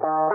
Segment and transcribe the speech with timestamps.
[0.00, 0.31] Hallo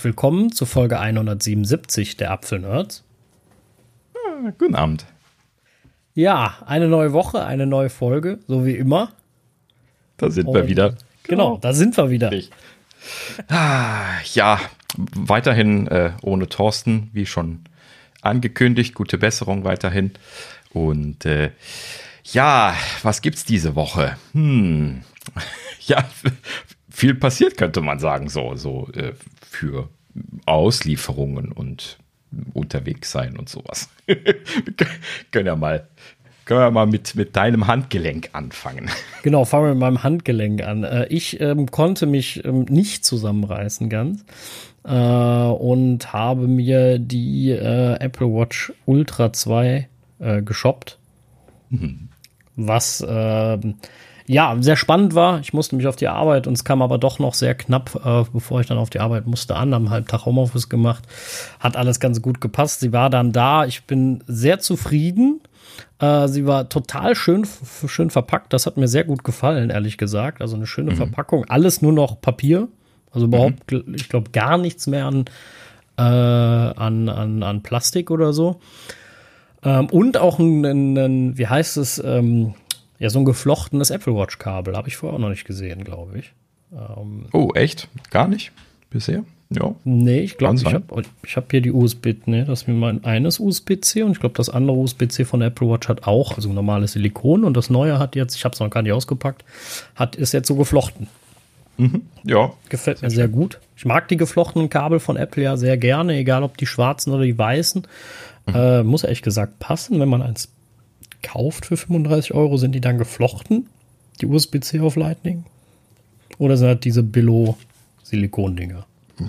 [0.00, 3.04] herzlich willkommen zu Folge 177 der Apfelnerds.
[4.14, 5.04] Ja, guten Abend.
[6.14, 9.12] Ja, eine neue Woche, eine neue Folge, so wie immer.
[10.16, 10.94] Da sind und wir wieder.
[11.24, 12.32] Genau, da sind wir wieder.
[13.48, 14.58] Ah, ja,
[14.96, 17.64] weiterhin äh, ohne Thorsten, wie schon
[18.22, 18.94] angekündigt.
[18.94, 20.12] Gute Besserung weiterhin.
[20.72, 21.50] Und äh,
[22.24, 24.16] ja, was gibt's diese Woche?
[24.32, 25.02] Hm,
[25.80, 26.02] ja,
[27.00, 29.88] viel passiert, könnte man sagen, so, so äh, für
[30.44, 31.98] Auslieferungen und
[32.52, 33.88] unterwegs sein und sowas.
[35.32, 35.88] können ja mal,
[36.44, 38.90] können wir mal mit, mit deinem Handgelenk anfangen.
[39.22, 40.84] Genau, fangen wir mit meinem Handgelenk an.
[40.84, 44.24] Äh, ich ähm, konnte mich ähm, nicht zusammenreißen ganz
[44.84, 49.88] äh, und habe mir die äh, Apple Watch Ultra 2
[50.20, 50.98] äh, geshoppt.
[51.70, 52.08] Mhm.
[52.56, 53.76] Was ähm,
[54.30, 55.40] ja, sehr spannend war.
[55.40, 58.22] Ich musste mich auf die Arbeit und es kam aber doch noch sehr knapp, äh,
[58.32, 59.74] bevor ich dann auf die Arbeit musste, an.
[59.74, 61.02] Am halben Tag Homeoffice gemacht.
[61.58, 62.78] Hat alles ganz gut gepasst.
[62.78, 63.64] Sie war dann da.
[63.64, 65.40] Ich bin sehr zufrieden.
[65.98, 67.44] Äh, sie war total schön,
[67.86, 68.52] schön verpackt.
[68.52, 70.42] Das hat mir sehr gut gefallen, ehrlich gesagt.
[70.42, 70.96] Also eine schöne mhm.
[70.96, 71.46] Verpackung.
[71.46, 72.68] Alles nur noch Papier.
[73.10, 73.96] Also überhaupt, mhm.
[73.96, 75.24] ich glaube, gar nichts mehr an,
[75.98, 78.60] äh, an, an, an Plastik oder so.
[79.64, 82.54] Ähm, und auch ein, ein, ein, wie heißt es, ähm,
[83.00, 86.32] ja, so ein geflochtenes Apple Watch-Kabel habe ich vorher auch noch nicht gesehen, glaube ich.
[86.72, 87.88] Ähm, oh, echt?
[88.10, 88.52] Gar nicht?
[88.90, 89.24] Bisher?
[89.48, 89.74] Ja.
[89.82, 93.02] Nee, ich glaube, ich habe ich hab hier die USB, nee, das ist mir mein
[93.04, 96.52] eines USB-C und ich glaube, das andere USB-C von der Apple Watch hat auch, also
[96.52, 99.44] normales Silikon und das neue hat jetzt, ich habe es noch gar nicht ausgepackt,
[99.96, 101.08] hat ist jetzt so geflochten.
[101.78, 102.02] Mhm.
[102.22, 102.52] Ja.
[102.68, 103.58] Gefällt mir sehr gut.
[103.76, 107.24] Ich mag die geflochtenen Kabel von Apple ja sehr gerne, egal ob die schwarzen oder
[107.24, 107.86] die weißen.
[108.46, 108.54] Mhm.
[108.54, 110.52] Äh, muss ehrlich gesagt passen, wenn man eins
[111.22, 113.68] kauft für 35 Euro, sind die dann geflochten?
[114.20, 115.44] Die USB-C auf Lightning?
[116.38, 118.86] Oder sind das diese Billo-Silikon-Dinger?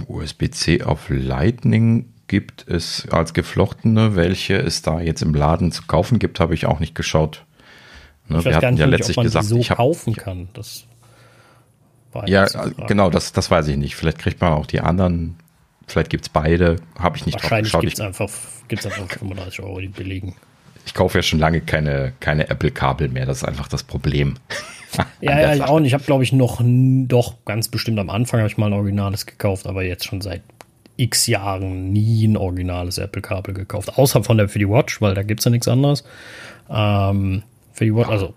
[0.08, 4.16] USB-C auf Lightning gibt es als geflochtene.
[4.16, 7.46] Welche es da jetzt im Laden zu kaufen gibt, habe ich auch nicht geschaut.
[8.30, 10.48] Ne, ich wir hatten nicht, ja letztlich gesagt, so ich hab, kaufen kann.
[10.54, 10.86] Das
[12.26, 12.46] ja,
[12.88, 13.96] genau, das, das weiß ich nicht.
[13.96, 15.38] Vielleicht kriegt man auch die anderen.
[15.88, 16.78] Vielleicht gibt es beide.
[16.98, 18.30] Habe ich nicht Wahrscheinlich gibt es einfach,
[18.68, 20.36] gibt's einfach 35 Euro, die billigen
[20.86, 23.26] ich kaufe ja schon lange keine, keine Apple-Kabel mehr.
[23.26, 24.36] Das ist einfach das Problem.
[25.22, 25.90] ja, ja, ich auch nicht.
[25.90, 29.26] Ich habe, glaube ich, noch doch ganz bestimmt am Anfang habe ich mal ein originales
[29.26, 30.42] gekauft, aber jetzt schon seit
[30.98, 33.98] x Jahren nie ein originales Apple-Kabel gekauft.
[33.98, 36.04] Außer von der für die Watch, weil da gibt es ja nichts anderes.
[36.70, 37.44] Ähm,
[37.74, 38.34] für die Watch, also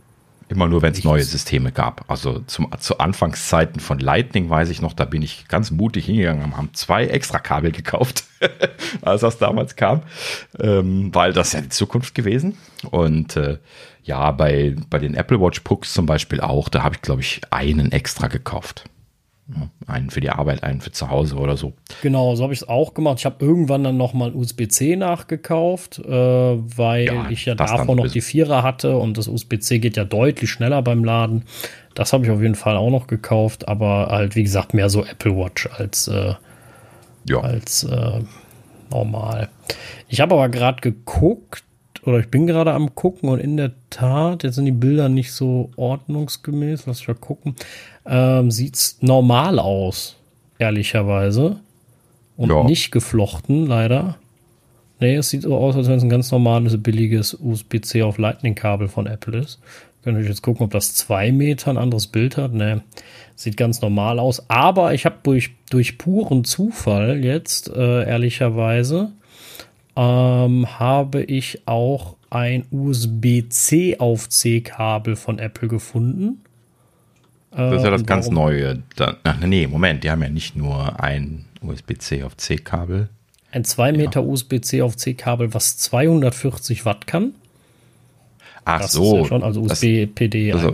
[0.48, 2.04] Immer nur, wenn es neue Systeme gab.
[2.08, 6.56] Also zum, zu Anfangszeiten von Lightning weiß ich noch, da bin ich ganz mutig hingegangen,
[6.56, 8.24] haben zwei extra Kabel gekauft,
[9.02, 10.02] als das damals kam,
[10.58, 12.58] ähm, weil das ja die Zukunft gewesen.
[12.90, 13.58] Und äh,
[14.02, 17.40] ja, bei, bei den Apple Watch Pucks zum Beispiel auch, da habe ich, glaube ich,
[17.50, 18.84] einen extra gekauft.
[19.86, 21.74] Einen für die Arbeit, einen für zu Hause oder so.
[22.00, 23.18] Genau, so habe ich es auch gemacht.
[23.18, 28.22] Ich habe irgendwann dann nochmal USB-C nachgekauft, äh, weil ja, ich ja davor noch die
[28.22, 31.44] Vierer hatte und das USB-C geht ja deutlich schneller beim Laden.
[31.94, 35.04] Das habe ich auf jeden Fall auch noch gekauft, aber halt, wie gesagt, mehr so
[35.04, 36.34] Apple Watch als, äh,
[37.28, 37.40] ja.
[37.40, 38.20] als äh,
[38.90, 39.50] normal.
[40.08, 41.64] Ich habe aber gerade geguckt,
[42.06, 45.32] oder ich bin gerade am gucken und in der Tat, jetzt sind die Bilder nicht
[45.32, 47.56] so ordnungsgemäß, lass ich mal gucken,
[48.06, 50.16] ähm, sieht's normal aus,
[50.58, 51.60] ehrlicherweise.
[52.36, 52.64] Und ja.
[52.64, 54.16] nicht geflochten, leider.
[55.00, 58.88] Nee, es sieht so aus, als wenn es ein ganz normales, billiges USB-C auf Lightning-Kabel
[58.88, 59.60] von Apple ist.
[60.02, 62.52] Können wir jetzt gucken, ob das zwei Meter ein anderes Bild hat.
[62.52, 62.76] Nee,
[63.36, 64.48] sieht ganz normal aus.
[64.50, 69.12] Aber ich habe durch, durch puren Zufall jetzt, äh, ehrlicherweise,
[69.96, 76.42] ähm, habe ich auch ein USB-C auf C-Kabel von Apple gefunden.
[77.56, 78.82] Das ist ja das äh, ganz Neue.
[78.96, 83.08] Da, ach, nee, Moment, die haben ja nicht nur ein USB-C auf C-Kabel.
[83.52, 84.26] Ein 2 Meter ja.
[84.26, 87.34] USB-C auf C-Kabel, was 240 Watt kann.
[88.64, 89.18] Ach das so.
[89.18, 90.72] Ja schon, also USB PD also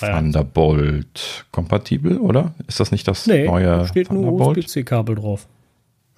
[0.00, 2.54] Thunderbolt kompatibel, oder?
[2.68, 3.86] Ist das nicht das nee, neue?
[3.88, 5.46] steht nur USB-C-Kabel drauf.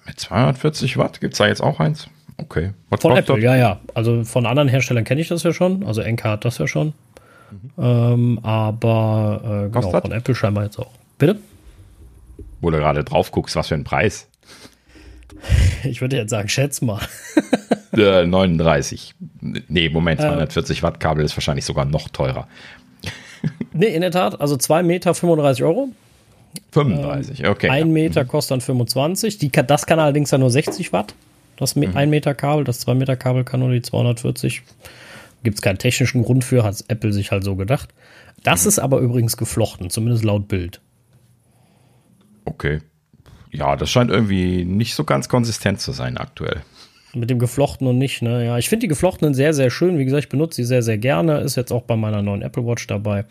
[0.05, 2.09] Mit 240 Watt gibt es da jetzt auch eins?
[2.37, 2.71] Okay.
[2.89, 3.43] Was von Apple, das?
[3.43, 3.79] ja, ja.
[3.93, 5.83] Also von anderen Herstellern kenne ich das ja schon.
[5.85, 6.93] Also Enka hat das ja schon.
[7.53, 7.83] Mhm.
[7.83, 10.91] Ähm, aber äh, genau, von Apple scheinbar jetzt auch.
[11.17, 11.37] Bitte?
[12.63, 14.27] wo du gerade drauf guckst, was für ein Preis?
[15.83, 17.01] Ich würde jetzt sagen, schätz mal.
[17.91, 19.13] äh, 39.
[19.67, 22.47] Nee, Moment, 240 äh, Watt Kabel ist wahrscheinlich sogar noch teurer.
[23.73, 25.89] nee, in der Tat, also 2 Meter 35 Euro.
[26.71, 27.67] 35, okay.
[27.67, 29.37] 1 Meter kostet dann 25.
[29.39, 31.13] Die, das kann allerdings ja nur 60 Watt.
[31.57, 31.93] Das mhm.
[31.93, 34.63] 1 Meter Kabel, das 2 Meter Kabel kann nur die 240.
[35.43, 37.93] Gibt es keinen technischen Grund für, hat Apple sich halt so gedacht.
[38.43, 38.69] Das mhm.
[38.69, 40.81] ist aber übrigens geflochten, zumindest laut Bild.
[42.45, 42.79] Okay.
[43.51, 46.61] Ja, das scheint irgendwie nicht so ganz konsistent zu sein aktuell.
[47.15, 48.43] Mit dem Geflochten und nicht, ne?
[48.43, 49.99] Ja, ich finde die Geflochtenen sehr, sehr schön.
[49.99, 51.41] Wie gesagt, ich benutze sie sehr, sehr gerne.
[51.41, 53.25] Ist jetzt auch bei meiner neuen Apple Watch dabei.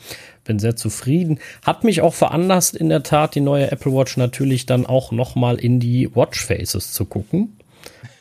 [0.44, 1.40] Bin sehr zufrieden.
[1.64, 5.56] Hat mich auch veranlasst, in der Tat, die neue Apple Watch natürlich dann auch nochmal
[5.56, 7.56] in die Watch Faces zu gucken.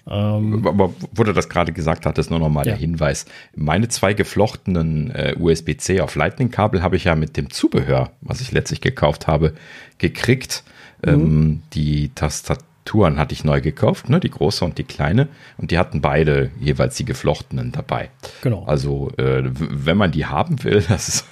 [0.07, 2.71] Ähm, Aber wo du das gerade gesagt hattest, nur nochmal ja.
[2.71, 3.25] der Hinweis.
[3.55, 8.51] Meine zwei geflochtenen äh, USB-C auf Lightning-Kabel habe ich ja mit dem Zubehör, was ich
[8.51, 9.53] letztlich gekauft habe,
[9.97, 10.63] gekriegt.
[11.05, 11.11] Mhm.
[11.11, 15.27] Ähm, die Tastatur Touren hatte ich neu gekauft, ne, die große und die kleine.
[15.57, 18.09] Und die hatten beide jeweils die geflochtenen dabei.
[18.41, 18.63] Genau.
[18.65, 21.25] Also, äh, wenn man die haben will, das ist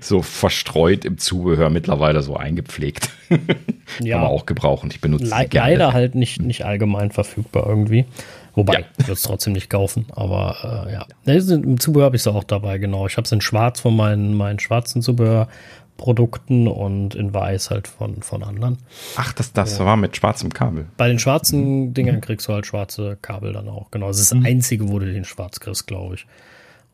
[0.00, 3.10] so verstreut im Zubehör mittlerweile so eingepflegt.
[4.00, 4.16] ja.
[4.16, 4.90] Kann man auch gebrauchen.
[4.92, 5.70] Ich benutze Le gerne.
[5.70, 8.06] Leider halt nicht, nicht allgemein verfügbar irgendwie.
[8.54, 8.80] Wobei, ja.
[8.98, 10.06] ich würde es trotzdem nicht kaufen.
[10.14, 13.06] Aber äh, ja, im Zubehör habe ich es auch dabei, genau.
[13.06, 15.48] Ich habe es in schwarz von meinen, meinen schwarzen Zubehör
[15.96, 18.78] Produkten und in weiß halt von, von anderen.
[19.16, 19.84] Ach, das, das ja.
[19.84, 20.86] war mit schwarzem Kabel.
[20.96, 21.94] Bei den schwarzen mhm.
[21.94, 23.90] Dingern kriegst du halt schwarze Kabel dann auch.
[23.90, 24.46] Genau, das ist das mhm.
[24.46, 26.26] einzige, wo du den schwarz kriegst, glaube ich.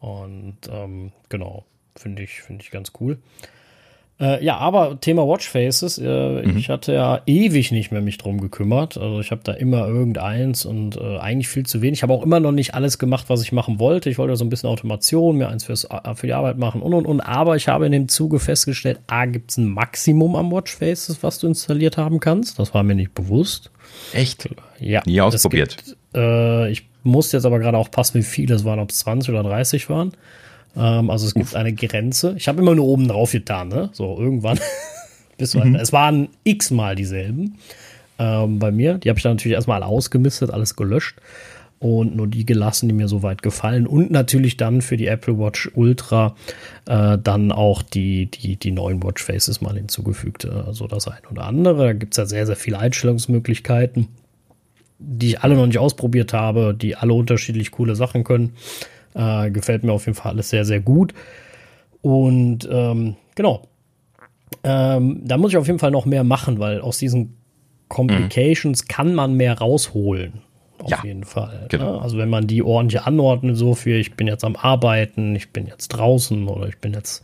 [0.01, 1.65] Und ähm, genau,
[1.97, 3.19] finde ich, finde ich ganz cool.
[4.21, 6.57] Äh, ja, aber Thema Watchfaces, äh, mhm.
[6.59, 8.99] ich hatte ja ewig nicht mehr mich drum gekümmert.
[8.99, 12.01] Also ich habe da immer irgendeins und äh, eigentlich viel zu wenig.
[12.01, 14.11] Ich habe auch immer noch nicht alles gemacht, was ich machen wollte.
[14.11, 16.93] Ich wollte so ein bisschen Automation, mir eins fürs, äh, für die Arbeit machen und
[16.93, 17.21] und und.
[17.23, 21.39] Aber ich habe in dem Zuge festgestellt, A, gibt es ein Maximum am Watchfaces, was
[21.39, 22.59] du installiert haben kannst.
[22.59, 23.71] Das war mir nicht bewusst.
[24.13, 24.51] Echt?
[24.79, 25.03] Ja.
[25.07, 25.79] Nie ausprobiert.
[25.79, 28.99] Gibt, äh, ich musste jetzt aber gerade auch passen, wie viele es waren, ob es
[28.99, 30.13] 20 oder 30 waren.
[30.77, 31.55] Ähm, also es gibt Uff.
[31.55, 32.35] eine Grenze.
[32.37, 33.91] Ich habe immer nur oben drauf getan, ne?
[33.93, 34.59] So irgendwann.
[35.39, 35.75] bis mhm.
[35.75, 37.57] Es waren x-mal dieselben
[38.19, 38.99] ähm, bei mir.
[38.99, 41.17] Die habe ich dann natürlich erstmal ausgemistet, alles gelöscht
[41.81, 43.87] und nur die gelassen, die mir soweit gefallen.
[43.87, 46.37] Und natürlich dann für die Apple Watch Ultra
[46.87, 50.45] äh, dann auch die, die, die neuen Watch Faces mal hinzugefügt.
[50.45, 51.87] Also das ein oder andere.
[51.87, 54.09] Da gibt es ja sehr, sehr viele Einstellungsmöglichkeiten,
[54.99, 58.53] die ich alle noch nicht ausprobiert habe, die alle unterschiedlich coole Sachen können.
[59.15, 61.15] Äh, gefällt mir auf jeden Fall alles sehr, sehr gut.
[62.03, 63.63] Und ähm, genau.
[64.63, 67.37] Ähm, da muss ich auf jeden Fall noch mehr machen, weil aus diesen
[67.89, 68.89] Complications mhm.
[68.89, 70.43] kann man mehr rausholen.
[70.79, 71.67] Auf ja, jeden Fall.
[71.69, 71.99] Genau.
[71.99, 75.67] Also wenn man die ordentlich anordnet, so für ich bin jetzt am Arbeiten, ich bin
[75.67, 77.23] jetzt draußen oder ich bin jetzt,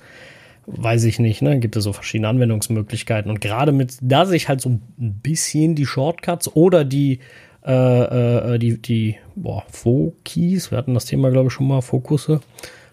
[0.67, 3.31] weiß ich nicht, ne, gibt es so verschiedene Anwendungsmöglichkeiten.
[3.31, 7.21] Und gerade mit, da sich halt so ein bisschen die Shortcuts oder die
[7.67, 12.41] äh, äh, die, die boah, Fokis, wir hatten das Thema, glaube ich, schon mal, Fokusse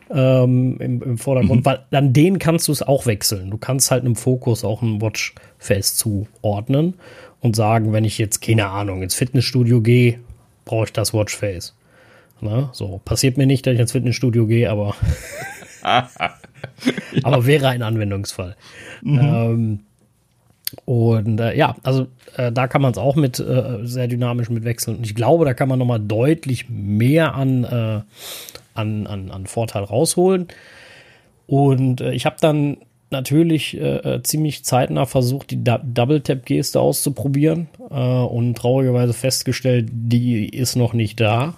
[0.10, 1.66] ähm, im, im, Vordergrund, mhm.
[1.66, 3.52] weil an denen kannst du es auch wechseln.
[3.52, 6.96] Du kannst halt einem Fokus auch ein Watchface zuordnen
[7.40, 10.20] und sagen, wenn ich jetzt, keine Ahnung, ins Fitnessstudio gehe,
[10.66, 11.76] brauche ich das Watchface.
[12.42, 14.96] Na, so, passiert mir nicht, dass ich ins Fitnessstudio gehe, aber,
[17.24, 18.56] aber wäre ein Anwendungsfall.
[19.02, 19.20] Mhm.
[19.20, 19.80] Ähm,
[20.86, 24.98] und äh, ja, also äh, da kann man es auch mit äh, sehr dynamisch mitwechseln.
[24.98, 28.02] Und ich glaube, da kann man nochmal deutlich mehr an, äh,
[28.74, 30.48] an, an, an Vorteil rausholen.
[31.48, 32.78] Und äh, ich habe dann
[33.10, 41.20] natürlich äh, ziemlich zeitnah versucht, die Double-Tap-Geste auszuprobieren und traurigerweise festgestellt, die ist noch nicht
[41.20, 41.54] da.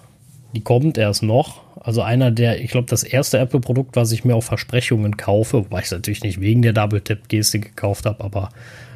[0.54, 1.62] Die kommt erst noch.
[1.80, 5.78] Also einer der, ich glaube, das erste Apple-Produkt, was ich mir auf Versprechungen kaufe, wobei
[5.78, 8.50] ich es natürlich nicht wegen der Double-Tap-Geste gekauft habe, aber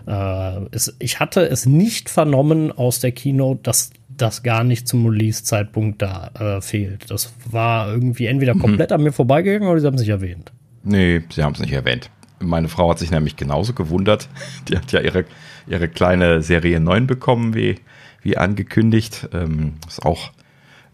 [0.07, 5.07] äh, es, ich hatte es nicht vernommen aus der Keynote, dass das gar nicht zum
[5.07, 7.11] Release-Zeitpunkt da äh, fehlt.
[7.11, 8.61] Das war irgendwie entweder mhm.
[8.61, 8.97] komplett mhm.
[8.97, 10.53] an mir vorbeigegangen oder sie haben es nicht erwähnt.
[10.83, 12.11] Nee, sie haben es nicht erwähnt.
[12.39, 14.29] Meine Frau hat sich nämlich genauso gewundert.
[14.69, 15.25] Die hat ja ihre,
[15.67, 17.77] ihre kleine Serie 9 bekommen, wie,
[18.23, 19.29] wie angekündigt.
[19.33, 20.33] Ähm, ist auch,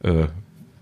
[0.02, 0.26] äh,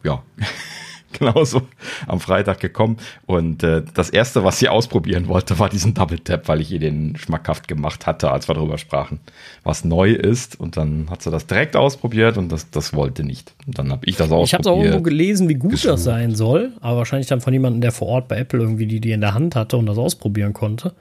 [0.03, 0.23] ja,
[1.19, 1.63] genauso
[2.07, 2.99] am Freitag gekommen.
[3.27, 6.79] Und äh, das erste, was sie ausprobieren wollte, war diesen Double Tap, weil ich ihr
[6.79, 9.21] den schmackhaft gemacht hatte, als wir darüber sprachen,
[9.63, 10.59] was neu ist.
[10.59, 13.55] Und dann hat sie das direkt ausprobiert und das, das wollte nicht.
[13.67, 14.49] Und dann habe ich das ausprobiert.
[14.49, 15.93] Ich habe es auch irgendwo gelesen, wie gut gesucht.
[15.93, 19.01] das sein soll, aber wahrscheinlich dann von jemandem, der vor Ort bei Apple irgendwie die,
[19.01, 20.93] die in der Hand hatte und das ausprobieren konnte.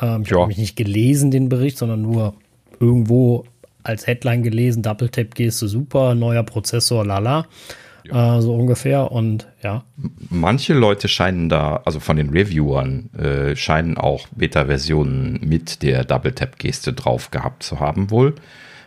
[0.00, 0.38] Ähm, ich ja.
[0.38, 2.34] habe mich nicht gelesen, den Bericht, sondern nur
[2.78, 3.44] irgendwo
[3.82, 7.46] als Headline gelesen, Double Tap Geste super, neuer Prozessor, lala.
[8.12, 8.38] Ja.
[8.38, 9.10] äh, so ungefähr.
[9.12, 9.84] Und ja.
[10.28, 16.92] Manche Leute scheinen da, also von den Reviewern, äh, scheinen auch Beta-Versionen mit der Double-Tap-Geste
[16.92, 18.34] drauf gehabt zu haben, wohl.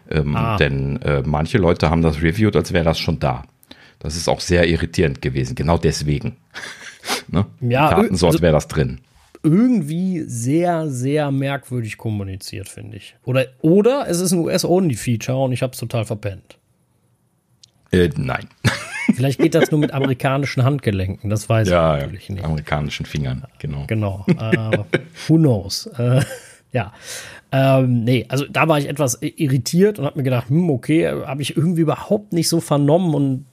[0.10, 0.58] Ähm, ah.
[0.58, 3.44] Denn äh, manche Leute haben das reviewed, als wäre das schon da.
[4.00, 6.38] Das ist auch sehr irritierend gewesen, genau deswegen.
[7.28, 7.46] ne?
[7.62, 9.00] Ja, Kartensort also, wäre das drin.
[9.44, 13.16] Irgendwie sehr, sehr merkwürdig kommuniziert, finde ich.
[13.26, 16.58] Oder, oder es ist ein US-Only-Feature und ich habe es total verpennt.
[17.94, 18.48] Äh, nein.
[19.14, 22.44] Vielleicht geht das nur mit amerikanischen Handgelenken, das weiß ja, ich natürlich nicht.
[22.44, 23.86] Amerikanischen Fingern, genau.
[23.88, 24.26] Genau.
[24.40, 24.78] Äh,
[25.28, 25.88] who knows?
[25.98, 26.22] Äh,
[26.72, 26.94] ja.
[27.52, 31.42] Ähm, nee, also da war ich etwas irritiert und habe mir gedacht, hm, okay, habe
[31.42, 33.46] ich irgendwie überhaupt nicht so vernommen und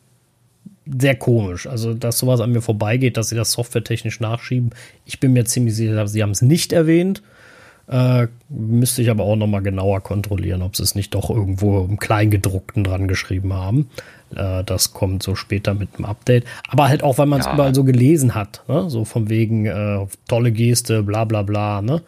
[0.86, 1.66] sehr komisch.
[1.66, 4.70] Also, dass sowas an mir vorbeigeht, dass sie das softwaretechnisch nachschieben.
[5.04, 7.22] Ich bin mir ziemlich sicher, sie haben es nicht erwähnt.
[7.90, 11.84] Äh, müsste ich aber auch noch mal genauer kontrollieren, ob sie es nicht doch irgendwo
[11.84, 13.90] im Kleingedruckten dran geschrieben haben.
[14.32, 16.44] Äh, das kommt so später mit dem Update.
[16.68, 17.54] Aber halt auch, weil man es ja.
[17.54, 18.62] überall so gelesen hat.
[18.68, 18.88] Ne?
[18.88, 21.82] So von wegen äh, tolle Geste, bla bla bla.
[21.82, 22.02] Ne?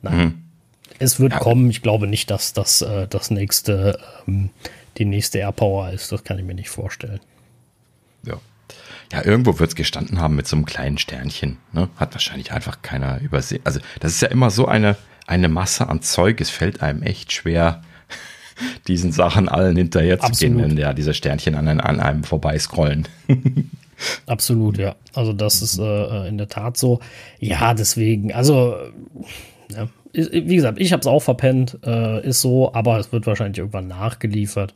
[0.00, 0.18] Nein.
[0.18, 0.34] Mhm.
[0.98, 1.38] Es wird ja.
[1.38, 1.68] kommen.
[1.68, 4.48] Ich glaube nicht, dass das äh, das nächste, ähm,
[4.96, 6.10] die nächste AirPower ist.
[6.12, 7.20] Das kann ich mir nicht vorstellen.
[8.24, 8.38] Ja.
[9.12, 11.58] Ja, irgendwo wird es gestanden haben mit so einem kleinen Sternchen.
[11.72, 11.90] Ne?
[11.96, 13.60] Hat wahrscheinlich einfach keiner übersehen.
[13.64, 14.96] Also, das ist ja immer so eine
[15.30, 16.40] eine Masse an Zeug.
[16.40, 17.82] Es fällt einem echt schwer,
[18.88, 23.08] diesen Sachen allen hinterher zu gehen, wenn ja diese Sternchen an, an einem vorbeiscrollen.
[24.26, 24.96] Absolut, ja.
[25.14, 27.00] Also das ist äh, in der Tat so.
[27.38, 28.76] Ja, deswegen, also
[29.70, 33.58] ja, wie gesagt, ich habe es auch verpennt, äh, ist so, aber es wird wahrscheinlich
[33.58, 34.74] irgendwann nachgeliefert.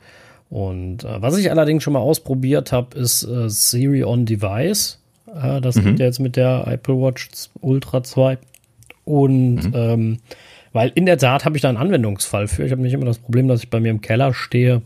[0.50, 5.00] Und äh, was ich allerdings schon mal ausprobiert habe, ist äh, Siri on Device.
[5.26, 5.84] Äh, das mhm.
[5.84, 7.30] geht ja jetzt mit der Apple Watch
[7.60, 8.38] Ultra 2.
[9.04, 9.72] Und mhm.
[9.74, 10.18] ähm,
[10.72, 12.64] weil in der Tat habe ich da einen Anwendungsfall für.
[12.64, 14.82] Ich habe nicht immer das Problem, dass ich bei mir im Keller stehe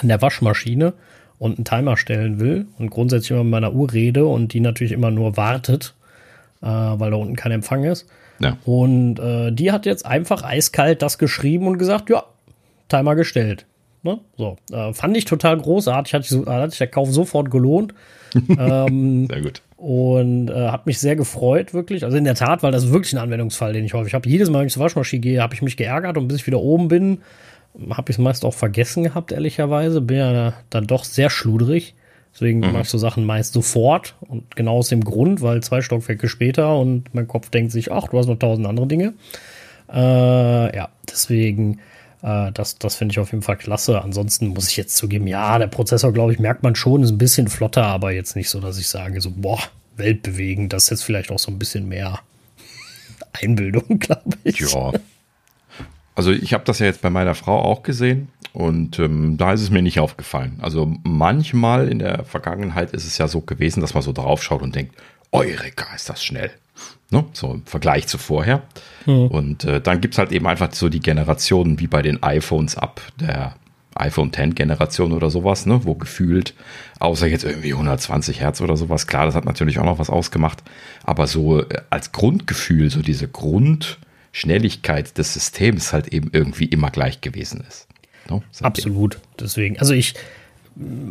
[0.00, 0.94] an der Waschmaschine
[1.38, 4.92] und einen Timer stellen will und grundsätzlich immer mit meiner Uhr rede und die natürlich
[4.92, 5.94] immer nur wartet,
[6.62, 8.06] äh, weil da unten kein Empfang ist.
[8.38, 8.56] Ja.
[8.64, 12.22] Und äh, die hat jetzt einfach eiskalt das geschrieben und gesagt, ja,
[12.88, 13.66] Timer gestellt.
[14.04, 14.20] Ne?
[14.36, 17.92] So, äh, fand ich total großartig, hat sich, hat sich der Kauf sofort gelohnt.
[18.48, 22.04] ähm, Sehr gut und äh, hat mich sehr gefreut, wirklich.
[22.04, 24.28] Also in der Tat, weil das ist wirklich ein Anwendungsfall, den ich häufig habe.
[24.28, 26.60] Jedes Mal, wenn ich zur Waschmaschine gehe, habe ich mich geärgert und bis ich wieder
[26.60, 27.18] oben bin,
[27.90, 30.00] habe ich es meist auch vergessen gehabt, ehrlicherweise.
[30.00, 31.96] Bin ja dann doch sehr schludrig.
[32.32, 32.70] Deswegen mhm.
[32.70, 36.78] mache ich so Sachen meist sofort und genau aus dem Grund, weil zwei Stockwerke später
[36.78, 39.14] und mein Kopf denkt sich, ach, du hast noch tausend andere Dinge.
[39.92, 41.80] Äh, ja, deswegen
[42.22, 44.00] äh, das das finde ich auf jeden Fall klasse.
[44.02, 47.18] Ansonsten muss ich jetzt zugeben, ja, der Prozessor, glaube ich, merkt man schon, ist ein
[47.18, 49.60] bisschen flotter, aber jetzt nicht so, dass ich sage, so, boah,
[49.96, 50.72] weltbewegend.
[50.72, 52.20] Das ist jetzt vielleicht auch so ein bisschen mehr
[53.32, 54.60] Einbildung, glaube ich.
[54.60, 54.92] Ja.
[56.14, 59.62] Also ich habe das ja jetzt bei meiner Frau auch gesehen und ähm, da ist
[59.62, 60.58] es mir nicht aufgefallen.
[60.60, 64.74] Also manchmal in der Vergangenheit ist es ja so gewesen, dass man so draufschaut und
[64.74, 64.94] denkt,
[65.30, 66.50] Eureka, ist das schnell.
[67.12, 67.24] Ne?
[67.32, 68.62] So im Vergleich zu vorher.
[69.06, 69.26] Mhm.
[69.26, 72.76] Und äh, dann gibt es halt eben einfach so die Generationen wie bei den iPhones
[72.76, 73.54] ab der
[73.94, 76.54] iPhone 10 Generation oder sowas, ne, wo gefühlt,
[76.98, 80.62] außer jetzt irgendwie 120 Hertz oder sowas, klar, das hat natürlich auch noch was ausgemacht,
[81.04, 87.20] aber so äh, als Grundgefühl, so diese Grundschnelligkeit des Systems halt eben irgendwie immer gleich
[87.20, 87.86] gewesen ist.
[88.30, 89.18] Ne, Absolut.
[89.38, 90.14] Deswegen, also ich,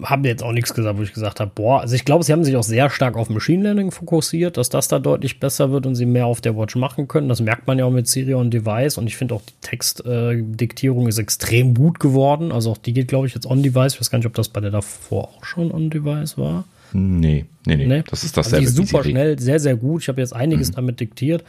[0.03, 2.43] haben jetzt auch nichts gesagt, wo ich gesagt habe, boah, also ich glaube, sie haben
[2.43, 5.95] sich auch sehr stark auf Machine Learning fokussiert, dass das da deutlich besser wird und
[5.95, 7.29] sie mehr auf der Watch machen können.
[7.29, 11.05] Das merkt man ja auch mit Siri on Device und ich finde auch die Textdiktierung
[11.05, 12.51] äh, ist extrem gut geworden.
[12.51, 13.93] Also auch die geht, glaube ich, jetzt on Device.
[13.93, 16.65] Ich weiß gar nicht, ob das bei der davor auch schon on Device war.
[16.93, 17.87] Nee, nee, nee.
[17.87, 18.03] nee?
[18.09, 18.57] Das ist dasselbe.
[18.65, 20.01] Also die ist super schnell, sehr, sehr gut.
[20.01, 20.75] Ich habe jetzt einiges mhm.
[20.75, 21.43] damit diktiert.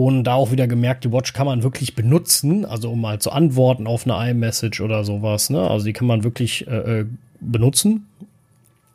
[0.00, 3.32] Und da auch wieder gemerkt, die Watch kann man wirklich benutzen, also um mal zu
[3.32, 5.50] antworten auf eine iMessage oder sowas.
[5.50, 5.68] Ne?
[5.68, 7.06] Also die kann man wirklich äh, äh,
[7.40, 8.06] benutzen.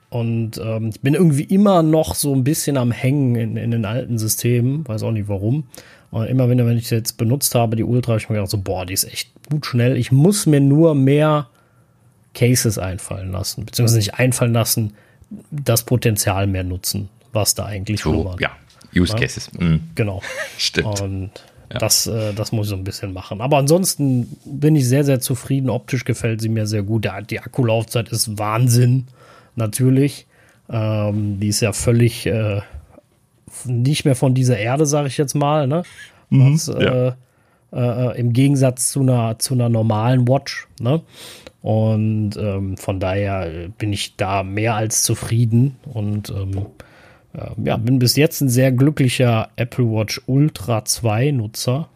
[0.10, 3.84] Und ähm, ich bin irgendwie immer noch so ein bisschen am Hängen in, in den
[3.84, 5.66] alten Systemen, weiß auch nicht warum.
[6.12, 8.52] Und immer wenn, wenn ich sie jetzt benutzt habe, die Ultra, habe ich mir gedacht,
[8.52, 9.98] so, boah, die ist echt gut schnell.
[9.98, 11.50] Ich muss mir nur mehr
[12.34, 14.94] Cases einfallen lassen, beziehungsweise nicht einfallen lassen,
[15.52, 18.40] das Potenzial mehr nutzen, was da eigentlich so, schlummert.
[18.40, 18.52] Ja,
[18.96, 19.52] Use Cases.
[19.54, 19.82] Mhm.
[19.96, 20.22] Genau.
[20.58, 21.02] Stimmt.
[21.02, 21.32] Und
[21.72, 21.80] ja.
[21.80, 23.42] das, äh, das muss ich so ein bisschen machen.
[23.42, 25.70] Aber ansonsten bin ich sehr, sehr zufrieden.
[25.70, 27.08] Optisch gefällt sie mir sehr gut.
[27.30, 29.08] Die Akkulaufzeit ist Wahnsinn,
[29.56, 30.28] natürlich.
[30.70, 32.62] Ähm, die ist ja völlig äh,
[33.66, 35.68] nicht mehr von dieser Erde, sage ich jetzt mal.
[35.68, 35.84] Ne?
[36.30, 37.08] Mhm, Was, ja.
[37.08, 37.14] äh,
[37.74, 40.68] äh, im Gegensatz zu einer, zu einer normalen Watch.
[40.80, 41.02] Ne?
[41.62, 46.66] Und ähm, von daher bin ich da mehr als zufrieden und ähm,
[47.64, 51.90] ja, bin bis jetzt ein sehr glücklicher Apple Watch Ultra 2 Nutzer.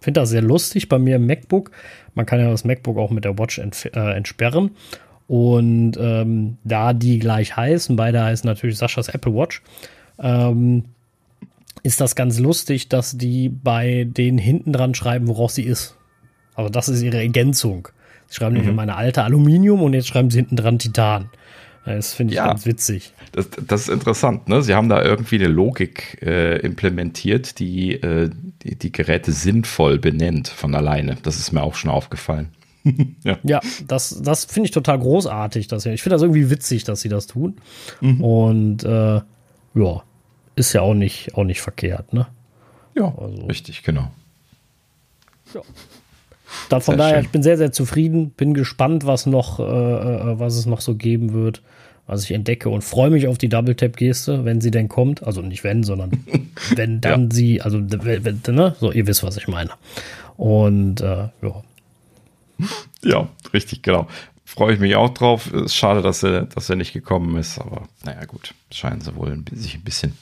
[0.00, 1.70] Finde das sehr lustig bei mir im MacBook.
[2.14, 4.70] Man kann ja das MacBook auch mit der Watch äh, entsperren.
[5.28, 9.62] Und ähm, da die gleich heißen, beide heißen natürlich Saschas Apple Watch,
[10.20, 10.84] ähm,
[11.82, 15.96] ist das ganz lustig, dass die bei denen hinten dran schreiben, woraus sie ist.
[16.54, 17.88] Also das ist ihre Ergänzung.
[18.28, 18.60] Sie schreiben mhm.
[18.60, 21.30] nämlich meine alte Aluminium und jetzt schreiben sie hinten dran Titan.
[21.86, 23.12] Das finde ich ja, ganz witzig.
[23.30, 24.48] Das, das, ist interessant.
[24.48, 24.60] Ne?
[24.62, 28.28] Sie haben da irgendwie eine Logik äh, implementiert, die, äh,
[28.62, 31.16] die, die Geräte sinnvoll benennt von alleine.
[31.22, 32.48] Das ist mir auch schon aufgefallen.
[33.24, 33.38] ja.
[33.44, 35.68] ja, das, das finde ich total großartig.
[35.68, 37.56] Dass, ich finde das irgendwie witzig, dass sie das tun.
[38.00, 38.24] Mhm.
[38.24, 39.20] Und äh,
[39.74, 40.02] ja,
[40.56, 42.26] ist ja auch nicht, auch nicht verkehrt, ne?
[42.96, 44.10] Ja, also, richtig, genau.
[45.54, 45.60] Ja.
[46.68, 47.24] Dann von sehr daher, schön.
[47.24, 50.94] ich bin sehr, sehr zufrieden, bin gespannt, was noch, äh, äh, was es noch so
[50.94, 51.62] geben wird,
[52.06, 55.22] was ich entdecke und freue mich auf die Double Tap Geste, wenn sie denn kommt.
[55.22, 56.12] Also nicht wenn, sondern
[56.74, 57.34] wenn dann ja.
[57.34, 58.76] sie, also wenn, ne?
[58.78, 59.70] so ihr wisst, was ich meine.
[60.36, 61.62] Und äh, ja.
[63.02, 64.06] Ja, richtig, genau.
[64.44, 65.52] Freue ich mich auch drauf.
[65.52, 68.54] Ist schade, dass er, dass er nicht gekommen ist, aber naja, gut.
[68.70, 70.16] Scheinen sie wohl sich ein bisschen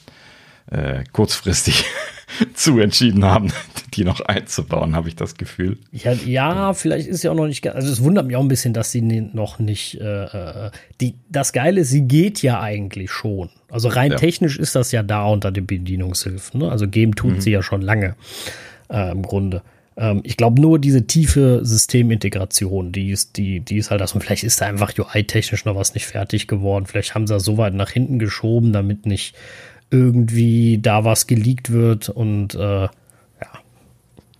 [0.71, 1.85] äh, kurzfristig
[2.53, 3.51] zu entschieden haben,
[3.93, 5.77] die noch einzubauen, habe ich das Gefühl.
[5.91, 8.73] Ja, ja, vielleicht ist ja auch noch nicht, also es wundert mich auch ein bisschen,
[8.73, 13.49] dass sie noch nicht, äh, äh, die, das Geile ist, sie geht ja eigentlich schon.
[13.69, 14.17] Also rein ja.
[14.17, 16.61] technisch ist das ja da unter den Bedienungshilfen.
[16.61, 16.71] Ne?
[16.71, 17.41] Also geben tut mhm.
[17.41, 18.15] sie ja schon lange
[18.89, 19.61] äh, im Grunde.
[19.97, 24.13] Ähm, ich glaube nur diese tiefe Systemintegration, die ist, die, die ist halt das.
[24.13, 26.85] Und vielleicht ist da einfach UI-technisch noch was nicht fertig geworden.
[26.85, 29.35] Vielleicht haben sie das so weit nach hinten geschoben, damit nicht
[29.89, 32.89] irgendwie da was geleakt wird und äh, ja.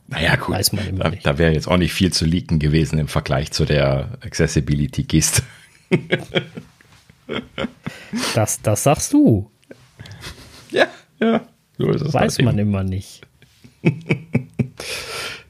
[0.08, 0.56] Naja, gut.
[0.56, 1.26] Weiß man immer da, nicht.
[1.26, 5.44] da wäre jetzt auch nicht viel zu leaken gewesen im Vergleich zu der Accessibility-Geste.
[8.36, 9.50] das, das sagst du.
[10.72, 10.88] Ja,
[11.20, 11.42] ja.
[11.78, 13.22] So ist es Weiß halt man immer nicht.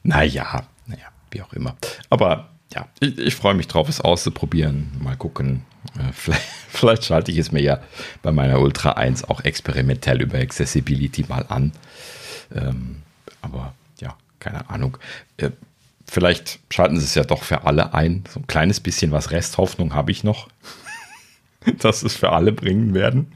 [0.02, 1.76] naja, naja, wie auch immer.
[2.10, 4.90] Aber ja, ich, ich freue mich drauf, es auszuprobieren.
[5.02, 5.62] Mal gucken.
[5.98, 7.80] Äh, vielleicht, vielleicht, schalte ich es mir ja
[8.22, 11.72] bei meiner Ultra 1 auch experimentell über Accessibility mal an.
[12.54, 13.02] Ähm,
[13.42, 14.98] aber ja, keine Ahnung.
[15.36, 15.50] Äh,
[16.06, 18.24] vielleicht schalten sie es ja doch für alle ein.
[18.32, 20.48] So ein kleines bisschen was Resthoffnung habe ich noch,
[21.78, 23.28] dass es für alle bringen werden.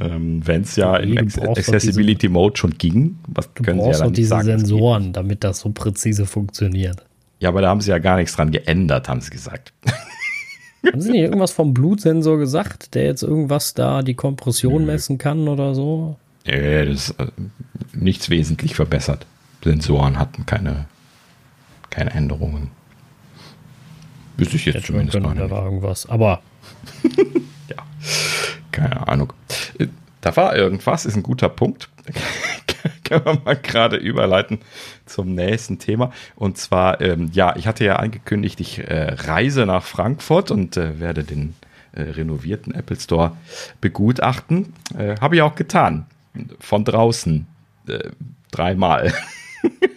[0.00, 4.00] Ähm, Wenn es ja in Accessibility diese, Mode schon ging, was du können brauchst sie
[4.00, 7.04] ja dann diese sagen, Sensoren, damit das so präzise funktioniert.
[7.40, 9.72] Ja, aber da haben sie ja gar nichts dran geändert, haben sie gesagt.
[10.86, 15.46] Haben sie nicht irgendwas vom Blutsensor gesagt, der jetzt irgendwas da die Kompression messen kann
[15.48, 16.16] oder so?
[16.46, 17.26] Nee, das ist äh,
[17.92, 19.26] nichts wesentlich verbessert.
[19.62, 20.86] Sensoren hatten keine,
[21.90, 22.70] keine Änderungen.
[24.38, 26.40] Wüsste ich jetzt Hätte zumindest können, Da war irgendwas, aber.
[27.68, 27.76] ja,
[28.72, 29.32] keine Ahnung.
[29.78, 29.88] Äh,
[30.22, 31.90] da war irgendwas, ist ein guter Punkt.
[33.04, 34.60] können wir mal gerade überleiten
[35.06, 36.12] zum nächsten Thema.
[36.36, 41.00] Und zwar, ähm, ja, ich hatte ja angekündigt, ich äh, reise nach Frankfurt und äh,
[41.00, 41.54] werde den
[41.92, 43.36] äh, renovierten Apple Store
[43.80, 44.74] begutachten.
[44.96, 46.06] Äh, Habe ich auch getan.
[46.60, 47.46] Von draußen.
[47.88, 48.10] Äh,
[48.52, 49.12] dreimal.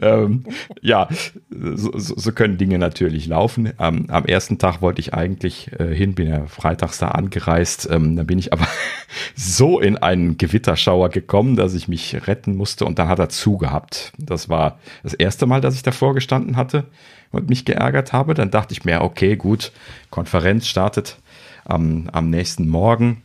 [0.00, 0.44] ähm,
[0.80, 1.08] ja,
[1.50, 3.72] so, so, können Dinge natürlich laufen.
[3.78, 7.88] Ähm, am ersten Tag wollte ich eigentlich äh, hin, bin ja freitags da angereist.
[7.90, 8.66] Ähm, dann bin ich aber
[9.34, 14.12] so in einen Gewitterschauer gekommen, dass ich mich retten musste und dann hat er zugehabt.
[14.18, 16.84] Das war das erste Mal, dass ich davor gestanden hatte
[17.30, 18.34] und mich geärgert habe.
[18.34, 19.72] Dann dachte ich mir, okay, gut,
[20.10, 21.18] Konferenz startet
[21.64, 23.22] am, am nächsten Morgen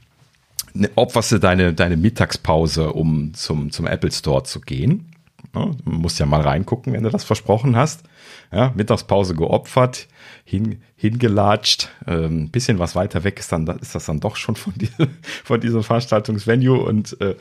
[0.74, 5.11] ne, opferst du deine, deine Mittagspause, um zum, zum Apple Store zu gehen.
[5.54, 5.76] Ne?
[5.84, 8.04] Du musst ja mal reingucken, wenn du das versprochen hast.
[8.52, 10.08] Ja, Mittagspause geopfert,
[10.44, 11.90] hin, hingelatscht.
[12.06, 14.90] Ein ähm, bisschen was weiter weg ist dann ist das dann doch schon von, die,
[15.44, 17.36] von diesem Veranstaltungsvenue und äh,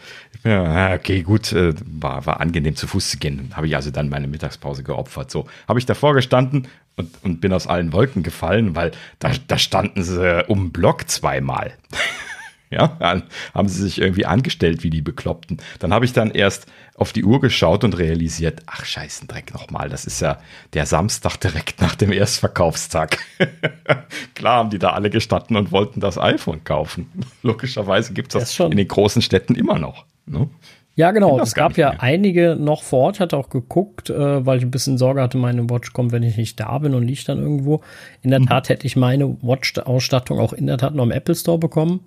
[0.44, 3.50] ja, okay, gut, äh, war, war angenehm zu Fuß zu gehen.
[3.54, 5.30] Habe ich also dann meine Mittagspause geopfert.
[5.30, 9.58] So habe ich davor gestanden und, und bin aus allen Wolken gefallen, weil da, da
[9.58, 11.74] standen sie um Block zweimal.
[12.70, 15.60] Ja, dann haben sie sich irgendwie angestellt wie die Bekloppten.
[15.80, 19.88] Dann habe ich dann erst auf die Uhr geschaut und realisiert, ach scheißen Dreck nochmal,
[19.88, 20.38] das ist ja
[20.72, 23.18] der Samstag direkt nach dem Erstverkaufstag.
[24.34, 27.10] Klar haben die da alle gestanden und wollten das iPhone kaufen.
[27.42, 30.04] Logischerweise gibt es das, das in den großen Städten immer noch.
[30.26, 30.48] Ne?
[30.96, 31.40] Ja, genau.
[31.40, 32.02] Es gab ja mehr.
[32.02, 33.20] einige noch vor Ort.
[33.20, 36.36] Hatte auch geguckt, äh, weil ich ein bisschen Sorge hatte, meine Watch kommt, wenn ich
[36.36, 37.80] nicht da bin und liegt dann irgendwo.
[38.22, 38.46] In der mhm.
[38.46, 42.00] Tat hätte ich meine Watch-Ausstattung auch in der Tat noch im Apple Store bekommen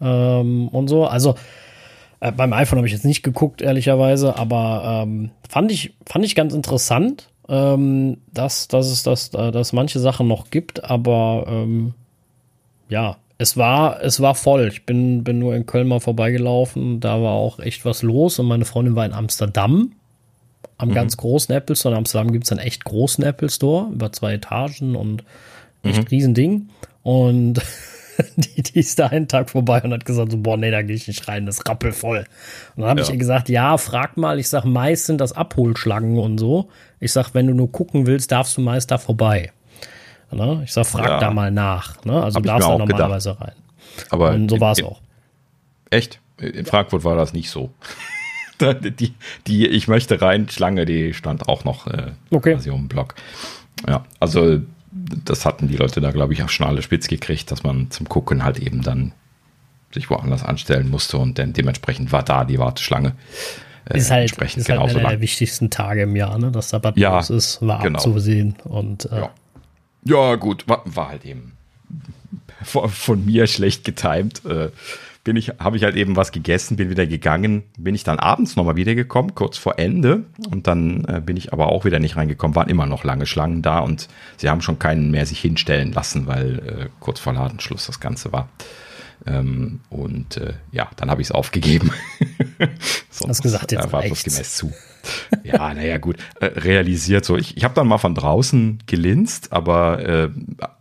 [0.00, 1.06] ähm, und so.
[1.06, 1.34] Also
[2.20, 6.34] äh, beim iPhone habe ich jetzt nicht geguckt, ehrlicherweise, aber ähm, fand, ich, fand ich
[6.34, 11.94] ganz interessant, ähm, dass, dass es das, äh, dass manche Sachen noch gibt, aber ähm,
[12.88, 14.68] ja, es war, es war voll.
[14.68, 16.98] Ich bin, bin nur in Köln mal vorbeigelaufen.
[16.98, 18.38] Da war auch echt was los.
[18.40, 19.92] Und meine Freundin war in Amsterdam
[20.76, 20.94] am mhm.
[20.94, 21.94] ganz großen Apple Store.
[21.94, 25.22] In Amsterdam gibt es einen echt großen Apple Store über zwei Etagen und
[25.84, 26.08] echt mhm.
[26.08, 26.68] riesen Ding.
[27.04, 27.62] Und
[28.36, 30.96] die, die ist da einen Tag vorbei und hat gesagt, so, boah, nee, da gehe
[30.96, 32.24] ich nicht rein, das ist rappelvoll.
[32.74, 33.06] Und dann habe ja.
[33.06, 36.70] ich ihr gesagt, ja, frag mal, ich sag, meist sind das Abholschlangen und so.
[36.98, 39.52] Ich sag, wenn du nur gucken willst, darfst du meist da vorbei.
[40.30, 40.62] Ne?
[40.64, 41.20] Ich sag, frag ja.
[41.20, 42.04] da mal nach.
[42.04, 42.22] Ne?
[42.22, 43.48] Also du darfst da normalerweise gedacht.
[43.48, 43.56] rein.
[44.10, 45.00] Aber und so war es auch.
[45.90, 46.20] Echt?
[46.38, 47.70] In Frankfurt war das nicht so.
[48.60, 49.14] die,
[49.46, 52.54] die Ich möchte rein Schlange, die stand auch noch äh, okay.
[52.54, 53.14] quasi um den Block.
[53.86, 54.60] Ja, also
[55.24, 58.08] das hatten die Leute da, glaube ich, auch schon alle spitz gekriegt, dass man zum
[58.08, 59.12] Gucken halt eben dann
[59.92, 63.14] sich woanders anstellen musste und dann dementsprechend war da die Warteschlange.
[63.86, 65.08] Äh, ist halt, entsprechend ist halt einer lang.
[65.08, 66.50] der wichtigsten Tage im Jahr, ne?
[66.50, 67.98] dass da was ja, los ist, war genau.
[67.98, 68.56] abzusehen.
[68.64, 69.30] Und, äh, ja.
[70.04, 70.36] Ja.
[70.36, 71.52] gut, war, war halt eben
[72.62, 74.44] von, von, mir schlecht getimt.
[74.44, 74.70] Äh,
[75.24, 78.56] bin ich, habe ich halt eben was gegessen, bin wieder gegangen, bin ich dann abends
[78.56, 80.24] nochmal wiedergekommen, kurz vor Ende.
[80.50, 83.60] Und dann äh, bin ich aber auch wieder nicht reingekommen, waren immer noch lange Schlangen
[83.60, 84.08] da und
[84.38, 88.32] sie haben schon keinen mehr sich hinstellen lassen, weil äh, kurz vor Ladenschluss das Ganze
[88.32, 88.48] war.
[89.26, 91.90] Ähm, und äh, ja, dann habe ich es aufgegeben.
[93.10, 94.72] Sonst Hast gesagt, jetzt war gemäß zu.
[95.44, 96.16] ja, naja, gut.
[96.40, 97.36] Äh, realisiert so.
[97.36, 100.28] Ich, ich habe dann mal von draußen gelinst, aber äh,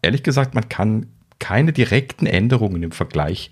[0.02, 1.08] ehrlich gesagt, man kann
[1.40, 3.52] keine direkten Änderungen im Vergleich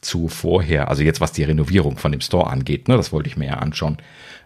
[0.00, 3.36] zu vorher, also jetzt was die Renovierung von dem Store angeht, ne, das wollte ich
[3.36, 3.96] mir ja anschauen.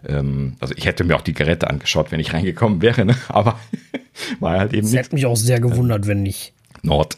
[0.07, 3.59] Ähm, also ich hätte mir auch die Geräte angeschaut, wenn ich reingekommen wäre, ne, aber
[4.39, 4.83] war halt eben.
[4.83, 6.53] Das hätte mich auch sehr gewundert, wenn nicht.
[6.81, 7.17] Nord.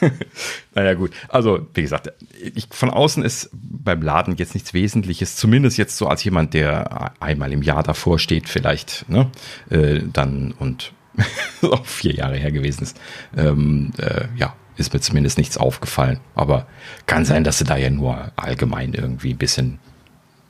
[0.74, 1.12] naja, gut.
[1.28, 2.12] Also, wie gesagt,
[2.54, 5.36] ich, von außen ist beim Laden jetzt nichts Wesentliches.
[5.36, 9.30] Zumindest jetzt so als jemand, der einmal im Jahr davor steht, vielleicht, ne,
[9.70, 10.92] äh, dann und
[11.62, 13.00] auch vier Jahre her gewesen ist.
[13.36, 16.20] Ähm, äh, ja, ist mir zumindest nichts aufgefallen.
[16.34, 16.66] Aber
[17.06, 19.78] kann sein, dass sie da ja nur allgemein irgendwie ein bisschen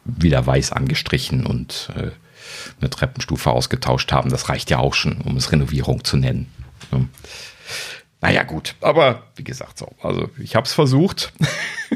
[0.05, 2.11] wieder weiß angestrichen und äh,
[2.81, 4.31] eine Treppenstufe ausgetauscht haben.
[4.31, 6.47] Das reicht ja auch schon, um es Renovierung zu nennen.
[6.91, 7.09] Ne?
[8.21, 11.33] Naja, gut, aber wie gesagt, so, also ich habe es versucht.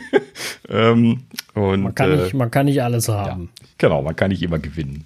[0.68, 1.22] ähm,
[1.54, 3.50] und, man, kann nicht, äh, man kann nicht alles haben.
[3.58, 5.04] Ja, genau, man kann nicht immer gewinnen.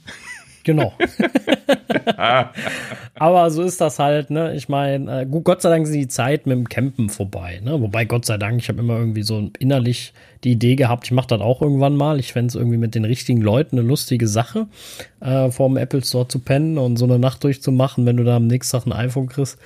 [0.64, 0.94] Genau.
[3.14, 4.55] Aber so ist das halt, ne?
[4.55, 7.81] Ich meine, äh, Gott sei Dank sind die Zeit mit dem Campen vorbei, ne?
[7.81, 11.29] Wobei, Gott sei Dank, ich habe immer irgendwie so innerlich die Idee gehabt, ich mache
[11.29, 12.18] das auch irgendwann mal.
[12.18, 14.66] Ich fände es irgendwie mit den richtigen Leuten eine lustige Sache,
[15.20, 18.37] äh, vor dem Apple Store zu pennen und so eine Nacht durchzumachen, wenn du da
[18.37, 19.59] am nächsten Tag ein iPhone kriegst.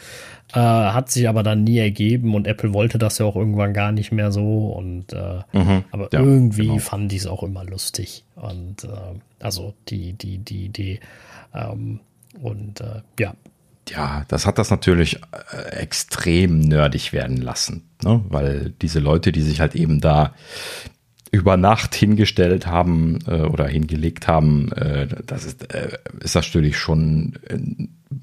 [0.54, 3.92] Äh, hat sich aber dann nie ergeben und Apple wollte das ja auch irgendwann gar
[3.92, 4.68] nicht mehr so.
[4.68, 6.78] Und äh, mhm, aber ja, irgendwie genau.
[6.78, 8.24] fand ich es auch immer lustig.
[8.34, 8.88] Und äh,
[9.40, 11.00] also die, die, die, die,
[11.54, 12.00] ähm,
[12.40, 13.34] und äh, ja.
[13.90, 15.20] Ja, das hat das natürlich
[15.52, 18.22] äh, extrem nerdig werden lassen, ne?
[18.28, 20.34] weil diese Leute, die sich halt eben da
[21.30, 26.78] über Nacht hingestellt haben äh, oder hingelegt haben, äh, das ist, äh, ist das natürlich
[26.78, 27.58] schon, äh,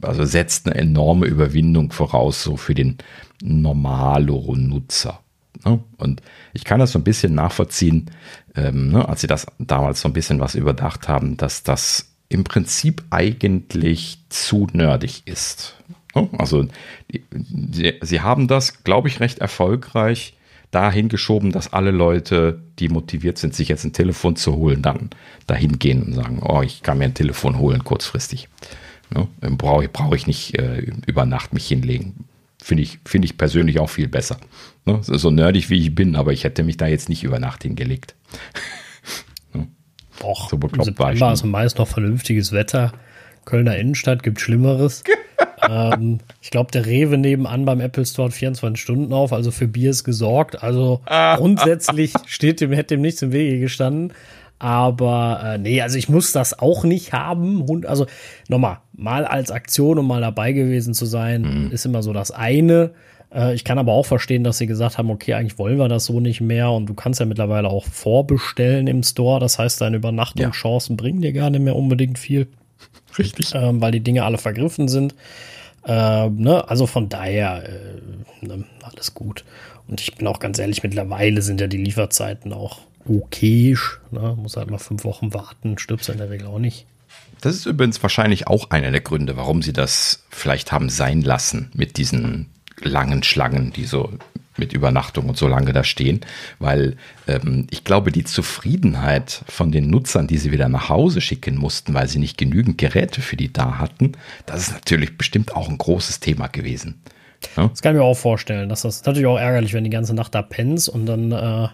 [0.02, 2.98] also setzt eine enorme Überwindung voraus, so für den
[3.41, 5.19] normaleren Nutzer.
[5.63, 5.80] Ne?
[5.98, 6.21] Und
[6.54, 8.12] ich kann das so ein bisschen nachvollziehen,
[8.56, 12.43] ähm, ne, als sie das damals so ein bisschen was überdacht haben, dass das im
[12.43, 15.76] Prinzip eigentlich zu nerdig ist.
[16.15, 16.30] Ne?
[16.38, 16.67] Also
[18.02, 20.36] sie haben das, glaube ich, recht erfolgreich
[20.71, 25.10] dahin geschoben, dass alle Leute, die motiviert sind, sich jetzt ein Telefon zu holen, dann
[25.48, 28.50] dahin gehen und sagen, oh, ich kann mir ein Telefon holen kurzfristig.
[29.13, 29.28] Ne?
[29.58, 32.26] Brauche ich, brauch ich nicht äh, über Nacht mich hinlegen.
[32.62, 34.38] Finde ich, find ich persönlich auch viel besser.
[34.86, 35.00] Ne?
[35.02, 38.15] So nerdig wie ich bin, aber ich hätte mich da jetzt nicht über Nacht hingelegt.
[39.54, 39.68] ne?
[40.24, 41.34] Och, so bekloppt war ich schon.
[41.34, 42.94] ist meist noch vernünftiges Wetter.
[43.46, 45.04] Kölner Innenstadt gibt Schlimmeres.
[45.70, 49.68] ähm, ich glaube, der Rewe nebenan beim Apple Store hat 24 Stunden auf, also für
[49.68, 50.63] Bier ist gesorgt.
[50.63, 54.13] Also grundsätzlich steht dem, hätte dem nichts im Wege gestanden.
[54.60, 57.65] Aber äh, nee, also ich muss das auch nicht haben.
[57.86, 58.06] Also
[58.48, 61.72] nochmal, mal als Aktion, um mal dabei gewesen zu sein, mhm.
[61.72, 62.91] ist immer so das eine.
[63.34, 66.06] Äh, ich kann aber auch verstehen, dass sie gesagt haben, okay, eigentlich wollen wir das
[66.06, 66.72] so nicht mehr.
[66.72, 69.39] Und du kannst ja mittlerweile auch vorbestellen im Store.
[69.39, 71.02] Das heißt, deine Übernachtungschancen ja.
[71.02, 72.48] bringen dir gar nicht mehr unbedingt viel.
[73.18, 73.54] Richtig.
[73.54, 75.15] Ähm, weil die Dinge alle vergriffen sind.
[75.86, 76.63] Äh, ne?
[76.68, 79.44] Also von daher, äh, ne, alles gut.
[79.88, 83.78] Und ich bin auch ganz ehrlich, mittlerweile sind ja die Lieferzeiten auch okay.
[84.12, 84.36] Ne?
[84.38, 86.86] Muss halt mal fünf Wochen warten, stirbst in der Regel auch nicht.
[87.41, 91.70] Das ist übrigens wahrscheinlich auch einer der Gründe, warum sie das vielleicht haben sein lassen
[91.74, 92.48] mit diesen
[92.82, 94.12] langen Schlangen, die so
[94.58, 96.22] mit Übernachtung und so lange da stehen,
[96.60, 96.96] weil
[97.28, 101.94] ähm, ich glaube, die Zufriedenheit von den Nutzern, die sie wieder nach Hause schicken mussten,
[101.94, 104.13] weil sie nicht genügend Geräte für die da hatten,
[104.46, 107.02] das ist natürlich bestimmt auch ein großes Thema gewesen.
[107.58, 107.68] Ja?
[107.68, 108.70] Das kann ich mir auch vorstellen.
[108.70, 111.68] Das ist natürlich auch ärgerlich, wenn die ganze Nacht da pennst und dann äh,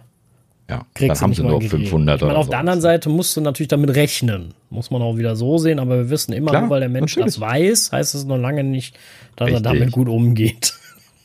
[0.71, 2.51] ja, dann haben sie nur 500 ich meine, Auf so.
[2.51, 4.53] der anderen Seite musst du natürlich damit rechnen.
[4.69, 7.17] Muss man auch wieder so sehen, aber wir wissen immer, Klar, nur weil der Mensch
[7.17, 7.35] natürlich.
[7.35, 8.97] das weiß, heißt es noch lange nicht,
[9.35, 9.65] dass Richtig.
[9.65, 10.73] er damit gut umgeht.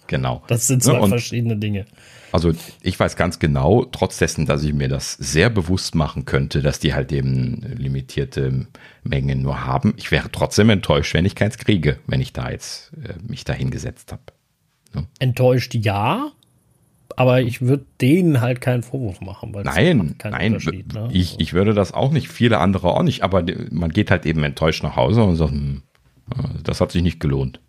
[0.09, 0.41] Genau.
[0.47, 1.85] Das sind zwei ja, verschiedene Dinge.
[2.31, 6.63] Also ich weiß ganz genau, trotz dessen, dass ich mir das sehr bewusst machen könnte,
[6.63, 8.69] dass die halt eben limitierte
[9.03, 12.93] Mengen nur haben, ich wäre trotzdem enttäuscht, wenn ich keins kriege, wenn ich da jetzt
[13.03, 14.23] äh, mich da hingesetzt habe.
[14.95, 15.03] Ja.
[15.19, 16.31] Enttäuscht ja,
[17.17, 19.55] aber ich würde denen halt keinen Vorwurf machen.
[19.55, 21.09] Weil nein, nein, ne?
[21.13, 24.45] ich, ich würde das auch nicht, viele andere auch nicht, aber man geht halt eben
[24.45, 25.83] enttäuscht nach Hause und sagt, hm,
[26.63, 27.61] das hat sich nicht gelohnt.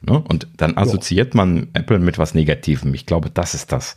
[0.00, 0.18] Ne?
[0.18, 2.94] Und dann assoziiert man Apple mit was Negativem.
[2.94, 3.94] Ich glaube, das ist das,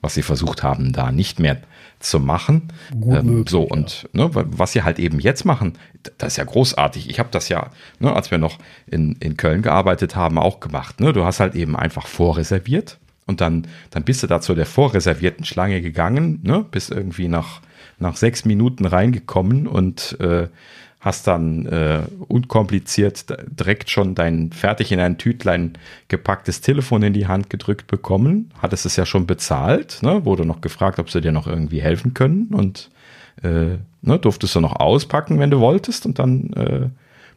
[0.00, 1.60] was sie versucht haben, da nicht mehr
[1.98, 2.72] zu machen.
[2.92, 4.26] Ähm, möglich, so, und ja.
[4.26, 5.74] ne, was sie halt eben jetzt machen,
[6.18, 7.08] das ist ja großartig.
[7.08, 11.00] Ich habe das ja, ne, als wir noch in, in Köln gearbeitet haben, auch gemacht.
[11.00, 11.12] Ne?
[11.12, 15.44] Du hast halt eben einfach vorreserviert und dann, dann bist du da zu der vorreservierten
[15.44, 16.64] Schlange gegangen, ne?
[16.70, 17.60] bist irgendwie nach,
[17.98, 20.48] nach sechs Minuten reingekommen und äh,
[21.00, 25.76] hast dann äh, unkompliziert direkt schon dein fertig in ein Tütlein
[26.08, 30.24] gepacktes Telefon in die Hand gedrückt bekommen, hattest es ja schon bezahlt, ne?
[30.24, 32.90] wurde noch gefragt, ob sie dir noch irgendwie helfen können und
[33.42, 36.88] äh, ne, durftest du noch auspacken, wenn du wolltest und dann äh,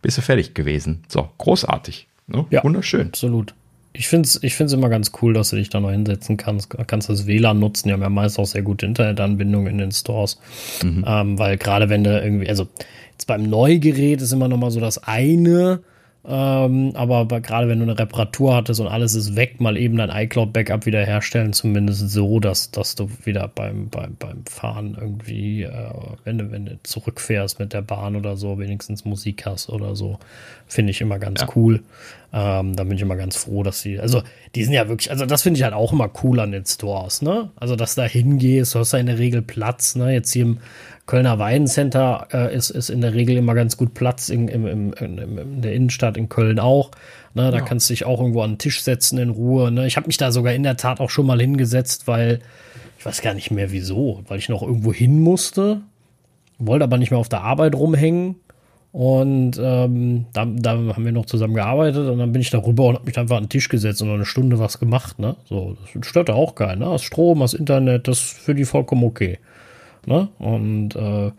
[0.01, 1.03] bist du fertig gewesen.
[1.07, 2.07] So, großartig.
[2.27, 2.45] Ne?
[2.49, 3.07] Ja, Wunderschön.
[3.07, 3.53] Absolut.
[3.93, 6.69] Ich finde es ich find's immer ganz cool, dass du dich da noch hinsetzen kannst.
[6.87, 7.87] Kannst das WLAN nutzen.
[7.87, 10.39] Die haben ja meist auch sehr gute Internetanbindungen in den Stores.
[10.83, 11.03] Mhm.
[11.07, 12.67] Ähm, weil gerade wenn du irgendwie, also
[13.17, 15.79] Jetzt beim Neugerät ist immer noch mal so das eine,
[16.29, 20.09] ähm, aber gerade wenn du eine Reparatur hattest und alles ist weg, mal eben dein
[20.09, 25.91] iCloud-Backup wiederherstellen, zumindest so, dass, dass du wieder beim, beim, beim Fahren irgendwie, äh,
[26.25, 30.19] wenn, du, wenn du zurückfährst mit der Bahn oder so, wenigstens Musik hast oder so,
[30.67, 31.47] finde ich immer ganz ja.
[31.55, 31.81] cool.
[32.33, 34.21] Ähm, da bin ich immer ganz froh, dass sie, also
[34.53, 37.21] die sind ja wirklich, also das finde ich halt auch immer cool an den Stores,
[37.21, 37.51] ne?
[37.55, 40.11] Also, dass da hingehst, du hast da in der Regel Platz, ne?
[40.11, 40.57] Jetzt hier im
[41.07, 44.93] Kölner Weidencenter äh, ist, ist in der Regel immer ganz gut Platz in, im, im,
[44.93, 46.91] im, in der Innenstadt in Köln auch.
[47.33, 47.63] Ne, da ja.
[47.63, 49.71] kannst du dich auch irgendwo an den Tisch setzen in Ruhe.
[49.71, 49.87] Ne?
[49.87, 52.39] Ich habe mich da sogar in der Tat auch schon mal hingesetzt, weil
[52.99, 55.81] ich weiß gar nicht mehr wieso, weil ich noch irgendwo hin musste,
[56.59, 58.35] wollte aber nicht mehr auf der Arbeit rumhängen.
[58.91, 62.85] Und ähm, da, da haben wir noch zusammen gearbeitet und dann bin ich da rüber
[62.85, 65.19] und habe mich einfach an den Tisch gesetzt und eine Stunde was gemacht.
[65.19, 65.35] Ne?
[65.45, 66.79] So, das stört auch keinen.
[66.79, 66.85] Ne?
[66.85, 69.37] Das Strom, das Internet, das ist für die vollkommen okay.
[70.07, 70.29] Ne?
[70.39, 71.31] Und äh,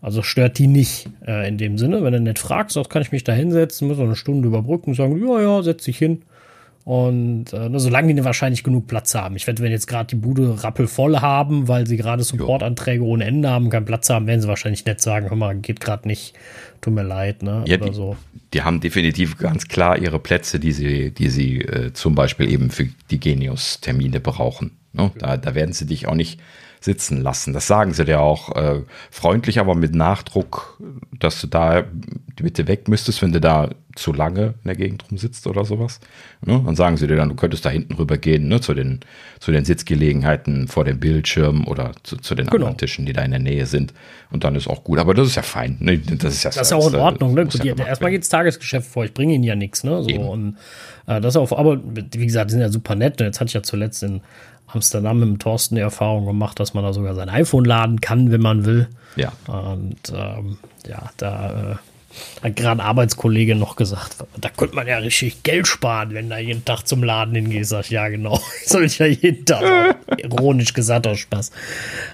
[0.00, 2.02] also stört die nicht äh, in dem Sinne.
[2.02, 4.96] Wenn du nicht fragst, auch kann ich mich da hinsetzen, muss eine Stunde überbrücken und
[4.96, 6.22] sagen, ja, ja, setz dich hin.
[6.84, 9.36] Und äh, solange die wahrscheinlich genug Platz haben.
[9.36, 13.50] Ich wette, wenn jetzt gerade die Bude rappelvoll haben, weil sie gerade Supportanträge ohne Ende
[13.50, 16.34] haben, keinen Platz haben, werden sie wahrscheinlich nicht sagen, hör mal, geht gerade nicht,
[16.80, 17.62] tut mir leid, ne?
[17.66, 18.16] Ja, Oder die, so.
[18.52, 22.70] Die haben definitiv ganz klar ihre Plätze, die sie, die sie äh, zum Beispiel eben
[22.70, 24.72] für die Genius-Termine brauchen.
[24.92, 25.12] Ne?
[25.18, 26.40] Da, da werden sie dich auch nicht
[26.82, 27.52] sitzen lassen.
[27.52, 30.78] Das sagen sie dir auch äh, freundlich, aber mit Nachdruck,
[31.18, 31.84] dass du da
[32.36, 36.00] bitte weg müsstest, wenn du da zu lange in der Gegend rumsitzt oder sowas.
[36.44, 36.60] Ne?
[36.64, 38.60] Dann sagen sie dir dann, du könntest da hinten rüber gehen, ne?
[38.60, 39.00] zu, den,
[39.38, 42.56] zu den Sitzgelegenheiten vor dem Bildschirm oder zu, zu den genau.
[42.56, 43.92] anderen Tischen, die da in der Nähe sind.
[44.30, 44.98] Und dann ist auch gut.
[44.98, 45.76] Aber das ist ja fein.
[45.80, 45.98] Ne?
[45.98, 47.34] Das ist ja das ist auch in Ordnung.
[47.34, 47.44] Ne?
[47.44, 49.04] Gut, ja erstmal geht das Tagesgeschäft vor.
[49.04, 49.84] Ich bringe ihnen ja nichts.
[49.84, 50.02] Ne?
[50.02, 50.56] So, und
[51.06, 53.20] äh, das aber wie gesagt, die sind ja super nett.
[53.20, 54.22] Und jetzt hatte ich ja zuletzt in
[54.74, 58.30] Amsterdam mit dem Thorsten die Erfahrung gemacht, dass man da sogar sein iPhone laden kann,
[58.32, 58.88] wenn man will.
[59.16, 59.32] Ja.
[59.46, 61.76] Und ähm, ja, da äh,
[62.42, 66.38] hat gerade ein Arbeitskollege noch gesagt, da könnte man ja richtig Geld sparen, wenn da
[66.38, 67.66] jeden Tag zum Laden hingeht.
[67.66, 68.40] Sag ich, ja, genau.
[68.62, 71.50] Ich soll ja jeden Tag, ironisch gesagt, aus Spaß.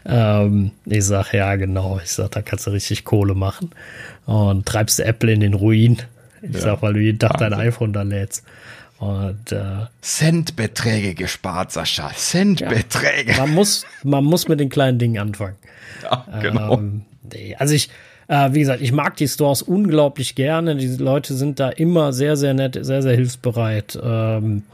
[0.07, 2.01] Ähm, ich sag, ja, genau.
[2.03, 3.71] Ich sag, da kannst du richtig Kohle machen.
[4.27, 5.99] Und treibst du Apple in den Ruin.
[6.43, 6.61] Ich ja.
[6.61, 7.51] sag, weil du jeden Tag Wahnsinn.
[7.51, 8.45] dein iPhone da lädst.
[8.99, 12.11] Und, äh, Centbeträge gespart, Sascha.
[12.15, 13.33] Centbeträge.
[13.33, 15.57] Ja, man, muss, man muss mit den kleinen Dingen anfangen.
[16.03, 16.75] Ja, genau.
[16.75, 17.91] Ähm, nee, also ich,
[18.27, 20.75] äh, wie gesagt, ich mag die Stores unglaublich gerne.
[20.75, 23.99] Die Leute sind da immer sehr, sehr nett, sehr, sehr hilfsbereit.
[24.03, 24.65] Ähm,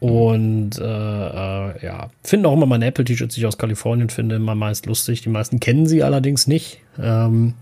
[0.00, 4.54] und äh, äh, ja, finden auch immer meine Apple-T-Shirts, die ich aus Kalifornien finde, immer
[4.54, 5.22] meist lustig.
[5.22, 6.80] Die meisten kennen sie allerdings nicht.
[7.00, 7.54] Ähm,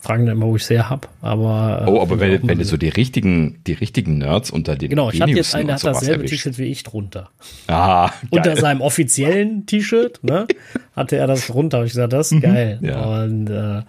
[0.00, 1.08] fragen dann immer, wo ich her habe.
[1.20, 4.88] Aber, äh, oh, aber wenn, wenn du so die richtigen, die richtigen Nerds unter den
[4.88, 7.30] Genau, ich hatte jetzt einen, der hat dasselbe T-Shirt wie ich drunter.
[7.66, 8.28] Ah, geil.
[8.30, 10.46] Unter seinem offiziellen T-Shirt, ne,
[10.96, 11.84] hatte er das drunter.
[11.84, 12.40] Ich gesagt, das ist mhm.
[12.40, 12.78] geil.
[12.82, 13.22] Ja.
[13.22, 13.82] Und äh,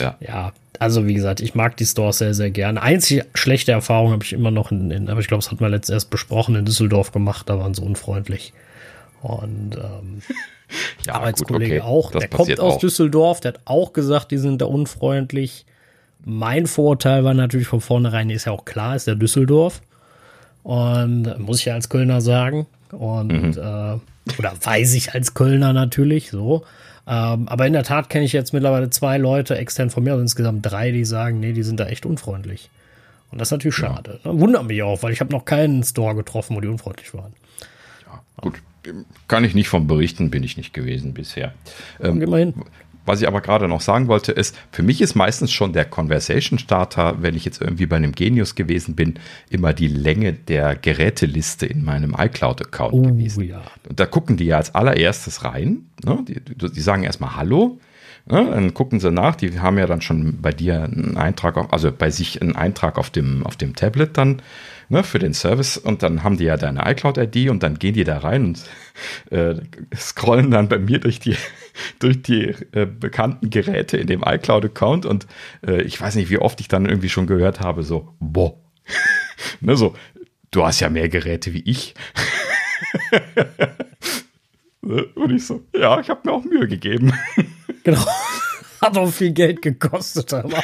[0.00, 0.16] ja.
[0.20, 0.52] ja.
[0.80, 2.82] also wie gesagt, ich mag die Stores sehr, sehr gerne.
[2.82, 5.70] Einzige schlechte Erfahrung habe ich immer noch in, in aber ich glaube, das hat man
[5.70, 8.52] letztens erst besprochen, in Düsseldorf gemacht, da waren sie unfreundlich.
[9.22, 10.22] Und ähm,
[11.06, 11.90] ja, Arbeitskollege gut, okay.
[11.90, 12.10] auch.
[12.10, 12.78] Das der kommt aus auch.
[12.78, 15.66] Düsseldorf, der hat auch gesagt, die sind da unfreundlich.
[16.24, 19.82] Mein Vorurteil war natürlich von vornherein, ist ja auch klar, ist der Düsseldorf.
[20.62, 22.66] Und muss ich ja als Kölner sagen.
[22.92, 23.50] Und mhm.
[23.58, 23.98] äh,
[24.38, 26.64] oder weiß ich als Kölner natürlich so.
[27.06, 30.22] Ähm, aber in der Tat kenne ich jetzt mittlerweile zwei Leute extern von mir, also
[30.22, 32.70] insgesamt drei, die sagen, nee, die sind da echt unfreundlich.
[33.32, 34.20] Und das ist natürlich schade.
[34.24, 34.32] Ja.
[34.32, 34.40] Ne?
[34.40, 37.32] Wundert mich auch, weil ich habe noch keinen Store getroffen, wo die unfreundlich waren.
[38.06, 38.62] Ja, gut.
[39.28, 41.54] Kann ich nicht von berichten, bin ich nicht gewesen bisher.
[42.00, 42.54] Ähm.
[43.04, 46.58] Was ich aber gerade noch sagen wollte, ist, für mich ist meistens schon der Conversation
[46.58, 49.14] Starter, wenn ich jetzt irgendwie bei einem Genius gewesen bin,
[49.50, 53.44] immer die Länge der Geräteliste in meinem iCloud-Account oh, gewesen.
[53.44, 53.62] Ja.
[53.88, 55.86] Und da gucken die ja als allererstes rein.
[56.04, 56.24] Ne?
[56.28, 57.80] Die, die sagen erstmal Hallo.
[58.26, 58.50] Ne?
[58.50, 61.90] Dann gucken sie nach, die haben ja dann schon bei dir einen Eintrag, auf, also
[61.90, 64.42] bei sich einen Eintrag auf dem, auf dem Tablet dann
[64.88, 68.04] ne, für den Service und dann haben die ja deine iCloud-ID und dann gehen die
[68.04, 68.64] da rein und
[69.30, 69.56] äh,
[69.96, 71.36] scrollen dann bei mir durch die,
[71.98, 75.26] durch die äh, bekannten Geräte in dem iCloud-Account und
[75.66, 78.54] äh, ich weiß nicht, wie oft ich dann irgendwie schon gehört habe, so, boah,
[79.60, 79.94] ne, so,
[80.52, 81.94] du hast ja mehr Geräte wie ich.
[84.84, 87.12] Ne, und ich so, ja, ich habe mir auch Mühe gegeben.
[87.84, 88.04] Genau.
[88.80, 90.34] Hat auch viel Geld gekostet.
[90.34, 90.50] Aber.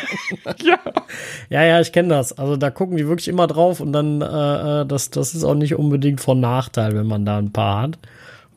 [0.65, 0.79] ja.
[1.51, 2.37] Ja, ja, ich kenne das.
[2.37, 5.55] Also da gucken die wirklich immer drauf und dann, äh, äh, das, das ist auch
[5.55, 7.99] nicht unbedingt von Nachteil, wenn man da ein paar hat.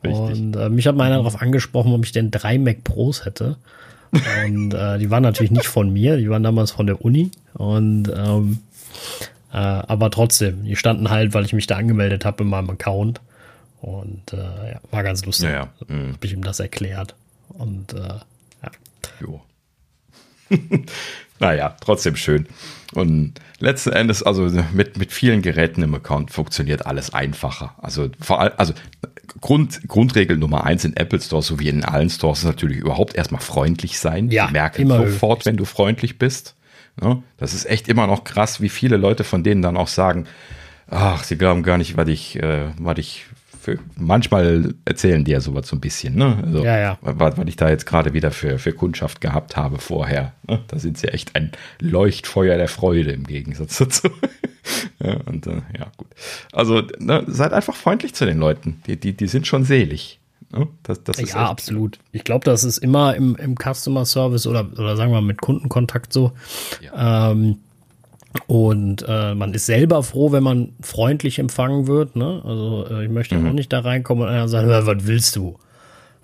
[0.02, 0.18] Richtig.
[0.18, 3.56] Und äh, mich hat mal einer darauf angesprochen, ob ich denn drei Mac Pros hätte.
[4.12, 7.30] Und äh, die waren natürlich nicht von mir, die waren damals von der Uni.
[7.54, 8.58] Und ähm,
[9.52, 13.20] äh, aber trotzdem, die standen halt, weil ich mich da angemeldet habe in meinem Account.
[13.80, 15.50] Und äh, ja, war ganz lustig.
[15.50, 15.68] Ja, ja.
[15.86, 16.14] Mhm.
[16.14, 17.14] Habe ich ihm das erklärt.
[17.48, 18.18] Und äh.
[19.20, 19.42] Jo.
[21.38, 22.46] naja, trotzdem schön.
[22.94, 27.74] Und letzten Endes, also mit, mit vielen Geräten im Account funktioniert alles einfacher.
[27.78, 28.74] Also vor allem, also
[29.40, 33.40] Grund, Grundregel Nummer eins in Apple Stores sowie in allen Stores ist natürlich überhaupt erstmal
[33.40, 34.30] freundlich sein.
[34.30, 35.46] Ja, Die merken sofort, höchst.
[35.46, 36.54] wenn du freundlich bist.
[37.00, 40.26] Ja, das ist echt immer noch krass, wie viele Leute von denen dann auch sagen,
[40.90, 43.24] ach, sie glauben gar nicht, was ich, äh, was ich
[43.62, 46.36] für, manchmal erzählen die ja sowas so ein bisschen, ne?
[46.44, 46.98] Also, ja, ja.
[47.00, 50.32] Was, was ich da jetzt gerade wieder für, für Kundschaft gehabt habe vorher.
[50.48, 50.60] Ne?
[50.66, 54.08] Da sind sie echt ein Leuchtfeuer der Freude im Gegensatz dazu.
[54.98, 56.08] ja, und äh, ja, gut.
[56.50, 58.82] Also ne, seid einfach freundlich zu den Leuten.
[58.88, 60.18] Die, die, die sind schon selig.
[60.50, 60.66] Ne?
[60.82, 62.00] Das, das ja, absolut.
[62.10, 65.40] Ich glaube, das ist immer im, im Customer Service oder, oder sagen wir mal mit
[65.40, 66.32] Kundenkontakt so.
[66.80, 67.30] Ja.
[67.30, 67.58] Ähm,
[68.46, 72.16] und äh, man ist selber froh, wenn man freundlich empfangen wird.
[72.16, 72.42] Ne?
[72.44, 73.48] Also äh, ich möchte mhm.
[73.48, 75.56] auch nicht da reinkommen und einer sagt, was willst du?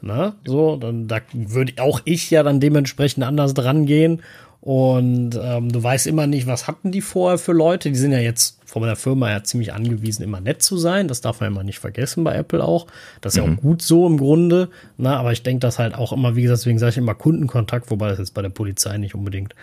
[0.00, 4.22] Na, so, dann da würde auch ich ja dann dementsprechend anders dran gehen.
[4.60, 7.90] Und ähm, du weißt immer nicht, was hatten die vorher für Leute.
[7.90, 11.08] Die sind ja jetzt von der Firma ja ziemlich angewiesen, immer nett zu sein.
[11.08, 12.86] Das darf man immer nicht vergessen bei Apple auch.
[13.20, 13.46] Das ist mhm.
[13.46, 14.68] ja auch gut so im Grunde.
[14.96, 17.90] Na, aber ich denke, das halt auch immer, wie gesagt, deswegen sage ich immer Kundenkontakt,
[17.90, 19.54] wobei das jetzt bei der Polizei nicht unbedingt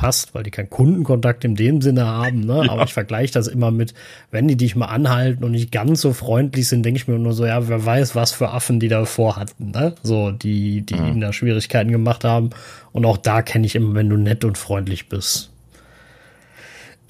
[0.00, 2.40] passt, weil die keinen Kundenkontakt in dem Sinne haben.
[2.40, 2.62] Ne?
[2.64, 2.72] Ja.
[2.72, 3.92] Aber ich vergleiche das immer mit,
[4.30, 7.34] wenn die dich mal anhalten und nicht ganz so freundlich sind, denke ich mir nur
[7.34, 9.72] so, ja, wer weiß, was für Affen die davor hatten.
[9.72, 9.94] Ne?
[10.02, 11.06] So, die, die mhm.
[11.06, 12.48] ihnen da Schwierigkeiten gemacht haben.
[12.92, 15.50] Und auch da kenne ich immer, wenn du nett und freundlich bist.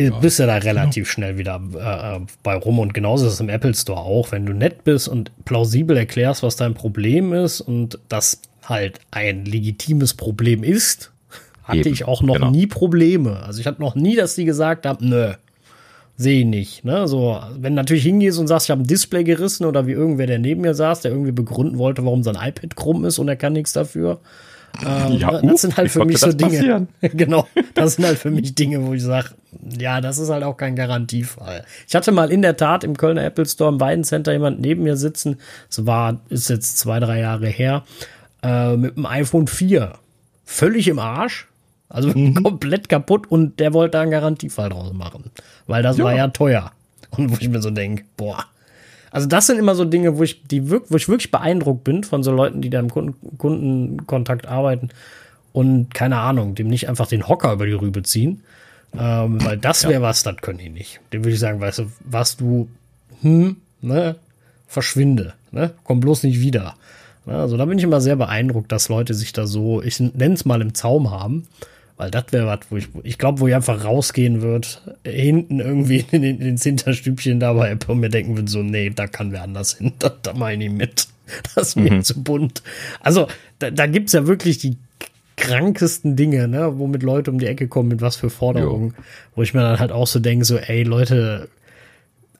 [0.01, 0.11] Ja.
[0.19, 1.13] Bist du da relativ genau.
[1.13, 2.81] schnell wieder äh, bei rum.
[2.81, 4.33] Und genauso ist es im Apple Store auch.
[4.33, 9.45] Wenn du nett bist und plausibel erklärst, was dein Problem ist und das halt ein
[9.45, 11.13] legitimes Problem ist,
[11.71, 12.51] hatte Eben, ich auch noch genau.
[12.51, 13.43] nie Probleme.
[13.43, 15.33] Also ich hatte noch nie, dass die gesagt haben, nö,
[16.17, 16.85] sehe ich nicht.
[16.85, 17.09] Ne?
[17.09, 20.27] So, wenn du natürlich hingehst und sagst, ich habe ein Display gerissen oder wie irgendwer,
[20.27, 23.37] der neben mir saß, der irgendwie begründen wollte, warum sein iPad krumm ist und er
[23.37, 24.21] kann nichts dafür.
[24.85, 26.87] Ähm, ja, das uh, sind halt für mich so Dinge.
[27.01, 29.31] genau, das sind halt für mich Dinge, wo ich sage,
[29.79, 31.65] ja, das ist halt auch kein Garantiefall.
[31.89, 34.97] Ich hatte mal in der Tat im Kölner Apple Store im Weidencenter jemand neben mir
[34.97, 35.39] sitzen.
[35.69, 37.85] Es war, ist jetzt zwei, drei Jahre her,
[38.43, 39.95] äh, mit dem iPhone 4.
[40.45, 41.49] Völlig im Arsch
[41.91, 42.43] also mhm.
[42.43, 45.25] komplett kaputt und der wollte da einen Garantiefall draus machen.
[45.67, 46.05] Weil das ja.
[46.05, 46.73] war ja teuer.
[47.11, 48.47] Und wo ich mir so denke, boah.
[49.11, 52.23] Also das sind immer so Dinge, wo ich, die wo ich wirklich beeindruckt bin von
[52.23, 54.91] so Leuten, die da im Kunden Kundenkontakt arbeiten
[55.53, 58.45] und keine Ahnung, dem nicht einfach den Hocker über die Rübe ziehen.
[58.97, 60.03] Ähm, weil das wäre ja.
[60.03, 61.01] was, das können die nicht.
[61.13, 62.69] Dem würde ich sagen, weißt du, was du,
[63.21, 64.17] hm, ne,
[64.67, 66.77] verschwinde, ne, komm bloß nicht wieder.
[67.27, 70.45] Also da bin ich immer sehr beeindruckt, dass Leute sich da so, ich nenne es
[70.45, 71.47] mal im Zaum haben.
[72.01, 76.03] Weil das wäre was, wo ich, ich glaube, wo ich einfach rausgehen wird, hinten irgendwie
[76.11, 79.33] in den, ins Hinterstübchen da bei Apple und mir denken würde, so, nee, da kann
[79.33, 81.09] wer anders hin, da, da meine ich mit.
[81.55, 82.03] Das ist mir mhm.
[82.03, 82.63] zu bunt.
[83.01, 84.79] Also, da, da gibt es ja wirklich die
[85.37, 89.05] krankesten Dinge, ne, womit Leute um die Ecke kommen, mit was für Forderungen, jo.
[89.37, 91.51] wo ich mir dann halt auch so denke, so, ey, Leute,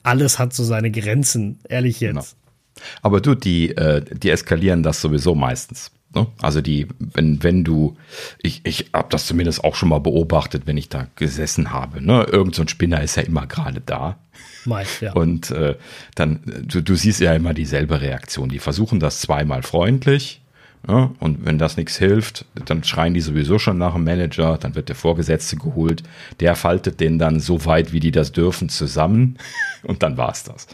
[0.01, 2.35] alles hat so seine Grenzen, ehrlich jetzt.
[2.75, 2.83] Genau.
[3.03, 5.91] Aber du, die, äh, die eskalieren das sowieso meistens.
[6.13, 6.27] Ne?
[6.41, 7.97] Also die, wenn, wenn du,
[8.41, 12.01] ich, ich habe das zumindest auch schon mal beobachtet, wenn ich da gesessen habe.
[12.03, 12.23] Ne?
[12.29, 14.17] Irgend so ein Spinner ist ja immer gerade da.
[14.65, 15.13] Meist, ja.
[15.13, 15.75] Und äh,
[16.15, 18.49] dann, du, du siehst ja immer dieselbe Reaktion.
[18.49, 20.41] Die versuchen das zweimal freundlich
[20.87, 24.75] Ja, und wenn das nichts hilft, dann schreien die sowieso schon nach dem Manager, dann
[24.75, 26.03] wird der Vorgesetzte geholt,
[26.39, 29.37] der faltet den dann so weit, wie die das dürfen, zusammen
[29.83, 30.67] und dann war's das.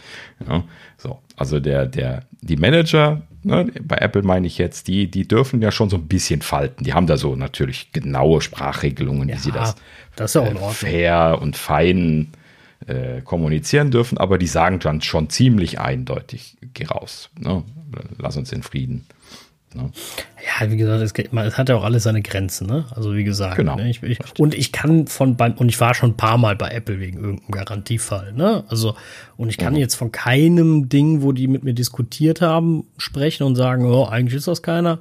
[0.47, 0.63] Ja,
[0.97, 5.61] so, also der, der, die Manager, ne, bei Apple meine ich jetzt, die, die dürfen
[5.61, 6.83] ja schon so ein bisschen falten.
[6.83, 9.75] Die haben da so natürlich genaue Sprachregelungen, ja, wie sie das,
[10.15, 12.29] das äh, fair und fein
[12.85, 17.63] äh, kommunizieren dürfen, aber die sagen dann schon ziemlich eindeutig, geh raus, ne?
[18.17, 19.05] lass uns in Frieden.
[19.73, 19.91] Ne?
[20.45, 22.85] Ja, wie gesagt, es, es, hat ja auch alles seine Grenzen, ne?
[22.95, 23.75] Also wie gesagt, genau.
[23.75, 23.89] Ne?
[23.89, 26.69] Ich, ich, und ich kann von beim, und ich war schon ein paar Mal bei
[26.69, 28.63] Apple wegen irgendeinem Garantiefall, ne?
[28.69, 28.95] Also,
[29.35, 29.79] und ich kann mhm.
[29.79, 34.35] jetzt von keinem Ding, wo die mit mir diskutiert haben, sprechen und sagen, oh, eigentlich
[34.35, 34.99] ist das keiner.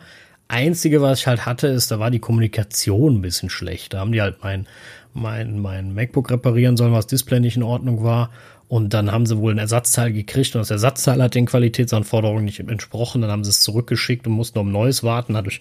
[0.48, 3.94] Einzige, was ich halt hatte, ist, da war die Kommunikation ein bisschen schlecht.
[3.94, 4.66] Da haben die halt mein,
[5.12, 8.30] mein, mein MacBook reparieren sollen, was Display nicht in Ordnung war.
[8.68, 12.58] Und dann haben sie wohl ein Ersatzteil gekriegt und das Ersatzteil hat den Qualitätsanforderungen nicht
[12.58, 13.22] entsprochen.
[13.22, 15.34] Dann haben sie es zurückgeschickt und mussten um Neues warten.
[15.34, 15.60] Dadurch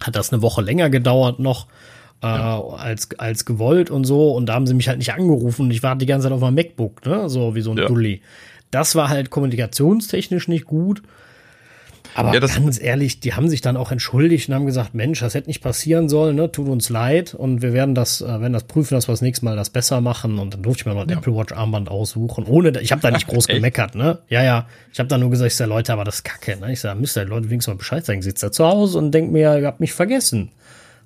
[0.00, 1.66] hat das eine Woche länger gedauert noch
[2.22, 2.60] äh, ja.
[2.60, 4.32] als, als gewollt und so.
[4.32, 6.40] Und da haben sie mich halt nicht angerufen und ich war die ganze Zeit auf
[6.40, 7.30] meinem MacBook, ne?
[7.30, 7.86] So wie so ein ja.
[7.86, 8.20] Dulli.
[8.70, 11.02] Das war halt kommunikationstechnisch nicht gut.
[12.14, 15.34] Aber ja, ganz ehrlich, die haben sich dann auch entschuldigt und haben gesagt, Mensch, das
[15.34, 16.50] hätte nicht passieren sollen, ne?
[16.50, 19.44] tut uns leid und wir werden das, äh, werden das prüfen, dass wir das nächste
[19.44, 21.18] Mal das besser machen und dann durfte ich mir noch ein ja.
[21.18, 24.18] Apple Watch Armband aussuchen, ohne, ich habe da nicht groß gemeckert, ne?
[24.28, 26.72] Ja, ja, ich habe da nur gesagt, ich sage, Leute, aber das ist kacke, ne?
[26.72, 29.32] Ich sage, müsst ihr Leute wenigstens mal Bescheid sagen, sitzt da zu Hause und denkt
[29.32, 30.50] mir, ihr habt mich vergessen.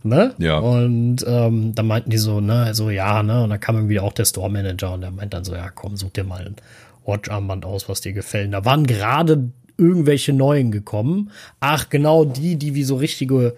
[0.04, 0.34] Ne?
[0.38, 0.58] Ja.
[0.58, 3.44] Und ähm, dann meinten die so, ne, so ja, ne?
[3.44, 5.96] Und dann kam irgendwie auch der Store Manager und der meint dann so, ja, komm,
[5.96, 6.56] such dir mal ein
[7.04, 8.52] Watch-Armband aus, was dir gefällt.
[8.52, 11.30] Da waren gerade irgendwelche neuen gekommen.
[11.60, 13.54] Ach, genau die, die wie so richtige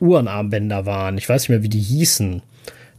[0.00, 1.18] Uhrenarmbänder waren.
[1.18, 2.42] Ich weiß nicht mehr, wie die hießen,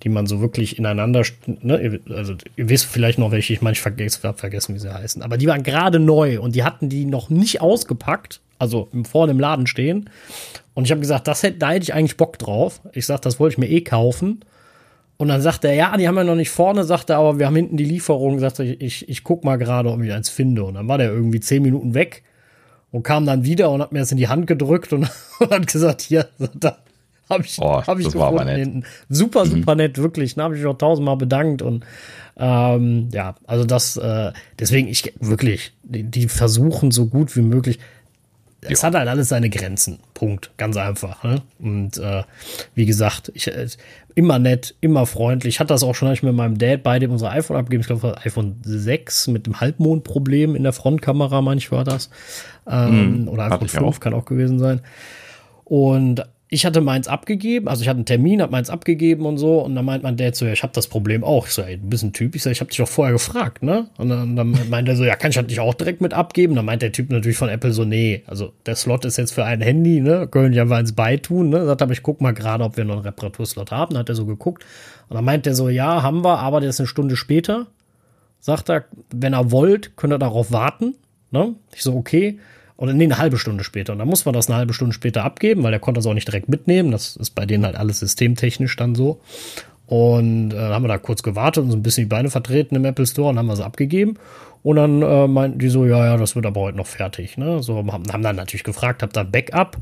[0.03, 3.81] die man so wirklich ineinander, ne, also ihr wisst vielleicht noch welche, ich meine, ich
[3.81, 5.21] vergesse, hab vergessen, wie sie heißen.
[5.21, 9.39] Aber die waren gerade neu und die hatten die noch nicht ausgepackt, also vorne im
[9.39, 10.09] Laden stehen.
[10.73, 12.81] Und ich habe gesagt, das hätte, da hätte ich eigentlich Bock drauf.
[12.93, 14.41] Ich sag, das wollte ich mir eh kaufen.
[15.17, 17.45] Und dann sagt er, ja, die haben wir noch nicht vorne, sagt er, aber wir
[17.45, 18.39] haben hinten die Lieferung.
[18.39, 20.63] Sagt er, ich, ich, ich guck mal gerade, ob ich eins finde.
[20.63, 22.23] Und dann war der irgendwie zehn Minuten weg
[22.91, 25.09] und kam dann wieder und hat mir das in die Hand gedrückt und,
[25.39, 26.77] und hat gesagt, hier, da
[27.29, 28.83] habe ich, oh, hab ich gefunden hinten.
[29.07, 29.49] Super, mhm.
[29.49, 29.81] super mhm.
[29.81, 30.35] nett, wirklich.
[30.35, 31.85] Da habe ich mich auch tausendmal bedankt und
[32.37, 37.79] ähm, ja, also das, äh, deswegen, ich wirklich, die, die versuchen so gut wie möglich.
[38.61, 38.87] Es ja.
[38.87, 39.99] hat halt alles seine Grenzen.
[40.13, 40.51] Punkt.
[40.57, 41.23] Ganz einfach.
[41.23, 41.41] Ne?
[41.59, 42.23] Und äh,
[42.75, 43.67] wie gesagt, ich, äh,
[44.15, 45.55] immer nett, immer freundlich.
[45.55, 47.81] Ich hatte das auch schon, als ich mit meinem Dad beide unsere iPhone abgegeben.
[47.81, 52.09] Ich glaube, iPhone 6 mit dem Halbmondproblem in der Frontkamera, manchmal war das.
[52.67, 53.99] Ähm, mm, oder iPhone 5 auch.
[53.99, 54.81] kann auch gewesen sein.
[55.63, 59.59] Und ich hatte meins abgegeben, also ich hatte einen Termin, habe meins abgegeben und so,
[59.59, 61.45] und dann meint mein Dad so, ja, ich habe das Problem auch.
[61.45, 62.35] Ich so, ey, du bist ein Typ.
[62.35, 63.87] Ich so, ich habe dich doch vorher gefragt, ne?
[63.97, 66.55] Und dann, dann meint er so, ja, kann ich das nicht auch direkt mit abgeben?
[66.55, 69.45] Dann meint der Typ natürlich von Apple so, nee, also der Slot ist jetzt für
[69.45, 70.27] ein Handy, ne?
[70.27, 71.65] Können ja einfach ins beitun, ne?
[71.65, 73.93] Sagt aber, ich guck mal gerade, ob wir noch einen Reparaturslot haben.
[73.93, 74.65] Dann hat er so geguckt.
[75.07, 77.67] Und dann meint er so, ja, haben wir, aber der ist eine Stunde später.
[78.39, 80.95] Sagt er, wenn er wollt, könnt ihr darauf warten.
[81.29, 81.53] Ne?
[81.75, 82.39] Ich so, okay.
[82.79, 83.91] Oder nee, eine halbe Stunde später.
[83.91, 86.13] Und dann muss man das eine halbe Stunde später abgeben, weil der konnte das auch
[86.13, 86.91] nicht direkt mitnehmen.
[86.91, 89.19] Das ist bei denen halt alles systemtechnisch dann so.
[89.85, 92.85] Und äh, haben wir da kurz gewartet und so ein bisschen die Beine vertreten im
[92.85, 94.17] Apple Store und haben wir sie abgegeben.
[94.63, 97.37] Und dann äh, meinten die so, ja, ja, das wird aber heute noch fertig.
[97.37, 97.61] Ne?
[97.61, 99.75] So haben, haben dann natürlich gefragt, habt ihr Backup,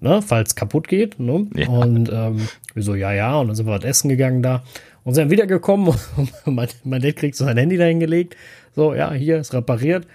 [0.00, 1.18] ne, falls kaputt geht.
[1.18, 1.48] Ne?
[1.56, 1.68] Ja.
[1.68, 3.36] Und ähm, wir so, ja, ja.
[3.36, 4.62] Und dann sind wir was essen gegangen da.
[5.02, 5.88] Und sind dann wiedergekommen
[6.44, 8.36] und mein, mein Dad kriegt so sein Handy dahingelegt.
[8.76, 10.06] So, ja, hier ist repariert.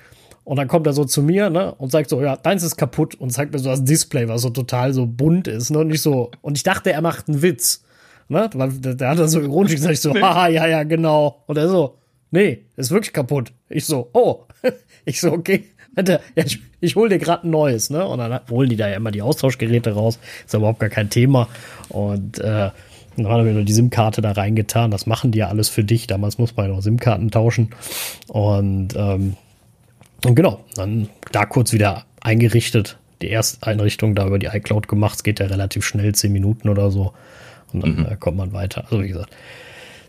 [0.49, 3.13] Und dann kommt er so zu mir, ne, und sagt so, ja, deins ist kaputt
[3.13, 6.01] und zeigt mir so das Display, was so total so bunt ist, ne, und nicht
[6.01, 7.83] so, und ich dachte, er macht einen Witz,
[8.29, 10.19] ne, weil der, der hat dann so ironisch gesagt, ich so, nee.
[10.23, 11.43] haha, ja, ja, genau.
[11.45, 11.99] Und er so,
[12.31, 13.51] nee, ist wirklich kaputt.
[13.69, 14.45] Ich so, oh,
[15.05, 15.65] ich so, okay.
[15.95, 18.03] Ja, ich, ich hol dir gerade ein neues, ne?
[18.07, 20.17] Und dann holen die da ja immer die Austauschgeräte raus.
[20.47, 21.47] Ist überhaupt gar kein Thema.
[21.89, 22.71] Und äh,
[23.17, 24.89] dann haben wir nur die SIM-Karte da reingetan.
[24.89, 26.07] Das machen die ja alles für dich.
[26.07, 27.69] Damals muss man ja noch SIM-Karten tauschen.
[28.27, 29.35] Und ähm,
[30.25, 32.97] und genau, dann da kurz wieder eingerichtet.
[33.21, 35.15] Die erste Einrichtung da über die iCloud gemacht.
[35.15, 37.13] Es geht ja relativ schnell, zehn Minuten oder so.
[37.73, 38.05] Und dann mhm.
[38.05, 38.83] äh, kommt man weiter.
[38.85, 39.35] Also wie gesagt,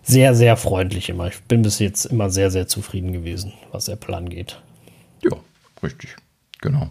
[0.02, 1.28] sehr, sehr freundlich immer.
[1.28, 4.60] Ich bin bis jetzt immer sehr, sehr zufrieden gewesen, was Apple angeht.
[5.22, 5.36] Ja,
[5.82, 6.16] richtig.
[6.60, 6.90] Genau.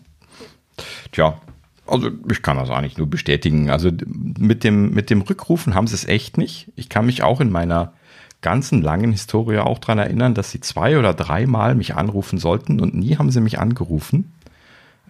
[1.11, 1.39] Tja,
[1.87, 3.69] also ich kann das eigentlich nur bestätigen.
[3.69, 6.67] Also mit dem, mit dem Rückrufen haben sie es echt nicht.
[6.75, 7.93] Ich kann mich auch in meiner
[8.41, 12.95] ganzen langen Historie auch daran erinnern, dass sie zwei oder dreimal mich anrufen sollten und
[12.95, 14.31] nie haben sie mich angerufen.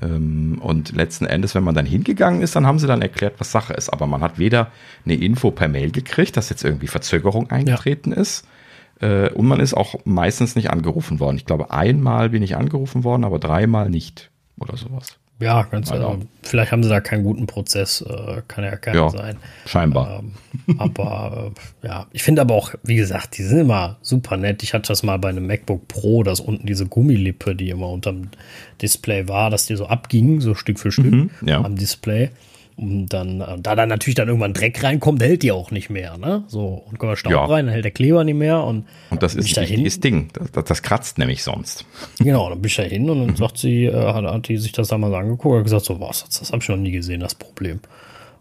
[0.01, 3.51] Ähm, und letzten Endes, wenn man dann hingegangen ist, dann haben sie dann erklärt, was
[3.51, 3.89] Sache ist.
[3.89, 4.71] Aber man hat weder
[5.05, 8.17] eine Info per Mail gekriegt, dass jetzt irgendwie Verzögerung eingetreten ja.
[8.17, 8.47] ist.
[9.01, 11.37] Äh, und man ist auch meistens nicht angerufen worden.
[11.37, 14.31] Ich glaube, einmal bin ich angerufen worden, aber dreimal nicht.
[14.57, 15.17] Oder sowas.
[15.39, 16.09] Ja, ganz also.
[16.09, 16.25] genau.
[16.43, 19.37] Vielleicht haben sie da keinen guten Prozess, äh, kann ja keiner ja, sein.
[19.65, 20.21] Scheinbar.
[20.67, 21.51] Ähm, aber
[21.83, 24.63] äh, ja, ich finde aber auch, wie gesagt, die sind immer super nett.
[24.63, 28.29] Ich hatte das mal bei einem MacBook Pro, dass unten diese Gummilippe, die immer unterm
[28.81, 31.61] Display war, dass die so abging, so Stück für Stück mhm, ja.
[31.61, 32.31] am Display.
[32.79, 36.17] Und dann, äh, da dann natürlich dann irgendwann Dreck reinkommt, hält die auch nicht mehr,
[36.17, 36.45] ne?
[36.47, 37.43] So, und kommt Staub ja.
[37.43, 38.85] rein, dann hält der Kleber nicht mehr und.
[39.09, 40.29] Und das ist ein wichtiges Ding.
[40.53, 41.85] Das, das, kratzt nämlich sonst.
[42.19, 43.35] Genau, dann bin ich da hin und dann mhm.
[43.35, 46.39] sagt sie, äh, hat, hat die sich das damals angeguckt und gesagt, so, was, das,
[46.39, 47.81] das habe ich noch nie gesehen, das Problem.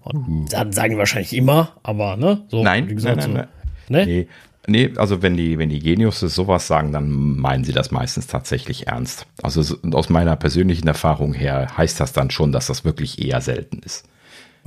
[0.02, 0.46] Und mhm.
[0.50, 2.42] dann sagen die wahrscheinlich immer, aber, ne?
[2.46, 3.48] So, nein, gesagt, nein, nein,
[3.88, 4.06] so, nein.
[4.06, 4.28] Nee?
[4.68, 8.86] Nee, also wenn die, wenn die Genius sowas sagen, dann meinen sie das meistens tatsächlich
[8.86, 9.26] ernst.
[9.42, 13.78] Also aus meiner persönlichen Erfahrung her heißt das dann schon, dass das wirklich eher selten
[13.78, 14.06] ist.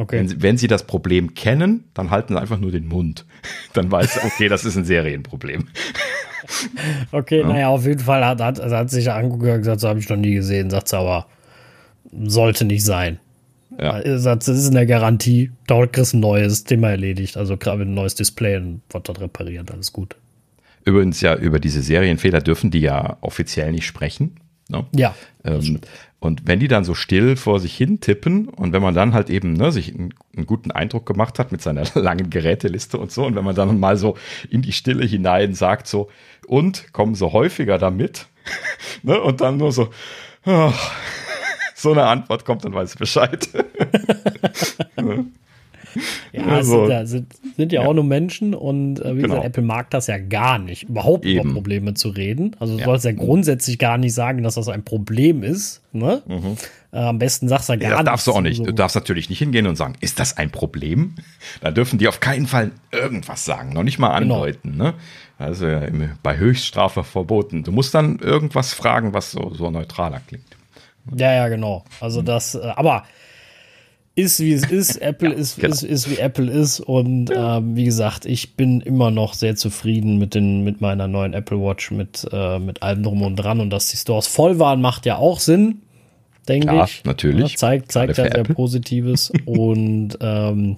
[0.02, 0.18] Okay.
[0.18, 3.26] Wenn, wenn, Sie das Problem kennen, dann halten Sie einfach nur den Mund.
[3.74, 5.68] Dann weiß Sie, okay, das ist ein Serienproblem.
[7.12, 7.48] okay, ja.
[7.48, 10.18] naja, auf jeden Fall hat, hat, hat sich angeguckt und gesagt, so habe ich noch
[10.18, 10.72] nie gesehen.
[10.72, 11.28] Sagt sie aber,
[12.12, 13.20] sollte nicht sein.
[13.80, 14.02] Ja.
[14.18, 17.38] Sagt, das ist in der Garantie, dort kriegst du ein neues, Thema erledigt.
[17.38, 20.16] Also gerade ein neues Display und wird dort repariert, alles gut.
[20.84, 24.38] Übrigens ja, über diese Serienfehler dürfen die ja offiziell nicht sprechen.
[24.68, 24.84] Ne?
[24.96, 25.14] Ja.
[25.44, 25.80] Ähm,
[26.24, 29.32] und wenn die dann so still vor sich hin tippen und wenn man dann halt
[29.32, 33.26] eben ne, sich einen, einen, guten Eindruck gemacht hat mit seiner langen Geräteliste und so
[33.26, 34.16] und wenn man dann mal so
[34.52, 36.12] in die Stille hinein sagt so
[36.46, 38.28] und kommen so häufiger damit?
[39.04, 39.90] Ne, und dann nur so
[40.46, 40.74] oh,
[41.76, 43.50] so eine Antwort kommt, dann weiß ich Bescheid.
[46.34, 49.36] Ja, also, sind, sind, sind, ja, ja, auch nur Menschen und äh, wie genau.
[49.36, 51.42] gesagt, Apple mag das ja gar nicht, überhaupt Eben.
[51.42, 52.56] über Probleme zu reden.
[52.60, 52.86] Also du ja.
[52.86, 55.82] sollst ja grundsätzlich gar nicht sagen, dass das ein Problem ist.
[55.92, 56.22] Ne?
[56.26, 56.56] Mhm.
[56.94, 58.58] Äh, am besten sagst du ja gar ja, das darfst du auch nicht.
[58.58, 58.66] So.
[58.66, 61.16] Du darfst natürlich nicht hingehen und sagen, ist das ein Problem?
[61.60, 64.36] Da dürfen die auf keinen Fall irgendwas sagen, noch nicht mal genau.
[64.36, 64.72] andeuten.
[64.72, 64.86] Genau.
[64.86, 64.94] Ne?
[65.38, 65.68] Also
[66.22, 67.64] bei Höchststrafe verboten.
[67.64, 70.46] Du musst dann irgendwas fragen, was so, so neutraler klingt.
[71.16, 71.84] Ja, ja, genau.
[72.00, 73.04] Also das, äh, aber
[74.16, 74.96] ist wie es ist.
[75.02, 75.74] Apple ja, ist, genau.
[75.74, 76.80] ist, ist wie Apple ist.
[76.80, 77.58] Und ja.
[77.58, 81.60] ähm, wie gesagt, ich bin immer noch sehr zufrieden mit, den, mit meiner neuen Apple
[81.60, 83.60] Watch, mit, äh, mit allem drum und dran.
[83.60, 85.82] Und dass die Stores voll waren, macht ja auch Sinn,
[86.48, 87.04] denke Klar, ich.
[87.04, 87.52] Natürlich.
[87.54, 89.32] Ja, zeigt zeigt ja sehr Positives.
[89.46, 90.78] und ähm,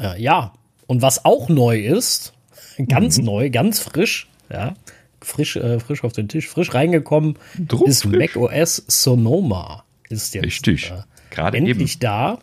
[0.00, 0.52] äh, ja,
[0.86, 2.32] und was auch neu ist,
[2.88, 3.24] ganz mhm.
[3.24, 4.74] neu, ganz frisch, ja,
[5.20, 9.84] frisch, äh, frisch auf den Tisch, frisch reingekommen, Druck ist macOS Sonoma.
[10.08, 10.92] Ist jetzt, Richtig.
[10.92, 12.00] Äh, Gerade endlich eben.
[12.00, 12.38] da.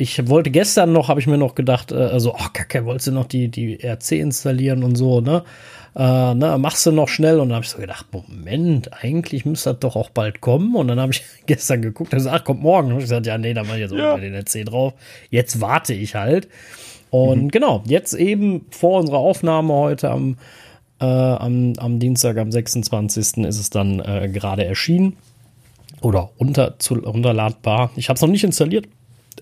[0.00, 3.12] Ich wollte gestern noch, habe ich mir noch gedacht, äh, also, ach, Kacke, wolltest du
[3.12, 5.42] noch die, die RC installieren und so, ne?
[5.96, 9.70] Äh, ne, machst du noch schnell und dann habe ich so gedacht, Moment, eigentlich müsste
[9.70, 10.76] das doch auch bald kommen.
[10.76, 12.92] Und dann habe ich gestern geguckt und gesagt, ach, kommt morgen.
[12.92, 14.16] Und ich gesagt, ja, nee, dann mach ich jetzt ja.
[14.16, 14.94] den RC drauf.
[15.30, 16.48] Jetzt warte ich halt.
[17.10, 17.48] Und mhm.
[17.48, 20.36] genau, jetzt eben vor unserer Aufnahme heute am,
[21.00, 23.38] äh, am, am Dienstag, am 26.
[23.38, 25.16] ist es dann äh, gerade erschienen
[26.00, 27.90] oder runter zu, runterladbar.
[27.96, 28.86] Ich habe es noch nicht installiert,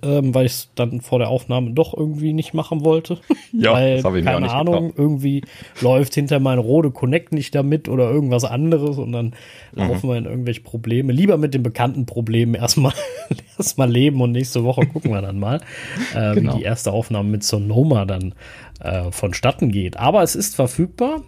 [0.03, 3.19] ähm, weil ich es dann vor der Aufnahme doch irgendwie nicht machen wollte.
[3.59, 4.99] Ja, weil, das habe ich mir keine auch nicht Ahnung, getraut.
[4.99, 5.43] irgendwie
[5.81, 9.27] läuft hinter mein Rode Connect nicht damit oder irgendwas anderes und dann
[9.75, 9.89] mhm.
[9.89, 11.11] laufen wir in irgendwelche Probleme.
[11.15, 12.93] Lieber mit den bekannten Problemen erstmal
[13.59, 15.63] erstmal leben und nächste Woche gucken wir dann mal,
[16.15, 16.53] äh, genau.
[16.53, 18.35] wie die erste Aufnahme mit Sonoma dann
[18.81, 19.97] äh, vonstatten geht.
[19.97, 21.23] Aber es ist verfügbar.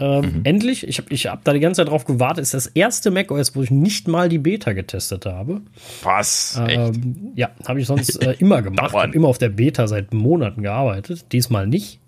[0.00, 0.40] Ähm, mhm.
[0.44, 3.54] Endlich, ich habe ich hab da die ganze Zeit drauf gewartet, ist das erste macOS,
[3.54, 5.60] wo ich nicht mal die Beta getestet habe.
[6.02, 6.60] Was?
[6.66, 8.94] Ähm, ja, habe ich sonst äh, immer gemacht.
[8.94, 11.26] habe immer auf der Beta seit Monaten gearbeitet.
[11.32, 12.00] Diesmal nicht.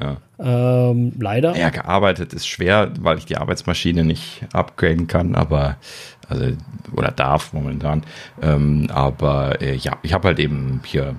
[0.00, 0.18] Ja.
[0.38, 1.56] Ähm, leider.
[1.56, 5.76] Ja, gearbeitet ist schwer, weil ich die Arbeitsmaschine nicht upgraden kann, aber
[6.28, 6.52] also
[6.94, 8.04] oder darf momentan.
[8.40, 11.16] Ähm, aber äh, ja, ich habe halt eben hier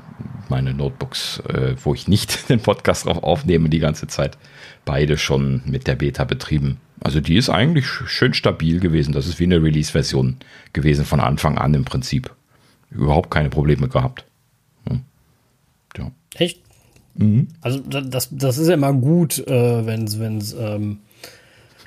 [0.49, 4.37] meine Notebooks, äh, wo ich nicht den Podcast drauf aufnehme die ganze Zeit
[4.85, 6.77] beide schon mit der Beta betrieben.
[7.01, 9.13] Also die ist eigentlich schön stabil gewesen.
[9.13, 10.37] Das ist wie eine Release-Version
[10.73, 12.31] gewesen von Anfang an im Prinzip.
[12.91, 14.25] Überhaupt keine Probleme gehabt.
[14.87, 15.01] Hm.
[15.97, 16.11] Ja.
[16.35, 16.61] Echt?
[17.15, 17.47] Mhm.
[17.61, 20.99] Also das, das ist ja immer gut, äh, wenn es ähm,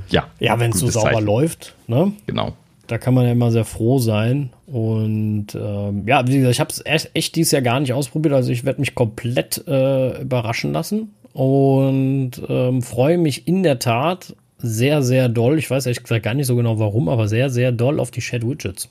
[0.08, 1.26] ja, ja wenn es so sauber Zeichen.
[1.26, 1.74] läuft.
[1.86, 2.12] Ne?
[2.26, 2.56] Genau.
[2.87, 4.51] Da kann man ja immer sehr froh sein.
[4.66, 8.35] Und ähm, ja, wie gesagt, ich habe es echt, echt dieses Jahr gar nicht ausprobiert.
[8.35, 14.35] Also ich werde mich komplett äh, überraschen lassen und ähm, freue mich in der Tat
[14.59, 15.59] sehr, sehr doll.
[15.59, 18.20] Ich weiß ehrlich gesagt gar nicht so genau warum, aber sehr, sehr doll auf die
[18.20, 18.91] Chat Widgets.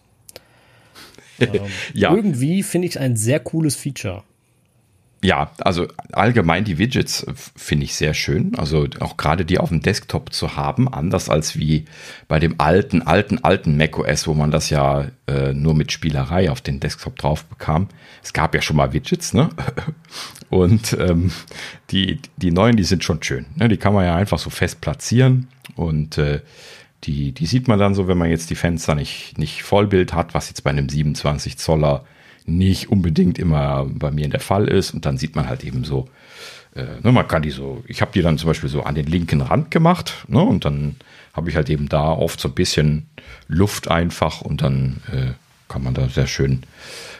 [1.39, 1.61] ähm,
[1.93, 2.13] ja.
[2.13, 4.23] Irgendwie finde ich es ein sehr cooles Feature.
[5.23, 8.55] Ja, also allgemein die Widgets äh, finde ich sehr schön.
[8.57, 11.85] Also auch gerade die auf dem Desktop zu haben, anders als wie
[12.27, 16.61] bei dem alten, alten, alten macOS, wo man das ja äh, nur mit Spielerei auf
[16.61, 17.87] den Desktop drauf bekam.
[18.23, 19.49] Es gab ja schon mal Widgets, ne?
[20.49, 21.31] Und ähm,
[21.91, 23.45] die, die neuen, die sind schon schön.
[23.55, 23.69] Ne?
[23.69, 26.41] Die kann man ja einfach so fest platzieren und äh,
[27.05, 30.33] die, die sieht man dann so, wenn man jetzt die Fenster nicht, nicht Vollbild hat,
[30.33, 32.03] was jetzt bei einem 27 Zoller
[32.45, 34.93] nicht unbedingt immer bei mir in der Fall ist.
[34.93, 36.09] Und dann sieht man halt eben so,
[36.75, 39.05] äh, ne, man kann die so, ich habe die dann zum Beispiel so an den
[39.05, 40.95] linken Rand gemacht ne, und dann
[41.33, 43.09] habe ich halt eben da oft so ein bisschen
[43.47, 45.31] Luft einfach und dann äh,
[45.71, 46.63] kann man da sehr schön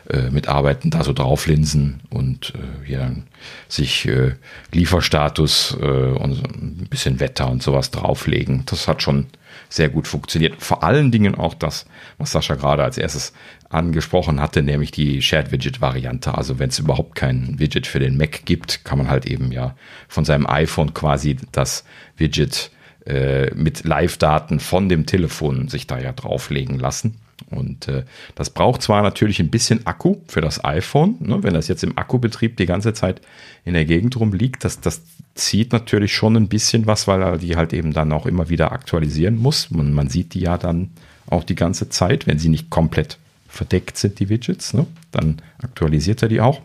[0.09, 3.27] äh, mitarbeiten, da so drauflinsen und äh, hier dann
[3.69, 4.33] sich äh,
[4.73, 8.63] Lieferstatus äh, und ein bisschen Wetter und sowas drauflegen.
[8.65, 9.27] Das hat schon
[9.69, 10.61] sehr gut funktioniert.
[10.61, 11.85] Vor allen Dingen auch das,
[12.17, 13.33] was Sascha gerade als erstes
[13.69, 16.35] angesprochen hatte, nämlich die Shared Widget Variante.
[16.35, 19.75] Also wenn es überhaupt kein Widget für den Mac gibt, kann man halt eben ja
[20.09, 21.85] von seinem iPhone quasi das
[22.17, 22.71] Widget
[23.05, 27.17] äh, mit Live-Daten von dem Telefon sich da ja drauflegen lassen.
[27.49, 28.03] Und äh,
[28.35, 31.97] das braucht zwar natürlich ein bisschen Akku für das iPhone, ne, wenn das jetzt im
[31.97, 33.21] Akkubetrieb die ganze Zeit
[33.65, 35.01] in der Gegend rumliegt, das, das
[35.35, 38.71] zieht natürlich schon ein bisschen was, weil er die halt eben dann auch immer wieder
[38.71, 39.71] aktualisieren muss.
[39.71, 40.91] Man, man sieht die ja dann
[41.27, 43.17] auch die ganze Zeit, wenn sie nicht komplett
[43.47, 46.61] verdeckt sind, die Widgets, ne, dann aktualisiert er die auch.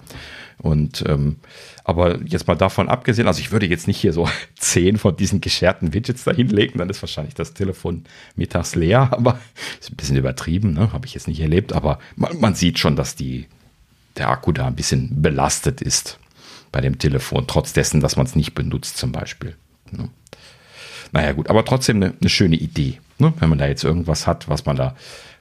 [0.59, 1.37] Und ähm,
[1.85, 4.29] aber jetzt mal davon abgesehen, also ich würde jetzt nicht hier so
[4.59, 8.05] zehn von diesen gescherten Widgets da hinlegen, dann ist wahrscheinlich das Telefon
[8.37, 9.39] mittags leer, aber
[9.81, 10.93] ist ein bisschen übertrieben, ne?
[10.93, 13.47] habe ich jetzt nicht erlebt, aber man, man sieht schon, dass die,
[14.17, 16.19] der Akku da ein bisschen belastet ist
[16.73, 19.57] bei dem Telefon, trotz dessen, dass man es nicht benutzt zum Beispiel.
[19.91, 20.09] Ne?
[21.13, 23.35] Naja gut, aber trotzdem eine, eine schöne Idee, ne?
[23.39, 24.97] wenn man da jetzt irgendwas hat, was man da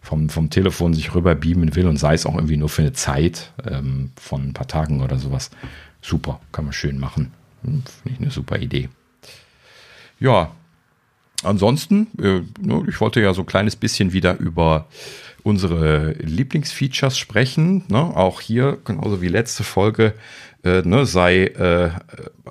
[0.05, 2.93] vom, vom Telefon sich rüber beamen will und sei es auch irgendwie nur für eine
[2.93, 5.49] Zeit ähm, von ein paar Tagen oder sowas,
[6.01, 7.31] super, kann man schön machen.
[7.63, 8.89] Hm, Finde ich eine super Idee.
[10.19, 10.51] Ja,
[11.43, 12.41] ansonsten, äh,
[12.87, 14.87] ich wollte ja so ein kleines bisschen wieder über
[15.43, 17.83] unsere Lieblingsfeatures sprechen.
[17.87, 17.97] Ne?
[17.97, 20.13] Auch hier, genauso wie letzte Folge,
[20.63, 21.91] äh, ne, sei äh,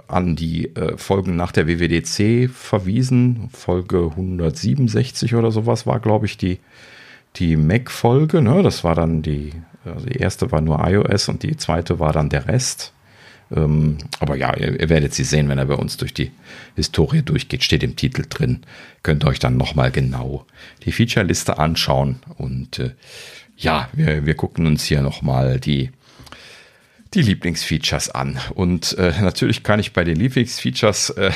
[0.07, 3.49] an die äh, Folgen nach der WWDC verwiesen.
[3.53, 6.61] Folge 167 oder sowas war, glaube ich, die,
[7.37, 8.43] die Mac-Folge.
[8.43, 8.63] Ne?
[8.63, 9.53] Das war dann die,
[9.85, 12.93] also die erste war nur iOS und die zweite war dann der Rest.
[13.55, 16.31] Ähm, aber ja, ihr, ihr, werdet sie sehen, wenn er bei uns durch die
[16.77, 18.63] Historie durchgeht, steht im Titel drin.
[19.03, 20.47] Könnt ihr euch dann nochmal genau
[20.85, 22.21] die Feature-Liste anschauen.
[22.37, 22.93] Und äh,
[23.57, 25.91] ja, wir, wir gucken uns hier nochmal die
[27.15, 28.39] die Lieblingsfeatures an.
[28.55, 31.31] Und äh, natürlich kann ich bei den Lieblingsfeatures äh,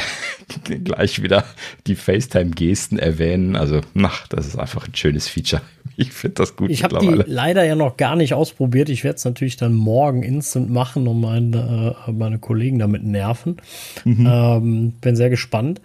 [0.85, 1.45] gleich wieder
[1.87, 3.57] die FaceTime-Gesten erwähnen.
[3.57, 5.63] Also, ach, das ist einfach ein schönes Feature.
[6.01, 6.71] Ich finde das gut.
[6.71, 8.89] Ich habe die leider ja noch gar nicht ausprobiert.
[8.89, 13.57] Ich werde es natürlich dann morgen instant machen und meine, äh, meine Kollegen damit nerven.
[14.05, 14.25] Mhm.
[14.25, 15.81] Ähm, bin sehr gespannt.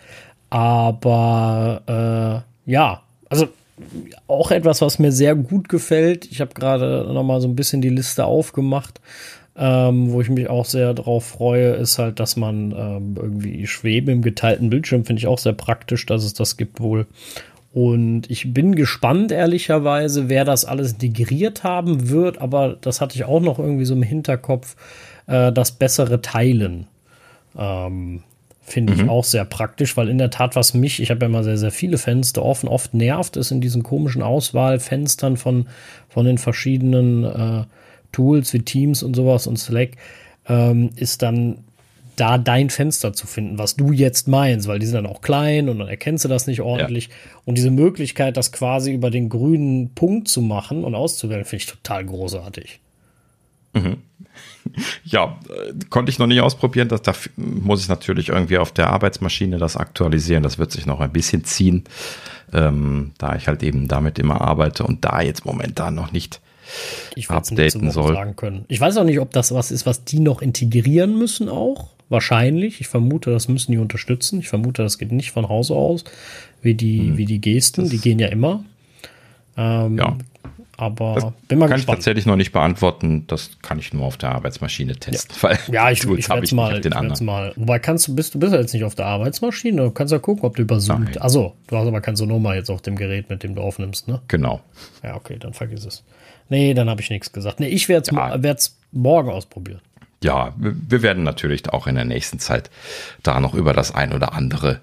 [0.51, 3.47] Aber äh, ja, also
[4.27, 6.25] auch etwas, was mir sehr gut gefällt.
[6.31, 9.01] Ich habe gerade noch mal so ein bisschen die Liste aufgemacht.
[9.55, 14.11] Ähm, wo ich mich auch sehr drauf freue, ist halt, dass man ähm, irgendwie Schwebe
[14.11, 17.05] im geteilten Bildschirm finde ich auch sehr praktisch, dass es das gibt wohl.
[17.71, 23.25] Und ich bin gespannt, ehrlicherweise, wer das alles integriert haben wird, aber das hatte ich
[23.25, 24.75] auch noch irgendwie so im Hinterkopf,
[25.27, 26.87] äh, das bessere Teilen.
[27.57, 28.23] Ähm,
[28.65, 29.09] Finde ich mhm.
[29.09, 31.71] auch sehr praktisch, weil in der Tat, was mich, ich habe ja immer sehr, sehr
[31.71, 35.67] viele Fenster offen, oft nervt, ist in diesen komischen Auswahlfenstern von,
[36.07, 37.63] von den verschiedenen äh,
[38.13, 39.97] Tools wie Teams und sowas und Slack,
[40.47, 41.65] ähm, ist dann
[42.15, 45.69] da dein Fenster zu finden, was du jetzt meinst, weil die sind dann auch klein
[45.69, 47.07] und dann erkennst du das nicht ordentlich.
[47.07, 47.13] Ja.
[47.45, 51.69] Und diese Möglichkeit, das quasi über den grünen Punkt zu machen und auszuwählen, finde ich
[51.69, 52.79] total großartig.
[53.73, 53.97] Mhm.
[55.03, 56.87] Ja, äh, konnte ich noch nicht ausprobieren.
[56.87, 60.41] Das, da muss ich natürlich irgendwie auf der Arbeitsmaschine das aktualisieren.
[60.41, 61.83] Das wird sich noch ein bisschen ziehen,
[62.53, 66.39] ähm, da ich halt eben damit immer arbeite und da jetzt momentan noch nicht
[67.15, 68.13] ich updaten soll.
[68.13, 68.65] Sagen können.
[68.67, 71.89] Ich weiß auch nicht, ob das was ist, was die noch integrieren müssen auch.
[72.09, 72.81] Wahrscheinlich.
[72.81, 74.39] Ich vermute, das müssen die unterstützen.
[74.39, 76.03] Ich vermute, das geht nicht von Hause aus,
[76.61, 77.17] wie die, hm.
[77.17, 77.81] wie die Gesten.
[77.81, 78.63] Das die gehen ja immer.
[79.57, 80.17] Ähm, ja.
[80.75, 81.99] Aber das bin mal kann gespannt.
[81.99, 83.25] ich tatsächlich noch nicht beantworten.
[83.27, 85.35] Das kann ich nur auf der Arbeitsmaschine testen.
[85.41, 87.25] Ja, ja ich, ich werde es mal, den anderen.
[87.25, 87.53] mal.
[87.55, 89.83] Wobei kannst du bist du bist ja jetzt nicht auf der Arbeitsmaschine.
[89.83, 91.07] Du kannst ja gucken, ob du über Zoom.
[91.19, 94.21] Also du hast aber kein Sonoma jetzt auf dem Gerät, mit dem du aufnimmst, ne?
[94.27, 94.61] Genau.
[95.03, 96.03] Ja, okay, dann vergiss es.
[96.49, 97.59] Nee, dann habe ich nichts gesagt.
[97.59, 98.77] Nee, ich werde es ja.
[98.91, 99.81] morgen ausprobieren.
[100.23, 102.69] Ja, wir werden natürlich auch in der nächsten Zeit
[103.23, 104.79] da noch über das ein oder andere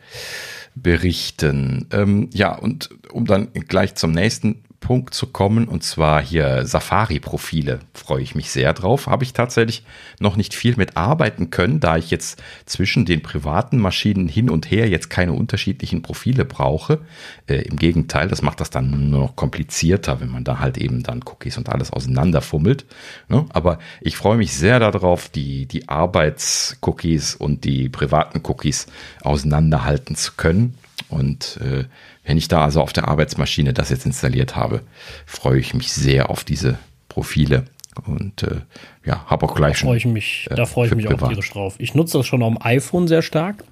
[0.75, 1.87] berichten.
[1.93, 7.81] Ähm, ja, und um dann gleich zum nächsten Punkt zu kommen, und zwar hier Safari-Profile.
[7.95, 9.07] Freue ich mich sehr drauf.
[9.07, 9.85] Habe ich tatsächlich
[10.19, 14.71] noch nicht viel mit arbeiten können, da ich jetzt zwischen den privaten Maschinen hin und
[14.71, 17.01] her jetzt keine unterschiedlichen Profile brauche.
[17.47, 21.03] Äh, Im Gegenteil, das macht das dann nur noch komplizierter, wenn man da halt eben
[21.03, 22.87] dann Cookies und alles auseinanderfummelt.
[23.29, 23.47] Ne?
[23.51, 28.87] Aber ich freue mich sehr darauf, die, die Arbeits-Cookies und die privaten Cookies
[29.23, 30.75] auseinanderhalten zu können
[31.11, 31.85] Und äh,
[32.25, 34.83] wenn ich da also auf der Arbeitsmaschine das jetzt installiert habe,
[35.27, 37.65] freue ich mich sehr auf diese Profile.
[38.07, 38.61] Und äh,
[39.05, 41.51] ja, habe auch gleich da freue ich mich, äh, Da freue ich mich auch tierisch
[41.51, 41.75] drauf.
[41.79, 43.65] Ich nutze das schon dem iPhone sehr stark.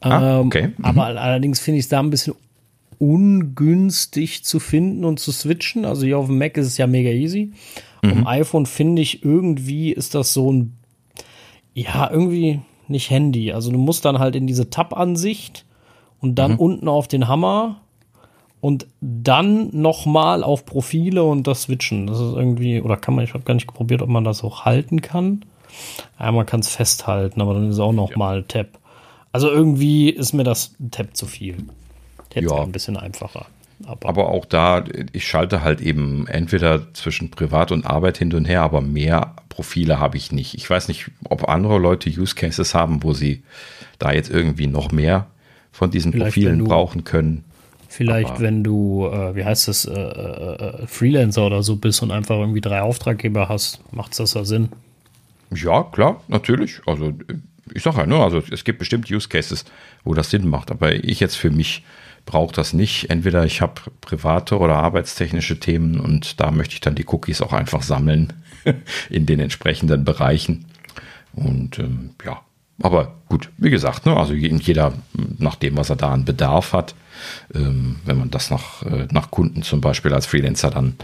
[0.00, 0.72] Ah, ähm, okay.
[0.76, 0.84] Mhm.
[0.84, 2.34] Aber allerdings finde ich es da ein bisschen
[2.98, 5.84] ungünstig zu finden und zu switchen.
[5.84, 7.52] Also hier auf dem Mac ist es ja mega easy.
[8.02, 8.08] Mhm.
[8.08, 10.74] Dem iPhone finde ich irgendwie ist das so ein,
[11.74, 13.52] ja, irgendwie nicht Handy.
[13.52, 15.63] Also du musst dann halt in diese Tab-Ansicht
[16.24, 16.58] und dann mhm.
[16.58, 17.82] unten auf den Hammer
[18.62, 22.06] und dann nochmal auf Profile und das switchen.
[22.06, 24.64] Das ist irgendwie, oder kann man, ich habe gar nicht probiert, ob man das auch
[24.64, 25.44] halten kann.
[26.18, 28.44] Ja, man kann es festhalten, aber dann ist auch nochmal ja.
[28.48, 28.68] Tab.
[29.32, 31.58] Also irgendwie ist mir das Tab zu viel.
[32.32, 32.62] Jetzt ja.
[32.62, 33.44] ein bisschen einfacher.
[33.84, 38.46] Aber, aber, auch da, ich schalte halt eben entweder zwischen Privat und Arbeit hin und
[38.46, 40.54] her, aber mehr Profile habe ich nicht.
[40.54, 43.42] Ich weiß nicht, ob andere Leute Use Cases haben, wo sie
[43.98, 45.26] da jetzt irgendwie noch mehr
[45.74, 47.44] von diesen Vielleicht Profilen brauchen können.
[47.88, 52.12] Vielleicht, Aber wenn du, äh, wie heißt das, äh, äh, Freelancer oder so bist und
[52.12, 54.68] einfach irgendwie drei Auftraggeber hast, macht das ja Sinn.
[55.52, 56.80] Ja, klar, natürlich.
[56.86, 57.12] Also
[57.72, 59.64] ich sage ja, ne, also es gibt bestimmt Use Cases,
[60.04, 60.70] wo das Sinn macht.
[60.70, 61.84] Aber ich jetzt für mich
[62.24, 63.10] brauche das nicht.
[63.10, 67.52] Entweder ich habe private oder arbeitstechnische Themen und da möchte ich dann die Cookies auch
[67.52, 68.32] einfach sammeln
[69.10, 70.66] in den entsprechenden Bereichen.
[71.32, 72.40] Und ähm, ja,
[72.82, 74.92] aber gut, wie gesagt, ne, also jeder
[75.38, 76.94] nach dem, was er da an Bedarf hat,
[77.54, 80.96] ähm, wenn man das nach, äh, nach Kunden zum Beispiel als Freelancer dann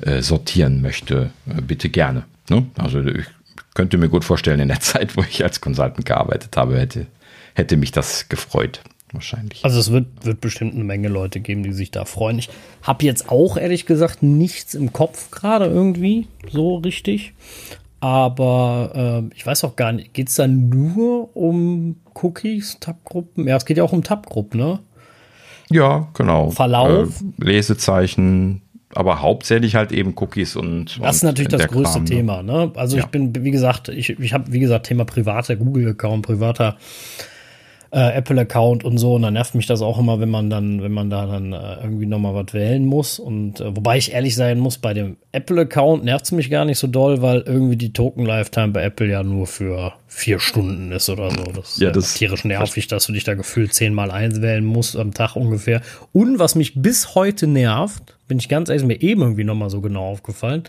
[0.00, 2.24] äh, sortieren möchte, äh, bitte gerne.
[2.50, 2.66] Ne?
[2.76, 3.26] Also ich
[3.74, 7.06] könnte mir gut vorstellen, in der Zeit, wo ich als Consultant gearbeitet habe, hätte,
[7.54, 8.80] hätte mich das gefreut.
[9.12, 9.64] Wahrscheinlich.
[9.64, 12.38] Also es wird, wird bestimmt eine Menge Leute geben, die sich da freuen.
[12.38, 12.50] Ich
[12.82, 17.32] habe jetzt auch ehrlich gesagt nichts im Kopf gerade irgendwie so richtig.
[18.06, 23.48] Aber äh, ich weiß auch gar nicht, geht es da nur um Cookies, Tab-Gruppen?
[23.48, 24.78] Ja, es geht ja auch um Tab-Gruppen, ne?
[25.70, 26.50] Ja, genau.
[26.50, 27.20] Verlauf.
[27.20, 28.62] Äh, Lesezeichen,
[28.94, 31.00] aber hauptsächlich halt eben Cookies und.
[31.02, 32.08] Das ist natürlich das größte Kram, ne?
[32.08, 32.70] Thema, ne?
[32.76, 33.02] Also ja.
[33.02, 36.76] ich bin, wie gesagt, ich, ich habe, wie gesagt, Thema privater Google-Account, privater
[37.96, 39.14] äh, Apple-Account und so.
[39.14, 41.76] Und dann nervt mich das auch immer, wenn man dann, wenn man da dann äh,
[41.82, 43.18] irgendwie nochmal was wählen muss.
[43.18, 46.78] Und äh, wobei ich ehrlich sein muss, bei dem Apple-Account nervt es mich gar nicht
[46.78, 51.30] so doll, weil irgendwie die Token-Lifetime bei Apple ja nur für vier Stunden ist oder
[51.30, 51.44] so.
[51.54, 55.14] Das ja, ist das tierisch nervig, dass du dich da gefühlt zehnmal einwählen musst am
[55.14, 55.80] Tag ungefähr.
[56.12, 59.80] Und was mich bis heute nervt, bin ich ganz ehrlich, mir eben irgendwie nochmal so
[59.80, 60.64] genau aufgefallen,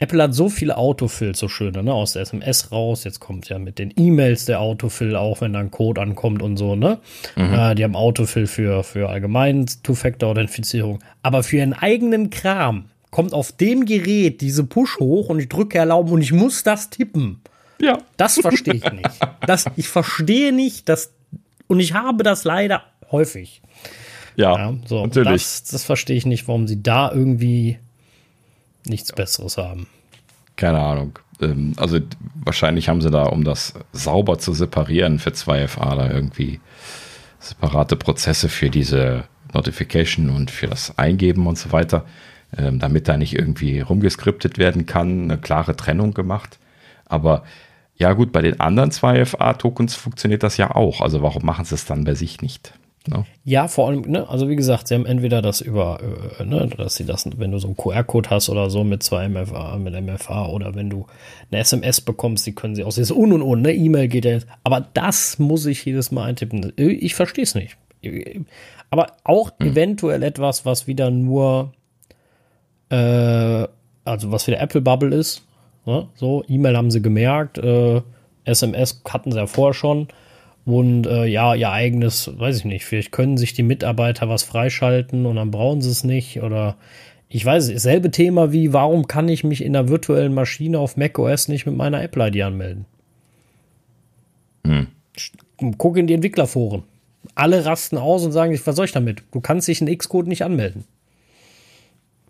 [0.00, 3.04] Apple hat so viele Autofill, so schöne, ne, aus der SMS raus.
[3.04, 6.56] Jetzt kommt ja mit den E-Mails der Autofill auch, wenn da ein Code ankommt und
[6.56, 6.98] so, ne?
[7.36, 7.52] Mhm.
[7.52, 11.00] Äh, die haben Autofill für, für allgemein Two-Factor-Authentifizierung.
[11.22, 15.76] Aber für ihren eigenen Kram kommt auf dem Gerät diese Push hoch und ich drücke
[15.76, 17.42] erlauben und ich muss das tippen.
[17.78, 17.98] Ja.
[18.16, 19.10] Das verstehe ich nicht.
[19.46, 21.12] Das, ich verstehe nicht, dass,
[21.66, 23.62] und ich habe das leider häufig.
[24.36, 25.42] Ja, ja so, natürlich.
[25.42, 27.78] Das, das verstehe ich nicht, warum sie da irgendwie
[28.84, 29.86] nichts Besseres haben.
[30.56, 31.18] Keine Ahnung.
[31.40, 31.98] Ähm, also
[32.34, 36.60] wahrscheinlich haben sie da, um das sauber zu separieren für 2FA, da irgendwie
[37.38, 39.24] separate Prozesse für diese
[39.54, 42.04] Notification und für das Eingeben und so weiter,
[42.56, 46.58] ähm, damit da nicht irgendwie rumgeskriptet werden kann, eine klare Trennung gemacht.
[47.06, 47.44] Aber
[47.96, 51.00] ja gut, bei den anderen 2FA-Tokens funktioniert das ja auch.
[51.00, 52.72] Also warum machen sie es dann bei sich nicht?
[53.08, 53.18] No.
[53.18, 53.24] Ne?
[53.44, 56.00] Ja, vor allem, ne, also wie gesagt, sie haben entweder das über,
[56.38, 59.28] äh, ne, dass sie das, wenn du so einen QR-Code hast oder so mit zwei
[59.28, 61.06] MFA, mit MFA oder wenn du
[61.50, 64.32] eine SMS bekommst, die können sie auch, ist und und und, ne, E-Mail geht ja
[64.32, 66.72] jetzt, aber das muss ich jedes Mal eintippen.
[66.76, 67.76] Ich verstehe es nicht.
[68.90, 69.68] Aber auch hm.
[69.68, 71.72] eventuell etwas, was wieder nur,
[72.90, 73.66] äh,
[74.04, 75.42] also was wieder Apple Bubble ist,
[75.86, 78.02] ne, so, E-Mail haben sie gemerkt, äh,
[78.44, 80.08] SMS hatten sie ja vorher schon,
[80.64, 85.26] und äh, ja, ihr eigenes, weiß ich nicht, vielleicht können sich die Mitarbeiter was freischalten
[85.26, 86.76] und dann brauchen sie es nicht oder
[87.28, 91.48] ich weiß, selbe Thema wie, warum kann ich mich in der virtuellen Maschine auf macOS
[91.48, 92.86] nicht mit meiner Apple-ID anmelden?
[94.66, 94.88] Hm.
[95.78, 96.82] Guck in die Entwicklerforen.
[97.34, 99.22] Alle rasten aus und sagen, was soll ich damit?
[99.30, 100.84] Du kannst dich in Xcode nicht anmelden.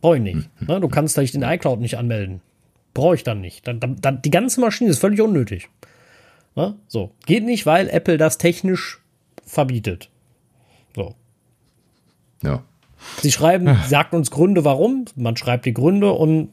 [0.00, 0.48] Brauche ich nicht.
[0.58, 0.66] Hm.
[0.66, 0.80] Ne?
[0.80, 2.40] Du kannst dich in iCloud nicht anmelden.
[2.92, 3.66] Brauche ich dann nicht.
[3.66, 5.68] Dann, dann, die ganze Maschine ist völlig unnötig.
[6.56, 6.76] Ne?
[6.88, 7.12] So.
[7.26, 9.00] Geht nicht, weil Apple das technisch
[9.44, 10.10] verbietet.
[10.94, 11.14] So.
[12.42, 12.64] Ja.
[13.22, 15.06] Sie schreiben, sagt uns Gründe, warum.
[15.16, 16.52] Man schreibt die Gründe und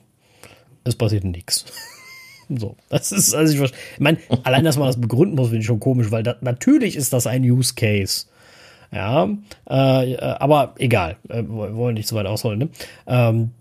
[0.83, 1.65] es passiert nichts.
[2.49, 5.65] So, das ist, also ich, ich meine, allein, dass man das begründen muss, finde ich
[5.65, 8.27] schon komisch, weil da, natürlich ist das ein Use Case.
[8.89, 9.27] Ja,
[9.65, 12.59] äh, aber egal, äh, wollen nicht so weit ausholen.
[12.59, 12.69] Ne?
[13.05, 13.51] Ähm,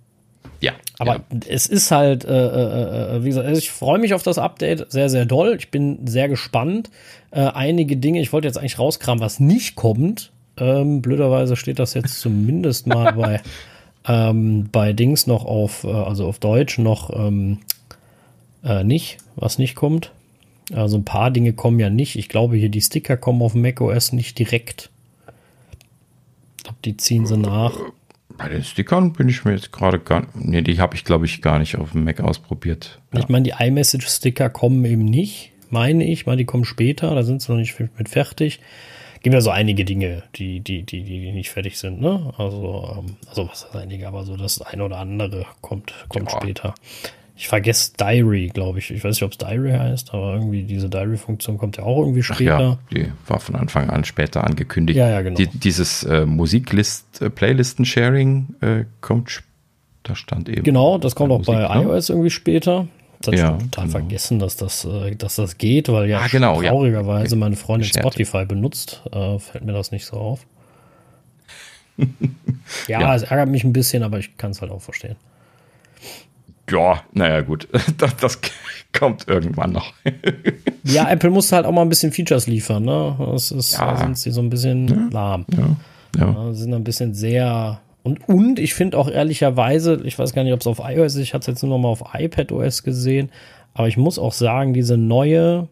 [0.61, 0.73] ja.
[0.99, 1.41] Aber ja.
[1.49, 5.09] es ist halt, äh, äh, äh, wie gesagt, ich freue mich auf das Update sehr,
[5.09, 5.57] sehr doll.
[5.59, 6.91] Ich bin sehr gespannt.
[7.31, 10.33] Äh, einige Dinge, ich wollte jetzt eigentlich rauskramen, was nicht kommt.
[10.59, 13.41] Ähm, blöderweise steht das jetzt zumindest mal bei,
[14.09, 17.59] ähm, bei Dings noch auf, äh, also auf Deutsch noch ähm,
[18.65, 20.13] äh, nicht, was nicht kommt.
[20.73, 22.17] Also ein paar Dinge kommen ja nicht.
[22.17, 24.91] Ich glaube hier die Sticker kommen auf macOS nicht direkt.
[26.57, 27.79] Ich glaube, die ziehen sie nach.
[28.39, 31.43] Bei den Stickern bin ich mir jetzt gerade gar Nee, die habe ich, glaube ich,
[31.43, 33.01] gar nicht auf dem Mac ausprobiert.
[33.13, 33.21] Ja.
[33.21, 36.27] Ich meine, die iMessage-Sticker kommen eben nicht, meine ich.
[36.27, 38.61] Mal, die kommen später, da sind sie noch nicht mit fertig.
[39.23, 42.33] Gibt ja so einige Dinge, die, die, die, die nicht fertig sind, ne?
[42.37, 46.41] Also, ähm, also was ist einige, aber so das eine oder andere kommt, kommt ja.
[46.41, 46.75] später.
[47.39, 48.91] Ich vergesse Diary, glaube ich.
[48.91, 52.23] Ich weiß nicht, ob es Diary heißt, aber irgendwie diese Diary-Funktion kommt ja auch irgendwie
[52.23, 52.57] später.
[52.57, 54.97] Ach ja, die war von Anfang an später angekündigt.
[54.97, 55.37] Ja, ja, genau.
[55.37, 59.43] Die, dieses äh, Musiklist, äh, Playlisten-Sharing äh, kommt,
[60.03, 60.63] da stand eben.
[60.63, 61.83] Genau, das kommt auch Musik, bei ne?
[61.85, 62.89] iOS irgendwie später.
[63.21, 63.99] Das ja, ich total genau.
[63.99, 67.39] vergessen, dass das, äh, dass das geht, weil ja, ah, genau, traurigerweise ja.
[67.39, 69.03] meine Freundin Spotify benutzt.
[69.13, 70.47] Äh, fällt mir das nicht so auf.
[72.89, 75.17] ja, ja, es ärgert mich ein bisschen, aber ich kann es halt auch verstehen.
[76.71, 77.69] Ja, naja, gut.
[77.99, 78.41] Das, das
[78.93, 79.93] kommt irgendwann noch.
[80.85, 83.17] ja, Apple muss halt auch mal ein bisschen Features liefern, ne?
[83.33, 83.93] Das ist, ja.
[83.93, 85.09] Da sind sie so ein bisschen ja.
[85.13, 85.47] lahm.
[85.57, 86.27] Ja.
[86.27, 86.53] ja.
[86.53, 87.81] sind ein bisschen sehr.
[88.03, 91.23] Und, und ich finde auch ehrlicherweise, ich weiß gar nicht, ob es auf iOS ist,
[91.23, 93.31] ich hatte es jetzt nur noch mal auf iPadOS gesehen,
[93.75, 95.69] aber ich muss auch sagen, diese neue,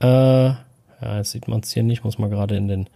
[0.00, 2.88] äh, ja, jetzt sieht man es hier nicht, muss man gerade in den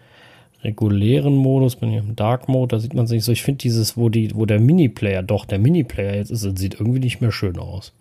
[0.64, 3.32] regulären Modus, bin ich im Dark Mode, da sieht man es nicht so.
[3.32, 7.00] Ich finde dieses, wo die, wo der Mini-Player, doch, der Mini-Player jetzt ist, sieht irgendwie
[7.00, 7.92] nicht mehr schön aus.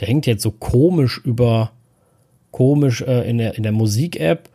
[0.00, 1.72] Der hängt jetzt so komisch über,
[2.50, 4.48] komisch äh, in der, in der Musik-App,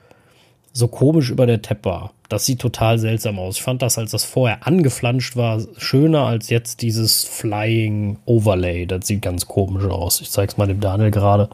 [0.73, 2.13] so komisch über der Tab-Bar.
[2.29, 3.57] Das sieht total seltsam aus.
[3.57, 8.85] Ich fand das, als das vorher angeflanscht war, schöner als jetzt dieses Flying Overlay.
[8.85, 10.21] Das sieht ganz komisch aus.
[10.21, 11.49] Ich zeig's mal dem Daniel gerade.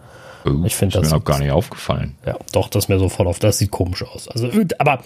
[0.45, 1.07] Oh, ich finde das.
[1.07, 2.15] Ist mir noch gar nicht aufgefallen.
[2.27, 3.39] Ja, doch, das ist mir sofort auf.
[3.39, 4.27] Das sieht komisch aus.
[4.27, 5.01] Also, aber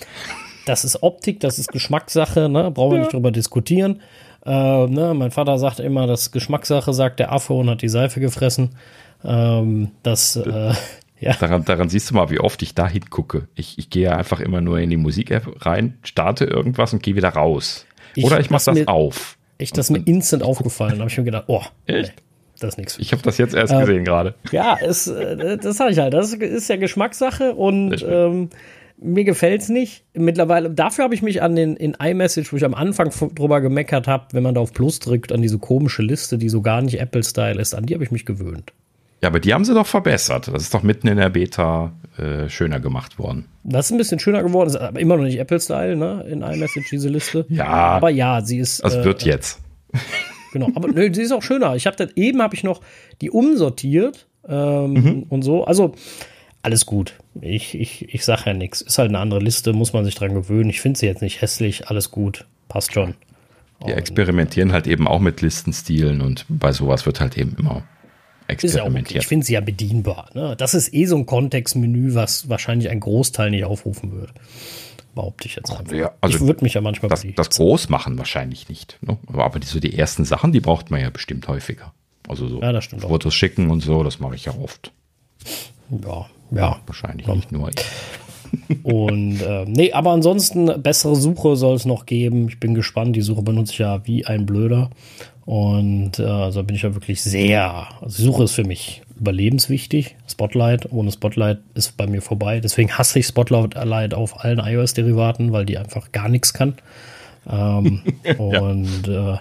[0.65, 2.71] das ist Optik, das ist Geschmackssache, ne?
[2.71, 3.03] brauchen wir ja.
[3.03, 4.01] nicht drüber diskutieren.
[4.45, 5.13] Äh, ne?
[5.15, 8.71] Mein Vater sagt immer, das ist Geschmackssache, sagt der Affe und hat die Seife gefressen.
[9.23, 10.73] Ähm, das, äh,
[11.19, 11.33] ja.
[11.39, 13.47] Daran, daran siehst du mal, wie oft ich da hingucke.
[13.55, 17.29] Ich, ich gehe einfach immer nur in die Musik-App rein, starte irgendwas und gehe wieder
[17.29, 17.85] raus.
[18.15, 19.37] Ich, Oder ich mache das, das auf.
[19.57, 20.93] Echt, das ist mir instant aufgefallen.
[20.93, 22.13] Da habe ich mir gedacht, oh, Echt?
[22.59, 22.99] das ist nichts.
[22.99, 24.35] Ich habe das jetzt erst ähm, gesehen gerade.
[24.51, 26.13] Ja, es, äh, das sage ich halt.
[26.13, 28.49] Das ist ja Geschmackssache und ähm,
[29.01, 30.05] mir gefällt's nicht.
[30.13, 34.07] Mittlerweile, dafür habe ich mich an den in iMessage, wo ich am Anfang drüber gemeckert
[34.07, 36.99] habe, wenn man da auf Plus drückt, an diese komische Liste, die so gar nicht
[36.99, 38.73] Apple-Style ist, an die habe ich mich gewöhnt.
[39.21, 40.47] Ja, aber die haben sie doch verbessert.
[40.47, 43.45] Das ist doch mitten in der Beta äh, schöner gemacht worden.
[43.63, 46.25] Das ist ein bisschen schöner geworden, ist aber immer noch nicht Apple-Style, ne?
[46.29, 47.45] In iMessage, diese Liste.
[47.49, 47.67] Ja.
[47.67, 48.83] Aber ja, sie ist.
[48.83, 49.59] Das äh, wird jetzt.
[50.53, 51.77] Genau, aber nö, sie ist auch schöner.
[51.77, 52.81] Ich habe das eben habe ich noch
[53.21, 55.25] die umsortiert ähm, mhm.
[55.29, 55.63] und so.
[55.63, 55.93] Also
[56.61, 57.15] alles gut.
[57.39, 58.81] Ich, ich, ich sage ja nichts.
[58.81, 60.69] Ist halt eine andere Liste, muss man sich dran gewöhnen.
[60.69, 62.45] Ich finde sie jetzt nicht hässlich, alles gut.
[62.67, 63.15] Passt schon.
[63.85, 67.83] Die experimentieren halt eben auch mit Listenstilen und bei sowas wird halt eben immer
[68.47, 69.09] experimentiert.
[69.09, 69.17] Okay.
[69.19, 70.29] Ich finde sie ja bedienbar.
[70.33, 70.55] Ne?
[70.55, 74.33] Das ist eh so ein Kontextmenü, was wahrscheinlich ein Großteil nicht aufrufen würde.
[75.15, 75.93] Behaupte ich jetzt einfach.
[75.93, 78.97] Ja, also ich würde mich ja manchmal das, das Großmachen wahrscheinlich nicht.
[79.01, 79.17] Ne?
[79.33, 81.93] Aber die, so die ersten Sachen, die braucht man ja bestimmt häufiger.
[82.27, 84.93] Also so ja, Fotos schicken und so, das mache ich ja oft.
[85.89, 86.79] Ja, ja.
[86.85, 87.35] Wahrscheinlich ja.
[87.35, 87.69] nicht nur.
[88.83, 92.47] Und äh, nee, aber ansonsten bessere Suche soll es noch geben.
[92.49, 93.15] Ich bin gespannt.
[93.15, 94.89] Die Suche benutze ich ja wie ein Blöder.
[95.45, 97.87] Und äh, also bin ich ja wirklich sehr.
[98.01, 100.15] Also die Suche ist für mich überlebenswichtig.
[100.29, 102.59] Spotlight, ohne Spotlight ist bei mir vorbei.
[102.59, 106.75] Deswegen hasse ich Spotlight auf allen iOS-Derivaten, weil die einfach gar nichts kann.
[107.49, 108.01] Ähm,
[108.37, 109.37] und äh,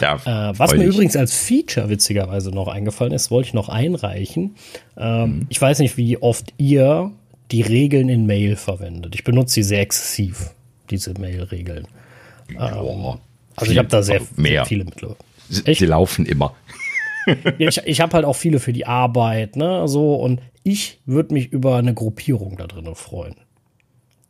[0.00, 0.16] ja,
[0.50, 4.56] äh, was mir übrigens als Feature witzigerweise noch eingefallen ist, wollte ich noch einreichen.
[4.96, 5.46] Ähm, mhm.
[5.48, 7.12] Ich weiß nicht, wie oft ihr
[7.50, 9.14] die Regeln in Mail verwendet.
[9.14, 10.54] Ich benutze sie sehr exzessiv,
[10.90, 11.86] diese Mail-Regeln.
[12.50, 13.18] Ähm,
[13.56, 14.20] also ich habe da sehr.
[14.36, 15.18] Sehr viele mittlerweile.
[15.48, 16.54] Sie, sie, laufen immer.
[17.58, 21.52] ich ich habe halt auch viele für die Arbeit, ne, so und ich würde mich
[21.52, 23.36] über eine Gruppierung da drin freuen.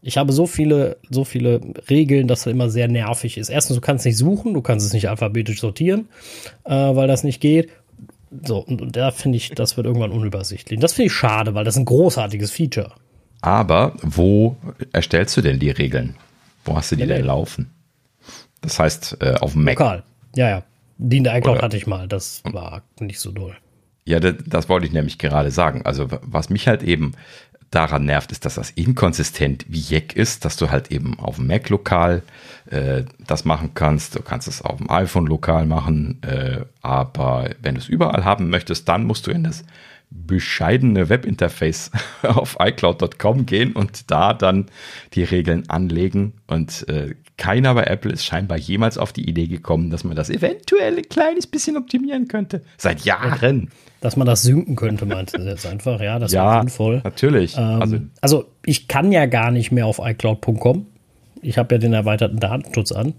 [0.06, 3.48] Ich habe so viele, so viele Regeln, dass es immer sehr nervig ist.
[3.48, 6.08] Erstens, du kannst nicht suchen, du kannst es nicht alphabetisch sortieren,
[6.64, 7.70] äh, weil das nicht geht.
[8.44, 10.78] So, und, und da finde ich, das wird irgendwann unübersichtlich.
[10.78, 12.92] Das finde ich schade, weil das ist ein großartiges Feature.
[13.40, 14.56] Aber wo
[14.92, 16.16] erstellst du denn die Regeln?
[16.66, 17.70] Wo hast du die ja, denn laufen?
[18.60, 19.78] Das heißt, äh, auf dem Mac.
[19.78, 20.02] Lokal.
[20.36, 20.62] Ja, ja.
[20.98, 22.08] Die in der iCloud hatte ich mal.
[22.08, 23.56] Das war nicht so doll.
[24.04, 25.82] Ja, das, das, wollte ich nämlich gerade sagen.
[25.84, 27.12] Also, was mich halt eben
[27.74, 31.46] daran nervt, ist, dass das inkonsistent wie Jack ist, dass du halt eben auf dem
[31.46, 32.22] Mac lokal
[32.70, 34.14] äh, das machen kannst.
[34.14, 38.50] Du kannst es auf dem iPhone lokal machen, äh, aber wenn du es überall haben
[38.50, 39.64] möchtest, dann musst du in das
[40.10, 41.90] bescheidene Webinterface
[42.22, 44.66] auf iCloud.com gehen und da dann
[45.14, 46.34] die Regeln anlegen.
[46.46, 50.30] Und äh, keiner bei Apple ist scheinbar jemals auf die Idee gekommen, dass man das
[50.30, 52.62] eventuell ein kleines bisschen optimieren könnte.
[52.76, 53.70] Seit Jahren.
[54.00, 56.00] Dass man das synken könnte, meinst du jetzt einfach?
[56.00, 57.00] Ja, das ja, sinnvoll.
[57.02, 57.56] Natürlich.
[57.56, 60.86] Ähm, also, also ich kann ja gar nicht mehr auf iCloud.com.
[61.42, 63.14] Ich habe ja den erweiterten Datenschutz an.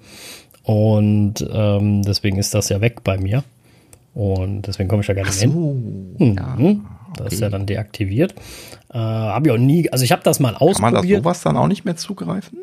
[0.64, 3.44] Und ähm, deswegen ist das ja weg bei mir.
[4.14, 5.76] Und deswegen komme ich da gar nicht so,
[6.18, 6.36] hin.
[6.38, 6.86] Ja, mhm.
[7.18, 8.34] Das ist ja dann deaktiviert.
[8.94, 10.78] Äh, habe ich auch nie, also ich habe das mal ausprobiert.
[10.78, 12.60] Kann man das sowas dann auch nicht mehr zugreifen?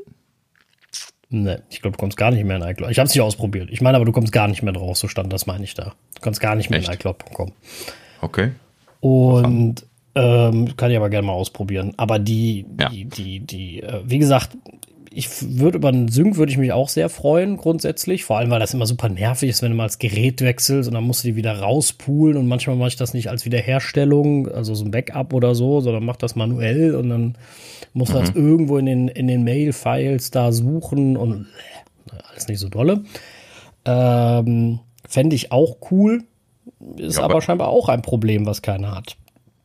[1.34, 2.90] Ne, ich glaube, du kommst gar nicht mehr in iCloud.
[2.90, 3.70] Ich habe es nicht ausprobiert.
[3.70, 5.94] Ich meine aber, du kommst gar nicht mehr drauf, so stand das, meine ich da.
[6.14, 6.88] Du kannst gar nicht mehr Echt?
[6.88, 7.52] in iCloud.com.
[8.20, 8.50] Okay.
[9.00, 11.94] Und ähm, kann ich aber gerne mal ausprobieren.
[11.96, 12.90] Aber die, ja.
[12.90, 14.50] die, die, die, äh, wie gesagt,
[15.14, 18.24] ich würde über einen Sync würde ich mich auch sehr freuen, grundsätzlich.
[18.24, 20.94] Vor allem, weil das immer super nervig ist, wenn du mal das Gerät wechselst und
[20.94, 24.74] dann musst du die wieder rauspulen und manchmal mache ich das nicht als Wiederherstellung, also
[24.74, 27.34] so ein Backup oder so, sondern mach das manuell und dann
[27.92, 28.14] muss mhm.
[28.14, 31.46] das irgendwo in den, in den Mail-Files da suchen und
[32.30, 33.04] alles nicht so dolle.
[33.84, 36.24] Ähm, Fände ich auch cool,
[36.96, 39.16] ist ja, aber, aber scheinbar auch ein Problem, was keiner hat.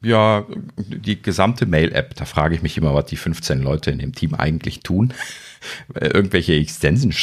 [0.03, 0.45] Ja,
[0.77, 4.35] die gesamte Mail-App, da frage ich mich immer, was die 15 Leute in dem Team
[4.35, 5.11] eigentlich tun.
[5.99, 7.17] Irgendwelche Extensions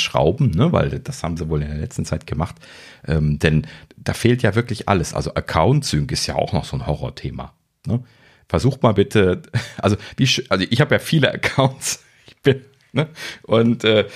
[0.00, 0.72] schrauben, ne?
[0.72, 2.56] weil das haben sie wohl in der letzten Zeit gemacht.
[3.06, 3.66] Ähm, denn
[3.98, 5.12] da fehlt ja wirklich alles.
[5.12, 7.52] Also Account-Sync ist ja auch noch so ein Horrorthema.
[7.86, 8.02] Ne?
[8.48, 9.42] Versucht mal bitte,
[9.76, 12.02] also, wie, also ich habe ja viele Accounts.
[12.26, 13.08] Ich bin Ne?
[13.42, 14.06] Und äh,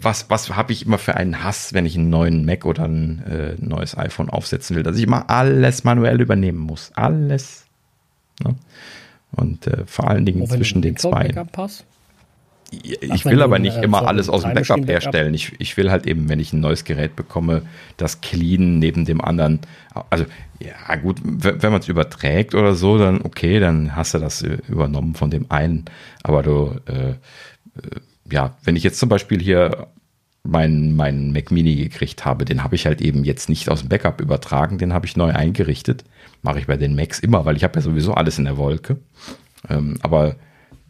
[0.00, 3.22] was, was habe ich immer für einen Hass, wenn ich einen neuen Mac oder ein
[3.24, 6.92] äh, neues iPhone aufsetzen will, dass ich immer alles manuell übernehmen muss.
[6.94, 7.66] Alles.
[8.42, 8.54] Ne?
[9.32, 11.32] Und äh, vor allen Dingen zwischen den zwei.
[13.00, 15.34] Ich will aber nicht äh, immer alles aus dem Backup herstellen.
[15.34, 17.62] Ich, ich will halt eben, wenn ich ein neues Gerät bekomme,
[17.98, 19.60] das clean neben dem anderen.
[20.08, 20.24] Also,
[20.58, 24.58] ja, gut, wenn man es überträgt oder so, dann okay, dann hast du das äh,
[24.68, 25.84] übernommen von dem einen.
[26.22, 27.16] Aber du, äh, äh
[28.32, 29.88] ja, wenn ich jetzt zum Beispiel hier
[30.44, 33.88] meinen mein Mac Mini gekriegt habe, den habe ich halt eben jetzt nicht aus dem
[33.88, 36.04] Backup übertragen, den habe ich neu eingerichtet.
[36.42, 38.98] Mache ich bei den Macs immer, weil ich habe ja sowieso alles in der Wolke.
[39.68, 40.36] Ähm, aber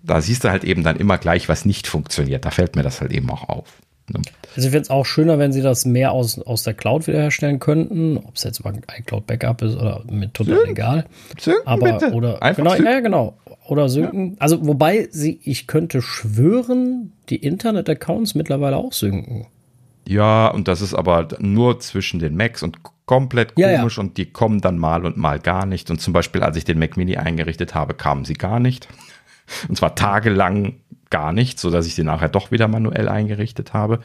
[0.03, 2.45] da siehst du halt eben dann immer gleich, was nicht funktioniert.
[2.45, 3.82] Da fällt mir das halt eben auch auf.
[4.09, 4.22] Ne?
[4.57, 7.59] Also ich finde es auch schöner, wenn sie das mehr aus, aus der Cloud wiederherstellen
[7.59, 11.07] könnten, ob es jetzt über iCloud Backup ist oder mit total egal.
[11.38, 12.12] Sync, aber bitte.
[12.12, 13.36] oder Einfach genau, ja, genau
[13.67, 14.33] oder synken.
[14.33, 14.37] Ja.
[14.41, 19.47] Also, wobei sie, ich könnte schwören, die Internet-Accounts mittlerweile auch synken.
[20.07, 24.01] Ja, und das ist aber nur zwischen den Macs und komplett komisch ja.
[24.03, 25.91] und die kommen dann mal und mal gar nicht.
[25.91, 28.89] Und zum Beispiel, als ich den Mac Mini eingerichtet habe, kamen sie gar nicht.
[29.69, 30.77] Und zwar tagelang
[31.11, 34.01] gar nicht, sodass ich sie nachher doch wieder manuell eingerichtet habe.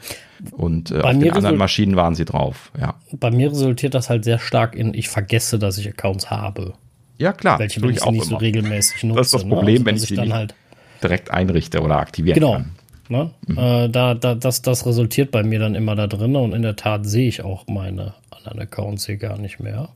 [0.52, 2.96] Und äh, auf den anderen Maschinen waren sie drauf, ja.
[3.12, 6.74] Bei mir resultiert das halt sehr stark in, ich vergesse, dass ich Accounts habe.
[7.18, 7.58] Ja, klar.
[7.58, 8.30] Welche ich auch nicht immer.
[8.30, 9.18] so regelmäßig nutze.
[9.18, 9.54] Das ist das ne?
[9.54, 9.78] Problem, ne?
[9.78, 10.54] also, wenn ich sie dann halt
[11.02, 12.52] direkt einrichte oder aktivieren genau.
[12.52, 12.70] kann.
[13.08, 13.30] Ne?
[13.46, 13.58] Mhm.
[13.58, 16.76] Äh, da, da, das, das resultiert bei mir dann immer da drin und in der
[16.76, 19.90] Tat sehe ich auch meine anderen Accounts hier gar nicht mehr.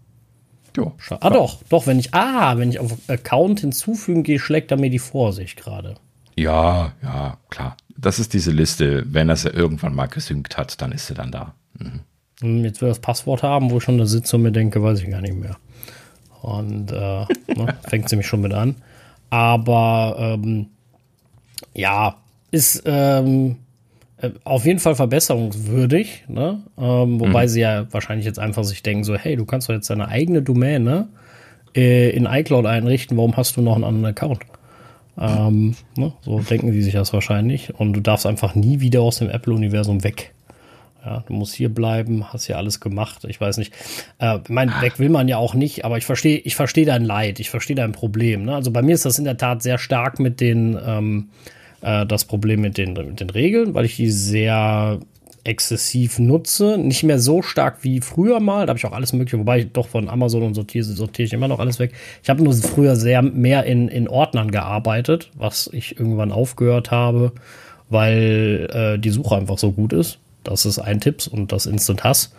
[0.74, 4.78] Jo, ah, doch, doch, wenn ich, ah, wenn ich auf Account hinzufügen gehe, schlägt er
[4.78, 5.96] mir die vor, sehe ich gerade.
[6.34, 7.76] Ja, ja, klar.
[7.94, 9.04] Das ist diese Liste.
[9.06, 11.54] Wenn er sie irgendwann mal gesynkt hat, dann ist sie dann da.
[11.78, 12.64] Mhm.
[12.64, 15.10] Jetzt will das Passwort haben, wo ich schon da sitze und mir denke, weiß ich
[15.10, 15.56] gar nicht mehr.
[16.42, 16.94] Und äh,
[17.54, 18.76] ne, fängt sie mich schon mit an.
[19.30, 20.66] Aber ähm,
[21.74, 22.16] ja,
[22.50, 23.56] ist ähm,
[24.18, 26.62] äh, auf jeden Fall verbesserungswürdig, ne?
[26.76, 27.48] Ähm, wobei mhm.
[27.48, 30.42] sie ja wahrscheinlich jetzt einfach sich denken, so, hey, du kannst doch jetzt deine eigene
[30.42, 31.08] Domäne
[31.74, 34.40] äh, in iCloud einrichten, warum hast du noch einen anderen Account?
[35.18, 36.12] Ähm, ne?
[36.22, 37.74] So denken die sich das wahrscheinlich.
[37.74, 40.32] Und du darfst einfach nie wieder aus dem Apple-Universum weg.
[41.04, 43.24] Ja, du musst hier bleiben, hast ja alles gemacht.
[43.26, 43.72] Ich weiß nicht.
[44.18, 47.40] Äh, mein, weg will man ja auch nicht, aber ich verstehe, ich verstehe dein Leid,
[47.40, 48.44] ich verstehe dein Problem.
[48.44, 48.54] Ne?
[48.54, 51.30] Also bei mir ist das in der Tat sehr stark mit den, ähm,
[51.80, 55.00] äh, das Problem mit den, mit den Regeln, weil ich die sehr
[55.44, 56.78] exzessiv nutze.
[56.78, 58.66] Nicht mehr so stark wie früher mal.
[58.66, 61.32] Da habe ich auch alles Mögliche, wobei ich doch von Amazon und sortiere, sortiere ich
[61.32, 61.92] immer noch alles weg.
[62.22, 67.32] Ich habe nur früher sehr mehr in, in Ordnern gearbeitet, was ich irgendwann aufgehört habe,
[67.90, 70.20] weil äh, die Suche einfach so gut ist.
[70.44, 72.32] Das ist ein Tipp und das Instant Hass.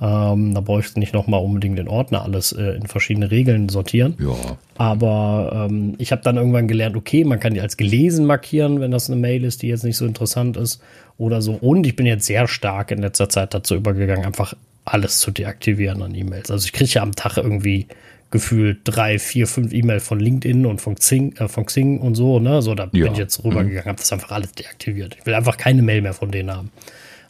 [0.00, 4.16] Ähm, da brauche ich nicht nochmal unbedingt den Ordner alles äh, in verschiedene Regeln sortieren.
[4.20, 4.56] Ja.
[4.76, 8.92] Aber ähm, ich habe dann irgendwann gelernt, okay, man kann die als gelesen markieren, wenn
[8.92, 10.80] das eine Mail ist, die jetzt nicht so interessant ist
[11.16, 11.54] oder so.
[11.54, 14.54] Und ich bin jetzt sehr stark in letzter Zeit dazu übergegangen, einfach
[14.84, 16.50] alles zu deaktivieren an E-Mails.
[16.50, 17.88] Also ich kriege ja am Tag irgendwie
[18.30, 22.38] gefühlt drei, vier, fünf E-Mails von LinkedIn und von Xing, äh, von Xing und so,
[22.38, 22.62] ne?
[22.62, 23.04] So, da ja.
[23.04, 25.16] bin ich jetzt rübergegangen, habe das einfach alles deaktiviert.
[25.18, 26.70] Ich will einfach keine Mail mehr von denen haben.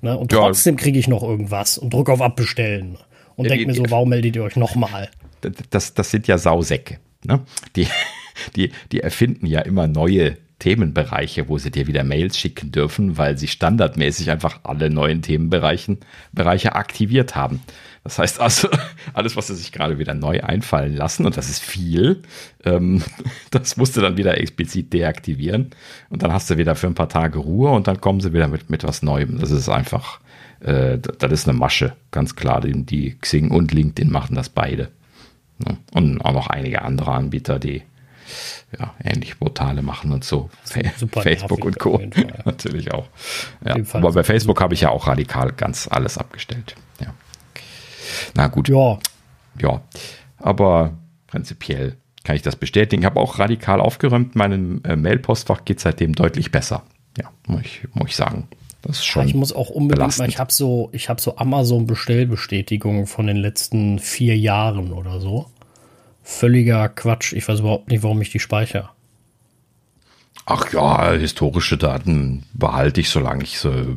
[0.01, 0.17] Ne?
[0.17, 2.99] Und trotzdem kriege ich noch irgendwas und drücke auf Abbestellen
[3.37, 5.11] und ja, denke mir so, warum meldet ihr euch nochmal?
[5.71, 6.99] das, das sind ja Sausäcke.
[7.25, 7.41] Ne?
[7.77, 7.87] Die,
[8.57, 13.39] die, die erfinden ja immer neue Themenbereiche, wo sie dir wieder Mails schicken dürfen, weil
[13.39, 15.99] sie standardmäßig einfach alle neuen Themenbereiche
[16.33, 17.61] Bereiche aktiviert haben.
[18.03, 18.69] Das heißt also,
[19.15, 22.23] alles, was sie sich gerade wieder neu einfallen lassen, und das ist viel,
[22.65, 23.03] ähm,
[23.51, 25.71] das musst du dann wieder explizit deaktivieren.
[26.11, 28.49] Und dann hast du wieder für ein paar Tage Ruhe und dann kommen sie wieder
[28.49, 29.39] mit, mit was Neuem.
[29.39, 30.21] Das ist einfach,
[30.61, 32.61] äh, das ist eine Masche, ganz klar.
[32.61, 34.89] Die, die Xing und LinkedIn machen das beide.
[35.93, 37.83] Und auch noch einige andere Anbieter, die
[38.79, 40.51] ja, ähnlich Portale machen und so.
[40.97, 42.01] Super Facebook und Co.
[42.45, 43.07] Natürlich auch.
[43.65, 43.77] Ja.
[43.93, 46.75] Aber bei Facebook habe ich ja auch radikal ganz alles abgestellt.
[47.01, 47.15] Ja.
[48.35, 48.69] Na gut.
[48.69, 48.99] Ja.
[49.61, 49.83] Ja.
[50.39, 53.03] Aber prinzipiell kann ich das bestätigen.
[53.03, 54.37] Ich habe auch radikal aufgeräumt.
[54.37, 56.83] Meinem äh, Mailpostfach geht seitdem deutlich besser.
[57.17, 58.49] Ja, muss ich, muss ich sagen.
[58.83, 59.27] Das ist schon.
[59.27, 60.29] ich muss auch unbedingt belastend.
[60.29, 65.47] mal, ich habe so, ich habe so Amazon-Bestellbestätigungen von den letzten vier Jahren oder so
[66.29, 67.33] völliger Quatsch.
[67.33, 68.91] Ich weiß überhaupt nicht, warum ich die speichere.
[70.45, 73.97] Ach ja, historische Daten behalte ich, solange ich sie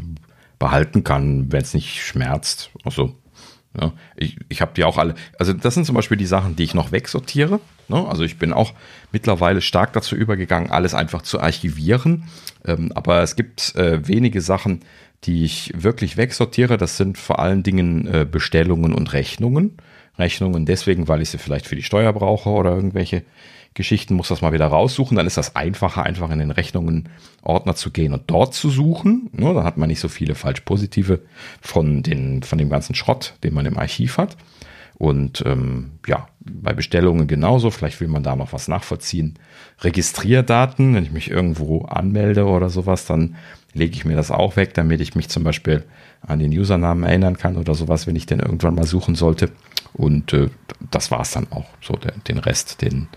[0.57, 2.71] behalten kann, wenn es nicht schmerzt.
[2.83, 3.15] Also,
[3.79, 5.15] ja, ich, ich habe die auch alle.
[5.39, 7.59] Also, das sind zum Beispiel die Sachen, die ich noch wegsortiere.
[7.89, 8.07] Ne?
[8.07, 8.73] Also, ich bin auch
[9.11, 12.25] mittlerweile stark dazu übergegangen, alles einfach zu archivieren.
[12.65, 14.81] Ähm, aber es gibt äh, wenige Sachen,
[15.25, 16.77] die ich wirklich wegsortiere.
[16.77, 19.77] Das sind vor allen Dingen äh, Bestellungen und Rechnungen.
[20.21, 23.23] Rechnungen deswegen, weil ich sie vielleicht für die Steuer brauche oder irgendwelche
[23.73, 25.15] Geschichten, muss das mal wieder raussuchen.
[25.15, 27.09] Dann ist das einfacher, einfach in den Rechnungen
[27.41, 29.29] Ordner zu gehen und dort zu suchen.
[29.37, 31.21] Ja, dann hat man nicht so viele falsch positive
[31.61, 34.35] von, den, von dem ganzen Schrott, den man im Archiv hat.
[34.95, 37.71] Und ähm, ja, bei Bestellungen genauso.
[37.71, 39.39] Vielleicht will man da noch was nachvollziehen.
[39.79, 43.35] Registrierdaten, wenn ich mich irgendwo anmelde oder sowas, dann
[43.73, 45.85] lege ich mir das auch weg, damit ich mich zum Beispiel
[46.21, 49.49] an den Usernamen erinnern kann oder sowas, wenn ich den irgendwann mal suchen sollte.
[49.93, 50.49] Und äh,
[50.89, 51.65] das war es dann auch.
[51.81, 53.07] So, der, den Rest, den,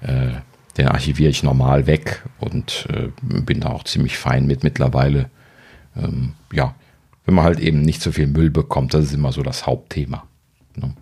[0.00, 0.32] äh,
[0.76, 5.30] den archiviere ich normal weg und äh, bin da auch ziemlich fein mit mittlerweile.
[5.96, 6.74] Ähm, ja,
[7.24, 10.24] wenn man halt eben nicht so viel Müll bekommt, das ist immer so das Hauptthema.
[10.76, 10.94] Ne?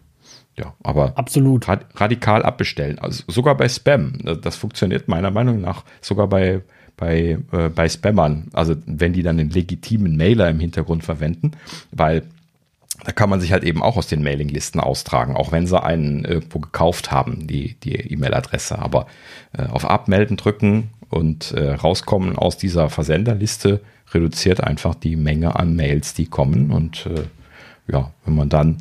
[0.56, 2.98] Ja, aber absolut rad radikal abbestellen.
[2.98, 4.18] Also sogar bei Spam.
[4.42, 6.62] Das funktioniert meiner Meinung nach sogar bei
[6.96, 8.48] bei, äh, bei Spammern.
[8.52, 11.52] Also wenn die dann den legitimen Mailer im Hintergrund verwenden,
[11.90, 12.22] weil
[13.04, 16.24] da kann man sich halt eben auch aus den Mailinglisten austragen, auch wenn sie einen
[16.24, 18.78] irgendwo gekauft haben, die die E-Mail-Adresse.
[18.78, 19.06] Aber
[19.56, 23.80] äh, auf Abmelden drücken und äh, rauskommen aus dieser Versenderliste
[24.12, 26.70] reduziert einfach die Menge an Mails, die kommen.
[26.70, 27.24] Und äh,
[27.90, 28.78] ja, wenn man dann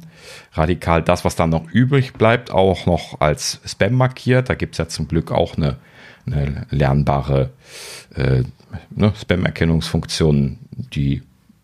[0.54, 4.78] radikal das, was dann noch übrig bleibt, auch noch als Spam markiert, da gibt es
[4.78, 5.78] ja zum Glück auch eine,
[6.28, 7.50] eine lernbare
[8.16, 8.44] äh,
[8.92, 11.24] ne, Spam-Erkennungsfunktion, die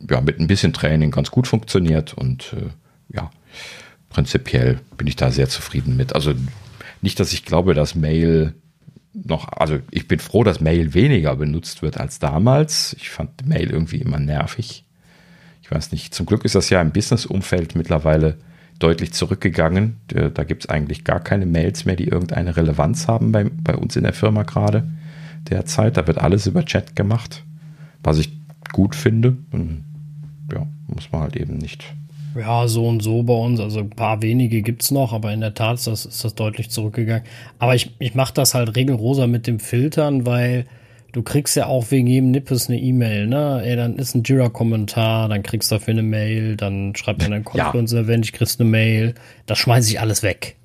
[0.10, 3.32] ja, mit ein bisschen Training ganz gut funktioniert und äh, ja,
[4.10, 6.14] prinzipiell bin ich da sehr zufrieden mit.
[6.14, 6.34] Also
[7.02, 8.54] nicht, dass ich glaube, dass Mail
[9.14, 12.96] noch, also ich bin froh, dass Mail weniger benutzt wird als damals.
[13.00, 14.86] Ich fand Mail irgendwie immer nervig.
[15.62, 18.38] Ich weiß nicht, zum Glück ist das ja im Business-Umfeld mittlerweile
[18.80, 19.98] deutlich zurückgegangen.
[20.08, 23.96] Da gibt es eigentlich gar keine Mails mehr, die irgendeine Relevanz haben bei, bei uns
[23.96, 24.88] in der Firma gerade
[25.50, 25.98] derzeit.
[25.98, 27.44] Da wird alles über Chat gemacht,
[28.04, 28.32] was ich
[28.72, 29.38] gut finde.
[30.54, 31.84] Ja, muss man halt eben nicht.
[32.36, 33.60] Ja, so und so bei uns.
[33.60, 36.36] Also ein paar wenige gibt es noch, aber in der Tat ist das, ist das
[36.36, 37.24] deutlich zurückgegangen.
[37.60, 40.66] Aber ich, ich mache das halt regelrosa mit dem Filtern, weil
[41.14, 43.62] du kriegst ja auch wegen jedem Nippes eine E-Mail, ne?
[43.64, 47.44] Ey, dann ist ein Jira-Kommentar, dann kriegst du dafür eine Mail, dann schreibt man ein
[47.44, 49.16] Confluence-Event, ich kriegst eine Mail.
[49.46, 50.58] Das schmeiße ich alles weg.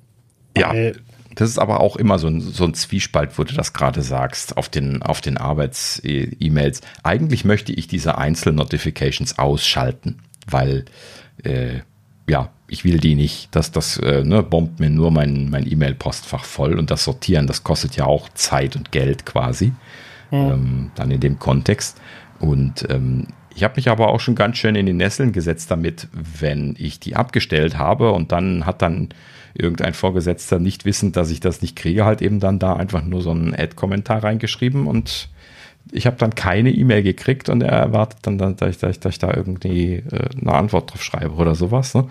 [0.55, 0.71] Ja.
[0.71, 0.97] Weil
[1.35, 4.57] das ist aber auch immer so ein, so ein Zwiespalt, wo du das gerade sagst,
[4.57, 6.81] auf den, auf den Arbeits-E-Mails.
[7.03, 10.85] Eigentlich möchte ich diese Einzel-Notifications ausschalten, weil,
[11.43, 11.79] äh,
[12.27, 13.49] ja, ich will die nicht.
[13.51, 17.63] Das, das äh, ne, bombt mir nur mein, mein E-Mail-Postfach voll und das Sortieren, das
[17.63, 19.73] kostet ja auch Zeit und Geld quasi.
[20.31, 20.37] Mhm.
[20.37, 21.99] Ähm, dann in dem Kontext.
[22.39, 26.07] Und ähm, ich habe mich aber auch schon ganz schön in die Nesseln gesetzt damit,
[26.11, 29.09] wenn ich die abgestellt habe und dann hat dann
[29.53, 33.21] irgendein Vorgesetzter nicht wissend, dass ich das nicht kriege, halt eben dann da einfach nur
[33.21, 35.29] so einen Ad-Kommentar reingeschrieben und
[35.91, 39.13] ich habe dann keine E-Mail gekriegt und er erwartet dann, dass ich, dass ich, dass
[39.13, 41.93] ich da irgendwie äh, eine Antwort drauf schreibe oder sowas.
[41.93, 42.07] Ne?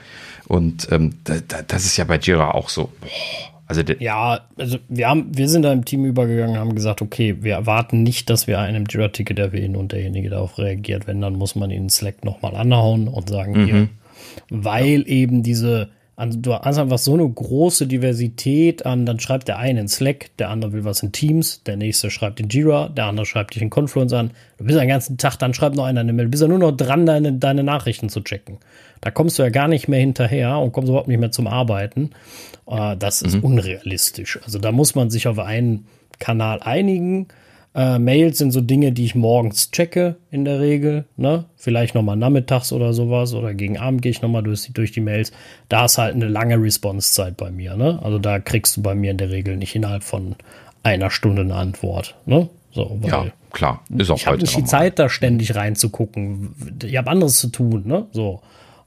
[0.47, 2.93] Und ähm, da, da, das ist ja bei Jira auch so.
[3.01, 7.01] Boah, also ja, also wir haben, wir sind da im Team übergegangen und haben gesagt,
[7.01, 11.07] okay, wir erwarten nicht, dass wir einem Jira-Ticket erwähnen und derjenige darauf reagiert.
[11.07, 13.65] Wenn, dann muss man ihn Slack nochmal anhauen und sagen, mhm.
[13.65, 13.89] hier,
[14.51, 15.07] weil ja.
[15.07, 15.89] eben diese
[16.25, 20.51] Du hast einfach so eine große Diversität an, dann schreibt der eine in Slack, der
[20.51, 23.71] andere will was in Teams, der nächste schreibt in Jira, der andere schreibt dich in
[23.71, 24.31] Confluence an.
[24.59, 26.27] Du bist den ganzen Tag, dann schreibt noch einer eine Mail.
[26.27, 28.59] Du bist ja nur noch dran, deine, deine Nachrichten zu checken.
[29.01, 32.11] Da kommst du ja gar nicht mehr hinterher und kommst überhaupt nicht mehr zum Arbeiten.
[32.67, 33.45] Uh, das ist mhm.
[33.45, 34.39] unrealistisch.
[34.45, 35.87] Also da muss man sich auf einen
[36.21, 37.27] Kanal einigen
[37.75, 41.07] äh, Mails sind so Dinge, die ich morgens checke in der Regel.
[41.17, 41.45] Ne?
[41.57, 45.33] Vielleicht nochmal nachmittags oder sowas oder gegen Abend gehe ich nochmal durch, durch die Mails.
[45.69, 47.77] Da ist halt eine lange Response-Zeit bei mir.
[47.77, 47.99] Ne?
[48.03, 50.37] Also da kriegst du bei mir in der Regel nicht innerhalb von
[50.83, 52.15] einer Stunde eine Antwort.
[52.27, 52.49] Ne?
[52.73, 53.83] So, ja, klar.
[53.97, 56.55] Ist auch ich habe nicht die Zeit, da ständig reinzugucken.
[56.83, 57.85] Ich habe anderes zu tun.
[57.87, 58.07] Ne?
[58.13, 58.43] So.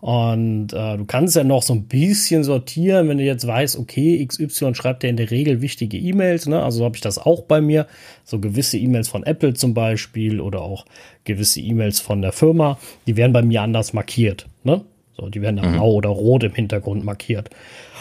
[0.05, 4.23] Und äh, du kannst ja noch so ein bisschen sortieren, wenn du jetzt weißt, okay,
[4.23, 6.61] XY schreibt ja in der Regel wichtige E-Mails, ne?
[6.61, 7.87] Also habe ich das auch bei mir.
[8.23, 10.85] So gewisse E-Mails von Apple zum Beispiel oder auch
[11.23, 12.77] gewisse E-Mails von der Firma,
[13.07, 14.81] die werden bei mir anders markiert, ne?
[15.17, 15.77] So, die werden dann mhm.
[15.77, 17.49] blau oder rot im Hintergrund markiert.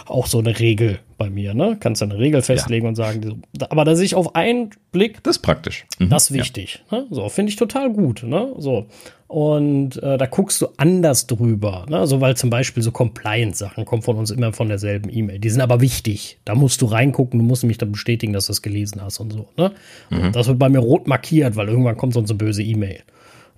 [0.06, 1.76] Auch so eine Regel bei mir, ne?
[1.80, 2.88] Kannst du eine Regel festlegen ja.
[2.90, 5.22] und sagen, aber da sehe ich auf einen Blick.
[5.22, 5.86] Das ist praktisch.
[5.98, 6.10] Mhm.
[6.10, 6.82] Das ist wichtig.
[6.90, 6.98] Ja.
[6.98, 7.06] Ne?
[7.10, 8.52] So, finde ich total gut, ne?
[8.58, 8.86] So.
[9.26, 12.06] Und äh, da guckst du anders drüber, ne?
[12.06, 15.38] So, weil zum Beispiel so Compliance-Sachen kommen von uns immer von derselben E-Mail.
[15.38, 16.38] Die sind aber wichtig.
[16.44, 19.32] Da musst du reingucken, du musst mich dann bestätigen, dass du es gelesen hast und
[19.32, 19.72] so, ne?
[20.10, 20.32] Mhm.
[20.32, 23.00] Das wird bei mir rot markiert, weil irgendwann kommt so eine böse E-Mail.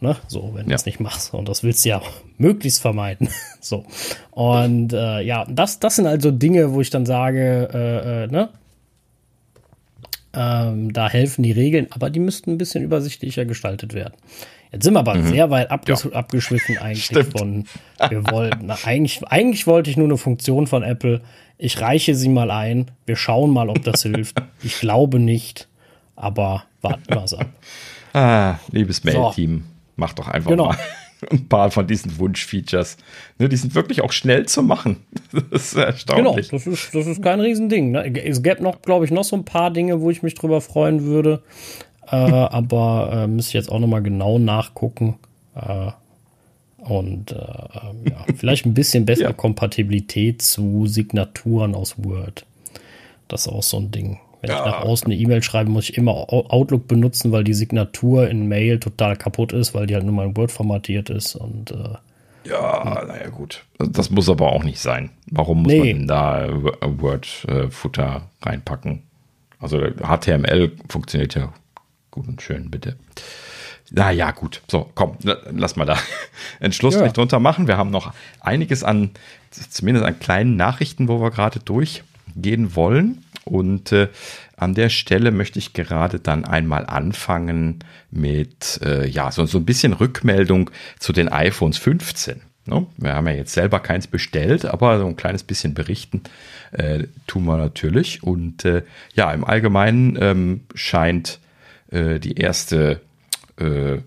[0.01, 0.17] Ne?
[0.29, 0.69] So, wenn ja.
[0.69, 1.33] du es nicht machst.
[1.33, 2.03] Und das willst du ja
[2.37, 3.29] möglichst vermeiden.
[3.61, 3.85] so.
[4.31, 8.51] Und äh, ja, das, das sind also Dinge, wo ich dann sage, äh, äh, ne?
[10.35, 14.13] Ähm, da helfen die Regeln, aber die müssten ein bisschen übersichtlicher gestaltet werden.
[14.71, 15.29] Jetzt sind wir aber mhm.
[15.29, 16.13] sehr weit abges ja.
[16.13, 17.39] abgeschwiffen eigentlich Stimmt.
[17.39, 17.65] von,
[18.11, 21.23] wir wollten, eigentlich, eigentlich wollte ich nur eine Funktion von Apple.
[21.57, 22.91] Ich reiche sie mal ein.
[23.07, 24.37] Wir schauen mal, ob das hilft.
[24.63, 25.69] Ich glaube nicht,
[26.17, 27.49] aber warten wir es ab.
[28.13, 29.65] Ah, liebes Mail-Team.
[29.67, 29.76] So.
[29.97, 30.67] Mach doch einfach genau.
[30.67, 30.79] mal
[31.31, 32.97] ein paar von diesen Wunschfeatures.
[33.39, 34.99] Ne, die sind wirklich auch schnell zu machen.
[35.51, 36.49] Das ist erstaunlich.
[36.49, 37.91] Genau, das ist, das ist kein Riesending.
[37.91, 38.25] Ne?
[38.25, 41.05] Es gäbe noch, glaube ich, noch so ein paar Dinge, wo ich mich drüber freuen
[41.05, 41.43] würde.
[42.11, 45.19] Äh, aber äh, müsste ich jetzt auch noch mal genau nachgucken.
[45.55, 45.91] Äh,
[46.79, 49.33] und äh, ja, vielleicht ein bisschen bessere ja.
[49.33, 52.47] Kompatibilität zu Signaturen aus Word.
[53.29, 54.21] Das ist auch so ein Ding.
[54.41, 54.59] Wenn ja.
[54.59, 58.49] ich nach außen eine E-Mail schreibe, muss ich immer Outlook benutzen, weil die Signatur in
[58.49, 61.97] Mail total kaputt ist, weil die halt nur mal in Word formatiert ist und äh,
[62.49, 63.65] ja, naja, gut.
[63.79, 65.11] Das muss aber auch nicht sein.
[65.31, 65.95] Warum muss nee.
[65.95, 66.49] man da
[66.81, 69.03] Word-Futter reinpacken?
[69.59, 71.53] Also HTML funktioniert ja
[72.11, 72.97] gut und schön, bitte.
[73.91, 74.63] Naja, gut.
[74.69, 75.97] So, komm, lass mal da
[76.61, 77.13] einen Schlussstrich ja.
[77.13, 77.69] drunter machen.
[77.69, 79.11] Wir haben noch einiges an,
[79.51, 81.61] zumindest an kleinen Nachrichten, wo wir gerade
[82.37, 83.25] durchgehen wollen.
[83.45, 84.09] Und äh,
[84.57, 87.79] an der Stelle möchte ich gerade dann einmal anfangen
[88.11, 92.41] mit, äh, ja, so, so ein bisschen Rückmeldung zu den iPhones 15.
[92.65, 92.87] Ne?
[92.97, 96.23] Wir haben ja jetzt selber keins bestellt, aber so ein kleines bisschen berichten
[96.73, 98.25] äh, tun wir natürlich.
[98.25, 98.83] Und äh,
[99.15, 101.39] ja, im Allgemeinen ähm, scheint
[101.93, 103.01] äh, die erste
[103.59, 103.99] äh,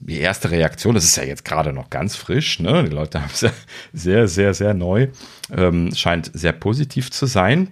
[0.00, 2.84] die erste Reaktion, das ist ja jetzt gerade noch ganz frisch, ne?
[2.84, 3.50] die Leute haben es ja
[3.92, 5.08] sehr, sehr, sehr neu,
[5.54, 7.68] ähm, scheint sehr positiv zu sein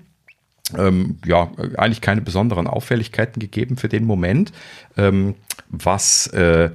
[0.76, 4.52] ähm, ja, eigentlich keine besonderen Auffälligkeiten gegeben für den Moment.
[4.96, 5.34] Ähm,
[5.68, 6.70] was äh,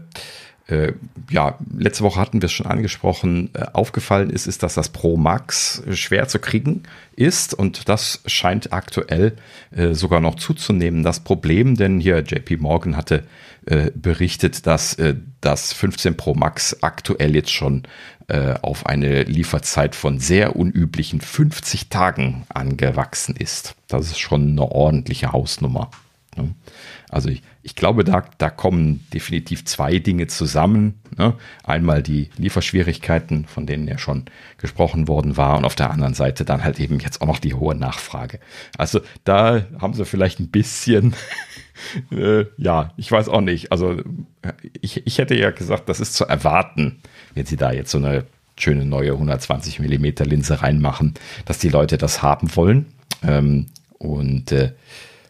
[0.72, 0.94] äh,
[1.30, 5.18] ja, letzte Woche hatten wir es schon angesprochen, äh, aufgefallen ist, ist, dass das Pro
[5.18, 6.84] Max schwer zu kriegen
[7.16, 9.36] ist und das scheint aktuell
[9.76, 11.04] äh, sogar noch zuzunehmen.
[11.04, 13.24] Das Problem, denn hier JP Morgan hatte
[13.66, 17.84] äh, berichtet, dass äh, das 15 Pro Max aktuell jetzt schon
[18.32, 23.76] äh, auf eine Lieferzeit von sehr unüblichen 50 Tagen angewachsen ist.
[23.90, 25.92] Das ist schon eine ordentliche Hausnummer.
[26.38, 26.56] Ne?
[27.10, 31.02] Also ich, ich glaube, da, da kommen definitiv zwei Dinge zusammen.
[31.18, 31.34] Ne?
[31.66, 34.24] Einmal die Lieferschwierigkeiten, von denen ja schon
[34.58, 37.54] gesprochen worden war, und auf der anderen Seite dann halt eben jetzt auch noch die
[37.54, 38.40] hohe Nachfrage.
[38.78, 41.16] Also da haben sie vielleicht ein bisschen,
[42.12, 43.74] äh, ja, ich weiß auch nicht.
[43.74, 44.02] Also
[44.80, 47.02] ich, ich hätte ja gesagt, das ist zu erwarten,
[47.34, 48.26] wenn sie da jetzt so eine
[48.58, 52.86] schöne neue 120 Millimeter Linse reinmachen, dass die Leute das haben wollen.
[53.24, 53.68] Ähm,
[53.98, 54.74] und äh,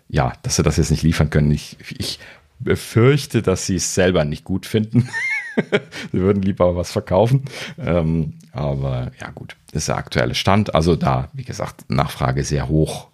[0.10, 1.52] ja, dass sie das jetzt nicht liefern können.
[1.52, 2.20] Ich, ich
[2.60, 5.10] befürchte, dass sie es selber nicht gut finden.
[6.12, 7.46] sie würden lieber was verkaufen.
[7.80, 10.76] Ähm, aber ja, gut, das ist der aktuelle Stand.
[10.76, 13.08] Also da, wie gesagt, Nachfrage sehr hoch.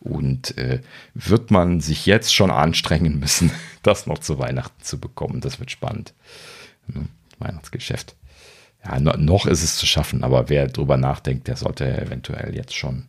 [0.00, 0.80] Und äh,
[1.14, 3.50] wird man sich jetzt schon anstrengen müssen,
[3.82, 5.40] das noch zu Weihnachten zu bekommen.
[5.40, 6.12] Das wird spannend.
[6.92, 7.08] Hm,
[7.38, 8.14] Weihnachtsgeschäft.
[8.84, 13.04] Ja, noch ist es zu schaffen, aber wer drüber nachdenkt, der sollte eventuell jetzt schon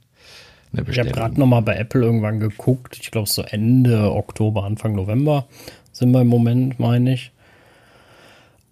[0.72, 1.12] eine Bestellung.
[1.12, 2.98] Ich habe gerade nochmal bei Apple irgendwann geguckt.
[3.02, 5.45] Ich glaube, so Ende Oktober, Anfang November
[5.91, 7.32] sind wir im Moment, meine ich.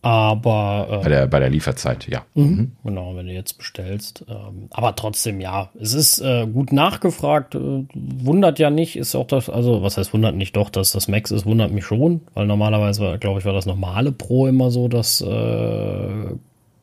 [0.04, 2.26] Aber äh, bei, der, bei der Lieferzeit, ja.
[2.34, 2.44] Mhm.
[2.44, 2.72] mhm.
[2.84, 4.26] Genau, wenn du jetzt bestellst.
[4.28, 7.54] Ähm, aber trotzdem, ja, es ist äh, gut nachgefragt.
[7.54, 11.08] Äh, wundert ja nicht, ist auch das, also was heißt wundert nicht doch, dass das
[11.08, 14.88] Max ist, wundert mich schon, weil normalerweise, glaube ich, war das normale Pro immer so,
[14.88, 16.26] dass äh,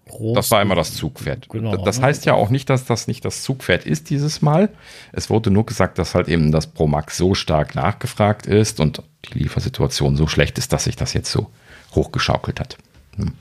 [0.09, 1.48] Groß das war immer das Zugpferd.
[1.48, 1.76] Genau.
[1.76, 4.70] Das heißt ja auch nicht, dass das nicht das Zugpferd ist dieses Mal.
[5.12, 9.02] Es wurde nur gesagt, dass halt eben das Pro Max so stark nachgefragt ist und
[9.26, 11.51] die Liefersituation so schlecht ist, dass sich das jetzt so
[11.94, 12.76] hochgeschaukelt hat.
[13.16, 13.32] Hm.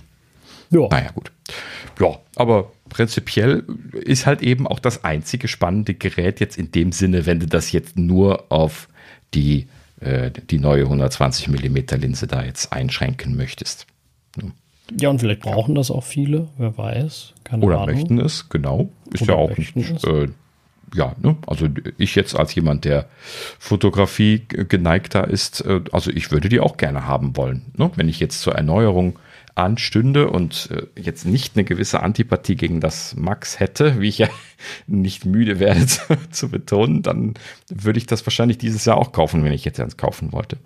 [0.70, 0.88] Ja.
[0.90, 1.32] Naja, gut.
[2.00, 3.64] Ja, aber prinzipiell
[3.94, 7.72] ist halt eben auch das einzige spannende Gerät jetzt in dem Sinne, wenn du das
[7.72, 8.90] jetzt nur auf
[9.34, 9.68] die,
[10.00, 13.88] äh, die neue 120 mm Linse da jetzt einschränken möchtest.
[14.40, 14.52] Hm.
[15.00, 15.80] Ja, und vielleicht brauchen ja.
[15.80, 17.34] das auch viele, wer weiß.
[17.44, 17.96] Keine Oder Ahnung.
[17.96, 18.90] möchten es, genau.
[19.12, 19.76] Ist Oder ja auch nicht.
[20.06, 20.28] Äh,
[20.94, 21.36] ja, ne?
[21.46, 23.08] also ich jetzt als jemand, der
[23.60, 27.66] Fotografie geneigter ist, äh, also ich würde die auch gerne haben wollen.
[27.76, 27.92] Ne?
[27.96, 29.20] Wenn ich jetzt zur Erneuerung
[29.56, 34.30] anstünde und äh, jetzt nicht eine gewisse Antipathie gegen das Max hätte, wie ich ja
[34.86, 37.34] nicht müde werde zu, zu betonen, dann
[37.70, 40.58] würde ich das wahrscheinlich dieses Jahr auch kaufen, wenn ich jetzt eins kaufen wollte.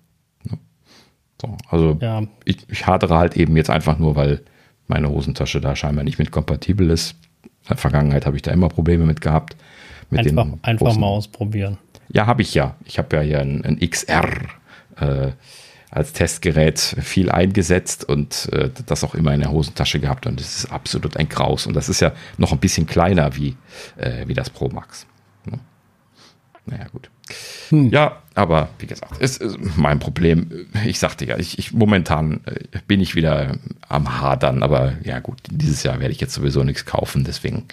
[1.42, 2.22] So, also ja.
[2.44, 4.42] ich, ich hadere halt eben jetzt einfach nur, weil
[4.86, 7.16] meine Hosentasche da scheinbar nicht mit kompatibel ist.
[7.42, 9.56] In der Vergangenheit habe ich da immer Probleme mit gehabt.
[10.10, 11.78] Mit einfach einfach mal ausprobieren.
[12.12, 12.76] Ja, habe ich ja.
[12.84, 14.28] Ich habe ja hier ein, ein XR.
[14.96, 15.32] Äh,
[15.90, 20.64] als Testgerät viel eingesetzt und äh, das auch immer in der Hosentasche gehabt und es
[20.64, 23.56] ist absolut ein Graus und das ist ja noch ein bisschen kleiner wie,
[23.98, 25.06] äh, wie das Pro Max.
[25.44, 25.58] Ne?
[26.64, 27.10] Naja, gut.
[27.68, 27.90] Hm.
[27.90, 30.66] Ja, aber wie gesagt, es ist mein Problem.
[30.86, 33.56] Ich sagte ja, ich, ich momentan äh, bin ich wieder
[33.88, 37.64] am Hadern, aber ja gut, dieses Jahr werde ich jetzt sowieso nichts kaufen, deswegen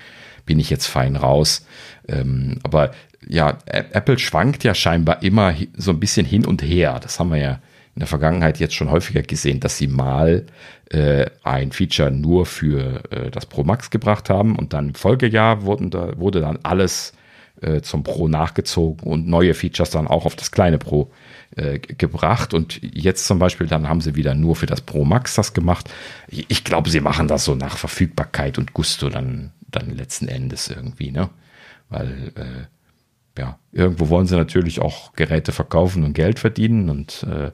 [0.45, 1.65] bin ich jetzt fein raus.
[2.07, 2.91] Ähm, aber
[3.27, 6.99] ja, Apple schwankt ja scheinbar immer so ein bisschen hin und her.
[7.01, 7.59] Das haben wir ja
[7.95, 10.45] in der Vergangenheit jetzt schon häufiger gesehen, dass sie mal
[10.89, 15.63] äh, ein Feature nur für äh, das Pro Max gebracht haben und dann im Folgejahr
[15.63, 17.28] wurden da, wurde dann alles äh,
[17.81, 21.11] zum Pro nachgezogen und neue Features dann auch auf das kleine Pro
[21.55, 22.53] äh, gebracht.
[22.53, 25.89] Und jetzt zum Beispiel, dann haben sie wieder nur für das Pro Max das gemacht.
[26.27, 31.11] Ich glaube, sie machen das so nach Verfügbarkeit und Gusto dann, dann letzten Endes irgendwie,
[31.11, 31.29] ne?
[31.89, 37.51] Weil äh, ja, irgendwo wollen sie natürlich auch Geräte verkaufen und Geld verdienen und äh,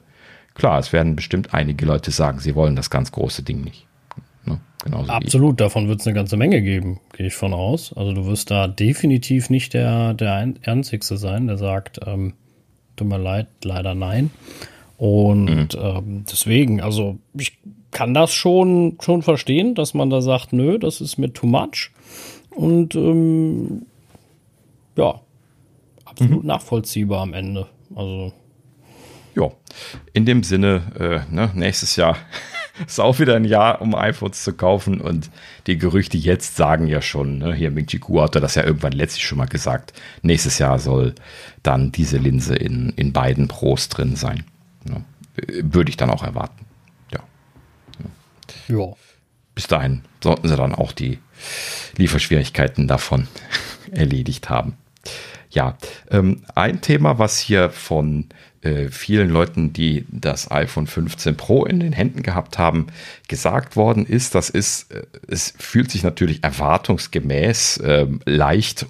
[0.56, 3.85] Klar, es werden bestimmt einige Leute sagen, sie wollen das ganz große Ding nicht.
[4.88, 5.04] Ne?
[5.08, 7.92] Absolut, davon wird es eine ganze Menge geben, gehe ich von aus.
[7.92, 12.34] Also du wirst da definitiv nicht der, der Einzigste sein, der sagt, ähm,
[12.96, 14.30] tut mir leid, leider nein.
[14.98, 15.80] Und mhm.
[15.80, 17.58] ähm, deswegen, also ich
[17.90, 21.90] kann das schon, schon verstehen, dass man da sagt, nö, das ist mir too much.
[22.50, 23.86] Und ähm,
[24.96, 25.20] ja,
[26.04, 26.46] absolut mhm.
[26.46, 27.66] nachvollziehbar am Ende.
[27.94, 28.32] Also
[29.34, 29.50] ja,
[30.14, 32.16] in dem Sinne, äh, ne, nächstes Jahr
[32.86, 35.30] ist auch wieder ein Jahr, um iPhones zu kaufen und
[35.66, 38.92] die Gerüchte jetzt sagen ja schon, ne, hier Ming Chi Kuo hatte das ja irgendwann
[38.92, 39.92] letztlich schon mal gesagt,
[40.22, 41.14] nächstes Jahr soll
[41.62, 44.44] dann diese Linse in, in beiden Pros drin sein.
[44.84, 45.04] Ne?
[45.62, 46.64] Würde ich dann auch erwarten.
[47.12, 47.20] Ja.
[48.68, 48.92] ja.
[49.54, 51.18] Bis dahin sollten sie dann auch die
[51.96, 53.28] Lieferschwierigkeiten davon
[53.90, 54.76] erledigt haben.
[55.50, 55.78] Ja,
[56.10, 58.26] ähm, ein Thema, was hier von
[58.66, 62.88] äh, vielen Leuten, die das iPhone 15 Pro in den Händen gehabt haben,
[63.28, 68.86] gesagt worden ist, das ist, äh, es fühlt sich natürlich erwartungsgemäß äh, leicht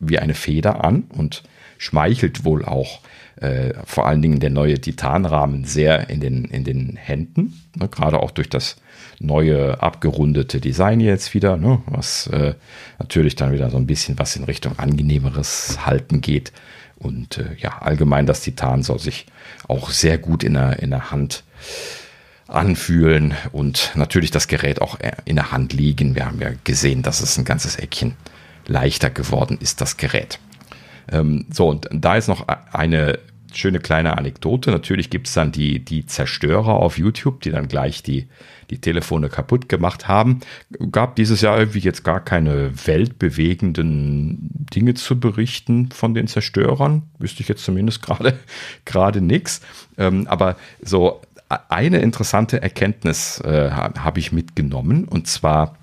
[0.00, 1.42] wie eine Feder an und
[1.78, 3.00] schmeichelt wohl auch
[3.36, 8.20] äh, vor allen Dingen der neue Titanrahmen sehr in den, in den Händen, ne, gerade
[8.20, 8.76] auch durch das
[9.18, 12.54] neue abgerundete Design jetzt wieder, ne, was äh,
[12.98, 16.52] natürlich dann wieder so ein bisschen was in Richtung angenehmeres Halten geht.
[17.00, 19.26] Und äh, ja, allgemein das Titan soll sich
[19.66, 21.42] auch sehr gut in der, in der Hand
[22.46, 26.14] anfühlen und natürlich das Gerät auch äh, in der Hand liegen.
[26.14, 28.14] Wir haben ja gesehen, dass es ein ganzes Eckchen
[28.66, 30.38] leichter geworden ist, das Gerät.
[31.10, 33.18] Ähm, so, und da ist noch eine
[33.52, 34.70] schöne kleine Anekdote.
[34.70, 38.28] Natürlich gibt es dann die, die Zerstörer auf YouTube, die dann gleich die
[38.70, 40.40] die Telefone kaputt gemacht haben.
[40.90, 44.38] Gab dieses Jahr irgendwie jetzt gar keine weltbewegenden
[44.74, 47.02] Dinge zu berichten von den Zerstörern.
[47.18, 48.38] Wüsste ich jetzt zumindest gerade
[48.84, 49.60] gerade nichts.
[49.98, 51.20] Ähm, aber so
[51.68, 55.76] eine interessante Erkenntnis äh, habe ich mitgenommen und zwar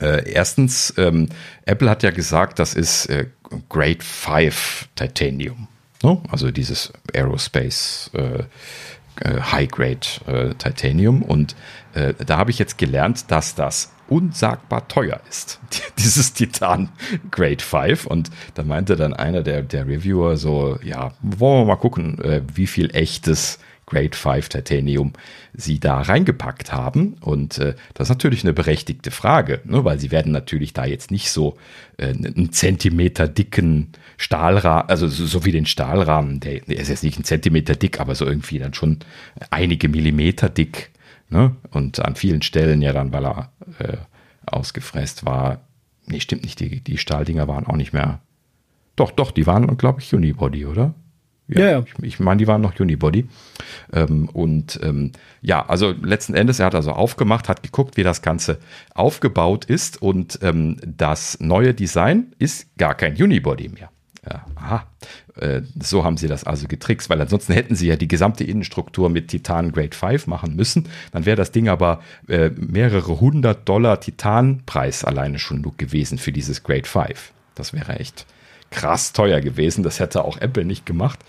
[0.00, 1.28] äh, erstens, ähm,
[1.66, 3.26] Apple hat ja gesagt, das ist äh,
[3.68, 5.68] Grade 5 Titanium.
[6.02, 6.20] Ne?
[6.30, 8.44] Also dieses Aerospace äh,
[9.20, 11.22] äh, High-Grade äh, Titanium.
[11.22, 11.54] Und
[11.94, 15.60] äh, da habe ich jetzt gelernt, dass das unsagbar teuer ist,
[15.98, 16.90] dieses Titan
[17.30, 18.06] Grade 5.
[18.06, 22.42] Und da meinte dann einer der, der Reviewer so, ja, wollen wir mal gucken, äh,
[22.54, 25.12] wie viel echtes Grade 5 Titanium
[25.52, 27.16] sie da reingepackt haben.
[27.20, 29.84] Und äh, das ist natürlich eine berechtigte Frage, ne?
[29.84, 31.56] weil sie werden natürlich da jetzt nicht so
[31.98, 37.18] einen Zentimeter dicken Stahlrahmen, also so, so, wie den Stahlrahmen, der, der ist jetzt nicht
[37.18, 38.98] ein Zentimeter dick, aber so irgendwie dann schon
[39.50, 40.90] einige Millimeter dick.
[41.28, 41.56] Ne?
[41.70, 43.96] Und an vielen Stellen ja dann, weil er äh,
[44.46, 45.60] ausgefräst war.
[46.06, 48.20] Nee, stimmt nicht, die, die Stahldinger waren auch nicht mehr.
[48.96, 50.94] Doch, doch, die waren, glaube ich, Unibody, oder?
[51.48, 51.84] Ja, ja, ja.
[51.84, 53.28] Ich, ich meine, die waren noch Unibody.
[53.92, 58.22] Ähm, und ähm, ja, also letzten Endes, er hat also aufgemacht, hat geguckt, wie das
[58.22, 58.58] Ganze
[58.94, 63.90] aufgebaut ist und ähm, das neue Design ist gar kein Unibody mehr.
[64.26, 64.86] Ja, aha,
[65.36, 69.10] äh, so haben sie das also getrickst, weil ansonsten hätten sie ja die gesamte Innenstruktur
[69.10, 70.88] mit Titan Grade 5 machen müssen.
[71.12, 76.32] Dann wäre das Ding aber äh, mehrere hundert Dollar Titanpreis alleine schon nur gewesen für
[76.32, 77.32] dieses Grade 5.
[77.54, 78.26] Das wäre echt
[78.70, 79.84] krass teuer gewesen.
[79.84, 81.20] Das hätte auch Apple nicht gemacht.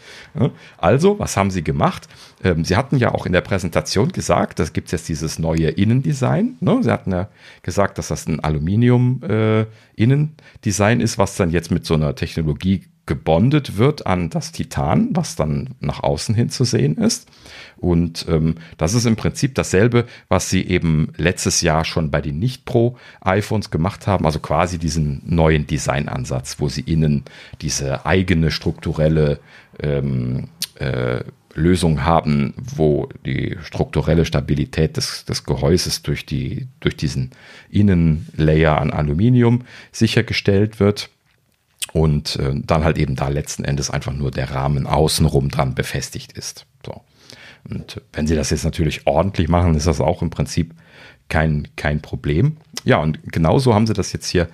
[0.77, 2.09] Also, was haben sie gemacht?
[2.43, 6.57] Ähm, sie hatten ja auch in der Präsentation gesagt, das gibt jetzt dieses neue Innendesign.
[6.59, 6.79] Ne?
[6.81, 7.29] Sie hatten ja
[7.61, 13.77] gesagt, dass das ein Aluminium-Innendesign äh, ist, was dann jetzt mit so einer Technologie gebondet
[13.77, 17.29] wird an das Titan, was dann nach außen hin zu sehen ist.
[17.77, 22.39] Und ähm, das ist im Prinzip dasselbe, was sie eben letztes Jahr schon bei den
[22.39, 27.23] Nicht-Pro-iPhones gemacht haben, also quasi diesen neuen Designansatz, wo sie innen
[27.61, 29.39] diese eigene strukturelle
[29.79, 31.23] ähm, äh,
[31.53, 37.31] Lösung haben, wo die strukturelle Stabilität des, des Gehäuses durch, die, durch diesen
[37.69, 39.61] Innenlayer an Aluminium
[39.91, 41.09] sichergestellt wird
[41.93, 46.33] und äh, dann halt eben da letzten Endes einfach nur der Rahmen außenrum dran befestigt
[46.33, 46.65] ist.
[46.85, 47.01] So.
[47.69, 50.73] Und wenn sie das jetzt natürlich ordentlich machen, ist das auch im Prinzip
[51.29, 52.57] kein, kein Problem.
[52.83, 54.47] Ja, und genauso haben sie das jetzt hier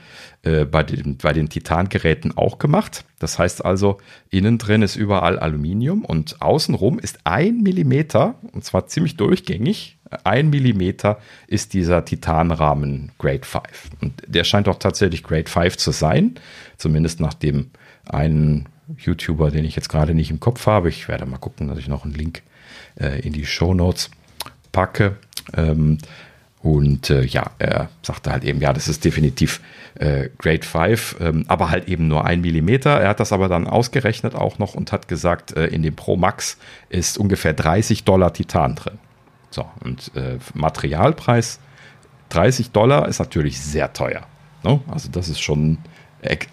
[0.44, 3.04] äh, bei den, bei den Titangeräten auch gemacht.
[3.20, 3.98] Das heißt also,
[4.30, 10.50] innen drin ist überall Aluminium und außenrum ist ein Millimeter, und zwar ziemlich durchgängig, ein
[10.50, 13.64] Millimeter ist dieser Titanrahmen Grade 5.
[14.02, 16.36] Und der scheint auch tatsächlich Grade 5 zu sein,
[16.82, 17.70] zumindest nach dem
[18.06, 18.68] einen
[18.98, 20.90] YouTuber, den ich jetzt gerade nicht im Kopf habe.
[20.90, 22.42] Ich werde mal gucken, dass ich noch einen Link
[23.00, 24.12] äh, in die Show Notes
[24.72, 25.18] packe.
[25.56, 25.98] Ähm,
[26.62, 29.62] und äh, ja, er sagte halt eben, ja, das ist definitiv
[29.96, 33.00] äh, Grade 5, ähm, aber halt eben nur ein Millimeter.
[33.02, 36.18] Er hat das aber dann ausgerechnet auch noch und hat gesagt, äh, in dem Pro
[36.18, 36.58] Max
[36.90, 39.00] ist ungefähr 30 Dollar Titan drin.
[39.50, 41.60] So, und äh, Materialpreis
[42.30, 44.22] 30 Dollar ist natürlich sehr teuer.
[44.64, 44.80] Ne?
[44.88, 45.80] Also das ist schon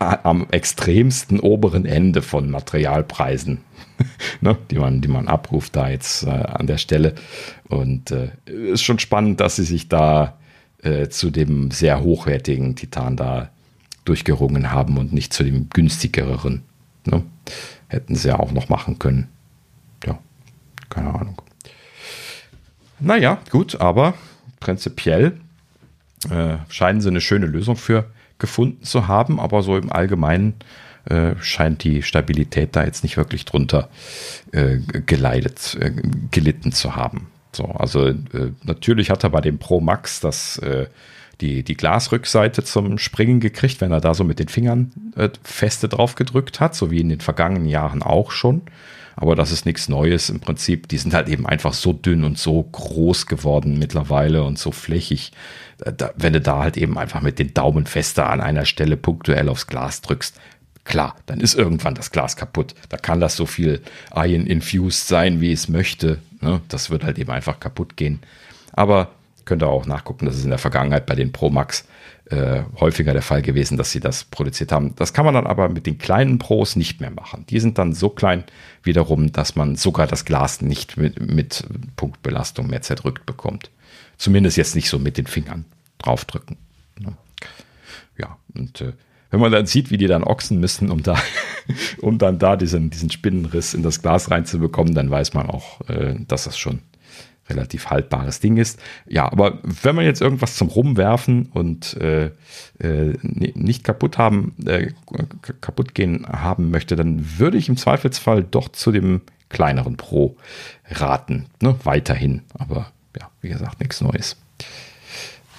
[0.09, 3.59] am extremsten oberen Ende von Materialpreisen,
[4.41, 7.15] ne, die, man, die man abruft da jetzt äh, an der Stelle.
[7.69, 10.39] Und äh, ist schon spannend, dass sie sich da
[10.83, 13.51] äh, zu dem sehr hochwertigen Titan da
[14.05, 16.63] durchgerungen haben und nicht zu dem günstigeren.
[17.05, 17.23] Ne?
[17.89, 19.29] Hätten sie ja auch noch machen können.
[20.07, 20.19] Ja,
[20.89, 21.43] keine Ahnung.
[23.01, 24.15] Naja, gut, aber
[24.61, 25.39] prinzipiell
[26.31, 30.55] äh, scheinen sie eine schöne Lösung für gefunden zu haben, aber so im Allgemeinen
[31.07, 33.89] äh, scheint die Stabilität da jetzt nicht wirklich drunter
[34.53, 35.93] äh, geleitet, äh,
[36.31, 37.29] gelitten zu haben.
[37.53, 38.15] So, also äh,
[38.63, 40.87] natürlich hat er bei dem Pro Max das äh,
[41.41, 45.89] die, die Glasrückseite zum Springen gekriegt, wenn er da so mit den Fingern äh, feste
[45.89, 48.63] drauf gedrückt hat, so wie in den vergangenen Jahren auch schon.
[49.21, 50.87] Aber das ist nichts Neues im Prinzip.
[50.87, 55.33] Die sind halt eben einfach so dünn und so groß geworden mittlerweile und so flächig,
[55.79, 59.49] da, wenn du da halt eben einfach mit den Daumen fester an einer Stelle punktuell
[59.49, 60.37] aufs Glas drückst,
[60.85, 62.77] klar, dann ist irgendwann das Glas kaputt.
[62.91, 63.83] Da kann das so viel
[64.15, 66.21] Iron infused sein, wie es möchte.
[66.41, 66.61] Ne?
[66.69, 68.21] Das wird halt eben einfach kaputt gehen.
[68.73, 69.11] Aber
[69.45, 71.87] könnt ihr auch nachgucken, das ist in der Vergangenheit bei den Pro Max
[72.31, 74.95] äh, häufiger der Fall gewesen, dass sie das produziert haben.
[74.97, 77.47] Das kann man dann aber mit den kleinen Pros nicht mehr machen.
[77.49, 78.45] Die sind dann so klein
[78.89, 83.71] wiederum, dass man sogar das Glas nicht mit, mit Punktbelastung mehr zerdrückt bekommt.
[84.17, 85.65] Zumindest jetzt nicht so mit den Fingern
[85.99, 86.57] draufdrücken.
[86.99, 87.17] Ne?
[88.19, 88.95] Ja, und äh,
[89.31, 91.17] wenn man dann sieht, wie die dann ochsen müssen, um da,
[92.01, 96.17] um dann da diesen, diesen Spinnenriss in das Glas reinzubekommen, dann weiß man auch, äh,
[96.27, 96.81] dass das schon
[97.49, 98.81] relativ haltbares Ding ist.
[99.07, 102.31] Ja, aber wenn man jetzt irgendwas zum Rumwerfen und äh,
[102.79, 104.93] äh, nicht kaputt haben, äh,
[105.61, 110.37] kaputt gehen haben möchte, dann würde ich im Zweifelsfall doch zu dem kleineren Pro
[110.91, 111.47] raten.
[111.61, 111.77] Ne?
[111.85, 112.43] Weiterhin.
[112.55, 114.37] Aber ja, wie gesagt, nichts Neues.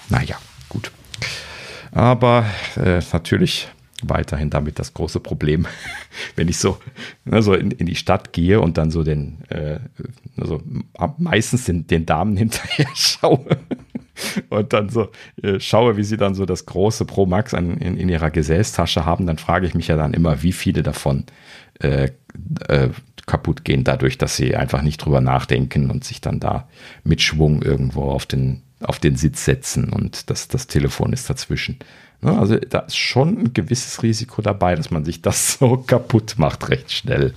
[0.09, 0.37] Naja,
[0.69, 0.91] gut.
[1.91, 2.45] Aber
[2.75, 3.67] äh, natürlich
[4.07, 5.67] weiterhin damit das große Problem,
[6.35, 6.77] wenn ich so
[7.29, 9.79] also in, in, die Stadt gehe und dann so den, äh,
[10.37, 10.61] also
[11.17, 13.57] meistens den, den Damen hinterher schaue
[14.49, 15.09] und dann so
[15.41, 19.05] äh, schaue, wie sie dann so das große Pro Max an, in, in, ihrer Gesäßtasche
[19.05, 21.25] haben, dann frage ich mich ja dann immer, wie viele davon
[21.79, 22.09] äh,
[22.67, 22.89] äh,
[23.25, 26.67] kaputt gehen, dadurch, dass sie einfach nicht drüber nachdenken und sich dann da
[27.03, 31.79] mit Schwung irgendwo auf den, auf den Sitz setzen und das, das Telefon ist dazwischen.
[32.21, 36.35] Ne, also da ist schon ein gewisses Risiko dabei, dass man sich das so kaputt
[36.37, 37.33] macht, recht schnell.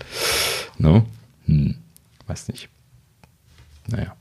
[0.78, 1.04] Ne?
[1.46, 1.76] Hm,
[2.26, 2.68] weiß nicht.
[3.88, 4.14] Naja.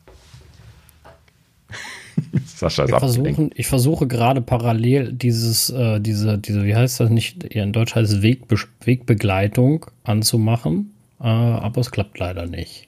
[2.46, 7.44] Sascha ist versuchen, Ich versuche gerade parallel dieses, äh, diese, diese, wie heißt das nicht,
[7.44, 12.88] in Deutsch heißt es Wegbe Wegbegleitung anzumachen, äh, aber es klappt leider nicht.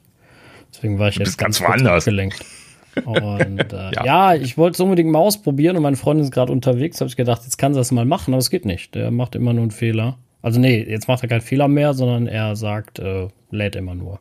[0.74, 2.06] Deswegen war ich jetzt ganz woanders.
[2.06, 2.44] Gelenkt.
[3.06, 4.06] Und äh, ja.
[4.06, 4.36] ja.
[4.36, 7.00] ich wollte es unbedingt mal ausprobieren und meine Freundin ist gerade unterwegs.
[7.02, 8.96] Habe ich gedacht, jetzt kann sie das mal machen, aber es geht nicht.
[8.96, 10.18] Der macht immer nur einen Fehler.
[10.42, 14.20] Also nee, jetzt macht er keinen Fehler mehr, sondern er sagt, äh, lädt immer nur.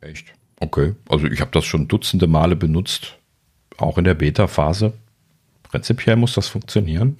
[0.00, 0.32] Echt?
[0.60, 0.94] Okay.
[1.08, 3.16] Also ich habe das schon dutzende Male benutzt
[3.80, 4.92] auch in der Beta-Phase.
[5.62, 7.16] Prinzipiell muss das funktionieren.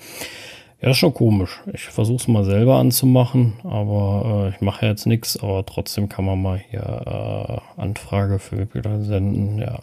[0.80, 1.60] Ja, ist schon komisch.
[1.72, 6.24] Ich versuche es mal selber anzumachen, aber äh, ich mache jetzt nichts, aber trotzdem kann
[6.24, 9.58] man mal hier äh, Anfrage für Webinar senden.
[9.58, 9.80] Ja.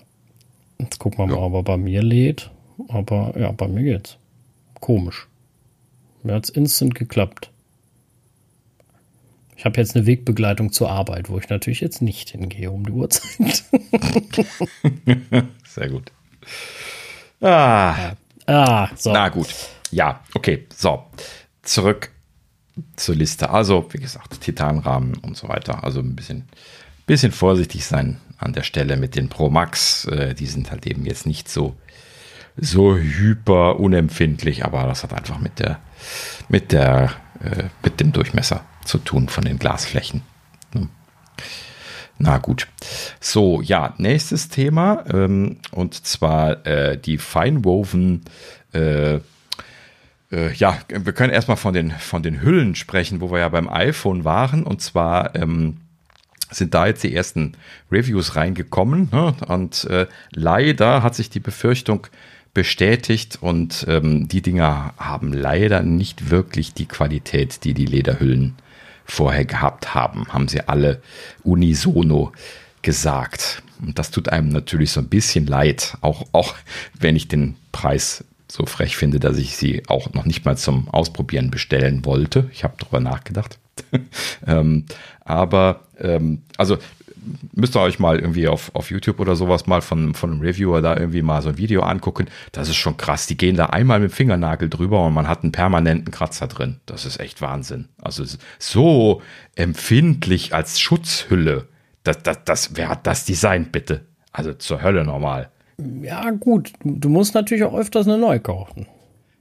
[0.80, 1.40] Jetzt gucken wir ja.
[1.40, 2.52] mal, ob er bei mir lädt.
[2.88, 4.18] Aber ja, bei mir geht's.
[4.80, 5.28] Komisch.
[6.24, 7.52] Mir hat's instant geklappt.
[9.56, 12.92] Ich habe jetzt eine Wegbegleitung zur Arbeit, wo ich natürlich jetzt nicht hingehe um die
[12.92, 13.64] Uhrzeit.
[15.68, 16.12] Sehr gut.
[17.42, 18.14] Ah.
[18.46, 19.12] ah so.
[19.12, 19.48] Na gut.
[19.90, 20.68] Ja, okay.
[20.76, 21.04] So.
[21.64, 22.12] Zurück
[22.96, 23.50] zur Liste.
[23.50, 25.84] Also, wie gesagt, Titanrahmen und so weiter.
[25.84, 26.48] Also ein bisschen,
[27.08, 30.06] bisschen vorsichtig sein an der Stelle mit den Pro Max.
[30.06, 31.76] Äh, die sind halt eben jetzt nicht so,
[32.56, 35.80] so hyper unempfindlich, aber das hat einfach mit der,
[36.50, 37.12] mit der,
[37.44, 40.22] äh, mit dem Durchmesser zu tun von den Glasflächen.
[40.74, 40.90] Hm.
[42.20, 42.68] Na gut.
[43.20, 45.04] So, ja, nächstes Thema.
[45.12, 48.24] Ähm, und zwar äh, die Feinwoven.
[48.74, 49.20] Äh,
[50.32, 53.70] äh, ja, wir können erstmal von den, von den Hüllen sprechen, wo wir ja beim
[53.70, 54.64] iPhone waren.
[54.64, 55.78] Und zwar ähm,
[56.52, 57.54] sind da jetzt die ersten
[57.92, 59.10] Reviews reingekommen.
[59.12, 59.36] Ne?
[59.48, 62.08] Und äh, leider hat sich die Befürchtung
[62.54, 68.56] bestätigt und ähm, die Dinger haben leider nicht wirklich die Qualität, die die Lederhüllen
[69.06, 71.02] vorher gehabt haben, haben sie alle
[71.44, 72.32] unisono
[72.82, 73.62] gesagt.
[73.80, 76.56] Und das tut einem natürlich so ein bisschen leid, auch, auch
[77.00, 80.90] wenn ich den Preis so frech finde, dass ich sie auch noch nicht mal zum
[80.90, 82.50] Ausprobieren bestellen wollte.
[82.54, 83.60] Ich habe darüber nachgedacht.
[84.48, 84.86] ähm,
[85.24, 86.78] aber ähm, also
[87.54, 90.82] müsst ihr euch mal irgendwie auf, auf YouTube oder sowas mal von, von einem Reviewer
[90.82, 92.28] da irgendwie mal so ein Video angucken.
[92.52, 93.28] Das ist schon krass.
[93.28, 96.78] Die gehen da einmal mit dem Fingernagel drüber und man hat einen permanenten Kratzer drin.
[96.86, 97.88] Das ist echt Wahnsinn.
[98.02, 98.24] Also
[98.60, 99.22] so
[99.56, 101.68] empfindlich als Schutzhülle.
[102.04, 104.06] Das, das, das, wer hat das designt, bitte?
[104.32, 105.50] Also zur Hölle normal.
[106.02, 106.74] Ja, gut.
[106.84, 108.88] Du musst natürlich auch öfters eine neue kaufen.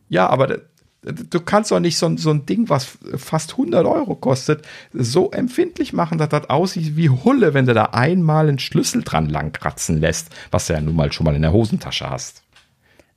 [0.09, 0.59] Ja, aber
[1.07, 5.93] Du kannst doch nicht so, so ein Ding, was fast 100 Euro kostet, so empfindlich
[5.93, 10.31] machen, dass das aussieht wie Hulle, wenn du da einmal einen Schlüssel dran langkratzen lässt,
[10.51, 12.43] was du ja nun mal schon mal in der Hosentasche hast.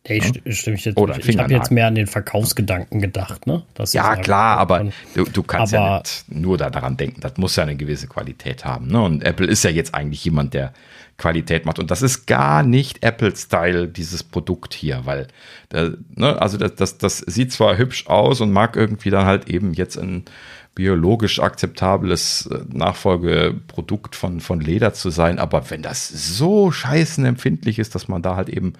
[0.05, 0.51] Hey, hm?
[0.53, 3.63] stimme ich jetzt Oder Ich habe jetzt mehr an den Verkaufsgedanken gedacht, ne?
[3.73, 7.21] Das ja, klar, aber du, du kannst aber ja nicht nur daran denken.
[7.21, 8.87] Das muss ja eine gewisse Qualität haben.
[8.87, 9.01] Ne?
[9.01, 10.73] Und Apple ist ja jetzt eigentlich jemand, der
[11.19, 11.77] Qualität macht.
[11.77, 15.27] Und das ist gar nicht Apple-Style, dieses Produkt hier, weil,
[15.71, 19.47] der, ne, also das, das, das sieht zwar hübsch aus und mag irgendwie dann halt
[19.47, 20.25] eben jetzt ein
[20.73, 27.79] biologisch akzeptables äh, Nachfolgeprodukt von, von Leder zu sein, aber wenn das so scheißen empfindlich
[27.79, 28.73] ist, dass man da halt eben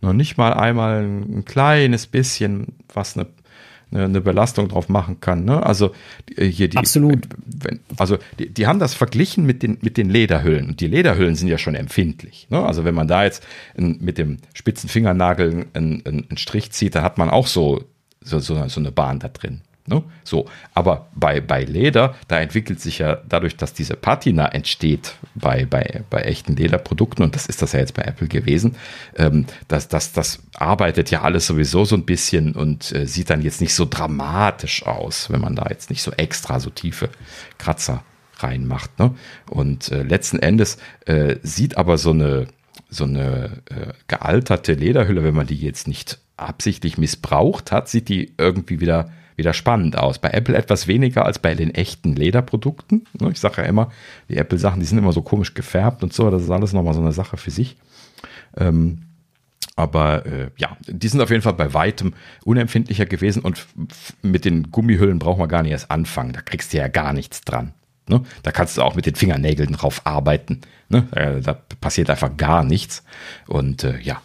[0.00, 3.26] noch nicht mal einmal ein kleines bisschen was eine
[3.90, 5.44] eine Belastung drauf machen kann.
[5.44, 5.64] Ne?
[5.64, 5.92] Also
[6.36, 6.76] äh, hier die.
[6.76, 7.28] Absolut.
[7.46, 10.68] Wenn, also die, die, haben das verglichen mit den, mit den Lederhüllen.
[10.68, 12.48] Und die Lederhüllen sind ja schon empfindlich.
[12.50, 12.64] Ne?
[12.64, 17.04] Also wenn man da jetzt in, mit dem spitzen Fingernagel einen, einen Strich zieht, dann
[17.04, 17.84] hat man auch so,
[18.20, 19.62] so, so eine Bahn da drin.
[19.86, 20.02] Ne?
[20.22, 25.66] So, aber bei, bei Leder, da entwickelt sich ja dadurch, dass diese Patina entsteht bei,
[25.66, 28.76] bei, bei echten Lederprodukten, und das ist das ja jetzt bei Apple gewesen,
[29.16, 33.42] ähm, das, das, das arbeitet ja alles sowieso so ein bisschen und äh, sieht dann
[33.42, 37.10] jetzt nicht so dramatisch aus, wenn man da jetzt nicht so extra so tiefe
[37.58, 38.02] Kratzer
[38.38, 38.98] reinmacht.
[38.98, 39.14] Ne?
[39.50, 42.46] Und äh, letzten Endes äh, sieht aber so eine,
[42.88, 48.32] so eine äh, gealterte Lederhülle, wenn man die jetzt nicht absichtlich missbraucht hat, sieht die
[48.38, 50.18] irgendwie wieder wieder spannend aus.
[50.18, 53.06] Bei Apple etwas weniger als bei den echten Lederprodukten.
[53.20, 53.90] Ne, ich sage ja immer,
[54.28, 56.30] die Apple-Sachen, die sind immer so komisch gefärbt und so.
[56.30, 57.76] Das ist alles nochmal so eine Sache für sich.
[58.56, 59.02] Ähm,
[59.76, 63.66] aber äh, ja, die sind auf jeden Fall bei weitem unempfindlicher gewesen und
[64.22, 66.32] mit den Gummihüllen braucht man gar nicht erst anfangen.
[66.32, 67.72] Da kriegst du ja gar nichts dran.
[68.08, 68.22] Ne?
[68.42, 70.60] Da kannst du auch mit den Fingernägeln drauf arbeiten.
[70.90, 71.08] Ne?
[71.10, 73.02] Da, da, passiert einfach gar nichts.
[73.46, 74.22] Und äh, ja,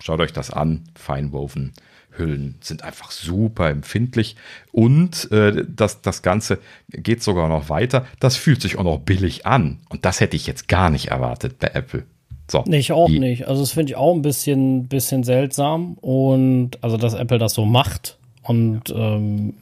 [0.00, 0.84] schaut euch das an.
[0.96, 1.74] Feinwoven
[2.18, 4.36] Hüllen sind einfach super empfindlich
[4.72, 6.58] und äh, das, das Ganze
[6.88, 8.06] geht sogar noch weiter.
[8.20, 11.58] Das fühlt sich auch noch billig an und das hätte ich jetzt gar nicht erwartet
[11.58, 12.04] bei Apple.
[12.50, 13.46] So, nee, ich auch nicht.
[13.46, 17.66] Also das finde ich auch ein bisschen, bisschen seltsam und also dass Apple das so
[17.66, 19.54] macht und ähm,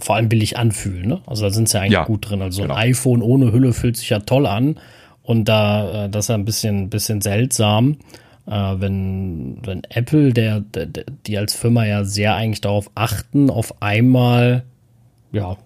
[0.00, 1.06] vor allem billig anfühlen.
[1.06, 1.20] Ne?
[1.26, 2.42] Also da sind sie ja eigentlich ja, gut drin.
[2.42, 2.74] Also genau.
[2.74, 4.78] ein iPhone ohne Hülle fühlt sich ja toll an
[5.22, 7.96] und da äh, das ist ja ein bisschen, bisschen seltsam
[8.46, 10.86] äh, wenn, wenn Apple, der, der,
[11.26, 14.64] die als Firma ja sehr eigentlich darauf achten, auf einmal,
[15.32, 15.56] ja,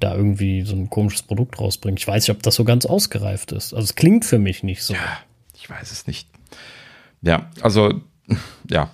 [0.00, 1.98] da irgendwie so ein komisches Produkt rausbringt.
[1.98, 3.74] Ich weiß nicht, ob das so ganz ausgereift ist.
[3.74, 4.94] Also es klingt für mich nicht so.
[4.94, 5.18] Ja,
[5.54, 6.28] ich weiß es nicht.
[7.22, 8.00] Ja, also
[8.68, 8.90] ja,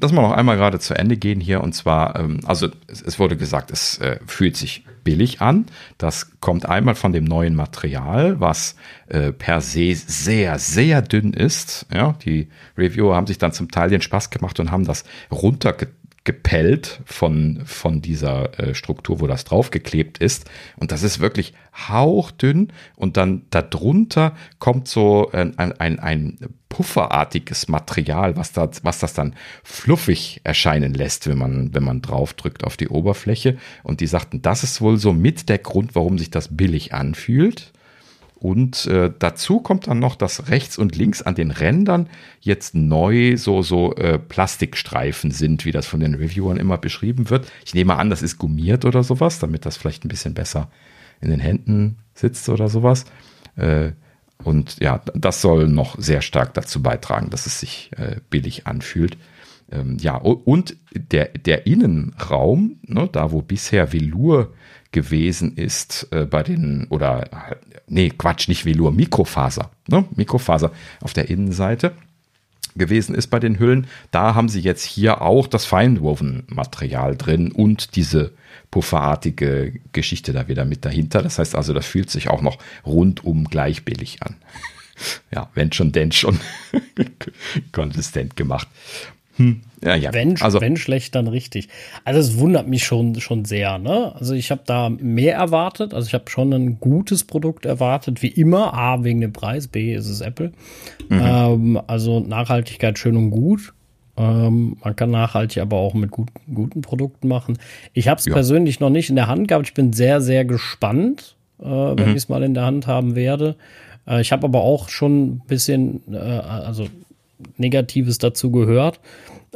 [0.00, 1.62] lass mal noch einmal gerade zu Ende gehen hier.
[1.62, 5.66] Und zwar, ähm, also es, es, wurde gesagt, es äh, fühlt sich billig an.
[5.98, 8.76] Das kommt einmal von dem neuen Material, was
[9.08, 11.86] äh, per se sehr, sehr dünn ist.
[11.92, 15.88] Ja, die Reviewer haben sich dann zum Teil den Spaß gemacht und haben das runterge
[16.26, 20.50] gepellt von, von dieser äh, Struktur, wo das draufgeklebt ist.
[20.76, 21.54] Und das ist wirklich
[21.88, 22.72] hauchdünn.
[22.96, 26.38] Und dann darunter kommt so ein, ein, ein
[26.68, 32.64] pufferartiges Material, was, da, was das dann fluffig erscheinen lässt, wenn man, wenn man draufdrückt
[32.64, 33.56] auf die Oberfläche.
[33.84, 37.72] Und die sagten, das ist wohl so mit der Grund, warum sich das billig anfühlt.
[38.38, 42.08] Und äh, dazu kommt dann noch, dass rechts und links an den Rändern
[42.40, 47.50] jetzt neu so, so äh, Plastikstreifen sind, wie das von den Reviewern immer beschrieben wird.
[47.64, 50.70] Ich nehme an, das ist gummiert oder sowas, damit das vielleicht ein bisschen besser
[51.22, 53.06] in den Händen sitzt oder sowas.
[53.56, 53.92] Äh,
[54.44, 59.16] und ja, das soll noch sehr stark dazu beitragen, dass es sich äh, billig anfühlt.
[59.72, 64.52] Ähm, ja, und der, der Innenraum, ne, da wo bisher Velour
[64.92, 70.04] gewesen ist äh, bei den, oder nee, Quatsch, nicht Velour, Mikrofaser, ne?
[70.14, 71.92] Mikrofaser auf der Innenseite
[72.76, 73.86] gewesen ist bei den Hüllen.
[74.10, 78.32] Da haben sie jetzt hier auch das Feinwoven-Material drin und diese
[78.70, 81.22] pufferartige Geschichte da wieder mit dahinter.
[81.22, 84.36] Das heißt also, das fühlt sich auch noch rundum gleich billig an.
[85.30, 86.38] ja, wenn schon, denn schon
[87.72, 88.68] konsistent gemacht.
[89.36, 89.60] Hm.
[89.82, 90.12] Ja, ja.
[90.12, 91.68] Wenn, also, wenn schlecht, dann richtig.
[92.04, 93.78] Also es wundert mich schon, schon sehr.
[93.78, 94.14] Ne?
[94.14, 95.92] Also ich habe da mehr erwartet.
[95.92, 98.74] Also ich habe schon ein gutes Produkt erwartet, wie immer.
[98.74, 100.52] A, wegen dem Preis, B, ist es Apple.
[101.08, 101.20] Mhm.
[101.22, 103.74] Ähm, also Nachhaltigkeit schön und gut.
[104.16, 107.58] Ähm, man kann nachhaltig aber auch mit gut, guten Produkten machen.
[107.92, 108.32] Ich habe es ja.
[108.32, 109.66] persönlich noch nicht in der Hand gehabt.
[109.66, 112.10] Ich bin sehr, sehr gespannt, äh, wenn mhm.
[112.10, 113.56] ich es mal in der Hand haben werde.
[114.08, 116.86] Äh, ich habe aber auch schon ein bisschen, äh, also
[117.58, 119.00] Negatives dazu gehört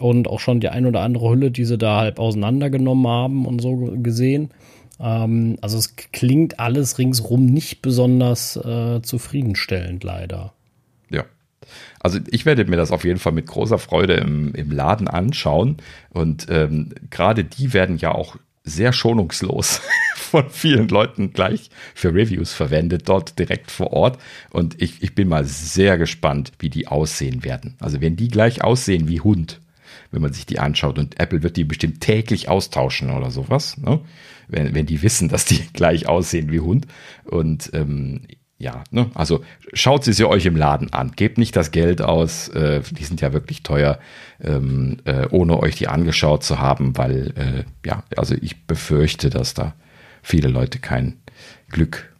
[0.00, 3.60] und auch schon die ein oder andere Hülle, die sie da halb auseinandergenommen haben und
[3.60, 4.50] so gesehen.
[5.00, 10.52] Ähm, also es klingt alles ringsrum nicht besonders äh, zufriedenstellend, leider.
[11.10, 11.24] Ja.
[12.00, 15.78] Also ich werde mir das auf jeden Fall mit großer Freude im, im Laden anschauen.
[16.10, 19.80] Und ähm, gerade die werden ja auch sehr schonungslos
[20.14, 24.18] von vielen Leuten gleich für Reviews verwendet, dort direkt vor Ort.
[24.50, 27.74] Und ich, ich bin mal sehr gespannt, wie die aussehen werden.
[27.80, 29.60] Also wenn die gleich aussehen wie Hund,
[30.10, 30.98] wenn man sich die anschaut.
[30.98, 34.00] Und Apple wird die bestimmt täglich austauschen oder sowas, ne?
[34.48, 36.86] wenn, wenn die wissen, dass die gleich aussehen wie Hund.
[37.24, 38.22] Und ähm,
[38.58, 39.10] ja, ne?
[39.14, 39.42] also
[39.72, 41.12] schaut sie sie euch im Laden an.
[41.16, 43.98] Gebt nicht das Geld aus, äh, die sind ja wirklich teuer,
[44.38, 49.54] ähm, äh, ohne euch die angeschaut zu haben, weil, äh, ja, also ich befürchte, dass
[49.54, 49.74] da
[50.22, 51.22] viele Leute kein
[51.70, 52.14] Glück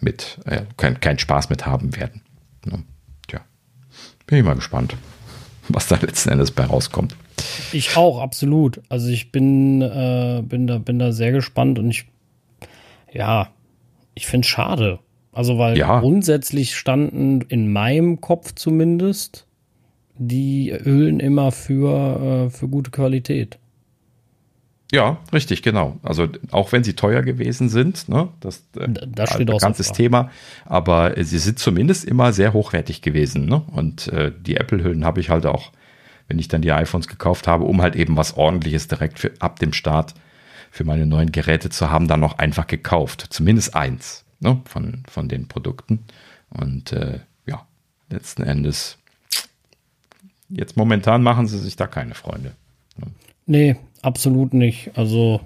[0.00, 2.22] mit, äh, kein, kein Spaß mit haben werden.
[2.64, 2.82] Ne?
[3.28, 3.42] Tja,
[4.26, 4.96] bin ich mal gespannt,
[5.68, 7.16] was da letzten Endes bei rauskommt.
[7.72, 8.80] Ich auch, absolut.
[8.88, 12.06] Also ich bin, äh, bin, da, bin da sehr gespannt und ich,
[13.12, 13.48] ja,
[14.14, 14.98] ich finde es schade.
[15.32, 16.00] Also weil ja.
[16.00, 19.46] grundsätzlich standen in meinem Kopf zumindest
[20.18, 23.58] die Ölen immer für, äh, für gute Qualität.
[24.92, 25.98] Ja, richtig, genau.
[26.02, 30.30] Also auch wenn sie teuer gewesen sind, ne, das, äh, das steht ein ganzes Thema,
[30.64, 33.46] aber sie sind zumindest immer sehr hochwertig gewesen.
[33.46, 33.62] Ne?
[33.72, 35.72] Und äh, die Apple-Hüllen habe ich halt auch
[36.28, 39.58] wenn ich dann die iPhones gekauft habe, um halt eben was ordentliches direkt für, ab
[39.58, 40.14] dem Start
[40.70, 43.26] für meine neuen Geräte zu haben, dann noch einfach gekauft.
[43.30, 46.04] Zumindest eins ne, von, von den Produkten.
[46.50, 47.66] Und äh, ja,
[48.10, 48.98] letzten Endes,
[50.48, 52.52] jetzt momentan machen sie sich da keine Freunde.
[52.96, 53.06] Ne?
[53.46, 54.90] Nee, absolut nicht.
[54.96, 55.40] Also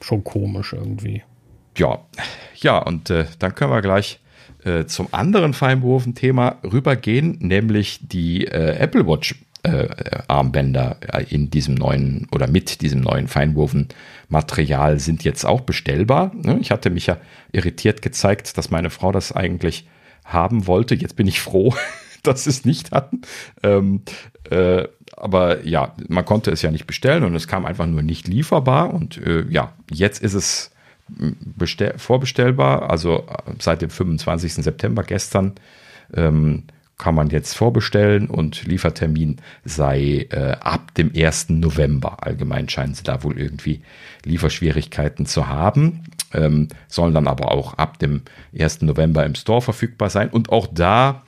[0.00, 1.22] schon komisch irgendwie.
[1.76, 2.00] Ja,
[2.56, 4.20] ja, und äh, dann können wir gleich
[4.64, 9.36] äh, zum anderen Feinberufen-Thema rübergehen, nämlich die äh, Apple Watch
[10.28, 10.96] Armbänder
[11.28, 16.32] in diesem neuen oder mit diesem neuen Feinwurfen-Material sind jetzt auch bestellbar.
[16.34, 16.58] Ne?
[16.60, 17.18] Ich hatte mich ja
[17.52, 19.88] irritiert gezeigt, dass meine Frau das eigentlich
[20.24, 20.94] haben wollte.
[20.94, 21.74] Jetzt bin ich froh,
[22.22, 23.22] dass sie es nicht hatten.
[23.62, 24.02] Ähm,
[24.50, 24.84] äh,
[25.16, 28.92] aber ja, man konnte es ja nicht bestellen und es kam einfach nur nicht lieferbar.
[28.92, 30.70] Und äh, ja, jetzt ist es
[31.96, 34.54] vorbestellbar, also äh, seit dem 25.
[34.54, 35.54] September gestern.
[36.14, 36.64] Ähm,
[36.98, 41.50] kann man jetzt vorbestellen und Liefertermin sei äh, ab dem 1.
[41.50, 42.24] November.
[42.24, 43.82] Allgemein scheinen sie da wohl irgendwie
[44.24, 46.04] Lieferschwierigkeiten zu haben,
[46.34, 48.22] ähm, sollen dann aber auch ab dem
[48.58, 48.82] 1.
[48.82, 50.28] November im Store verfügbar sein.
[50.28, 51.22] Und auch da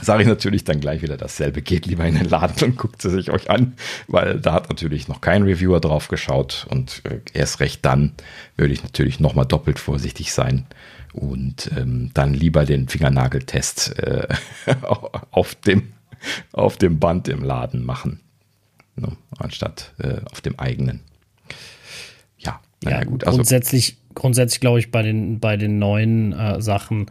[0.00, 1.62] sage ich natürlich dann gleich wieder dasselbe.
[1.62, 3.74] Geht lieber in den Laden und guckt sie sich euch an,
[4.06, 8.12] weil da hat natürlich noch kein Reviewer drauf geschaut und äh, erst recht dann
[8.56, 10.66] würde ich natürlich nochmal doppelt vorsichtig sein
[11.12, 14.28] und ähm, dann lieber den Fingernageltest äh,
[15.30, 15.92] auf, dem,
[16.52, 18.20] auf dem Band im Laden machen,
[18.96, 21.00] ne, anstatt äh, auf dem eigenen.
[22.38, 23.24] Ja, naja, ja, gut.
[23.24, 27.06] Also, grundsätzlich, grundsätzlich glaube ich bei den, bei den neuen äh, Sachen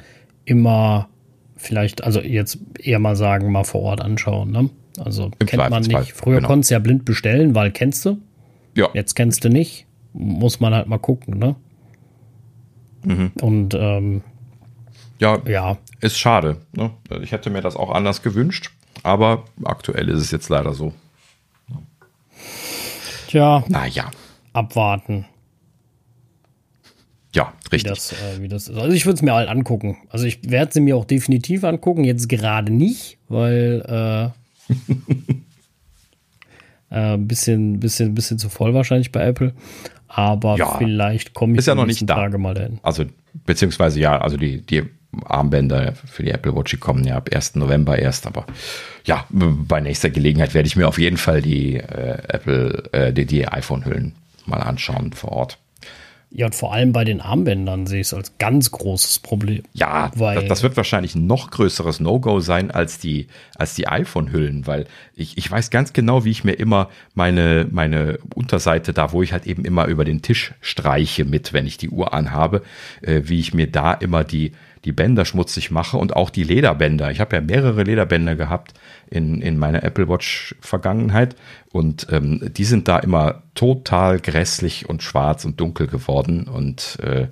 [0.46, 1.10] immer
[1.58, 4.52] vielleicht, also jetzt eher mal sagen, mal vor Ort anschauen.
[4.52, 4.70] Ne?
[5.00, 6.14] Also kennt man nicht.
[6.14, 6.48] Früher genau.
[6.48, 8.18] konntest du ja blind bestellen, weil kennst du.
[8.76, 8.90] Ja.
[8.94, 9.86] Jetzt kennst du nicht.
[10.14, 11.56] Muss man halt mal gucken, ne?
[13.08, 13.32] Mhm.
[13.40, 14.22] Und ähm,
[15.20, 16.58] ja, ja, ist schade.
[16.74, 16.92] Ne?
[17.22, 18.72] Ich hätte mir das auch anders gewünscht,
[19.02, 20.94] aber aktuell ist es jetzt leider so.
[23.28, 24.12] Tja, naja.
[24.52, 25.26] Abwarten.
[27.34, 27.92] Ja, richtig.
[27.92, 28.78] Wie das, äh, wie das ist.
[28.78, 29.98] Also ich würde es mir halt angucken.
[30.10, 32.04] Also ich werde sie mir auch definitiv angucken.
[32.04, 34.74] Jetzt gerade nicht, weil äh,
[37.14, 39.54] äh, bisschen, bisschen, bisschen zu voll wahrscheinlich bei Apple.
[40.18, 42.16] Aber ja, vielleicht komme ich ist ja noch nicht da.
[42.16, 42.80] Tage mal dahin.
[42.82, 43.06] Also,
[43.46, 44.82] beziehungsweise ja, also die, die
[45.26, 47.54] Armbänder für die Apple Watch, die kommen ja ab 1.
[47.54, 48.48] November erst, aber
[49.06, 53.28] ja, bei nächster Gelegenheit werde ich mir auf jeden Fall die äh, Apple, äh, die,
[53.28, 54.16] die iPhone-Hüllen
[54.48, 55.60] mal anschauen vor Ort.
[56.38, 59.64] Ja, und vor allem bei den Armbändern sehe ich es als ganz großes Problem.
[59.74, 64.68] Ja, das, das, wird wahrscheinlich ein noch größeres No-Go sein als die, als die iPhone-Hüllen,
[64.68, 64.86] weil
[65.16, 69.34] ich, ich weiß ganz genau, wie ich mir immer meine, meine Unterseite, da wo ich
[69.34, 72.62] halt eben immer über den Tisch streiche mit, wenn ich die Uhr anhabe,
[73.02, 74.52] äh, wie ich mir da immer die,
[74.86, 77.10] die Bänder schmutzig mache und auch die Lederbänder.
[77.10, 78.76] Ich habe ja mehrere Lederbänder gehabt
[79.10, 81.36] in, in meiner Apple Watch Vergangenheit
[81.72, 87.28] und ähm, die sind da immer total grässlich und schwarz und dunkel geworden und äh,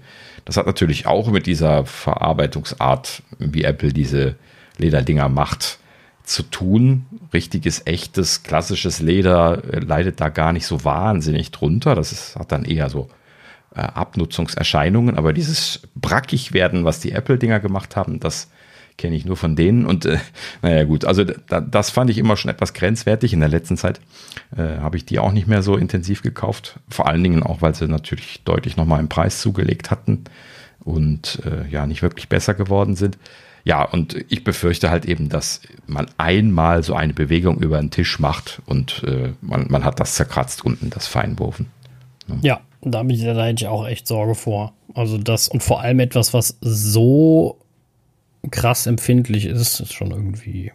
[0.45, 4.35] das hat natürlich auch mit dieser Verarbeitungsart, wie Apple diese
[4.77, 5.79] Lederdinger macht,
[6.23, 7.05] zu tun.
[7.33, 11.95] Richtiges, echtes, klassisches Leder äh, leidet da gar nicht so wahnsinnig drunter.
[11.95, 13.09] Das ist, hat dann eher so
[13.75, 18.49] äh, Abnutzungserscheinungen, aber dieses brackig werden, was die Apple-Dinger gemacht haben, das
[18.97, 19.85] kenne ich nur von denen.
[19.85, 20.17] Und äh,
[20.61, 23.33] naja gut, also da, das fand ich immer schon etwas grenzwertig.
[23.33, 23.99] In der letzten Zeit
[24.55, 26.79] äh, habe ich die auch nicht mehr so intensiv gekauft.
[26.89, 30.23] Vor allen Dingen auch, weil sie natürlich deutlich nochmal im Preis zugelegt hatten
[30.83, 33.17] und äh, ja nicht wirklich besser geworden sind.
[33.65, 38.19] Ja, und ich befürchte halt eben, dass man einmal so eine Bewegung über den Tisch
[38.19, 41.65] macht und äh, man, man hat das zerkratzt unten, das Feinwurfen.
[42.27, 42.37] Ne?
[42.43, 44.73] Ja, da, bin ich, da hätte ich auch echt Sorge vor.
[44.93, 47.57] Also das und vor allem etwas, was so
[48.51, 50.71] krass empfindlich ist, ist schon irgendwie.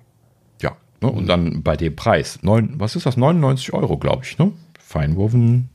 [0.62, 2.40] Ja, ne, und dann bei dem Preis.
[2.42, 3.16] Neun, was ist das?
[3.16, 4.52] 99 Euro, glaube ich, ne?
[4.78, 5.68] Feinwurfen,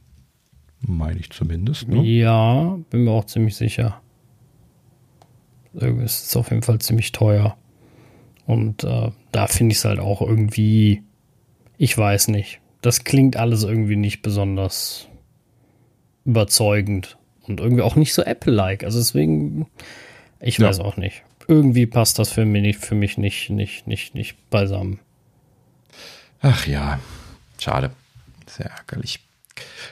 [0.81, 1.88] meine ich zumindest.
[1.88, 2.03] Ne?
[2.03, 4.01] Ja, bin mir auch ziemlich sicher.
[5.73, 7.57] Es ist auf jeden Fall ziemlich teuer.
[8.45, 11.03] Und äh, da finde ich es halt auch irgendwie,
[11.77, 12.61] ich weiß nicht.
[12.81, 15.07] Das klingt alles irgendwie nicht besonders
[16.23, 17.17] überzeugend
[17.47, 18.84] und irgendwie auch nicht so Apple-like.
[18.84, 19.67] Also deswegen,
[20.39, 20.84] ich weiß ja.
[20.84, 21.23] auch nicht.
[21.47, 24.99] Irgendwie passt das für mich, für mich nicht, nicht, nicht, nicht beisammen.
[26.41, 26.99] Ach ja,
[27.59, 27.91] schade.
[28.47, 29.19] Sehr ärgerlich.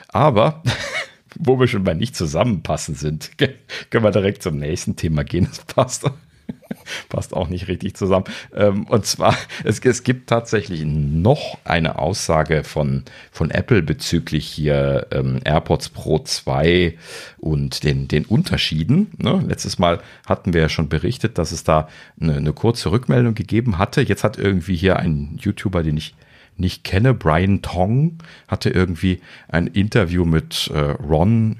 [0.08, 0.62] Aber
[1.36, 3.32] wo wir schon bei nicht zusammenpassen sind,
[3.90, 5.46] können wir direkt zum nächsten Thema gehen.
[5.46, 6.04] Das passt
[7.08, 8.24] passt auch nicht richtig zusammen.
[8.54, 15.06] Ähm, und zwar, es, es gibt tatsächlich noch eine Aussage von, von Apple bezüglich hier
[15.10, 16.96] ähm, AirPods Pro 2
[17.38, 19.12] und den, den Unterschieden.
[19.18, 19.44] Ne?
[19.46, 21.88] Letztes Mal hatten wir ja schon berichtet, dass es da
[22.20, 24.02] eine, eine kurze Rückmeldung gegeben hatte.
[24.02, 26.14] Jetzt hat irgendwie hier ein YouTuber, den ich
[26.56, 31.56] nicht kenne, Brian Tong, hatte irgendwie ein Interview mit äh, Ron,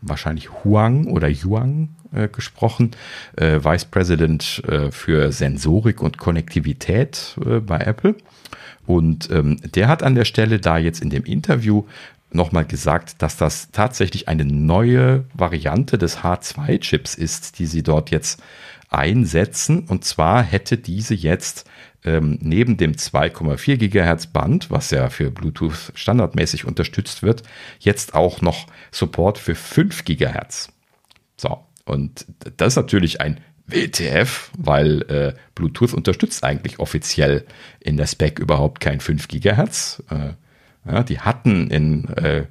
[0.00, 2.92] wahrscheinlich Huang oder Yuang äh, gesprochen,
[3.36, 8.16] äh, Vice President äh, für Sensorik und Konnektivität äh, bei Apple.
[8.86, 11.84] Und ähm, der hat an der Stelle da jetzt in dem Interview
[12.30, 18.42] nochmal gesagt, dass das tatsächlich eine neue Variante des H2-Chips ist, die sie dort jetzt
[18.90, 19.80] einsetzen.
[19.88, 21.68] Und zwar hätte diese jetzt
[22.04, 27.42] ähm, neben dem 2,4 Gigahertz Band, was ja für Bluetooth standardmäßig unterstützt wird,
[27.80, 30.72] jetzt auch noch Support für 5 Gigahertz.
[31.36, 32.26] So, und
[32.56, 37.46] das ist natürlich ein WTF, weil äh, Bluetooth unterstützt eigentlich offiziell
[37.80, 40.02] in der Spec überhaupt kein 5 Gigahertz.
[40.10, 40.34] Äh,
[40.90, 42.46] ja, die hatten in äh,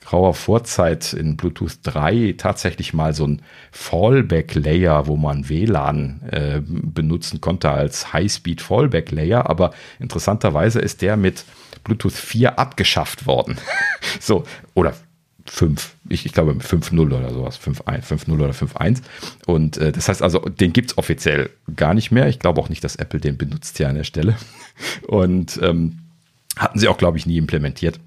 [0.00, 3.42] grauer Vorzeit in Bluetooth 3 tatsächlich mal so ein
[3.72, 11.44] Fallback-Layer, wo man WLAN äh, benutzen konnte als High-Speed Fallback-Layer, aber interessanterweise ist der mit
[11.84, 13.58] Bluetooth 4 abgeschafft worden.
[14.20, 14.44] so,
[14.74, 14.94] oder
[15.46, 19.02] 5, ich, ich glaube 5.0 oder sowas, 5.1 oder 5.1.
[19.46, 22.28] Und äh, das heißt also, den gibt es offiziell gar nicht mehr.
[22.28, 24.36] Ich glaube auch nicht, dass Apple den benutzt hier an der Stelle.
[25.06, 25.98] Und ähm,
[26.56, 28.00] hatten sie auch, glaube ich, nie implementiert.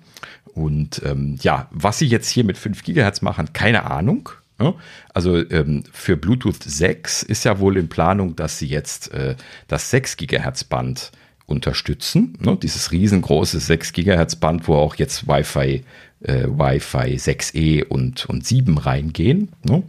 [0.54, 4.30] Und ähm, ja, was sie jetzt hier mit 5 Gigahertz machen, keine Ahnung.
[4.60, 4.74] Ja?
[5.14, 9.36] Also ähm, für Bluetooth 6 ist ja wohl in Planung, dass sie jetzt äh,
[9.68, 11.12] das 6 Gigahertz Band
[11.46, 12.38] unterstützen.
[12.40, 12.58] Ne?
[12.62, 15.84] Dieses riesengroße 6 Gigahertz Band, wo auch jetzt Wi-Fi,
[16.22, 19.50] äh, Wi-Fi 6E und, und 7 reingehen.
[19.64, 19.84] Ne?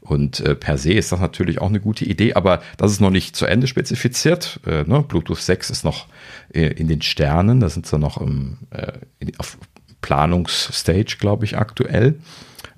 [0.00, 3.10] Und äh, per se ist das natürlich auch eine gute Idee, aber das ist noch
[3.10, 4.60] nicht zu Ende spezifiziert.
[4.66, 5.04] Äh, ne?
[5.06, 6.08] Bluetooth 6 ist noch
[6.52, 9.58] äh, in den Sternen, da sind sie noch im, äh, in, auf
[10.00, 12.18] Planungsstage, glaube ich, aktuell.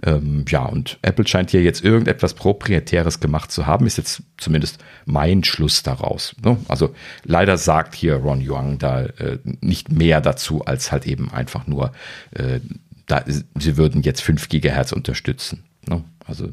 [0.05, 4.79] Ähm, ja, und Apple scheint hier jetzt irgendetwas Proprietäres gemacht zu haben, ist jetzt zumindest
[5.05, 6.35] mein Schluss daraus.
[6.45, 6.57] Ne?
[6.66, 11.69] Also leider sagt hier Ron Young da äh, nicht mehr dazu, als halt eben einfach
[11.69, 11.93] nur,
[12.33, 12.59] äh,
[13.12, 15.64] da, sie würden jetzt 5 Gigahertz unterstützen.
[15.86, 16.02] Ne?
[16.26, 16.48] Also,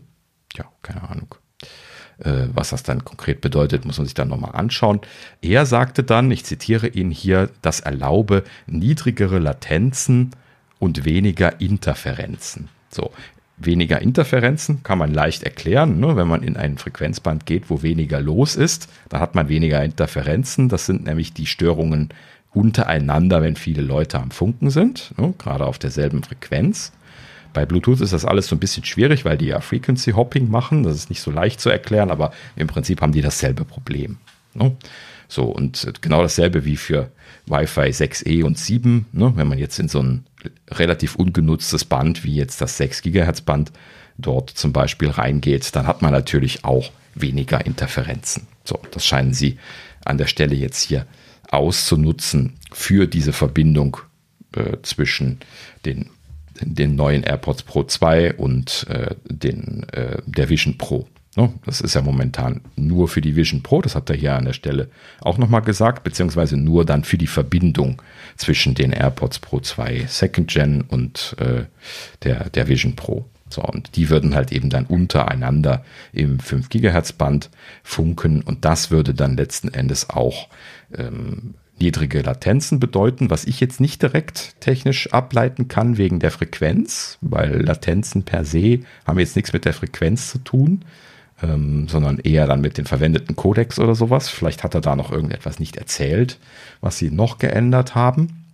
[0.55, 1.35] ja, keine Ahnung.
[2.19, 4.99] Äh, was das dann konkret bedeutet, muss man sich dann nochmal anschauen.
[5.41, 10.31] Er sagte dann, ich zitiere ihn hier, das erlaube niedrigere Latenzen
[10.79, 12.67] und weniger Interferenzen.
[12.89, 13.13] So,
[13.55, 16.01] weniger Interferenzen kann man leicht erklären.
[16.01, 16.17] Ne?
[16.17, 20.67] Wenn man in ein Frequenzband geht, wo weniger los ist, dann hat man weniger Interferenzen.
[20.67, 22.09] Das sind nämlich die Störungen
[22.53, 25.33] untereinander, wenn viele Leute am Funken sind, ne?
[25.37, 26.91] gerade auf derselben Frequenz.
[27.53, 30.83] Bei Bluetooth ist das alles so ein bisschen schwierig, weil die ja Frequency Hopping machen.
[30.83, 34.17] Das ist nicht so leicht zu erklären, aber im Prinzip haben die dasselbe Problem.
[34.53, 34.75] Ne?
[35.27, 37.11] So, und genau dasselbe wie für
[37.47, 39.07] Wi-Fi 6E und 7.
[39.11, 39.31] Ne?
[39.35, 40.25] Wenn man jetzt in so ein
[40.69, 43.71] relativ ungenutztes Band wie jetzt das 6 Gigahertz Band
[44.17, 48.47] dort zum Beispiel reingeht, dann hat man natürlich auch weniger Interferenzen.
[48.63, 49.57] So, das scheinen sie
[50.05, 51.05] an der Stelle jetzt hier
[51.51, 53.97] auszunutzen für diese Verbindung
[54.55, 55.39] äh, zwischen
[55.85, 56.09] den,
[56.61, 61.07] den neuen AirPods Pro 2 und äh, den, äh, der Vision Pro.
[61.35, 61.53] Ne?
[61.65, 64.53] Das ist ja momentan nur für die Vision Pro, das hat er hier an der
[64.53, 64.89] Stelle
[65.21, 68.01] auch nochmal gesagt, beziehungsweise nur dann für die Verbindung
[68.35, 71.63] zwischen den AirPods Pro 2 Second Gen und äh,
[72.23, 73.25] der, der Vision Pro.
[73.51, 77.49] So, und die würden halt eben dann untereinander im 5 Gigahertz Band
[77.83, 80.49] funken und das würde dann letzten Endes auch
[80.97, 87.17] ähm, niedrige Latenzen bedeuten, was ich jetzt nicht direkt technisch ableiten kann wegen der Frequenz,
[87.21, 90.83] weil Latenzen per se haben jetzt nichts mit der Frequenz zu tun
[91.41, 94.29] ähm, sondern eher dann mit den verwendeten Codecs oder sowas.
[94.29, 96.39] Vielleicht hat er da noch irgendetwas nicht erzählt,
[96.81, 98.45] was sie noch geändert haben.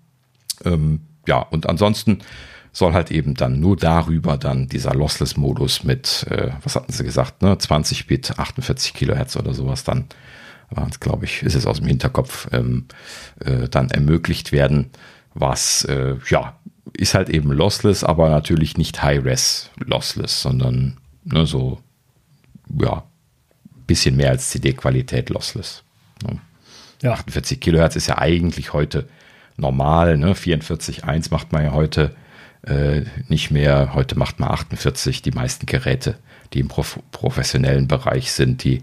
[0.63, 2.19] Ähm, ja, und ansonsten
[2.71, 7.41] soll halt eben dann nur darüber dann dieser Lossless-Modus mit, äh, was hatten sie gesagt,
[7.41, 10.05] ne, 20 Bit, 48 Kilohertz oder sowas dann,
[10.99, 12.85] glaube ich, ist es aus dem Hinterkopf, ähm,
[13.43, 14.91] äh, dann ermöglicht werden,
[15.33, 16.57] was, äh, ja,
[16.93, 21.79] ist halt eben lossless, aber natürlich nicht High-Res lossless, sondern ne, so
[22.79, 23.03] ja,
[23.87, 25.83] bisschen mehr als CD-Qualität lossless.
[26.23, 26.39] Ne?
[27.01, 27.13] Ja.
[27.13, 29.07] 48 Kilohertz ist ja eigentlich heute
[29.57, 30.17] normal.
[30.17, 30.33] Ne?
[30.33, 32.15] 44.1 macht man ja heute
[32.63, 33.93] äh, nicht mehr.
[33.93, 35.21] Heute macht man 48.
[35.21, 36.17] Die meisten Geräte,
[36.55, 38.81] die im prof professionellen Bereich sind, die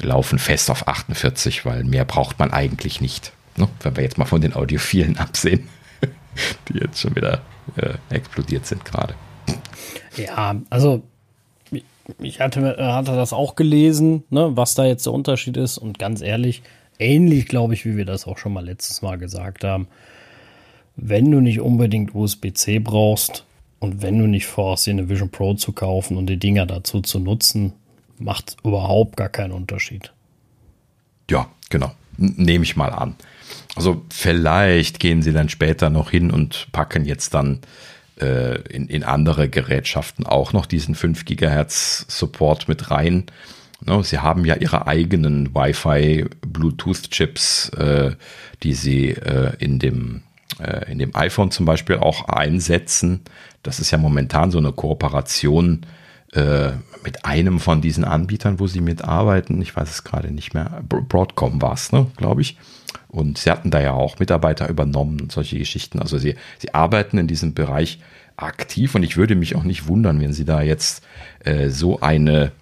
[0.00, 3.32] laufen fest auf 48, weil mehr braucht man eigentlich nicht.
[3.56, 3.68] Ne?
[3.80, 5.68] Wenn wir jetzt mal von den Audiophilen absehen,
[6.68, 7.40] die jetzt schon wieder
[7.76, 9.14] äh, explodiert sind gerade.
[10.16, 11.02] Ja, also
[12.18, 15.78] ich hatte, hatte das auch gelesen, ne, was da jetzt der Unterschied ist.
[15.78, 16.62] Und ganz ehrlich,
[16.98, 19.86] ähnlich glaube ich, wie wir das auch schon mal letztes Mal gesagt haben.
[20.96, 23.44] Wenn du nicht unbedingt USB-C brauchst
[23.82, 27.00] und wenn du nicht vorhast, dir eine Vision Pro zu kaufen und die Dinger dazu
[27.00, 27.72] zu nutzen,
[28.16, 30.12] macht überhaupt gar keinen Unterschied.
[31.28, 31.90] Ja, genau.
[32.16, 33.16] Nehme ich mal an.
[33.74, 37.58] Also vielleicht gehen sie dann später noch hin und packen jetzt dann
[38.20, 43.24] äh, in, in andere Gerätschaften auch noch diesen 5 Gigahertz Support mit rein.
[43.84, 48.12] No, sie haben ja ihre eigenen Wi-Fi Bluetooth Chips, äh,
[48.62, 50.22] die sie äh, in dem
[50.60, 53.22] äh, in dem iPhone zum Beispiel auch einsetzen.
[53.62, 55.86] Das ist ja momentan so eine Kooperation
[56.32, 56.70] äh,
[57.04, 59.60] mit einem von diesen Anbietern, wo sie mitarbeiten.
[59.60, 60.82] Ich weiß es gerade nicht mehr.
[60.88, 62.56] Broadcom war es, ne, glaube ich.
[63.08, 65.98] Und sie hatten da ja auch Mitarbeiter übernommen und solche Geschichten.
[65.98, 68.00] Also sie, sie arbeiten in diesem Bereich
[68.36, 71.04] aktiv und ich würde mich auch nicht wundern, wenn sie da jetzt
[71.44, 72.52] äh, so eine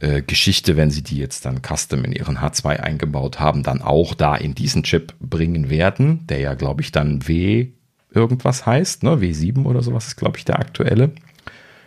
[0.00, 4.14] äh, Geschichte, wenn sie die jetzt dann custom in ihren H2 eingebaut haben, dann auch
[4.14, 7.68] da in diesen Chip bringen werden, der ja, glaube ich, dann W
[8.14, 9.16] irgendwas heißt, ne?
[9.16, 11.12] W7 oder sowas ist, glaube ich, der aktuelle.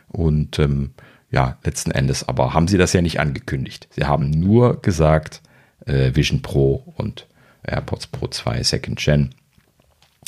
[0.07, 0.91] Und ähm,
[1.31, 3.87] ja, letzten Endes aber haben sie das ja nicht angekündigt.
[3.91, 5.41] Sie haben nur gesagt,
[5.85, 7.27] äh, Vision Pro und
[7.63, 9.35] AirPods Pro 2 Second Gen.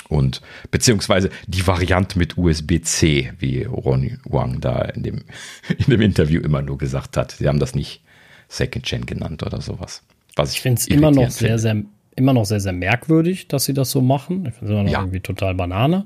[0.10, 0.42] Und
[0.72, 5.24] beziehungsweise die Variante mit USB-C, wie Ronny Wang da in dem,
[5.78, 7.32] in dem Interview immer nur gesagt hat.
[7.32, 8.04] Sie haben das nicht
[8.48, 10.04] Second Gen genannt oder sowas.
[10.36, 11.84] Was ich finde es immer noch sehr, sehr,
[12.18, 14.46] immer noch sehr, sehr merkwürdig, dass sie das so machen.
[14.48, 15.00] Ich finde es immer noch ja.
[15.00, 16.06] irgendwie total Banane.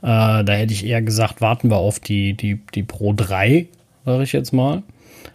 [0.00, 3.66] Äh, da hätte ich eher gesagt, warten wir auf die, die, die Pro 3,
[4.04, 4.82] sage ich jetzt mal.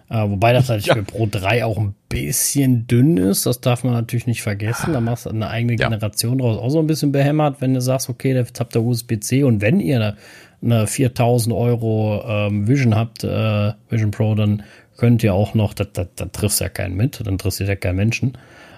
[0.10, 0.96] Äh, wobei das natürlich ja.
[0.96, 3.46] für Pro 3 auch ein bisschen dünn ist.
[3.46, 4.94] Das darf man natürlich nicht vergessen.
[4.94, 5.90] Da machst du eine eigene ja.
[5.90, 9.44] Generation draus auch so ein bisschen behämmert, wenn du sagst, okay, jetzt habt ihr USB-C
[9.44, 10.16] und wenn ihr eine,
[10.62, 14.64] eine 4000 Euro ähm, Vision habt, äh, Vision Pro, dann
[14.98, 17.98] könnt ihr auch noch, da, da, da triffst ja keinen mit, dann interessiert ja keinen
[17.98, 18.38] Menschen.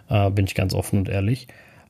[0.09, 1.47] Äh, bin ich ganz offen und ehrlich.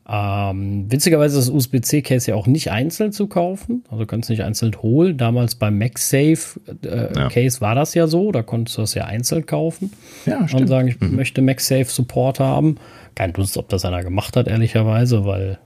[0.10, 3.84] Ähm, witzigerweise ist das USB-C-Case ja auch nicht einzeln zu kaufen.
[3.92, 5.18] Also kannst du nicht einzeln holen.
[5.18, 7.28] Damals beim MagSafe äh, ja.
[7.28, 8.32] Case war das ja so.
[8.32, 9.92] Da konntest du das ja einzeln kaufen.
[10.26, 10.62] Ja, stimmt.
[10.62, 11.16] Und sagen, ich mhm.
[11.16, 12.78] möchte MagSafe Support haben.
[13.16, 15.60] Kein Dunst, ob das einer gemacht hat, ehrlicherweise, weil.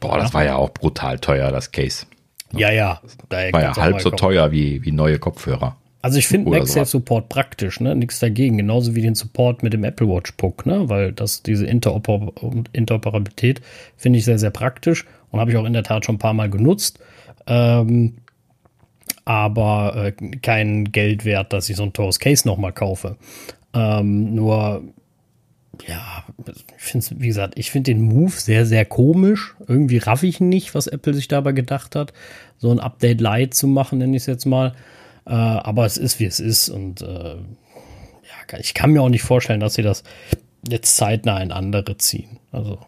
[0.00, 2.06] Boah, das war ja auch brutal teuer, das Case.
[2.52, 3.00] Ja, ja.
[3.28, 5.76] Da war ja halb so teuer wie, wie neue Kopfhörer.
[6.02, 7.94] Also ich finde MagSafe Support praktisch, ne?
[7.94, 8.58] Nichts dagegen.
[8.58, 10.88] Genauso wie den Support mit dem Apple Watch Puck, ne?
[10.88, 12.32] Weil das, diese Interoper
[12.72, 13.62] Interoperabilität
[13.96, 16.34] finde ich sehr, sehr praktisch und habe ich auch in der Tat schon ein paar
[16.34, 16.98] Mal genutzt.
[17.46, 18.14] Ähm,
[19.24, 23.16] aber äh, kein Geld wert, dass ich so ein teures Case nochmal kaufe.
[23.72, 24.82] Ähm, nur,
[25.86, 26.24] ja,
[26.76, 29.54] ich finde wie gesagt, ich finde den Move sehr, sehr komisch.
[29.68, 32.12] Irgendwie raff ich nicht, was Apple sich dabei gedacht hat,
[32.58, 34.74] so ein Update Light zu machen, nenne ich es jetzt mal.
[35.26, 36.68] Äh, aber es ist, wie es ist.
[36.68, 40.02] Und äh, ja, ich kann mir auch nicht vorstellen, dass sie das
[40.68, 42.38] jetzt zeitnah in andere ziehen.
[42.50, 42.78] Also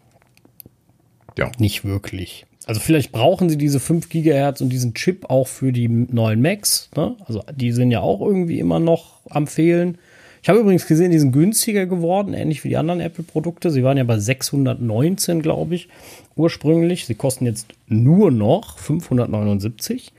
[1.38, 1.50] ja.
[1.58, 2.46] nicht wirklich.
[2.66, 6.88] Also vielleicht brauchen sie diese 5 Gigahertz und diesen Chip auch für die neuen Macs.
[6.96, 7.16] Ne?
[7.26, 9.98] Also die sind ja auch irgendwie immer noch am Fehlen.
[10.42, 13.70] Ich habe übrigens gesehen, die sind günstiger geworden, ähnlich wie die anderen Apple-Produkte.
[13.70, 15.88] Sie waren ja bei 619, glaube ich,
[16.36, 17.06] ursprünglich.
[17.06, 20.12] Sie kosten jetzt nur noch 579.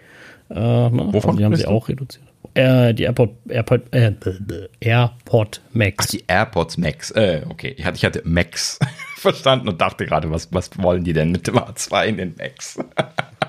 [0.49, 0.91] Äh, ne?
[0.91, 2.25] Wovon also die haben sie auch reduziert.
[2.53, 4.13] Äh, die AirPod, AirPod, äh,
[4.79, 5.95] AirPod Max.
[5.99, 7.11] Ach, die AirPods Max.
[7.11, 8.79] Äh, okay, ich hatte, ich hatte Max
[9.17, 12.79] verstanden und dachte gerade, was, was wollen die denn mit dem A2 in den Max?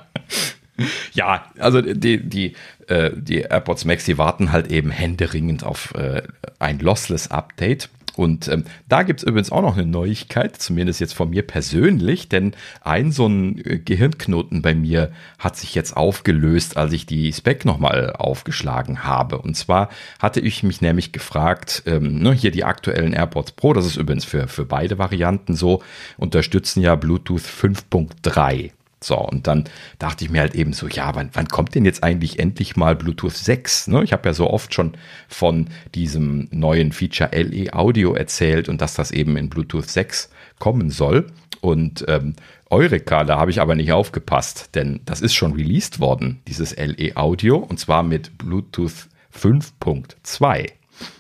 [1.12, 2.54] ja, also die, die,
[2.88, 6.22] äh, die AirPods Max, die warten halt eben händeringend auf äh,
[6.58, 7.88] ein Lossless Update.
[8.16, 12.28] Und ähm, da gibt es übrigens auch noch eine Neuigkeit, zumindest jetzt von mir persönlich,
[12.28, 17.32] denn ein so ein äh, Gehirnknoten bei mir hat sich jetzt aufgelöst, als ich die
[17.32, 19.38] Spec nochmal aufgeschlagen habe.
[19.38, 23.86] Und zwar hatte ich mich nämlich gefragt, ähm, ne, hier die aktuellen AirPods Pro, das
[23.86, 25.82] ist übrigens für, für beide Varianten so,
[26.16, 28.70] unterstützen ja Bluetooth 5.3.
[29.02, 29.64] So, und dann
[29.98, 32.96] dachte ich mir halt eben so, ja, wann, wann kommt denn jetzt eigentlich endlich mal
[32.96, 33.88] Bluetooth 6?
[33.88, 34.02] Ne?
[34.02, 34.96] Ich habe ja so oft schon
[35.28, 40.90] von diesem neuen Feature LE Audio erzählt und dass das eben in Bluetooth 6 kommen
[40.90, 41.26] soll.
[41.60, 42.36] Und ähm,
[42.70, 47.16] Eureka, da habe ich aber nicht aufgepasst, denn das ist schon released worden, dieses LE
[47.16, 50.70] Audio, und zwar mit Bluetooth 5.2.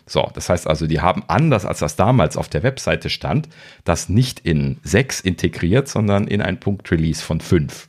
[0.06, 3.48] So, das heißt also, die haben anders als das damals auf der Webseite stand,
[3.84, 7.88] das nicht in 6 integriert, sondern in ein Punkt-Release von 5.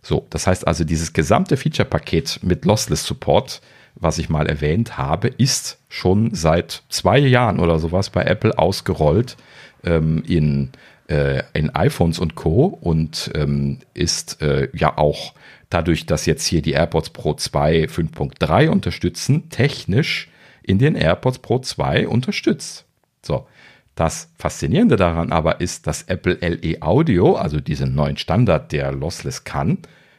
[0.00, 3.60] So, das heißt also, dieses gesamte Feature-Paket mit Lossless Support,
[3.96, 9.36] was ich mal erwähnt habe, ist schon seit zwei Jahren oder sowas bei Apple ausgerollt
[9.84, 10.70] ähm, in,
[11.08, 12.78] äh, in iPhones und Co.
[12.80, 15.34] und ähm, ist äh, ja auch
[15.68, 20.29] dadurch, dass jetzt hier die AirPods Pro 2 5.3 unterstützen, technisch
[20.62, 22.86] in den AirPods Pro 2 unterstützt.
[23.22, 23.46] So,
[23.94, 29.44] das Faszinierende daran aber ist, dass Apple LE Audio, also diesen neuen Standard, der lossless
[29.44, 29.78] kann,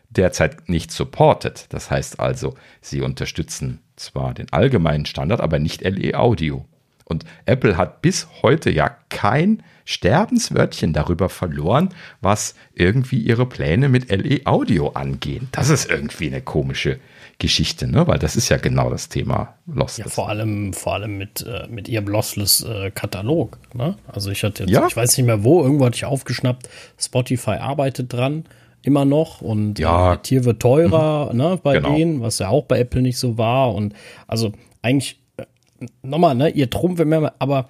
[0.09, 1.65] derzeit nicht supportet.
[1.69, 6.65] Das heißt also, sie unterstützen zwar den allgemeinen Standard, aber nicht LE Audio.
[7.05, 11.89] Und Apple hat bis heute ja kein Sterbenswörtchen darüber verloren,
[12.21, 15.49] was irgendwie ihre Pläne mit LE Audio angehen.
[15.51, 16.99] Das ist irgendwie eine komische
[17.39, 18.07] Geschichte, ne?
[18.07, 20.05] Weil das ist ja genau das Thema Lossless.
[20.05, 23.57] Ja, vor allem, vor allem mit, äh, mit ihrem Lossless-Katalog.
[23.73, 23.95] Äh, ne?
[24.07, 24.85] Also ich hatte jetzt, ja.
[24.87, 28.45] ich weiß nicht mehr wo, irgendwo hatte ich aufgeschnappt, Spotify arbeitet dran,
[28.83, 30.13] immer noch und ja.
[30.13, 31.37] äh, Tier wird teurer, mhm.
[31.37, 31.95] ne, bei genau.
[31.95, 33.73] denen, was ja auch bei Apple nicht so war.
[33.73, 33.93] Und
[34.27, 34.51] also
[34.81, 35.45] eigentlich, äh,
[36.03, 37.01] nochmal, ne, ihr Trumpf,
[37.39, 37.69] aber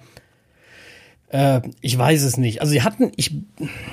[1.32, 2.60] äh, ich weiß es nicht.
[2.60, 3.34] Also sie hatten, ich,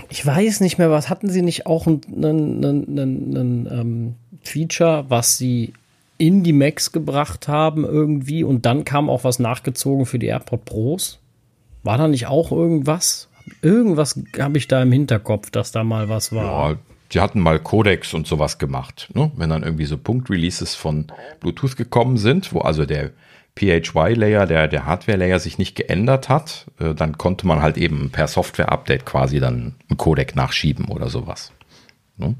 [0.09, 4.15] ich weiß nicht mehr, was hatten sie nicht auch ein, ein, ein, ein, ein ähm,
[4.49, 5.73] Feature, was sie
[6.17, 10.65] in die Macs gebracht haben irgendwie und dann kam auch was nachgezogen für die AirPod
[10.65, 11.19] Pros.
[11.83, 13.29] War da nicht auch irgendwas?
[13.61, 16.71] Irgendwas habe ich da im Hinterkopf, dass da mal was war.
[16.71, 16.77] Ja,
[17.13, 19.09] die hatten mal Codex und sowas gemacht.
[19.13, 19.31] Ne?
[19.35, 21.07] Wenn dann irgendwie so Punkt-Releases von
[21.39, 23.11] Bluetooth gekommen sind, wo also der
[23.57, 28.27] PHY-Layer, der, der Hardware-Layer sich nicht geändert hat, äh, dann konnte man halt eben per
[28.27, 31.51] Software-Update quasi dann einen Codec nachschieben oder sowas.
[32.17, 32.35] Ne?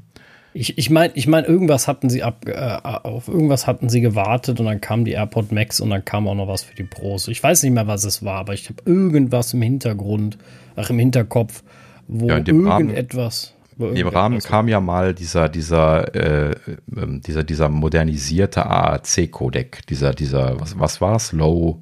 [0.52, 4.58] Ich, ich meine, ich mein, irgendwas hatten sie ab, äh, auf irgendwas hatten sie gewartet
[4.58, 7.28] und dann kam die AirPod Max und dann kam auch noch was für die Pros.
[7.28, 10.38] Ich weiß nicht mehr, was es war, aber ich habe irgendwas im Hintergrund,
[10.74, 11.62] ach im Hinterkopf,
[12.08, 13.54] wo ja, irgendetwas.
[13.78, 16.54] Rahmen, Im Rahmen kam ja mal dieser, dieser, äh,
[16.96, 21.32] ähm, dieser, dieser modernisierte AAC-Codec, dieser, dieser, was, was war es?
[21.32, 21.80] Low.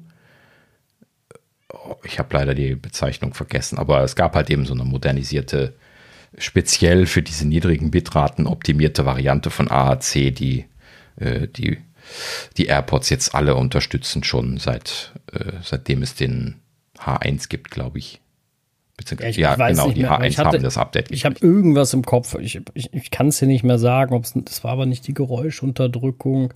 [1.73, 5.73] Oh, ich habe leider die Bezeichnung vergessen, aber es gab halt eben so eine modernisierte
[6.37, 10.65] speziell für diese niedrigen Bitraten optimierte Variante von AAC, die,
[11.17, 11.77] äh, die,
[12.57, 16.55] die AirPods jetzt alle unterstützen, schon seit, äh, seitdem es den
[16.97, 18.21] H1 gibt, glaube ich.
[19.17, 21.11] Ja, ich, ja ich genau, die mehr, H1 hatte, haben das Update.
[21.11, 22.35] Ich habe irgendwas im Kopf.
[22.39, 24.13] Ich, ich, ich kann es hier nicht mehr sagen.
[24.13, 26.53] Ob's, das war aber nicht die Geräuschunterdrückung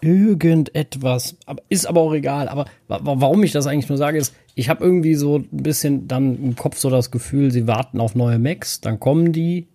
[0.00, 1.36] irgendetwas,
[1.68, 2.48] ist aber auch egal.
[2.48, 6.36] Aber warum ich das eigentlich nur sage, ist, ich habe irgendwie so ein bisschen dann
[6.42, 9.66] im Kopf so das Gefühl, sie warten auf neue Macs, dann kommen die,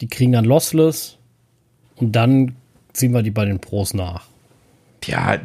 [0.00, 1.18] die kriegen dann Lossless
[1.96, 2.56] und dann
[2.92, 4.26] ziehen wir die bei den Pros nach.
[5.04, 5.38] Ja,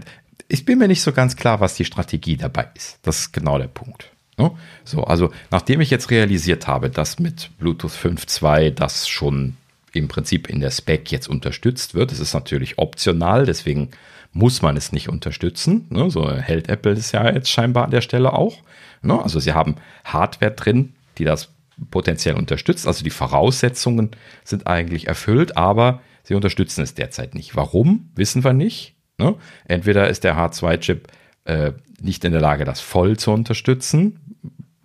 [0.48, 3.00] ich bin mir nicht so ganz klar, was die Strategie dabei ist.
[3.04, 4.12] Das ist genau der Punkt.
[4.38, 4.52] Ne?
[4.86, 9.58] So, also nachdem ich jetzt realisiert habe, dass mit Bluetooth 5.2 das schon
[9.94, 12.12] im Prinzip in der Spec jetzt unterstützt wird.
[12.12, 13.92] Es ist natürlich optional, deswegen
[14.32, 15.88] muss man es nicht unterstützen.
[15.90, 16.10] Ne?
[16.10, 18.58] So hält Apple es ja jetzt scheinbar an der Stelle auch.
[19.02, 19.22] Ne?
[19.22, 21.54] Also sie haben Hardware drin, die das
[21.92, 22.88] potenziell unterstützt.
[22.88, 24.12] Also die Voraussetzungen
[24.44, 27.56] sind eigentlich erfüllt, aber sie unterstützen es derzeit nicht.
[27.56, 28.96] Warum, wissen wir nicht.
[29.18, 29.36] Ne?
[29.66, 31.08] Entweder ist der H2-Chip
[31.46, 31.72] äh,
[32.02, 34.20] nicht in der Lage, das voll zu unterstützen,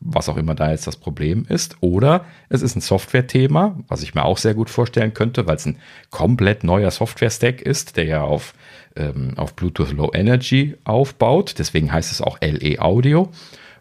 [0.04, 1.76] was auch immer da jetzt das Problem ist.
[1.80, 5.66] Oder es ist ein Software-Thema, was ich mir auch sehr gut vorstellen könnte, weil es
[5.66, 5.78] ein
[6.10, 8.54] komplett neuer Software-Stack ist, der ja auf,
[8.94, 11.54] ähm, auf Bluetooth Low Energy aufbaut.
[11.58, 13.30] Deswegen heißt es auch LE Audio.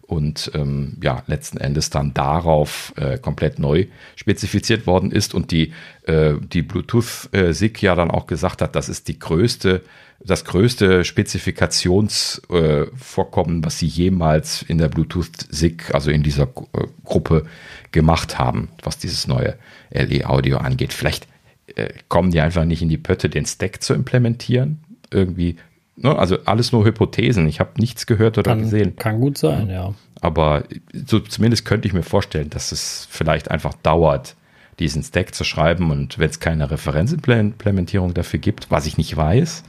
[0.01, 3.85] Und ähm, ja, letzten Endes dann darauf äh, komplett neu
[4.15, 5.73] spezifiziert worden ist und die,
[6.03, 9.81] äh, die Bluetooth-SIG äh, ja dann auch gesagt hat, das ist die größte
[10.25, 17.45] das größte Spezifikationsvorkommen, äh, was sie jemals in der Bluetooth-SIG, also in dieser äh, Gruppe,
[17.91, 19.57] gemacht haben, was dieses neue
[19.91, 20.93] LE-Audio angeht.
[20.93, 21.27] Vielleicht
[21.75, 24.83] äh, kommen die einfach nicht in die Pötte, den Stack zu implementieren.
[25.11, 25.57] Irgendwie,
[25.95, 26.17] ne?
[26.17, 27.47] also alles nur Hypothesen.
[27.47, 28.95] Ich habe nichts gehört oder kann, gesehen.
[28.95, 29.93] Kann gut sein, ja.
[30.21, 30.63] Aber
[31.05, 34.35] so, zumindest könnte ich mir vorstellen, dass es vielleicht einfach dauert,
[34.79, 39.63] diesen Stack zu schreiben und wenn es keine Referenzimplementierung dafür gibt, was ich nicht weiß,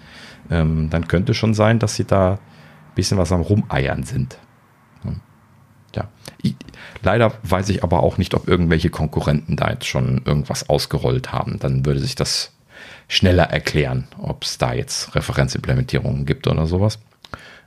[0.51, 2.39] ähm, dann könnte schon sein, dass sie da ein
[2.95, 4.39] bisschen was am Rumeiern sind.
[5.95, 6.09] Ja.
[6.43, 6.57] Ich,
[7.03, 11.59] leider weiß ich aber auch nicht, ob irgendwelche Konkurrenten da jetzt schon irgendwas ausgerollt haben.
[11.59, 12.53] Dann würde sich das
[13.09, 16.99] schneller erklären, ob es da jetzt Referenzimplementierungen gibt oder sowas.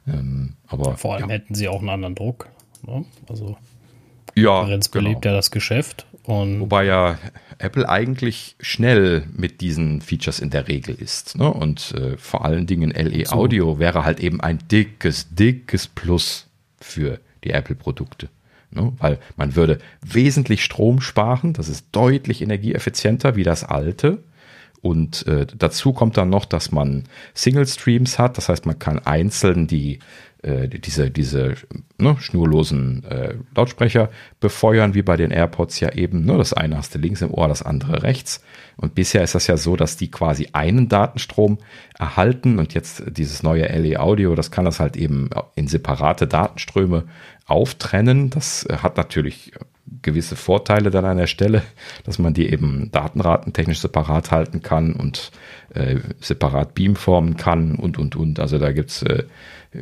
[0.07, 1.35] Ähm, aber vor allem ja.
[1.35, 2.49] hätten sie auch einen anderen Druck.
[2.85, 3.05] Ne?
[3.29, 3.57] Also
[4.35, 5.33] ja, Referenz belebt genau.
[5.33, 6.05] ja das Geschäft.
[6.27, 7.17] Und Wobei ja
[7.57, 11.37] Apple eigentlich schnell mit diesen Features in der Regel ist.
[11.37, 11.49] Ne?
[11.49, 13.33] Und äh, vor allen Dingen LE so.
[13.33, 16.47] Audio wäre halt eben ein dickes, dickes Plus
[16.81, 18.27] für die Apple-Produkte.
[18.71, 18.91] Ne?
[18.97, 24.21] Weil man würde wesentlich Strom sparen, das ist deutlich energieeffizienter wie das alte.
[24.81, 27.05] Und äh, dazu kommt dann noch, dass man
[27.35, 29.99] Single Streams hat, das heißt, man kann einzeln die
[30.47, 31.55] äh, diese, diese
[31.97, 34.09] ne, schnurlosen äh, Lautsprecher
[34.39, 36.23] befeuern, wie bei den AirPods ja eben.
[36.25, 38.41] Ne, das eine hast du links im Ohr, das andere rechts.
[38.77, 41.57] Und bisher ist das ja so, dass die quasi einen Datenstrom
[41.97, 47.03] erhalten und jetzt dieses neue LE Audio, das kann das halt eben in separate Datenströme
[47.45, 48.29] auftrennen.
[48.29, 49.51] Das äh, hat natürlich
[50.01, 51.63] gewisse Vorteile dann an der Stelle,
[52.03, 55.31] dass man die eben datenratentechnisch separat halten kann und
[55.73, 58.39] äh, separat beamformen kann und, und, und.
[58.39, 59.23] Also da gibt's äh,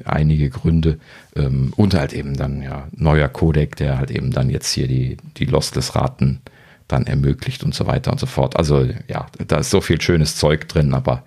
[0.06, 1.00] einige Gründe.
[1.36, 5.18] Ähm, und halt eben dann ja neuer Codec, der halt eben dann jetzt hier die,
[5.38, 6.42] die Lossless-Raten
[6.88, 8.58] dann ermöglicht und so weiter und so fort.
[8.58, 11.24] Also ja, da ist so viel schönes Zeug drin, aber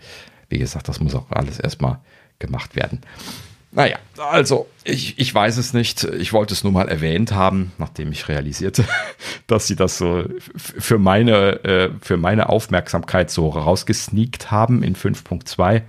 [0.48, 1.98] wie gesagt, das muss auch alles erstmal
[2.38, 3.00] gemacht werden.
[3.70, 6.04] Naja, also ich, ich weiß es nicht.
[6.04, 8.84] Ich wollte es nur mal erwähnt haben, nachdem ich realisierte,
[9.46, 10.24] dass sie das so
[10.54, 15.82] für meine, äh, für meine Aufmerksamkeit so rausgesneakt haben in 5.2.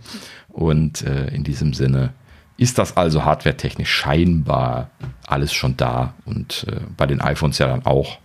[0.50, 2.14] Und äh, in diesem Sinne
[2.60, 4.90] ist das also hardwaretechnisch scheinbar
[5.26, 8.20] alles schon da und äh, bei den iPhones ja dann auch.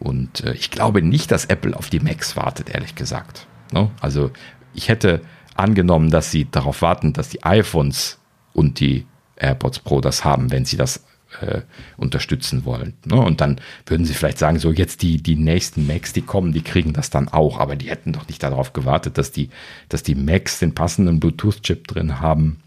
[0.00, 3.46] Und äh, ich glaube nicht, dass Apple auf die Macs wartet, ehrlich gesagt.
[3.72, 3.90] Ne?
[4.00, 4.32] Also
[4.74, 5.22] ich hätte
[5.54, 8.18] angenommen, dass sie darauf warten, dass die iPhones
[8.52, 9.06] und die
[9.36, 11.04] AirPods Pro das haben, wenn sie das
[11.40, 11.60] äh,
[11.96, 12.94] unterstützen wollen.
[13.04, 13.16] Ne?
[13.16, 16.62] Und dann würden sie vielleicht sagen, so jetzt die, die nächsten Macs, die kommen, die
[16.62, 17.60] kriegen das dann auch.
[17.60, 19.50] Aber die hätten doch nicht darauf gewartet, dass die,
[19.88, 22.58] dass die Macs den passenden Bluetooth-Chip drin haben.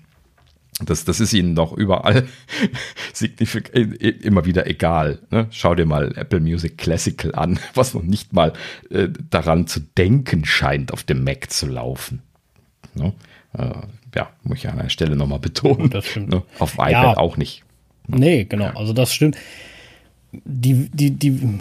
[0.85, 2.27] Das, das ist ihnen doch überall
[4.21, 5.19] immer wieder egal.
[5.29, 5.47] Ne?
[5.51, 8.53] Schau dir mal Apple Music Classical an, was noch nicht mal
[8.89, 12.21] äh, daran zu denken scheint, auf dem Mac zu laufen.
[12.95, 13.13] Ne?
[13.53, 13.71] Äh,
[14.15, 15.89] ja, muss ich an der Stelle nochmal betonen.
[15.89, 16.29] Das stimmt.
[16.29, 16.43] Ne?
[16.59, 17.17] Auf iPad ja.
[17.17, 17.63] auch nicht.
[18.07, 18.69] Nee, genau.
[18.75, 19.37] Also das stimmt.
[20.31, 21.59] Die, die, die,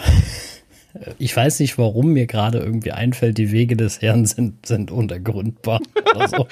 [1.19, 5.81] ich weiß nicht, warum mir gerade irgendwie einfällt, die Wege des Herrn sind, sind untergründbar.
[6.15, 6.47] Also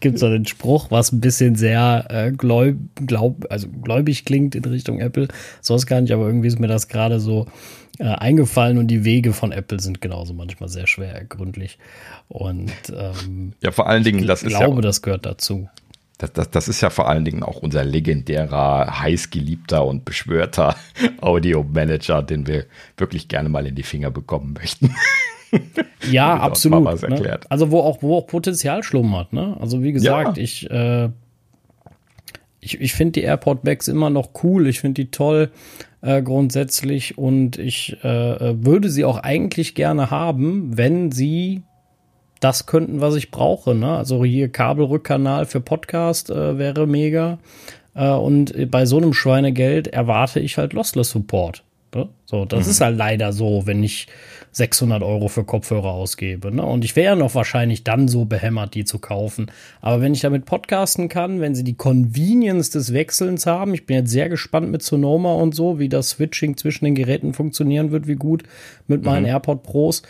[0.00, 4.54] gibt es so den Spruch, was ein bisschen sehr äh, gläub, glaub, also gläubig klingt
[4.54, 5.28] in Richtung Apple.
[5.60, 7.46] Sonst gar nicht, aber irgendwie ist mir das gerade so
[7.98, 11.78] äh, eingefallen und die Wege von Apple sind genauso manchmal sehr schwer ergründlich.
[12.28, 14.58] Und ähm, ja, vor allen Dingen, das ist ja.
[14.58, 15.68] Ich glaube, das gehört dazu.
[16.18, 20.76] Das, das, das ist ja vor allen Dingen auch unser legendärer, heißgeliebter und beschwörter
[21.20, 22.64] Audio-Manager, den wir
[22.96, 24.94] wirklich gerne mal in die Finger bekommen möchten.
[26.10, 27.08] Ja, absolut.
[27.08, 27.40] Ne?
[27.48, 29.32] Also wo auch, wo auch Potenzial schlummert.
[29.32, 29.56] Ne?
[29.60, 30.42] Also wie gesagt, ja.
[30.42, 31.08] ich, äh,
[32.60, 34.66] ich, ich finde die AirPod Max immer noch cool.
[34.66, 35.50] Ich finde die toll
[36.02, 41.62] äh, grundsätzlich und ich äh, würde sie auch eigentlich gerne haben, wenn sie
[42.40, 43.74] das könnten, was ich brauche.
[43.74, 43.96] Ne?
[43.96, 47.38] Also hier Kabelrückkanal für Podcast äh, wäre mega.
[47.94, 51.64] Äh, und bei so einem Schweinegeld erwarte ich halt Lossless Support.
[51.94, 52.08] Ne?
[52.26, 52.70] So, das mhm.
[52.70, 54.06] ist halt leider so, wenn ich
[54.52, 56.54] 600 Euro für Kopfhörer ausgebe.
[56.54, 56.64] Ne?
[56.64, 59.50] Und ich wäre ja noch wahrscheinlich dann so behämmert, die zu kaufen.
[59.80, 63.96] Aber wenn ich damit podcasten kann, wenn sie die Convenience des Wechselns haben, ich bin
[63.96, 68.06] jetzt sehr gespannt mit Sonoma und so, wie das Switching zwischen den Geräten funktionieren wird,
[68.06, 68.44] wie gut
[68.86, 69.28] mit meinen mhm.
[69.28, 70.02] AirPod Pros.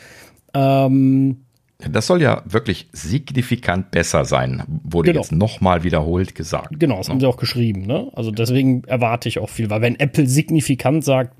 [0.55, 1.46] Ähm,
[1.79, 5.23] das soll ja wirklich signifikant besser sein, wurde genau.
[5.23, 6.79] jetzt nochmal wiederholt gesagt.
[6.79, 7.83] Genau, das haben sie auch geschrieben.
[7.83, 8.11] Ne?
[8.15, 11.35] Also deswegen erwarte ich auch viel, weil wenn Apple signifikant sagt,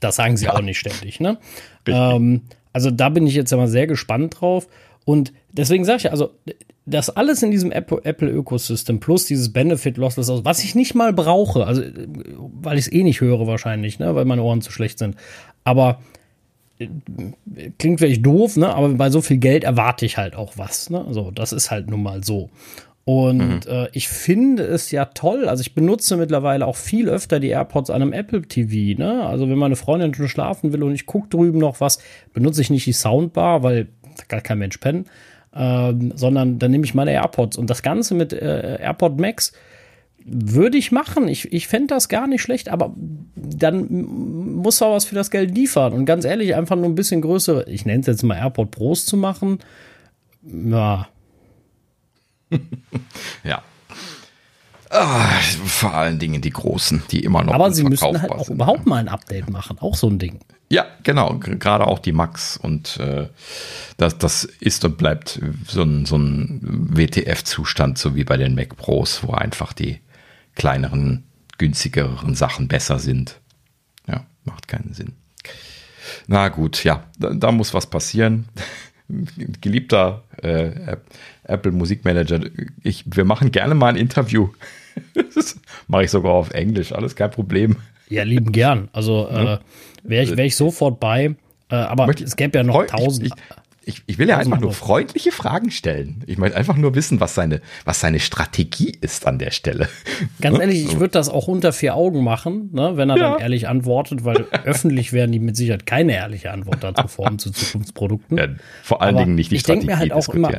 [0.00, 0.54] das sagen sie ja.
[0.54, 1.20] auch nicht ständig.
[1.20, 1.38] Ne?
[1.86, 2.42] Ähm,
[2.72, 4.68] also da bin ich jetzt immer sehr gespannt drauf.
[5.04, 6.30] Und deswegen sage ich, also
[6.86, 11.66] das alles in diesem Apple-Ökosystem plus dieses Benefit Lossless aus, was ich nicht mal brauche,
[11.66, 11.82] also
[12.60, 15.16] weil ich es eh nicht höre wahrscheinlich, ne, weil meine Ohren zu schlecht sind.
[15.64, 16.00] Aber
[17.78, 18.74] klingt vielleicht doof, ne?
[18.74, 20.90] aber bei so viel Geld erwarte ich halt auch was.
[20.90, 21.06] Ne?
[21.10, 22.50] So, das ist halt nun mal so.
[23.04, 23.72] Und mhm.
[23.72, 25.48] äh, ich finde es ja toll.
[25.48, 28.98] Also ich benutze mittlerweile auch viel öfter die AirPods an einem Apple TV.
[28.98, 29.26] Ne?
[29.26, 31.98] Also wenn meine Freundin schon schlafen will und ich gucke drüben noch was,
[32.32, 33.88] benutze ich nicht die Soundbar, weil
[34.28, 35.06] gar kein Mensch pennen,
[35.54, 37.56] ähm, sondern dann nehme ich meine AirPods.
[37.56, 39.52] Und das Ganze mit äh, AirPod Max
[40.24, 41.28] würde ich machen.
[41.28, 42.94] Ich, ich fände das gar nicht schlecht, aber
[43.34, 43.86] dann
[44.62, 45.92] muss er was für das Geld liefern.
[45.92, 49.06] Und ganz ehrlich, einfach nur ein bisschen größere, ich nenne es jetzt mal AirPod Pros
[49.06, 49.58] zu machen,
[50.42, 51.08] ja.
[53.44, 53.62] ja.
[54.90, 57.54] Ah, vor allen Dingen die großen, die immer noch.
[57.54, 58.56] Aber sie müssen halt auch sind.
[58.56, 60.40] überhaupt mal ein Update machen, auch so ein Ding.
[60.68, 63.28] Ja, genau, gerade auch die Max und äh,
[63.96, 68.76] das, das ist und bleibt so ein, so ein WTF-Zustand, so wie bei den Mac
[68.76, 70.00] Pros, wo einfach die
[70.54, 71.24] kleineren,
[71.58, 73.40] günstigeren Sachen besser sind.
[74.06, 75.12] Ja, macht keinen Sinn.
[76.26, 78.46] Na gut, ja, da, da muss was passieren.
[79.60, 80.96] Geliebter äh,
[81.44, 82.40] Apple Musikmanager,
[82.82, 84.48] ich, wir machen gerne mal ein Interview.
[85.34, 87.76] das mache ich sogar auf Englisch, alles kein Problem.
[88.08, 88.88] Ja, lieben gern.
[88.92, 89.58] Also äh,
[90.02, 91.34] wäre ich, wär ich sofort bei.
[91.70, 93.26] Äh, aber Möchte, es gäbe ja noch tausend.
[93.26, 93.61] Ich, ich,
[94.06, 96.22] ich will ja einfach nur freundliche Fragen stellen.
[96.26, 99.88] Ich möchte einfach nur wissen, was seine, was seine Strategie ist an der Stelle.
[100.40, 100.64] Ganz ne?
[100.64, 103.30] ehrlich, ich würde das auch unter vier Augen machen, ne, wenn er ja.
[103.30, 107.50] dann ehrlich antwortet, weil öffentlich werden die mit Sicherheit keine ehrliche Antwort dazu formen zu
[107.50, 108.38] Zukunftsprodukten.
[108.38, 108.48] Ja,
[108.82, 110.50] vor allen aber Dingen nicht die ich Strategie mir halt auch immer.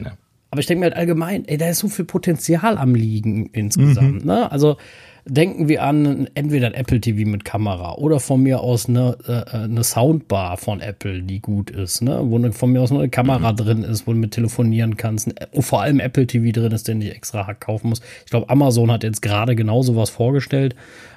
[0.52, 4.22] Aber ich denke mir halt allgemein, ey, da ist so viel Potenzial am Liegen insgesamt.
[4.22, 4.28] Mhm.
[4.28, 4.52] Ne?
[4.52, 4.78] Also
[5.26, 9.56] denken wir an entweder ein Apple TV mit Kamera oder von mir aus eine, äh,
[9.56, 12.20] eine Soundbar von Apple, die gut ist, ne?
[12.24, 13.56] wo eine, von mir aus eine Kamera mhm.
[13.56, 17.02] drin ist, wo du mit telefonieren kannst, wo vor allem Apple TV drin ist, den
[17.02, 18.02] ich extra Hack kaufen muss.
[18.26, 20.76] Ich glaube, Amazon hat jetzt gerade genau sowas vorgestellt.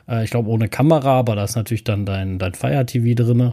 [0.09, 3.53] Äh, ich glaube, ohne Kamera, aber da ist natürlich dann dein, dein Fire TV drin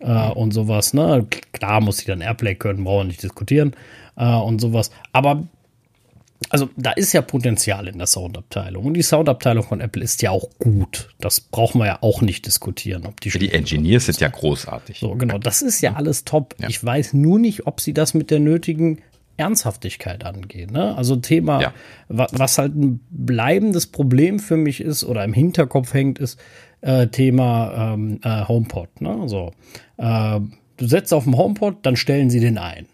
[0.00, 0.32] äh, mhm.
[0.32, 0.94] und sowas.
[0.94, 1.26] Ne?
[1.52, 3.72] Klar muss ich dann Airplay können, brauchen wir nicht diskutieren
[4.16, 4.90] äh, und sowas.
[5.12, 5.42] Aber
[6.50, 8.84] also da ist ja Potenzial in der Soundabteilung.
[8.84, 11.08] Und die Soundabteilung von Apple ist ja auch gut.
[11.20, 13.06] Das brauchen wir ja auch nicht diskutieren.
[13.06, 14.98] Ob die, die Engineers sind ja großartig.
[14.98, 15.38] So, genau.
[15.38, 16.56] Das ist ja alles top.
[16.58, 16.68] Ja.
[16.68, 18.98] Ich weiß nur nicht, ob sie das mit der nötigen
[19.36, 20.72] Ernsthaftigkeit angehen.
[20.72, 20.96] Ne?
[20.96, 21.72] Also Thema, ja.
[22.08, 26.38] was halt ein bleibendes Problem für mich ist oder im Hinterkopf hängt, ist
[26.80, 29.00] äh, Thema ähm, äh, HomePod.
[29.00, 29.28] Ne?
[29.28, 29.52] So,
[29.98, 30.40] äh,
[30.76, 32.86] du setzt auf dem HomePod, dann stellen sie den ein.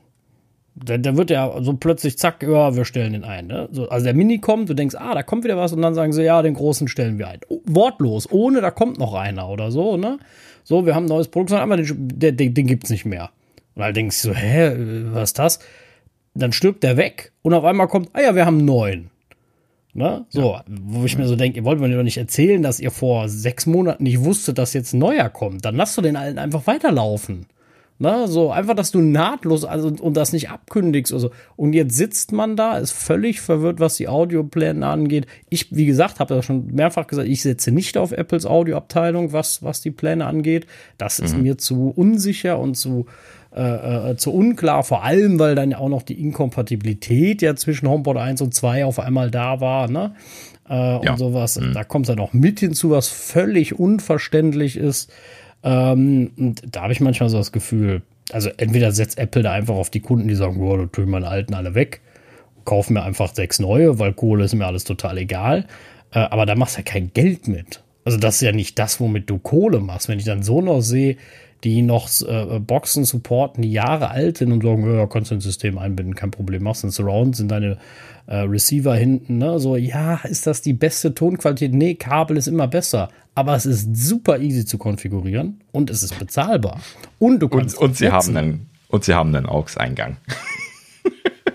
[0.79, 3.47] Da, da wird ja so plötzlich, zack, ja, wir stellen den ein.
[3.47, 3.69] Ne?
[3.73, 6.13] So, also der Mini kommt, du denkst, ah, da kommt wieder was und dann sagen
[6.13, 7.41] sie, ja, den großen stellen wir ein.
[7.65, 10.19] Wortlos, ohne da kommt noch einer oder so, ne?
[10.65, 13.31] So, wir haben ein neues Produkt, aber den, den, den, den gibt's nicht mehr.
[13.75, 14.75] Und dann denkst du, hä,
[15.13, 15.61] was ist das?
[16.35, 19.11] Dann stirbt der weg und auf einmal kommt, ah ja, wir haben einen neuen.
[19.95, 20.27] Ne?
[20.29, 20.65] So, ja.
[20.69, 23.65] wo ich mir so denke, ihr wollt mir doch nicht erzählen, dass ihr vor sechs
[23.65, 25.65] Monaten nicht wusstet, dass jetzt ein neuer kommt.
[25.65, 27.47] Dann lasst du den alten einfach weiterlaufen.
[27.99, 31.15] Ne, so einfach, dass du nahtlos also und das nicht abkündigst.
[31.15, 31.31] Also.
[31.57, 35.27] Und jetzt sitzt man da, ist völlig verwirrt, was die Audiopläne angeht.
[35.49, 39.63] Ich, wie gesagt, habe ja schon mehrfach gesagt, ich setze nicht auf Apples Audioabteilung, was,
[39.63, 40.67] was die Pläne angeht.
[40.99, 41.43] Das ist mhm.
[41.43, 43.07] mir zu unsicher und zu,
[43.55, 48.19] äh, äh, zu unklar, vor allem, weil dann auch noch die Inkompatibilität ja zwischen HomePod
[48.19, 50.15] 1 und 2 auf einmal da war, ne?
[50.69, 51.13] Äh, ja.
[51.13, 51.59] Und sowas.
[51.59, 51.73] Mhm.
[51.73, 55.11] Da kommt ja noch mit hinzu, was völlig unverständlich ist.
[55.67, 58.03] Ähm, und da habe ich manchmal so das Gefühl,
[58.33, 61.29] also entweder setzt Apple da einfach auf die Kunden, die sagen, wow, du tun meine
[61.29, 62.01] alten alle weg,
[62.65, 65.67] kaufen mir einfach sechs neue, weil Kohle ist mir alles total egal.
[66.13, 67.83] Äh, aber da machst du ja kein Geld mit.
[68.05, 70.09] Also das ist ja nicht das, womit du Kohle machst.
[70.09, 71.17] Wenn ich dann so noch sehe,
[71.67, 75.43] die noch äh, Boxen supporten, die Jahre alt sind und sagen, ja, kannst du ins
[75.43, 77.79] System einbinden, kein Problem, machst ein Surround, sind deine
[78.29, 79.59] äh, Receiver hinten, ne?
[79.59, 81.75] So, ja, ist das die beste Tonqualität?
[81.75, 83.09] Nee, Kabel ist immer besser.
[83.35, 86.81] Aber es ist super easy zu konfigurieren und es ist bezahlbar.
[87.19, 87.77] Und du kannst.
[87.79, 90.19] Und, und sie haben einen, und sie haben einen AUX-Eingang.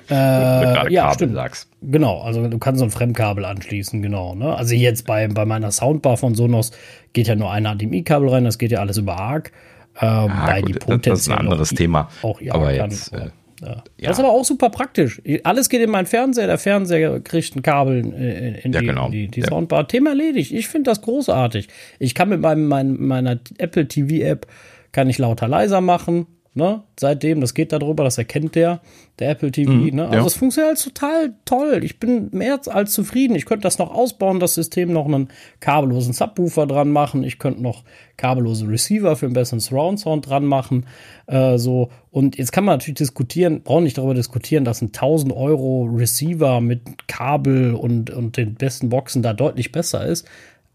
[0.10, 1.36] Äh, ja, stimmt.
[1.36, 1.70] Sagst.
[1.82, 4.36] Genau, also du kannst so ein Fremdkabel anschließen, genau.
[4.36, 4.54] Ne?
[4.54, 6.72] Also jetzt bei, bei meiner Soundbar von Sonos
[7.14, 9.54] geht ja nur ein HDMI-Kabel rein, das geht ja alles über ARC.
[10.00, 12.10] Ähm, ah, gut, die das ist ein anderes Thema.
[12.22, 13.30] Auch ja, aber jetzt, äh,
[13.62, 13.84] ja.
[13.98, 14.08] Ja.
[14.08, 15.22] Das ist aber auch super praktisch.
[15.44, 19.10] Alles geht in meinen Fernseher, der Fernseher kriegt ein Kabel in, in, ja, die, genau.
[19.10, 19.88] die, die Soundbar.
[19.88, 20.52] Thema erledigt.
[20.52, 21.68] Ich finde das großartig.
[22.00, 24.48] Ich kann mit meinem, mein, meiner Apple TV App
[24.92, 26.26] kann ich lauter leiser machen.
[26.54, 26.84] Ne?
[27.00, 28.82] Seitdem, das geht darüber, das erkennt der,
[29.20, 29.72] der Apple TV.
[29.72, 30.04] Mhm, ne?
[30.04, 30.24] Also ja.
[30.24, 31.82] das funktioniert halt total toll.
[31.86, 33.36] Ich bin mehr als zufrieden.
[33.36, 35.30] Ich könnte das noch ausbauen, das System noch einen
[35.62, 37.24] kabellosen Subwoofer dran machen.
[37.24, 37.86] Ich könnte noch
[38.18, 40.88] kabellose Receiver für einen besseren Surround Sound dran machen.
[41.28, 41.90] Äh, so.
[42.10, 46.60] Und jetzt kann man natürlich diskutieren, brauchen nicht darüber diskutieren, dass ein 1000 Euro Receiver
[46.60, 50.28] mit Kabel und, und den besten Boxen da deutlich besser ist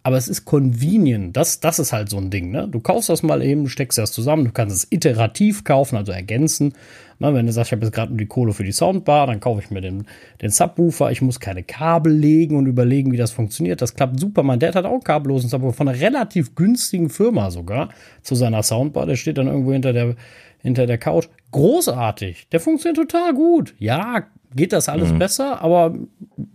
[0.07, 1.37] aber es ist convenient.
[1.37, 2.53] Das, das ist halt so ein Ding.
[2.53, 2.69] Ne?
[2.69, 6.75] Du kaufst das mal eben, steckst das zusammen, du kannst es iterativ kaufen, also ergänzen.
[7.19, 9.41] Na, wenn du sagst, ich habe jetzt gerade nur die Kohle für die Soundbar, dann
[9.41, 10.07] kaufe ich mir den,
[10.43, 11.11] den Subwoofer.
[11.11, 13.83] Ich muss keine Kabel legen und überlegen, wie das funktioniert.
[13.83, 14.45] Das klappt super.
[14.45, 17.89] Mein Dad hat auch kabellosen Subwoofer von einer relativ günstigen Firma sogar
[18.23, 19.07] zu seiner Soundbar.
[19.07, 20.15] Der steht dann irgendwo hinter der,
[20.63, 21.27] hinter der Couch.
[21.51, 22.47] Großartig.
[22.53, 23.75] Der funktioniert total gut.
[23.81, 24.23] Ja,
[24.55, 25.19] geht das alles mhm.
[25.19, 25.97] besser, aber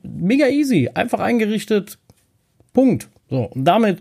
[0.04, 0.90] mega easy.
[0.94, 1.98] Einfach eingerichtet.
[2.74, 3.08] Punkt.
[3.30, 4.00] So, und damit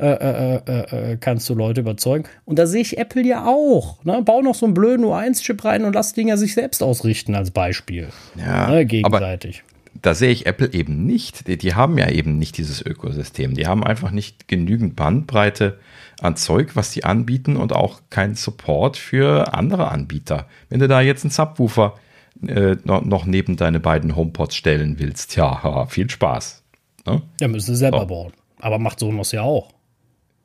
[0.00, 2.24] äh, äh, äh, äh, kannst du Leute überzeugen.
[2.44, 4.04] Und da sehe ich Apple ja auch.
[4.04, 4.22] Ne?
[4.24, 8.08] Bau noch so einen blöden U1-Chip rein und lass Dinger sich selbst ausrichten als Beispiel.
[8.36, 8.86] Ja, ne?
[8.86, 9.64] gegenseitig.
[10.00, 11.48] Da sehe ich Apple eben nicht.
[11.48, 13.54] Die, die, haben ja eben nicht dieses Ökosystem.
[13.54, 15.80] Die haben einfach nicht genügend Bandbreite
[16.20, 20.46] an Zeug, was die anbieten und auch keinen Support für andere Anbieter.
[20.68, 21.98] Wenn du da jetzt einen Subwoofer
[22.46, 26.62] äh, noch, noch, neben deine beiden HomePods stellen willst, ja, viel Spaß.
[27.08, 27.22] Ne?
[27.40, 28.06] Ja, müssen sie selber so.
[28.06, 28.32] bauen.
[28.60, 29.70] Aber macht Sonos ja auch.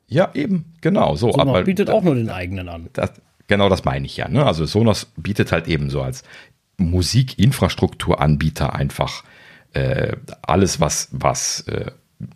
[0.08, 1.16] Ja, eben, genau.
[1.16, 2.88] So, Sonos aber, bietet auch nur den eigenen an.
[2.92, 3.12] Das,
[3.46, 4.28] genau das meine ich ja.
[4.28, 4.44] Ne?
[4.44, 6.22] Also Sonos bietet halt eben so als
[6.76, 9.24] Musikinfrastrukturanbieter einfach
[9.72, 11.90] äh, alles, was, was äh,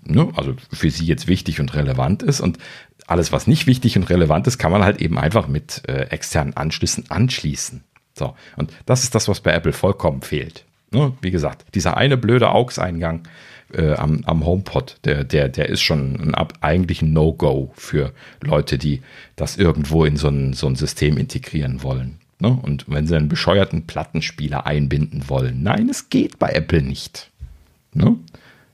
[0.05, 0.29] ne?
[0.35, 2.41] also für sie jetzt wichtig und relevant ist.
[2.41, 2.59] Und
[3.07, 6.57] alles, was nicht wichtig und relevant ist, kann man halt eben einfach mit äh, externen
[6.57, 7.85] Anschlüssen anschließen.
[8.15, 10.65] So, und das ist das, was bei Apple vollkommen fehlt.
[10.91, 11.13] Ne?
[11.21, 13.23] Wie gesagt, dieser eine blöde AUX-Eingang,
[13.73, 18.13] äh, am, am HomePod, der, der, der ist schon ein, eigentlich ein No-Go für
[18.43, 19.03] Leute, die
[19.37, 22.19] das irgendwo in so ein, so ein System integrieren wollen.
[22.41, 22.57] Ne?
[22.63, 27.31] Und wenn sie einen bescheuerten Plattenspieler einbinden wollen, nein, es geht bei Apple nicht.
[27.93, 28.17] Ne?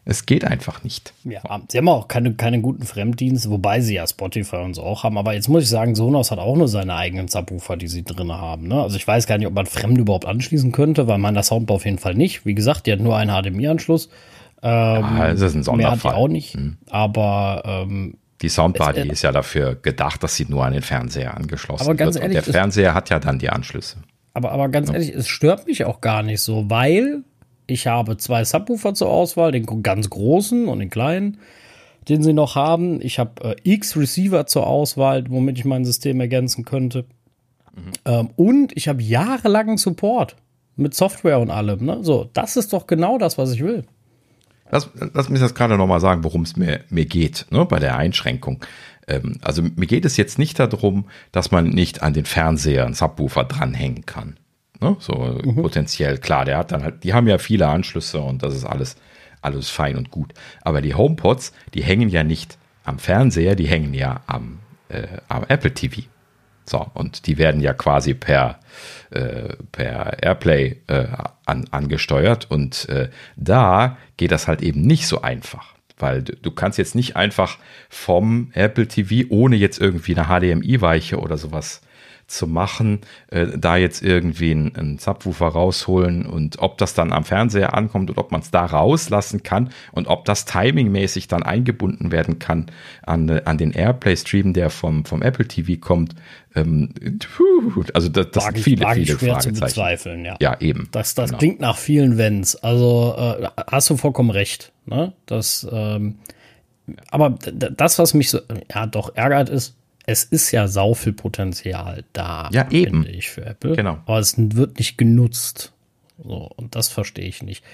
[0.07, 1.15] Es geht einfach nicht.
[1.25, 5.03] Ja, sie haben auch keine, keine guten Fremddienste, wobei sie ja Spotify und so auch
[5.03, 5.17] haben.
[5.17, 8.31] Aber jetzt muss ich sagen, Sonos hat auch nur seine eigenen Subwoofer, die sie drin
[8.31, 8.69] haben.
[8.69, 8.83] Ne?
[8.83, 11.87] Also ich weiß gar nicht, ob man Fremde überhaupt anschließen könnte, weil meiner Soundbar auf
[11.87, 12.45] jeden Fall nicht.
[12.45, 14.11] Wie gesagt, die hat nur einen HDMI-Anschluss.
[14.65, 14.71] Ähm,
[15.19, 16.13] ja, das ist ein Sonderfall.
[16.13, 16.55] Mehr auch nicht.
[16.55, 16.79] Hm.
[16.89, 21.37] Aber ähm, die Soundbar, die ist ja dafür gedacht, dass sie nur an den Fernseher
[21.37, 22.25] angeschlossen aber ganz wird.
[22.25, 23.99] Ehrlich, Und der Fernseher hat ja dann die Anschlüsse.
[24.33, 24.95] Aber, aber ganz ja.
[24.95, 27.25] ehrlich, es stört mich auch gar nicht so, weil
[27.67, 31.39] ich habe zwei Subwoofer zur Auswahl, den ganz großen und den kleinen,
[32.09, 33.03] den sie noch haben.
[33.03, 37.05] Ich habe äh, X Receiver zur Auswahl, womit ich mein System ergänzen könnte.
[37.75, 37.93] Mhm.
[38.07, 40.37] Ähm, und ich habe jahrelangen Support
[40.77, 41.85] mit Software und allem.
[41.85, 41.99] Ne?
[42.03, 43.85] So, das ist doch genau das, was ich will.
[44.71, 47.97] Lass, lass mich das gerade nochmal sagen, worum es mir, mir geht, ne, bei der
[47.97, 48.65] Einschränkung.
[49.07, 52.95] Ähm, also mir geht es jetzt nicht darum, dass man nicht an den Fernseher einen
[52.95, 54.37] Subwoofer dranhängen kann.
[54.81, 54.97] Ne?
[54.99, 55.57] So mhm.
[55.57, 58.97] potenziell, klar, der hat dann halt, die haben ja viele Anschlüsse und das ist alles,
[59.43, 60.33] alles fein und gut.
[60.63, 64.59] Aber die HomePods, die hängen ja nicht am Fernseher, die hängen ja am,
[64.89, 66.03] äh, am Apple TV.
[66.67, 68.59] So, und die werden ja quasi per,
[69.11, 71.07] äh, per Airplay äh,
[71.45, 75.75] an, angesteuert und äh, da geht das halt eben nicht so einfach.
[75.99, 77.59] Weil du, kannst jetzt nicht einfach
[77.89, 81.83] vom Apple TV, ohne jetzt irgendwie eine HDMI-Weiche oder sowas
[82.27, 87.25] zu machen, äh, da jetzt irgendwie einen, einen Subwoofer rausholen und ob das dann am
[87.25, 92.13] Fernseher ankommt und ob man es da rauslassen kann und ob das timingmäßig dann eingebunden
[92.13, 92.67] werden kann
[93.03, 96.15] an, an den Airplay-Stream, der vom, vom Apple TV kommt.
[96.55, 96.91] Ähm,
[97.93, 100.37] also das, das sind viele, viele schwer zu bezweifeln, ja.
[100.41, 100.89] Ja, eben.
[100.93, 101.39] Das, das genau.
[101.39, 102.57] klingt nach vielen Wenns.
[102.57, 104.73] Also äh, hast du vollkommen recht.
[104.87, 105.13] Ne?
[105.27, 106.17] Das, ähm,
[107.11, 108.41] aber das, was mich so,
[108.73, 109.77] ja, doch ärgert, ist,
[110.07, 113.07] es ist ja sau viel Potenzial da, ja, eben.
[113.07, 113.75] ich, für Apple.
[113.75, 113.99] Genau.
[114.07, 115.73] Aber es wird nicht genutzt.
[116.23, 117.65] So, und das verstehe ich nicht.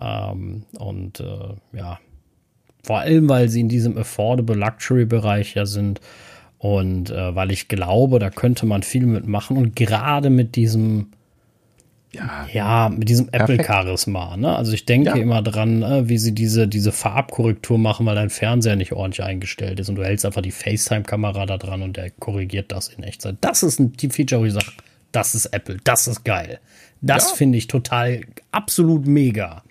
[0.00, 1.98] Ähm, und äh, ja,
[2.82, 6.00] vor allem, weil sie in diesem Affordable Luxury-Bereich ja sind.
[6.58, 9.56] Und äh, weil ich glaube, da könnte man viel mitmachen.
[9.56, 11.12] Und gerade mit diesem
[12.12, 14.36] ja, ja, mit diesem Apple-Charisma.
[14.36, 14.56] Ne?
[14.56, 15.16] Also ich denke ja.
[15.16, 19.78] immer dran, ne, wie sie diese, diese Farbkorrektur machen, weil dein Fernseher nicht ordentlich eingestellt
[19.78, 23.36] ist und du hältst einfach die FaceTime-Kamera da dran und der korrigiert das in Echtzeit.
[23.42, 24.72] Das ist ein Feature, wo ich sage,
[25.12, 26.60] das ist Apple, das ist geil.
[27.02, 27.36] Das ja.
[27.36, 28.22] finde ich total
[28.52, 29.62] absolut mega.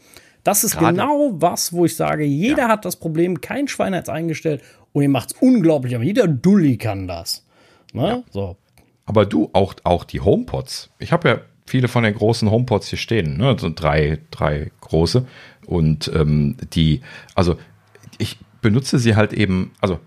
[0.44, 0.94] Das ist Gerade.
[0.94, 2.68] genau was, wo ich sage, jeder ja.
[2.70, 4.62] hat das Problem, kein Schwein hat es eingestellt
[4.94, 7.46] und ihr macht es unglaublich, aber jeder Dulli kann das.
[7.94, 8.24] Ne?
[8.30, 8.58] So.
[9.06, 10.92] Aber du, auch, auch die HomePods.
[11.00, 13.56] Ich habe ja viele von den großen HomePods hier stehen, ne?
[13.60, 15.28] so drei, drei große.
[15.66, 17.02] Und ähm, die,
[17.36, 17.58] also
[18.18, 20.00] ich benutze sie halt eben, also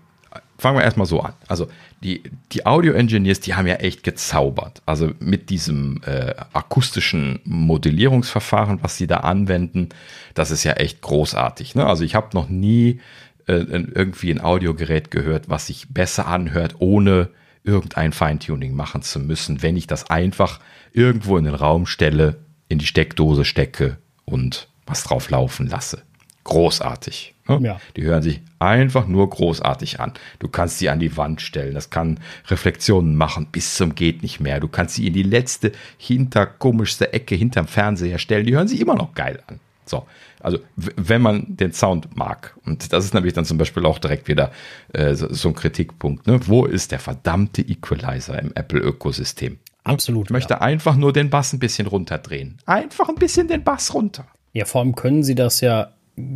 [0.57, 1.33] fangen wir erstmal so an.
[1.47, 1.67] Also
[2.03, 4.81] die, die Audio-Engineers, die haben ja echt gezaubert.
[4.85, 9.89] Also mit diesem äh, akustischen Modellierungsverfahren, was sie da anwenden,
[10.33, 11.75] das ist ja echt großartig.
[11.75, 11.85] Ne?
[11.85, 12.99] Also ich habe noch nie
[13.47, 17.29] äh, irgendwie ein Audiogerät gehört, was sich besser anhört, ohne
[17.63, 20.59] irgendein Feintuning machen zu müssen, wenn ich das einfach
[20.93, 22.37] irgendwo in den Raum stelle,
[22.67, 26.03] in die Steckdose stecke und was drauf laufen lasse.
[26.43, 27.35] Großartig.
[27.47, 27.59] Ne?
[27.61, 27.81] Ja.
[27.95, 30.13] Die hören sich einfach nur großartig an.
[30.39, 34.39] Du kannst sie an die Wand stellen, das kann Reflexionen machen bis zum geht nicht
[34.39, 34.59] mehr.
[34.59, 38.95] Du kannst sie in die letzte, hinterkomischste Ecke hinterm Fernseher stellen, die hören sich immer
[38.95, 39.59] noch geil an.
[39.85, 40.07] So,
[40.39, 44.27] also wenn man den Sound mag, und das ist nämlich dann zum Beispiel auch direkt
[44.27, 44.51] wieder
[44.93, 46.39] äh, so, so, ein Kritikpunkt, ne?
[46.47, 49.59] wo ist der verdammte Equalizer im Apple-Ökosystem?
[49.83, 50.27] Absolut.
[50.27, 50.61] Ich möchte ja.
[50.61, 52.57] einfach nur den Bass ein bisschen runterdrehen.
[52.65, 54.27] Einfach ein bisschen den Bass runter.
[54.53, 55.91] Ja, vor allem können sie das ja,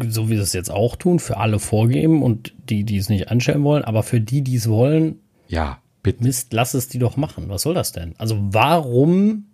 [0.07, 3.30] so wie sie es jetzt auch tun, für alle vorgeben und die, die es nicht
[3.30, 6.23] anstellen wollen, aber für die, die es wollen, ja, bitte.
[6.23, 7.49] Mist, lass es die doch machen.
[7.49, 8.15] Was soll das denn?
[8.17, 9.45] Also warum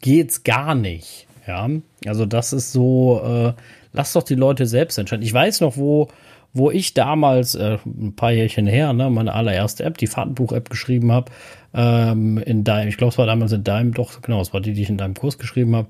[0.00, 1.26] geht's gar nicht?
[1.46, 1.68] Ja,
[2.06, 3.60] also das ist so, äh,
[3.92, 5.24] lass doch die Leute selbst entscheiden.
[5.24, 6.08] Ich weiß noch, wo,
[6.52, 11.12] wo ich damals, äh, ein paar Jährchen her, ne, meine allererste App, die Fahrtenbuch-App geschrieben
[11.12, 11.30] habe,
[11.74, 14.72] ähm, in deinem, ich glaube, es war damals in deinem, doch, genau, es war die,
[14.72, 15.88] die ich in deinem Kurs geschrieben habe.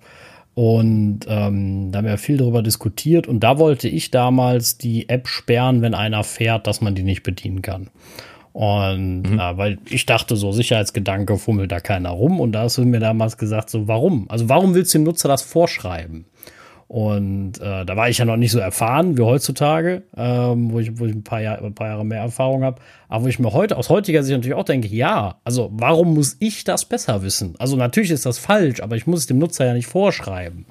[0.55, 5.27] Und ähm, da haben wir viel darüber diskutiert und da wollte ich damals die App
[5.27, 7.91] sperren, wenn einer fährt, dass man die nicht bedienen kann.
[8.53, 9.41] Und mhm.
[9.41, 12.39] äh, weil ich dachte, so Sicherheitsgedanke fummelt da keiner rum.
[12.39, 14.31] Und da hast du mir damals gesagt, so warum?
[14.31, 16.27] Also warum willst du dem Nutzer das vorschreiben?
[16.87, 20.99] Und äh, da war ich ja noch nicht so erfahren wie heutzutage, ähm, wo, ich,
[20.99, 22.81] wo ich ein paar, Jahr, ein paar Jahre mehr Erfahrung habe.
[23.09, 26.37] Aber wo ich mir heute aus heutiger Sicht natürlich auch denke, ja, also warum muss
[26.41, 27.55] ich das besser wissen?
[27.59, 30.67] Also natürlich ist das falsch, aber ich muss es dem Nutzer ja nicht vorschreiben.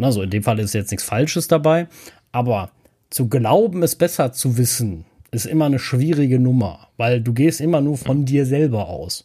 [0.00, 1.88] Also in dem Fall ist jetzt nichts Falsches dabei.
[2.32, 2.70] Aber
[3.10, 7.80] zu glauben, es besser zu wissen, ist immer eine schwierige Nummer, weil du gehst immer
[7.80, 9.22] nur von dir selber aus.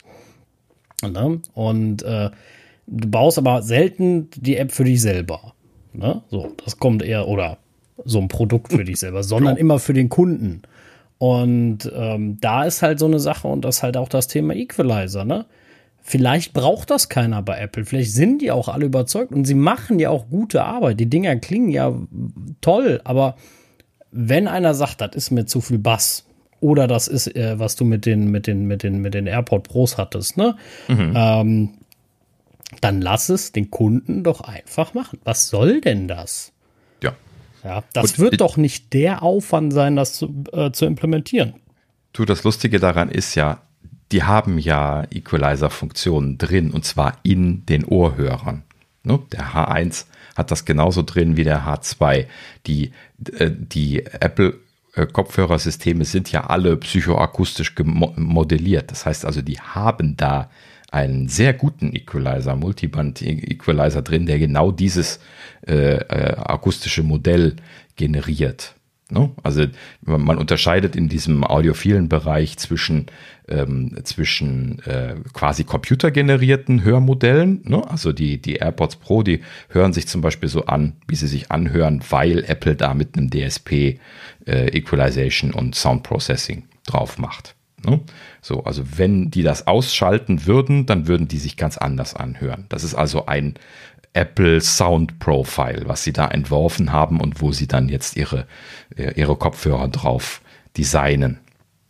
[1.54, 2.30] Und äh,
[2.88, 5.53] du baust aber selten die App für dich selber.
[5.94, 6.22] Ne?
[6.30, 7.58] So, das kommt eher, oder
[8.06, 10.64] so ein Produkt für dich selber, sondern immer für den Kunden.
[11.18, 14.56] Und ähm, da ist halt so eine Sache und das ist halt auch das Thema
[14.56, 15.46] Equalizer, ne?
[16.06, 17.86] Vielleicht braucht das keiner bei Apple.
[17.86, 21.00] Vielleicht sind die auch alle überzeugt und sie machen ja auch gute Arbeit.
[21.00, 21.94] Die Dinger klingen ja
[22.60, 23.38] toll, aber
[24.12, 26.26] wenn einer sagt, das ist mir zu viel Bass
[26.60, 29.64] oder das ist, äh, was du mit den, mit den, mit den, mit den AirPod
[29.64, 30.58] Pros hattest, ne?
[30.90, 31.14] Mhm.
[31.16, 31.70] Ähm,
[32.82, 35.20] dann lass es den Kunden doch einfach machen.
[35.24, 36.52] Was soll denn das?
[37.02, 37.14] Ja.
[37.64, 41.56] Ja, das Und wird doch nicht der Aufwand sein, das zu, äh, zu implementieren.
[42.14, 43.62] Du, das Lustige daran ist ja,
[44.12, 48.64] die haben ja Equalizer-Funktionen drin und zwar in den Ohrhörern.
[49.04, 49.20] Ne?
[49.32, 50.06] Der H1
[50.36, 52.26] hat das genauso drin wie der H2.
[52.68, 52.92] Die,
[53.38, 54.60] äh, die Apple
[55.12, 58.92] Kopfhörersysteme sind ja alle psychoakustisch modelliert.
[58.92, 60.52] Das heißt also, die haben da
[60.94, 65.20] einen sehr guten Equalizer, Multiband-Equalizer drin, der genau dieses
[65.68, 67.56] äh, äh, akustische Modell
[67.96, 68.76] generiert.
[69.10, 69.32] Ne?
[69.42, 69.66] Also
[70.02, 73.08] man unterscheidet in diesem audiophilen Bereich zwischen,
[73.48, 77.62] ähm, zwischen äh, quasi computergenerierten Hörmodellen.
[77.64, 77.88] Ne?
[77.90, 81.52] Also die, die AirPods Pro, die hören sich zum Beispiel so an, wie sie sich
[81.52, 84.00] anhören, weil Apple da mit einem DSP
[84.46, 87.56] äh, Equalization und Sound Processing drauf macht.
[87.86, 88.02] Ne?
[88.42, 92.66] So, also wenn die das ausschalten würden, dann würden die sich ganz anders anhören.
[92.70, 93.56] Das ist also ein
[94.14, 98.46] Apple Sound Profile, was sie da entworfen haben und wo sie dann jetzt ihre,
[98.96, 100.42] äh, ihre Kopfhörer drauf
[100.78, 101.40] designen.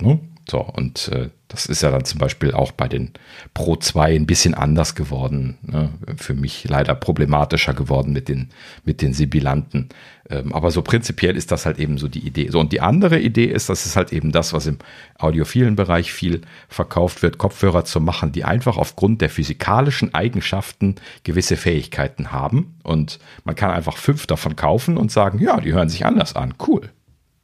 [0.02, 0.20] Ne?
[0.50, 3.12] So, und äh, das ist ja dann zum Beispiel auch bei den
[3.54, 5.60] Pro 2 ein bisschen anders geworden.
[5.62, 5.90] Ne?
[6.18, 8.50] Für mich leider problematischer geworden mit den,
[8.84, 9.90] mit den Sibilanten.
[10.32, 12.50] Ähm, aber so prinzipiell ist das halt eben so die Idee.
[12.50, 14.80] So, und die andere Idee ist, das ist halt eben das, was im
[15.20, 21.56] audiophilen Bereich viel verkauft wird, Kopfhörer zu machen, die einfach aufgrund der physikalischen Eigenschaften gewisse
[21.56, 22.80] Fähigkeiten haben.
[22.82, 26.56] Und man kann einfach fünf davon kaufen und sagen, ja, die hören sich anders an.
[26.68, 26.90] Cool.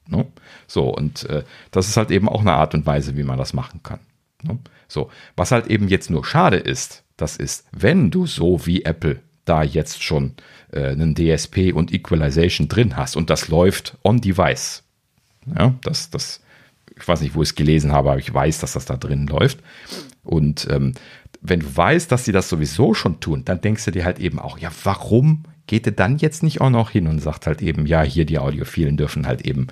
[0.07, 0.25] Ne?
[0.69, 3.53] So, und äh, das ist halt eben auch eine Art und Weise, wie man das
[3.53, 3.99] machen kann.
[4.43, 4.59] Ne?
[4.87, 9.19] So, was halt eben jetzt nur schade ist, das ist, wenn du so wie Apple
[9.45, 10.35] da jetzt schon
[10.71, 14.83] äh, einen DSP und Equalization drin hast und das läuft on device.
[15.57, 16.41] Ja, das, das,
[16.95, 19.25] ich weiß nicht, wo ich es gelesen habe, aber ich weiß, dass das da drin
[19.25, 19.59] läuft.
[20.23, 20.93] Und ähm,
[21.41, 24.37] wenn du weißt, dass sie das sowieso schon tun, dann denkst du dir halt eben
[24.37, 27.85] auch, ja, warum geht er dann jetzt nicht auch noch hin und sagt halt eben,
[27.85, 29.67] ja, hier die Audiophilen dürfen halt eben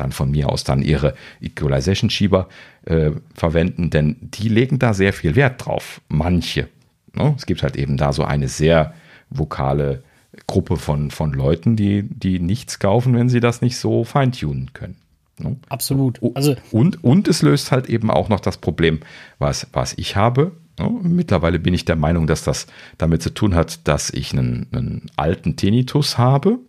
[0.00, 2.48] dann von mir aus dann ihre Equalization-Schieber
[2.84, 6.00] äh, verwenden, denn die legen da sehr viel Wert drauf.
[6.08, 6.68] Manche.
[7.14, 7.34] Ne?
[7.36, 8.94] Es gibt halt eben da so eine sehr
[9.30, 10.02] vokale
[10.46, 14.96] Gruppe von, von Leuten, die, die nichts kaufen, wenn sie das nicht so feintunen können.
[15.38, 15.56] Ne?
[15.68, 16.20] Absolut.
[16.34, 19.00] Also und, und es löst halt eben auch noch das Problem,
[19.38, 20.52] was, was ich habe.
[21.02, 22.68] Mittlerweile bin ich der Meinung, dass das
[22.98, 26.60] damit zu tun hat, dass ich einen, einen alten Tinnitus habe,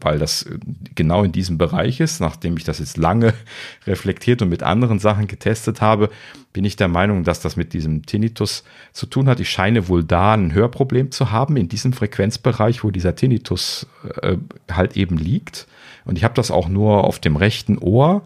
[0.00, 0.46] weil das
[0.94, 3.34] genau in diesem Bereich ist, nachdem ich das jetzt lange
[3.86, 6.10] reflektiert und mit anderen Sachen getestet habe,
[6.52, 9.40] bin ich der Meinung, dass das mit diesem Tinnitus zu tun hat.
[9.40, 13.86] Ich scheine wohl da ein Hörproblem zu haben in diesem Frequenzbereich, wo dieser Tinnitus
[14.22, 14.36] äh,
[14.70, 15.66] halt eben liegt.
[16.04, 18.22] Und ich habe das auch nur auf dem rechten Ohr,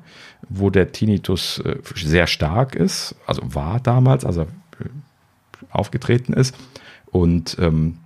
[0.49, 4.47] wo der Tinnitus äh, sehr stark ist, also war damals, also
[5.71, 6.55] aufgetreten ist.
[7.07, 7.99] Und ähm,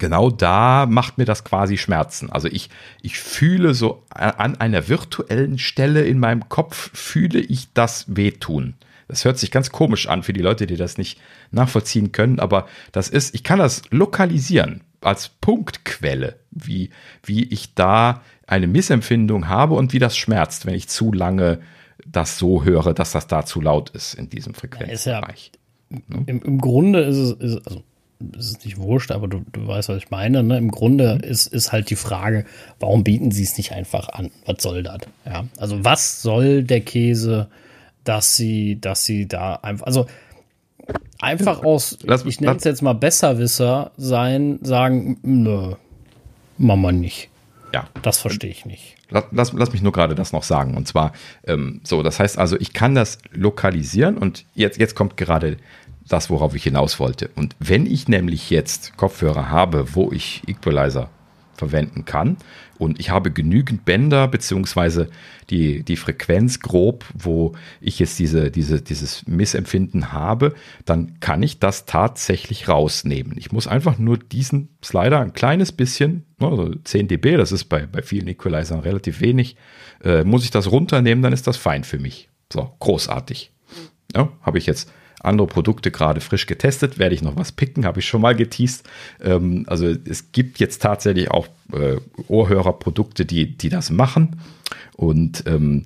[0.00, 2.30] genau da macht mir das quasi Schmerzen.
[2.30, 2.70] Also ich,
[3.02, 8.74] ich fühle so an einer virtuellen Stelle in meinem Kopf, fühle ich das wehtun.
[9.06, 11.20] Das hört sich ganz komisch an für die Leute, die das nicht
[11.52, 16.90] nachvollziehen können, aber das ist, ich kann das lokalisieren als Punktquelle, wie,
[17.24, 21.60] wie ich da eine Missempfindung habe und wie das schmerzt, wenn ich zu lange
[22.06, 25.52] das so höre, dass das da zu laut ist in diesem Frequenzbereich.
[25.88, 26.24] Ne?
[26.26, 27.82] Im, Im, Grunde ist es, ist, also
[28.36, 30.42] ist es nicht wurscht, aber du, du weißt, was ich meine.
[30.42, 30.58] Ne?
[30.58, 31.20] Im Grunde mhm.
[31.20, 32.44] ist, ist halt die Frage,
[32.78, 34.30] warum bieten sie es nicht einfach an?
[34.46, 35.00] Was soll das?
[35.24, 37.48] Ja, also was soll der Käse,
[38.04, 40.06] dass sie, dass sie da einfach, also
[41.20, 45.74] einfach aus, lass, ich nenne es jetzt mal Besserwisser sein, sagen, nö,
[46.58, 47.28] machen wir nicht.
[47.72, 47.88] Ja.
[48.02, 48.96] Das verstehe ich nicht.
[49.10, 50.76] Lass, lass, lass, mich nur gerade das noch sagen.
[50.76, 51.12] Und zwar,
[51.46, 55.56] ähm, so, das heißt also, ich kann das lokalisieren und jetzt, jetzt kommt gerade
[56.08, 57.30] das, worauf ich hinaus wollte.
[57.36, 61.10] Und wenn ich nämlich jetzt Kopfhörer habe, wo ich Equalizer
[61.60, 62.38] verwenden kann
[62.78, 65.10] und ich habe genügend Bänder beziehungsweise
[65.50, 67.52] die, die Frequenz grob, wo
[67.82, 70.54] ich jetzt diese, diese, dieses Missempfinden habe,
[70.86, 73.34] dann kann ich das tatsächlich rausnehmen.
[73.36, 77.86] Ich muss einfach nur diesen Slider ein kleines bisschen, also 10 dB, das ist bei,
[77.86, 79.56] bei vielen Equalizern relativ wenig,
[80.02, 82.30] äh, muss ich das runternehmen, dann ist das fein für mich.
[82.50, 83.52] So, großartig.
[84.16, 84.90] Ja, habe ich jetzt
[85.20, 86.98] andere Produkte gerade frisch getestet.
[86.98, 88.88] Werde ich noch was picken, habe ich schon mal geteased.
[89.22, 91.96] Ähm, also es gibt jetzt tatsächlich auch äh,
[92.28, 94.40] Ohrhörerprodukte, die, die das machen.
[94.96, 95.84] Und ähm,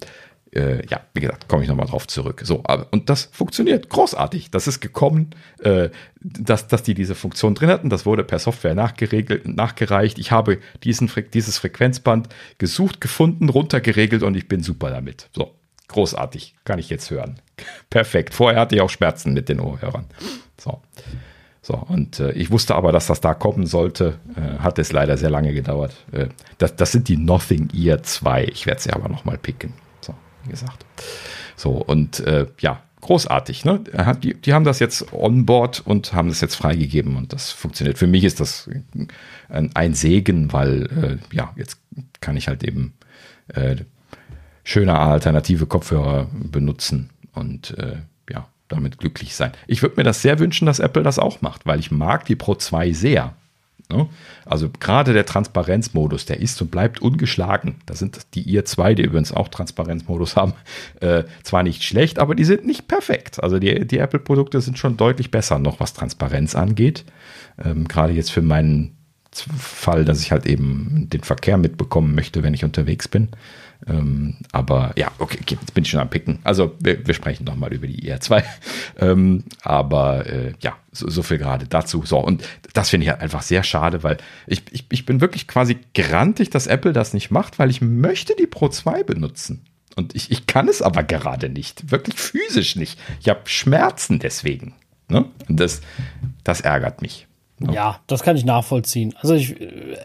[0.55, 2.43] äh, ja, wie gesagt, komme ich nochmal drauf zurück.
[2.45, 4.51] So, aber, und das funktioniert großartig.
[4.51, 5.31] Das ist gekommen,
[5.61, 5.91] äh,
[6.21, 7.91] dass, dass die diese Funktion drin hatten.
[7.91, 10.19] Das wurde per Software nachgeregelt, nachgereicht.
[10.19, 12.29] Ich habe diesen, dieses Frequenzband
[12.59, 15.29] gesucht, gefunden, runtergeregelt und ich bin super damit.
[15.33, 15.55] So,
[15.95, 16.55] großartig.
[16.65, 17.37] Kann ich jetzt hören.
[17.91, 18.35] Perfekt.
[18.35, 20.07] Vorher hatte ich auch Schmerzen mit den Ohrhörern.
[20.59, 20.83] So.
[21.63, 24.19] So, und äh, ich wusste aber, dass das da kommen sollte.
[24.37, 25.95] Äh, hat es leider sehr lange gedauert.
[26.13, 26.27] Äh,
[26.59, 28.45] das, das sind die Nothing Ear 2.
[28.45, 29.73] Ich werde sie aber nochmal picken.
[30.03, 30.15] So,
[30.45, 30.85] wie gesagt.
[31.57, 33.65] So, und äh, ja, großartig.
[33.65, 33.81] Ne?
[34.23, 37.97] Die, die haben das jetzt on board und haben das jetzt freigegeben und das funktioniert.
[37.97, 38.69] Für mich ist das
[39.49, 41.79] ein, ein Segen, weil äh, ja, jetzt
[42.21, 42.95] kann ich halt eben
[43.49, 43.77] äh,
[44.65, 47.99] schöne alternative Kopfhörer benutzen und äh,
[48.31, 49.53] ja, damit glücklich sein.
[49.67, 52.37] Ich würde mir das sehr wünschen, dass Apple das auch macht, weil ich mag die
[52.37, 53.35] Pro 2 sehr.
[53.91, 54.09] Ne?
[54.47, 57.77] Also gerade der Transparenzmodus, der ist und bleibt ungeschlagen.
[57.85, 60.55] Das sind die ihr 2, die übrigens auch Transparenzmodus haben,
[61.01, 63.43] äh, zwar nicht schlecht, aber die sind nicht perfekt.
[63.43, 67.05] Also die, die Apple-Produkte sind schon deutlich besser noch, was Transparenz angeht.
[67.63, 68.97] Ähm, gerade jetzt für meinen
[69.33, 73.29] Fall, dass ich halt eben den Verkehr mitbekommen möchte, wenn ich unterwegs bin.
[73.87, 76.39] Ähm, aber ja, okay, okay, jetzt bin ich schon am Picken.
[76.45, 78.43] Also wir, wir sprechen nochmal über die IR2.
[78.97, 82.05] Ähm, aber äh, ja, so, so, viel gerade dazu.
[82.07, 82.45] So, und
[82.75, 86.51] das finde ich halt einfach sehr schade, weil ich, ich, ich bin wirklich quasi grantig,
[86.51, 89.65] dass Apple das nicht macht, weil ich möchte die Pro 2 benutzen.
[89.97, 91.91] Und ich, ich kann es aber gerade nicht.
[91.91, 92.99] Wirklich physisch nicht.
[93.21, 94.75] Ich habe Schmerzen deswegen.
[95.09, 95.27] Ne?
[95.49, 95.81] Und das,
[96.45, 97.27] das ärgert mich.
[97.61, 99.15] Ja, das kann ich nachvollziehen.
[99.21, 99.97] Also ich, äh,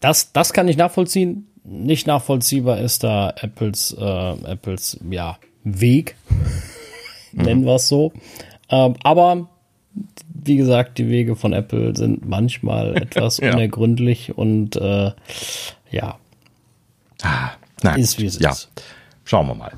[0.00, 6.16] das, das kann ich nachvollziehen nicht nachvollziehbar ist da Apples, äh, Apples ja, Weg,
[7.32, 7.42] mhm.
[7.42, 8.12] nennen wir es so.
[8.68, 9.48] Ähm, aber
[10.32, 13.52] wie gesagt, die Wege von Apple sind manchmal etwas ja.
[13.52, 15.12] unergründlich und äh,
[15.90, 16.18] ja.
[17.22, 17.50] Ah,
[17.82, 18.50] na, ist wie es ja.
[18.50, 18.70] ist.
[19.24, 19.72] Schauen wir mal.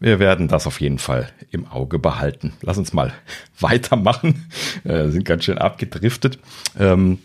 [0.00, 2.52] Wir werden das auf jeden Fall im Auge behalten.
[2.62, 3.12] Lass uns mal
[3.60, 4.50] weitermachen.
[4.84, 6.38] Äh, sind ganz schön abgedriftet.
[6.78, 7.18] Ähm,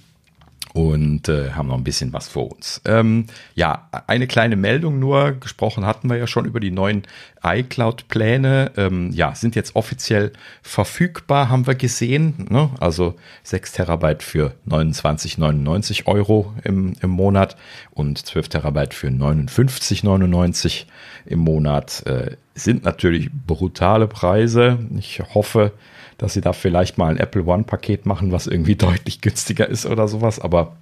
[0.73, 2.81] und äh, haben noch ein bisschen was vor uns.
[2.85, 5.33] Ähm, ja, eine kleine Meldung nur.
[5.33, 7.03] Gesprochen hatten wir ja schon über die neuen
[7.43, 8.71] iCloud-Pläne.
[8.75, 10.33] Ähm, ja, sind jetzt offiziell
[10.63, 12.47] verfügbar, haben wir gesehen.
[12.49, 12.71] Ne?
[12.79, 17.55] Also 6 Terabyte für 29,99 Euro im, im Monat
[17.91, 20.85] und 12 Terabyte für 59,99
[21.27, 22.03] im Monat.
[22.07, 24.79] Äh, sind natürlich brutale Preise.
[24.97, 25.71] Ich hoffe,
[26.17, 30.07] dass sie da vielleicht mal ein Apple One-Paket machen, was irgendwie deutlich günstiger ist oder
[30.07, 30.39] sowas.
[30.39, 30.75] Aber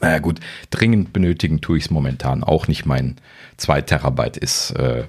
[0.00, 0.40] naja gut,
[0.70, 2.86] dringend benötigen tue ich es momentan auch nicht.
[2.86, 3.16] Mein
[3.58, 5.04] 2 Terabyte ist äh,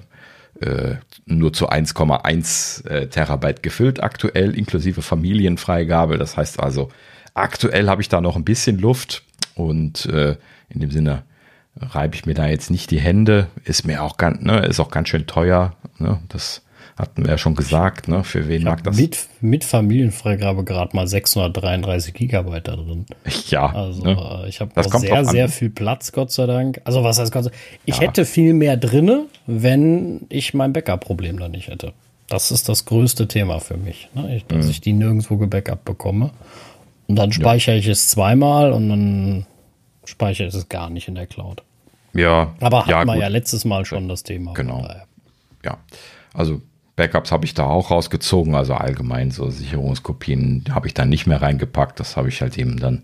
[0.60, 6.18] äh, nur zu 1,1 äh, Terabyte gefüllt aktuell, inklusive Familienfreigabe.
[6.18, 6.90] Das heißt also,
[7.34, 9.24] aktuell habe ich da noch ein bisschen Luft
[9.54, 10.36] und äh,
[10.68, 11.24] in dem Sinne
[11.76, 13.48] reibe ich mir da jetzt nicht die Hände.
[13.64, 15.74] Ist mir auch ganz, ne, ist auch ganz schön teuer.
[15.98, 16.20] Ne?
[16.28, 16.62] Das
[16.96, 18.22] hatten wir ja schon gesagt, ne?
[18.22, 18.96] Für wen mag das?
[18.96, 23.04] Mit, mit Familienfreigabe gerade mal 633 Gigabyte da drin.
[23.48, 23.66] Ja.
[23.74, 24.42] Also ne?
[24.44, 26.80] Äh, ich habe sehr, sehr viel Platz, Gott sei Dank.
[26.84, 27.62] Also was heißt Gott sei Dank?
[27.84, 28.02] Ich ja.
[28.02, 31.92] hätte viel mehr drinne, wenn ich mein Backup-Problem da nicht hätte.
[32.28, 34.36] Das ist das größte Thema für mich, ne?
[34.36, 34.70] ich, dass mhm.
[34.70, 36.30] ich die nirgendwo gebackup bekomme.
[37.06, 37.80] Und dann speichere ja.
[37.80, 39.46] ich es zweimal und dann
[40.04, 41.62] speichere ich es gar nicht in der Cloud.
[42.14, 42.54] Ja.
[42.60, 44.54] Aber hatten ja, wir ja letztes Mal schon das Thema.
[44.54, 44.88] Genau.
[45.64, 45.78] Ja.
[46.32, 46.62] Also
[46.96, 51.42] Backups habe ich da auch rausgezogen, also allgemein so Sicherungskopien habe ich da nicht mehr
[51.42, 51.98] reingepackt.
[51.98, 53.02] Das habe ich halt eben dann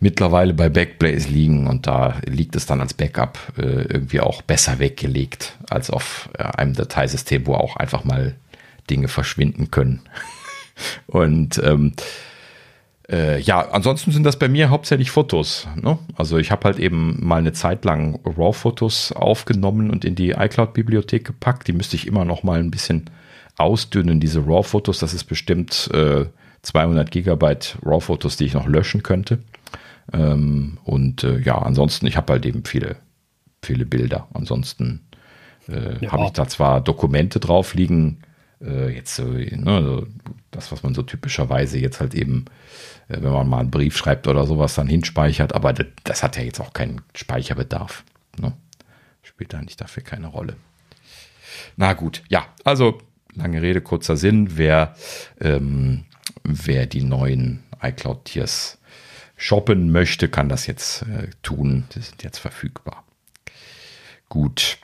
[0.00, 4.78] mittlerweile bei Backblaze liegen und da liegt es dann als Backup äh, irgendwie auch besser
[4.78, 8.36] weggelegt als auf äh, einem Dateisystem, wo auch einfach mal
[8.88, 10.00] Dinge verschwinden können.
[11.06, 11.92] und ähm,
[13.10, 15.66] äh, ja, ansonsten sind das bei mir hauptsächlich Fotos.
[15.80, 15.98] Ne?
[16.16, 21.24] Also ich habe halt eben mal eine Zeit lang RAW-Fotos aufgenommen und in die iCloud-Bibliothek
[21.24, 21.66] gepackt.
[21.66, 23.10] Die müsste ich immer noch mal ein bisschen
[23.56, 25.00] ausdünnen, diese RAW-Fotos.
[25.00, 26.26] Das ist bestimmt äh,
[26.62, 29.40] 200 Gigabyte RAW-Fotos, die ich noch löschen könnte.
[30.12, 32.96] Ähm, und äh, ja, ansonsten, ich habe halt eben viele,
[33.62, 34.28] viele Bilder.
[34.34, 35.00] Ansonsten
[35.68, 36.12] äh, ja.
[36.12, 38.18] habe ich da zwar Dokumente drauf liegen,
[38.62, 40.06] äh, jetzt so, ne,
[40.50, 42.44] das, was man so typischerweise jetzt halt eben
[43.10, 45.54] wenn man mal einen Brief schreibt oder sowas, dann hinspeichert.
[45.54, 48.04] Aber das, das hat ja jetzt auch keinen Speicherbedarf.
[48.38, 48.52] Ne?
[49.22, 50.56] Spielt eigentlich dafür keine Rolle.
[51.76, 52.98] Na gut, ja, also
[53.34, 54.56] lange Rede, kurzer Sinn.
[54.56, 54.94] Wer,
[55.40, 56.04] ähm,
[56.44, 58.78] wer die neuen iCloud-Tiers
[59.36, 61.84] shoppen möchte, kann das jetzt äh, tun.
[61.94, 63.04] Die sind jetzt verfügbar.
[64.28, 64.78] Gut.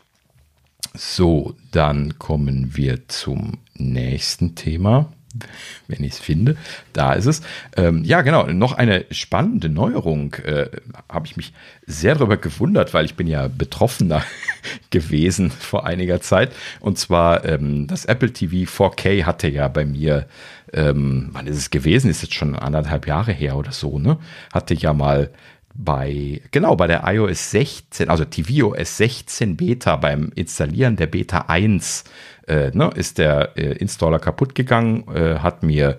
[0.94, 5.12] So, dann kommen wir zum nächsten Thema
[5.88, 6.56] wenn ich es finde.
[6.92, 7.42] Da ist es.
[7.76, 8.46] Ähm, ja, genau.
[8.46, 10.34] Noch eine spannende Neuerung.
[10.44, 10.68] Äh,
[11.08, 11.52] Habe ich mich
[11.86, 14.22] sehr darüber gewundert, weil ich bin ja Betroffener
[14.90, 16.52] gewesen vor einiger Zeit.
[16.80, 20.26] Und zwar ähm, das Apple TV 4K hatte ja bei mir,
[20.72, 22.10] ähm, wann ist es gewesen?
[22.10, 24.18] Ist jetzt schon anderthalb Jahre her oder so, ne?
[24.52, 25.30] Hatte ja mal
[25.78, 32.04] bei, genau, bei der iOS 16, also tvOS 16 Beta beim Installieren der Beta 1
[32.46, 35.98] äh, ne, ist der äh, Installer kaputt gegangen, äh, hat mir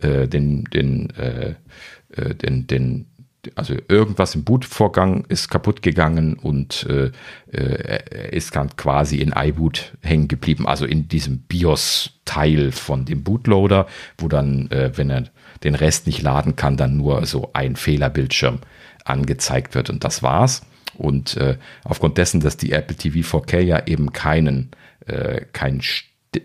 [0.00, 1.54] äh, den, den, äh,
[2.16, 3.06] äh, den, den,
[3.54, 7.10] also irgendwas im Bootvorgang ist kaputt gegangen und äh,
[7.52, 13.86] äh, ist dann quasi in iBoot hängen geblieben, also in diesem BIOS-Teil von dem Bootloader,
[14.18, 15.24] wo dann, äh, wenn er
[15.62, 18.60] den Rest nicht laden kann, dann nur so ein Fehlerbildschirm
[19.04, 20.62] angezeigt wird und das war's.
[20.96, 24.70] Und äh, aufgrund dessen, dass die Apple TV 4K ja eben keinen
[25.06, 25.80] äh, kein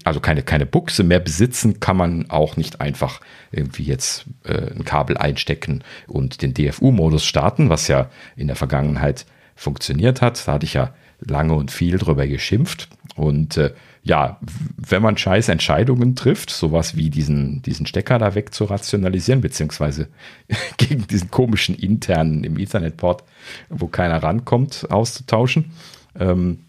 [0.03, 3.21] also keine, keine Buchse mehr besitzen, kann man auch nicht einfach
[3.51, 9.25] irgendwie jetzt äh, ein Kabel einstecken und den DFU-Modus starten, was ja in der Vergangenheit
[9.55, 10.47] funktioniert hat.
[10.47, 12.89] Da hatte ich ja lange und viel drüber geschimpft.
[13.15, 13.73] Und äh,
[14.03, 14.39] ja,
[14.77, 20.07] wenn man scheiß Entscheidungen trifft, sowas wie diesen, diesen Stecker da weg zu rationalisieren, beziehungsweise
[20.77, 23.23] gegen diesen komischen internen im Ethernet-Port,
[23.69, 25.71] wo keiner rankommt, auszutauschen,
[26.17, 26.59] ähm,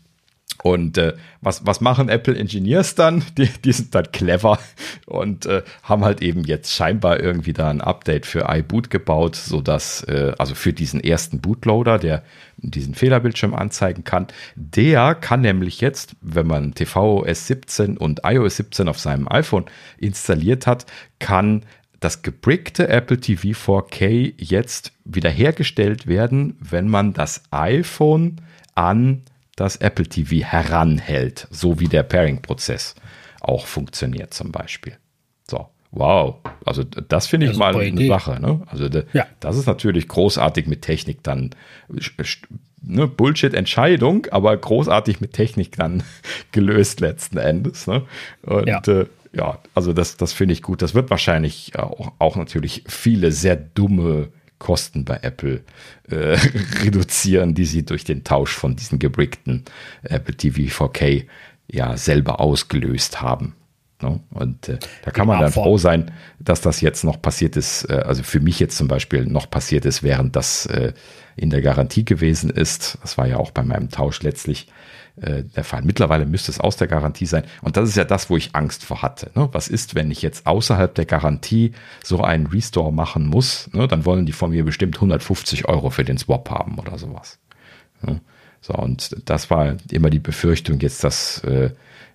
[0.62, 3.24] und äh, was, was machen Apple Engineers dann?
[3.38, 4.58] Die, die sind dann clever
[5.06, 10.02] und äh, haben halt eben jetzt scheinbar irgendwie da ein Update für iBoot gebaut, sodass,
[10.04, 12.22] äh, also für diesen ersten Bootloader, der
[12.58, 18.88] diesen Fehlerbildschirm anzeigen kann, der kann nämlich jetzt, wenn man tvOS 17 und iOS 17
[18.88, 19.64] auf seinem iPhone
[19.98, 20.84] installiert hat,
[21.18, 21.64] kann
[22.00, 28.40] das gebrickte Apple TV 4K jetzt wiederhergestellt werden, wenn man das iPhone
[28.74, 29.22] an
[29.60, 32.94] das Apple TV heranhält, so wie der Pairing-Prozess
[33.40, 34.94] auch funktioniert zum Beispiel.
[35.48, 36.36] So, wow.
[36.64, 38.08] Also das finde ich mal eine Idee.
[38.08, 38.40] Sache.
[38.40, 38.62] Ne?
[38.66, 39.26] Also ja.
[39.40, 41.50] das ist natürlich großartig mit Technik dann.
[42.82, 46.02] Ne, Bullshit-Entscheidung, aber großartig mit Technik dann
[46.52, 47.86] gelöst letzten Endes.
[47.86, 48.02] Ne?
[48.42, 48.80] Und ja.
[48.86, 50.82] Äh, ja, also das, das finde ich gut.
[50.82, 54.30] Das wird wahrscheinlich auch, auch natürlich viele sehr dumme
[54.60, 55.64] Kosten bei Apple
[56.08, 56.38] äh,
[56.84, 59.64] reduzieren, die sie durch den Tausch von diesen gebrickten
[60.04, 61.26] Apple TV 4K
[61.66, 63.56] ja selber ausgelöst haben.
[64.02, 64.20] No?
[64.30, 67.94] Und äh, da kann man dann froh sein, dass das jetzt noch passiert ist, äh,
[67.94, 70.92] also für mich jetzt zum Beispiel noch passiert ist, während das äh,
[71.36, 72.98] in der Garantie gewesen ist.
[73.02, 74.68] Das war ja auch bei meinem Tausch letztlich
[75.20, 75.82] äh, der Fall.
[75.82, 77.44] Mittlerweile müsste es aus der Garantie sein.
[77.62, 79.30] Und das ist ja das, wo ich Angst vor hatte.
[79.34, 79.48] Ne?
[79.52, 83.68] Was ist, wenn ich jetzt außerhalb der Garantie so einen Restore machen muss?
[83.72, 83.86] Ne?
[83.86, 87.38] Dann wollen die von mir bestimmt 150 Euro für den Swap haben oder sowas.
[88.02, 88.20] Ne?
[88.60, 91.70] So, und das war immer die Befürchtung jetzt, dass äh,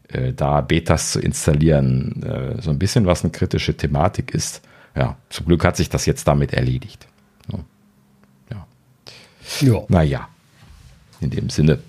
[0.09, 4.61] äh, da Betas zu installieren äh, so ein bisschen was eine kritische Thematik ist.
[4.95, 7.07] Ja, zum Glück hat sich das jetzt damit erledigt.
[7.51, 7.65] Ne?
[8.51, 8.67] Ja.
[9.61, 9.83] ja.
[9.89, 10.29] Naja,
[11.19, 11.79] in dem Sinne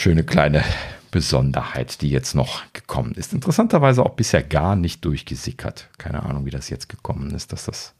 [0.00, 0.64] schöne kleine
[1.10, 3.34] Besonderheit, die jetzt noch gekommen ist.
[3.34, 5.90] Interessanterweise auch bisher gar nicht durchgesickert.
[5.98, 7.92] Keine Ahnung, wie das jetzt gekommen ist, dass das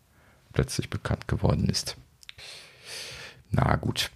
[0.55, 1.97] plötzlich bekannt geworden ist.
[3.51, 4.11] Na gut.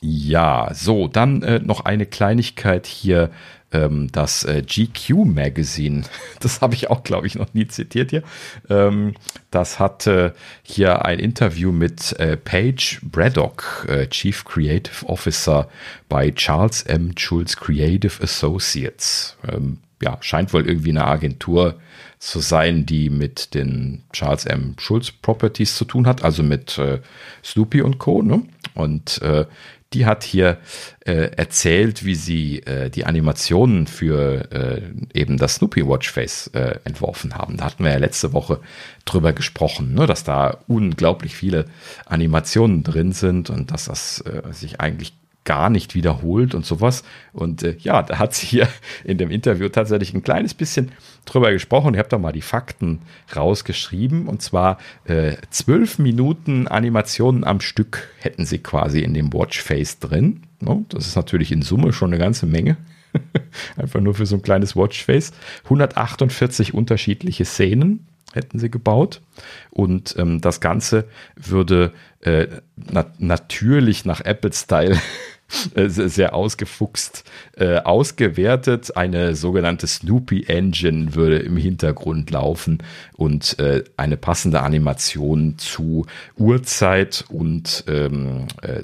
[0.00, 3.30] Ja, so, dann äh, noch eine Kleinigkeit hier
[3.72, 6.02] ähm, das äh, GQ Magazine,
[6.40, 8.22] das habe ich auch, glaube ich, noch nie zitiert hier,
[8.68, 9.14] ähm,
[9.50, 15.68] das hatte hier ein Interview mit äh, Paige Braddock, äh, Chief Creative Officer
[16.08, 17.12] bei Charles M.
[17.16, 19.36] Schulz Creative Associates.
[19.46, 21.78] Ähm, ja, scheint wohl irgendwie eine Agentur
[22.18, 24.74] zu sein, die mit den Charles M.
[24.78, 27.00] Schulz Properties zu tun hat, also mit äh,
[27.44, 28.22] Snoopy und Co.
[28.22, 28.42] Ne?
[28.74, 29.46] Und äh,
[29.94, 30.58] die hat hier
[31.06, 34.82] äh, erzählt, wie sie äh, die Animationen für äh,
[35.14, 37.56] eben das Snoopy Watchface äh, entworfen haben.
[37.56, 38.60] Da hatten wir ja letzte Woche
[39.06, 41.64] drüber gesprochen, ne, dass da unglaublich viele
[42.04, 47.04] Animationen drin sind und dass das äh, sich eigentlich gar nicht wiederholt und sowas.
[47.32, 48.68] Und äh, ja, da hat sie hier
[49.04, 50.92] in dem Interview tatsächlich ein kleines bisschen
[51.24, 51.94] drüber gesprochen.
[51.94, 53.00] Ich habe da mal die Fakten
[53.34, 54.26] rausgeschrieben.
[54.26, 60.42] Und zwar äh, zwölf Minuten Animationen am Stück hätten sie quasi in dem Watchface drin.
[60.60, 62.76] No, das ist natürlich in Summe schon eine ganze Menge.
[63.76, 65.32] Einfach nur für so ein kleines Watchface.
[65.64, 69.22] 148 unterschiedliche Szenen hätten sie gebaut.
[69.70, 75.00] Und ähm, das Ganze würde äh, na natürlich nach Apple-Style
[75.48, 77.24] sehr ausgefuchst
[77.56, 78.96] äh, ausgewertet.
[78.96, 82.78] Eine sogenannte Snoopy Engine würde im Hintergrund laufen
[83.16, 88.82] und äh, eine passende Animation zu Uhrzeit und ähm, äh,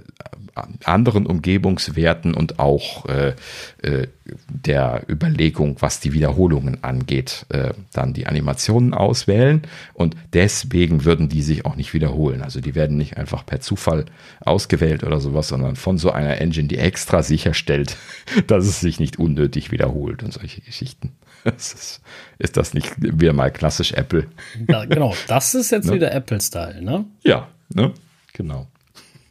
[0.85, 3.35] anderen Umgebungswerten und auch äh,
[3.83, 4.07] äh,
[4.49, 9.63] der Überlegung, was die Wiederholungen angeht, äh, dann die Animationen auswählen
[9.93, 12.43] und deswegen würden die sich auch nicht wiederholen.
[12.43, 14.07] Also die werden nicht einfach per Zufall
[14.41, 17.97] ausgewählt oder sowas, sondern von so einer Engine, die extra sicherstellt,
[18.47, 21.13] dass es sich nicht unnötig wiederholt und solche Geschichten.
[21.45, 22.01] Ist,
[22.39, 24.27] ist, das nicht wieder mal klassisch Apple?
[24.69, 25.95] Ja, genau, das ist jetzt ne?
[25.95, 27.05] wieder Apple-Style, ne?
[27.23, 27.93] Ja, ne?
[28.33, 28.67] Genau.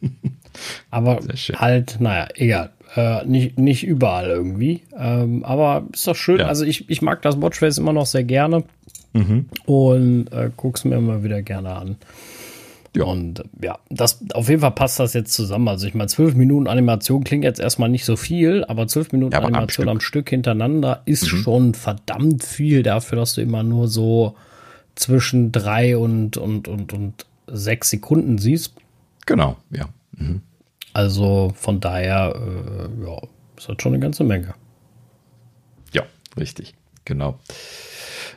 [0.90, 1.20] Aber
[1.56, 2.70] halt, naja, egal.
[2.94, 4.82] Äh, nicht, nicht überall irgendwie.
[4.96, 6.38] Ähm, aber ist doch schön.
[6.38, 6.46] Ja.
[6.46, 8.62] Also ich, ich mag das Watchface immer noch sehr gerne.
[9.14, 9.46] Mhm.
[9.66, 11.96] Und äh, guck's mir immer wieder gerne an.
[12.96, 13.04] Ja.
[13.04, 15.66] Und ja, das auf jeden Fall passt das jetzt zusammen.
[15.68, 19.32] Also ich meine, zwölf Minuten Animation klingt jetzt erstmal nicht so viel, aber zwölf Minuten
[19.32, 20.24] ja, aber Animation am Stück.
[20.24, 20.30] am Stück.
[20.30, 21.36] hintereinander ist mhm.
[21.38, 24.36] schon verdammt viel dafür, dass du immer nur so
[24.94, 28.74] zwischen drei und, und, und, und sechs Sekunden siehst.
[29.26, 29.88] Genau, ja.
[30.16, 30.42] Mhm.
[30.92, 33.18] Also von daher, äh, ja,
[33.56, 34.54] ist das schon eine ganze Menge.
[35.92, 36.04] Ja,
[36.36, 36.74] richtig,
[37.04, 37.40] genau.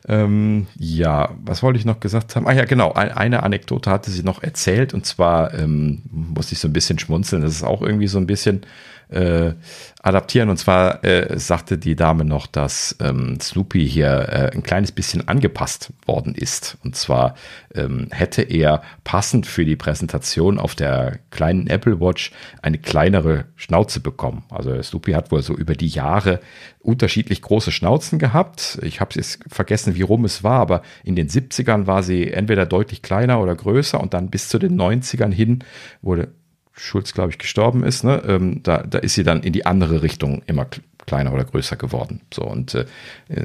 [0.07, 2.47] Ähm, ja, was wollte ich noch gesagt haben?
[2.47, 6.67] Ah ja, genau, eine Anekdote hatte sie noch erzählt und zwar ähm, musste ich so
[6.67, 7.41] ein bisschen schmunzeln.
[7.41, 8.61] Das ist auch irgendwie so ein bisschen
[9.09, 9.53] äh,
[10.01, 10.49] adaptieren.
[10.49, 15.27] Und zwar äh, sagte die Dame noch, dass ähm, Snoopy hier äh, ein kleines bisschen
[15.27, 16.77] angepasst worden ist.
[16.83, 17.35] Und zwar
[17.73, 23.99] ähm, hätte er passend für die Präsentation auf der kleinen Apple Watch eine kleinere Schnauze
[23.99, 24.43] bekommen.
[24.49, 26.39] Also Snoopy hat wohl so über die Jahre
[26.87, 28.79] unterschiedlich große Schnauzen gehabt.
[28.81, 32.65] Ich habe jetzt vergessen, wie rum es war, aber in den 70ern war sie entweder
[32.65, 35.65] deutlich kleiner oder größer und dann bis zu den 90ern hin
[36.01, 36.29] wurde
[36.71, 40.01] Schulz, glaube ich, gestorben ist, ne, ähm, da, da ist sie dann in die andere
[40.01, 40.67] Richtung immer
[41.05, 42.21] kleiner oder größer geworden.
[42.33, 42.85] So, und äh,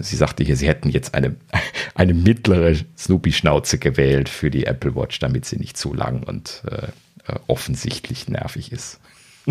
[0.00, 1.34] sie sagte hier, sie hätten jetzt eine,
[1.94, 6.88] eine mittlere Snoopy-Schnauze gewählt für die Apple Watch, damit sie nicht zu lang und äh,
[7.32, 9.00] äh offensichtlich nervig ist.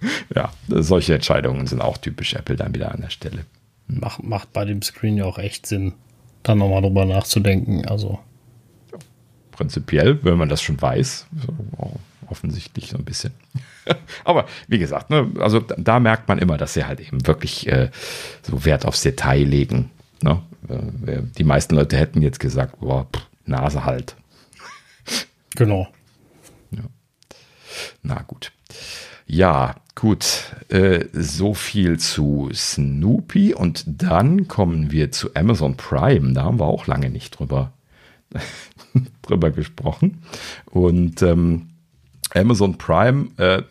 [0.34, 3.44] ja, solche Entscheidungen sind auch typisch Apple dann wieder an der Stelle.
[3.86, 5.94] Macht, macht bei dem Screen ja auch echt Sinn,
[6.42, 7.86] da nochmal drüber nachzudenken.
[7.86, 8.18] Also.
[9.52, 11.26] Prinzipiell, wenn man das schon weiß,
[12.28, 13.32] offensichtlich so ein bisschen.
[14.24, 17.90] Aber wie gesagt, ne, also da merkt man immer, dass sie halt eben wirklich äh,
[18.42, 19.90] so Wert aufs Detail legen.
[20.22, 20.40] Ne?
[20.68, 24.16] Äh, die meisten Leute hätten jetzt gesagt, boah, pff, Nase halt.
[25.56, 25.88] Genau.
[26.70, 26.84] Ja.
[28.02, 28.52] Na gut.
[29.26, 30.54] Ja, gut.
[30.68, 36.32] Äh, so viel zu Snoopy und dann kommen wir zu Amazon Prime.
[36.32, 37.72] Da haben wir auch lange nicht drüber,
[39.22, 40.22] drüber gesprochen.
[40.70, 41.68] Und ähm,
[42.34, 43.62] Amazon Prime äh,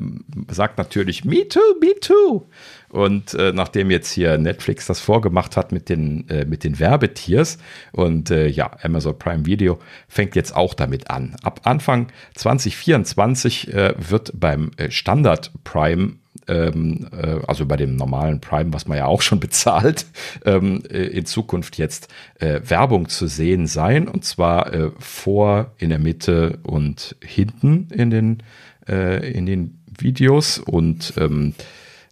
[0.49, 2.45] sagt natürlich, me too, me too.
[2.89, 7.59] Und äh, nachdem jetzt hier Netflix das vorgemacht hat mit den, äh, mit den Werbetiers
[7.91, 11.35] und äh, ja, Amazon Prime Video fängt jetzt auch damit an.
[11.43, 16.13] Ab Anfang 2024 äh, wird beim äh, Standard Prime
[16.47, 20.07] ähm, äh, also bei dem normalen Prime, was man ja auch schon bezahlt,
[20.45, 24.07] ähm, äh, in Zukunft jetzt äh, Werbung zu sehen sein.
[24.07, 28.43] Und zwar äh, vor, in der Mitte und hinten in den,
[28.87, 30.57] äh, in den Videos.
[30.57, 31.53] Und ähm,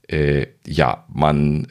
[0.08, 1.68] äh, ja, man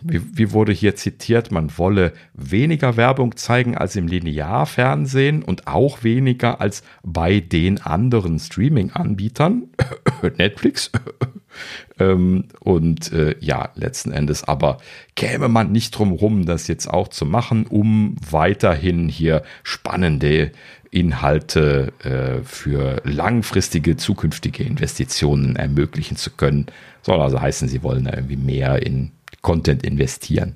[0.00, 6.02] wie, wie, wurde hier zitiert, man wolle weniger Werbung zeigen als im Linearfernsehen und auch
[6.04, 9.64] weniger als bei den anderen Streaming-Anbietern,
[10.38, 10.90] Netflix.
[11.98, 14.78] ähm, und äh, ja, letzten Endes aber
[15.16, 20.52] käme man nicht drum rum, das jetzt auch zu machen, um weiterhin hier spannende
[20.90, 26.66] Inhalte äh, für langfristige zukünftige Investitionen ermöglichen zu können.
[27.02, 29.10] Soll also heißen, sie wollen da irgendwie mehr in
[29.42, 30.54] Content investieren.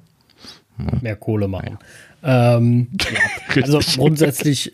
[1.00, 1.78] Mehr Kohle machen.
[2.22, 2.56] Ja.
[2.56, 3.62] Ähm, ja.
[3.62, 4.72] Also grundsätzlich,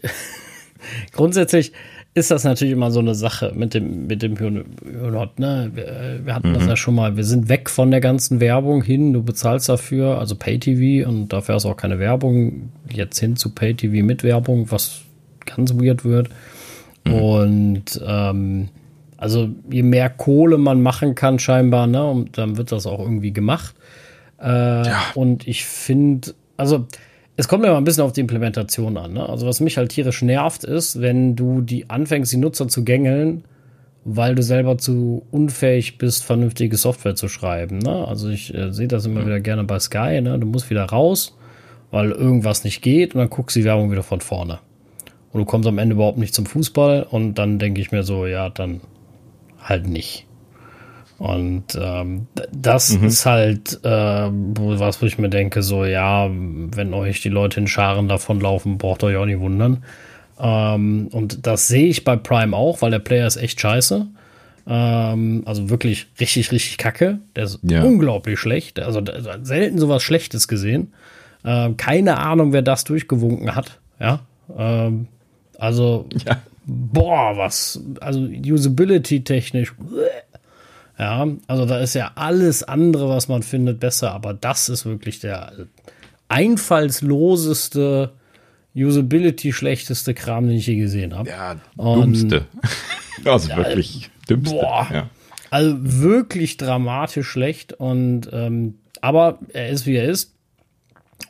[1.12, 1.72] grundsätzlich
[2.14, 5.70] ist das natürlich immer so eine Sache mit dem, mit dem Hürnot, ne?
[5.74, 6.54] Wir, wir hatten mhm.
[6.54, 7.16] das ja schon mal.
[7.16, 9.12] Wir sind weg von der ganzen Werbung hin.
[9.12, 12.72] Du bezahlst dafür, also Pay-TV und dafür hast du auch keine Werbung.
[12.90, 15.02] Jetzt hin zu Pay-TV mit Werbung, was
[15.56, 16.28] ganz weird wird.
[17.04, 17.14] Mhm.
[17.14, 18.68] Und ähm,
[19.16, 23.32] also je mehr Kohle man machen kann, scheinbar, ne, und dann wird das auch irgendwie
[23.32, 23.74] gemacht.
[24.40, 25.02] Äh, ja.
[25.14, 26.86] Und ich finde, also
[27.36, 29.12] es kommt ja mal ein bisschen auf die Implementation an.
[29.12, 29.28] Ne?
[29.28, 33.44] Also was mich halt tierisch nervt, ist, wenn du die anfängst, die Nutzer zu gängeln,
[34.04, 37.78] weil du selber zu unfähig bist, vernünftige Software zu schreiben.
[37.78, 38.06] Ne?
[38.06, 39.26] Also ich äh, sehe das immer mhm.
[39.26, 40.20] wieder gerne bei Sky.
[40.20, 40.36] Ne?
[40.38, 41.36] Du musst wieder raus,
[41.90, 44.58] weil irgendwas nicht geht und dann guckst du die Werbung wieder von vorne.
[45.32, 48.26] Und du kommst am Ende überhaupt nicht zum Fußball und dann denke ich mir so,
[48.26, 48.80] ja, dann
[49.60, 50.26] halt nicht.
[51.18, 53.08] Und ähm, das mhm.
[53.08, 57.66] ist halt äh, was, wo ich mir denke, so ja, wenn euch die Leute in
[57.66, 59.82] Scharen davonlaufen, braucht euch auch nicht wundern.
[60.40, 64.06] Ähm, und das sehe ich bei Prime auch, weil der Player ist echt scheiße.
[64.68, 67.18] Ähm, also wirklich richtig, richtig kacke.
[67.34, 67.82] Der ist ja.
[67.82, 68.78] unglaublich schlecht.
[68.78, 69.02] Also
[69.42, 70.92] selten sowas Schlechtes gesehen.
[71.44, 73.80] Ähm, keine Ahnung, wer das durchgewunken hat.
[73.98, 74.20] Ja.
[74.56, 75.08] Ähm,
[75.58, 76.40] also, ja.
[76.64, 79.74] boah, was, also Usability-technisch.
[80.98, 85.20] Ja, also da ist ja alles andere, was man findet, besser, aber das ist wirklich
[85.20, 85.52] der
[86.28, 88.12] einfallsloseste,
[88.74, 91.28] Usability schlechteste Kram, den ich je gesehen habe.
[91.28, 92.46] Ja, dummste.
[93.24, 94.54] also ja, wirklich dümmste.
[94.54, 95.10] Boah, ja.
[95.50, 100.34] Also wirklich dramatisch schlecht und ähm, aber er ist wie er ist.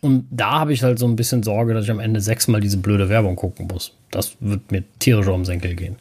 [0.01, 2.79] Und da habe ich halt so ein bisschen Sorge, dass ich am Ende sechsmal diese
[2.79, 3.93] blöde Werbung gucken muss.
[4.11, 5.97] Das wird mir tierisch um Senkel gehen.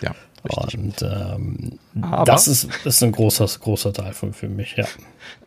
[0.00, 0.14] Ja.
[0.44, 0.80] Richtig.
[0.80, 1.78] Und ähm,
[2.24, 4.86] das ist, ist ein großer, großer Teil von, für mich, ja.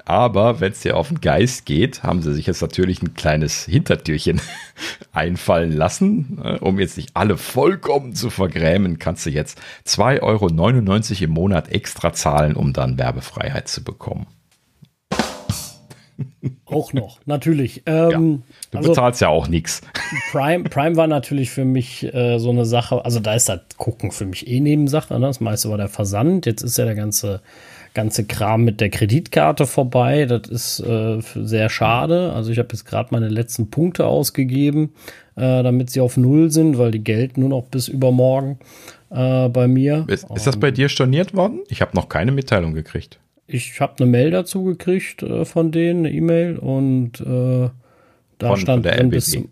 [0.06, 3.66] Aber wenn es dir auf den Geist geht, haben sie sich jetzt natürlich ein kleines
[3.66, 4.40] Hintertürchen
[5.11, 6.40] einfallen lassen.
[6.43, 11.69] Äh, um jetzt nicht alle vollkommen zu vergrämen, kannst du jetzt 2,99 Euro im Monat
[11.69, 14.27] extra zahlen, um dann Werbefreiheit zu bekommen.
[16.65, 17.83] Auch noch, natürlich.
[17.85, 18.17] Ähm, ja,
[18.72, 19.82] du also, bezahlst ja auch nichts.
[20.32, 24.11] Prime, Prime war natürlich für mich äh, so eine Sache, also da ist das Gucken
[24.11, 25.14] für mich eh Nebensache.
[25.14, 25.27] Ne?
[25.27, 26.45] Das meiste war der Versand.
[26.45, 27.41] Jetzt ist ja der ganze,
[27.93, 30.25] ganze Kram mit der Kreditkarte vorbei.
[30.25, 32.33] Das ist äh, sehr schade.
[32.33, 34.93] Also ich habe jetzt gerade meine letzten Punkte ausgegeben,
[35.35, 38.59] äh, damit sie auf Null sind, weil die gelten nur noch bis übermorgen
[39.11, 40.06] äh, bei mir.
[40.07, 41.61] Ist, ist das bei dir storniert worden?
[41.69, 43.19] Ich habe noch keine Mitteilung gekriegt.
[43.48, 47.69] Ich habe eine Mail dazu gekriegt äh, von denen, eine E-Mail und äh,
[48.38, 49.49] da von, stand von der bis zum,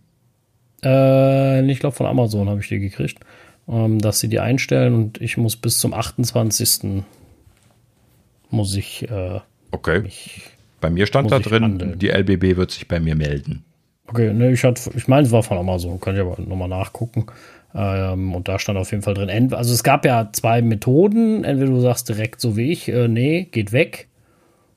[0.84, 3.20] äh, ich glaube von Amazon habe ich die gekriegt,
[3.68, 7.04] ähm, dass sie die einstellen und ich muss bis zum 28.
[8.50, 9.40] muss ich äh,
[9.74, 10.02] Okay.
[10.02, 10.42] Mich,
[10.82, 11.98] bei mir stand da drin, handeln.
[11.98, 13.66] die LBB wird sich bei mir melden.
[14.08, 17.26] Okay, ne, ich hatte, ich meine, es war von Amazon, kann ich aber nochmal nachgucken.
[17.76, 21.44] Ähm, und da stand auf jeden Fall drin, also es gab ja zwei Methoden.
[21.44, 24.08] Entweder du sagst direkt so wie ich, äh, nee, geht weg.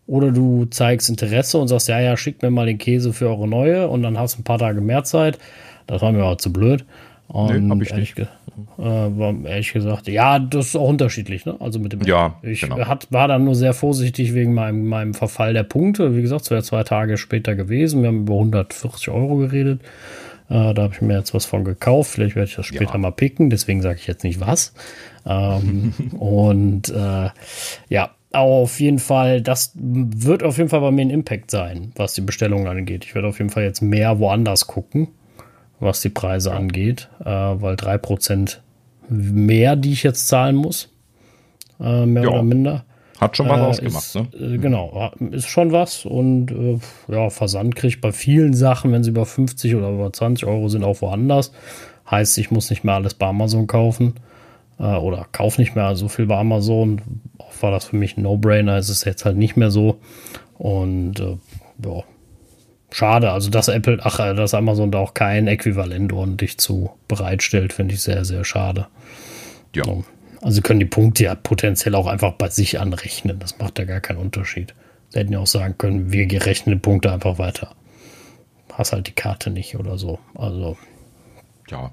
[0.06, 3.48] Oder du zeigst Interesse und sagst, ja, ja, schickt mir mal den Käse für eure
[3.48, 5.38] neue und dann hast du ein paar Tage mehr Zeit.
[5.86, 6.84] Das war mir aber zu blöd.
[7.28, 8.28] Und nee, hab ich ehrlich, nicht.
[8.78, 11.56] Äh, war ehrlich gesagt, ja, das ist auch unterschiedlich, ne?
[11.58, 12.02] Also mit dem.
[12.02, 12.78] Ja, ich genau.
[12.86, 16.16] hat, war dann nur sehr vorsichtig wegen meinem, meinem Verfall der Punkte.
[16.16, 18.02] Wie gesagt, es wäre zwei Tage später gewesen.
[18.02, 19.80] Wir haben über 140 Euro geredet.
[20.48, 22.12] Äh, da habe ich mir jetzt was von gekauft.
[22.12, 22.98] Vielleicht werde ich das später ja.
[22.98, 24.72] mal picken, deswegen sage ich jetzt nicht was.
[25.26, 27.30] Ähm, und äh,
[27.88, 32.14] ja, auf jeden Fall, das wird auf jeden Fall bei mir ein Impact sein, was
[32.14, 33.04] die Bestellungen angeht.
[33.04, 35.08] Ich werde auf jeden Fall jetzt mehr woanders gucken,
[35.80, 36.56] was die Preise ja.
[36.56, 38.58] angeht, äh, weil 3%
[39.08, 40.92] mehr, die ich jetzt zahlen muss,
[41.80, 42.28] äh, mehr ja.
[42.30, 42.84] oder minder.
[43.20, 44.28] Hat schon was äh, ausgemacht, ist, ne?
[44.38, 46.04] Äh, genau, ist schon was.
[46.04, 46.78] Und äh,
[47.08, 50.84] ja, Versand kriegt bei vielen Sachen, wenn sie über 50 oder über 20 Euro sind,
[50.84, 51.52] auch woanders.
[52.10, 54.14] Heißt, ich muss nicht mehr alles bei Amazon kaufen.
[54.78, 57.00] Äh, oder kaufe nicht mehr so viel bei Amazon.
[57.38, 58.76] Auch war das für mich ein No-Brainer.
[58.76, 59.98] Es ist jetzt halt nicht mehr so.
[60.58, 61.36] Und äh,
[61.84, 62.02] ja,
[62.90, 63.30] schade.
[63.30, 67.94] Also, dass Apple, ach, äh, dass Amazon da auch kein Äquivalent ordentlich zu bereitstellt, finde
[67.94, 68.88] ich sehr, sehr schade.
[69.74, 69.84] Ja.
[69.84, 70.04] So.
[70.46, 73.40] Also können die Punkte ja potenziell auch einfach bei sich anrechnen.
[73.40, 74.74] Das macht ja gar keinen Unterschied.
[75.08, 77.74] Sie hätten ja auch sagen können, wir gerechnen Punkte einfach weiter.
[78.72, 80.20] Hast halt die Karte nicht oder so.
[80.36, 80.78] Also.
[81.68, 81.92] Ja.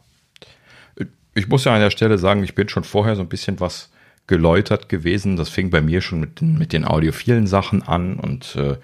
[1.33, 3.89] Ich muss ja an der Stelle sagen, ich bin schon vorher so ein bisschen was
[4.27, 5.35] geläutert gewesen.
[5.35, 8.77] Das fing bei mir schon mit, mit den audiophilen Sachen an und äh,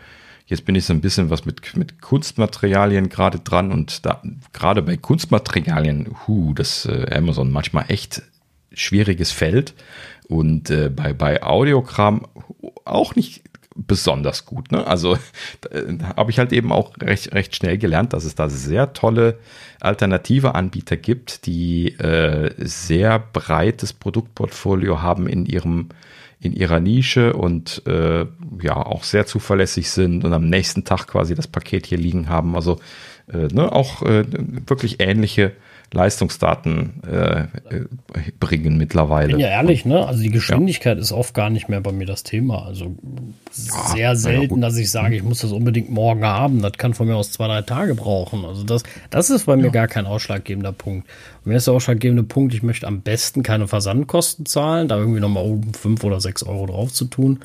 [0.48, 4.20] jetzt bin ich so ein bisschen was mit, mit Kunstmaterialien gerade dran und da
[4.52, 8.24] gerade bei Kunstmaterialien, hu, das äh, Amazon manchmal echt
[8.74, 9.74] schwieriges Feld
[10.28, 12.26] und äh, bei, bei Audiokram
[12.86, 13.44] auch nicht
[13.76, 14.72] besonders gut.
[14.72, 14.86] Ne?
[14.86, 15.18] Also
[16.16, 19.40] habe ich halt eben auch recht, recht schnell gelernt, dass es da sehr tolle
[19.80, 25.90] alternative Anbieter gibt, die äh, sehr breites Produktportfolio haben in ihrem
[26.42, 28.26] in ihrer Nische und äh,
[28.62, 32.56] ja auch sehr zuverlässig sind und am nächsten Tag quasi das Paket hier liegen haben.
[32.56, 32.80] Also
[33.28, 34.24] äh, ne, auch äh,
[34.66, 35.52] wirklich ähnliche
[35.92, 37.48] Leistungsdaten äh,
[38.40, 39.32] bringen mittlerweile.
[39.32, 40.06] Bin ja ehrlich, ne?
[40.06, 41.02] Also die Geschwindigkeit ja.
[41.02, 42.66] ist oft gar nicht mehr bei mir das Thema.
[42.66, 42.96] Also
[43.52, 46.62] sehr ja, selten, ja, dass ich sage, ich muss das unbedingt morgen haben.
[46.62, 48.46] Das kann von mir aus zwei, drei Tage brauchen.
[48.46, 51.08] Also das, das ist bei mir gar kein ausschlaggebender Punkt.
[51.44, 55.20] Und mir ist der ausschlaggebende Punkt, ich möchte am besten keine Versandkosten zahlen, da irgendwie
[55.20, 57.40] nochmal oben fünf oder sechs Euro drauf zu tun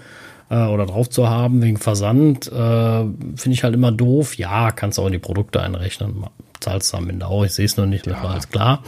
[0.51, 4.37] äh, oder drauf zu haben wegen Versand, äh, finde ich halt immer doof.
[4.37, 6.25] Ja, kannst du auch in die Produkte einrechnen
[6.65, 7.45] zahlst du am Ende auch.
[7.45, 8.21] Ich sehe es noch nicht, ja.
[8.23, 8.83] alles klar.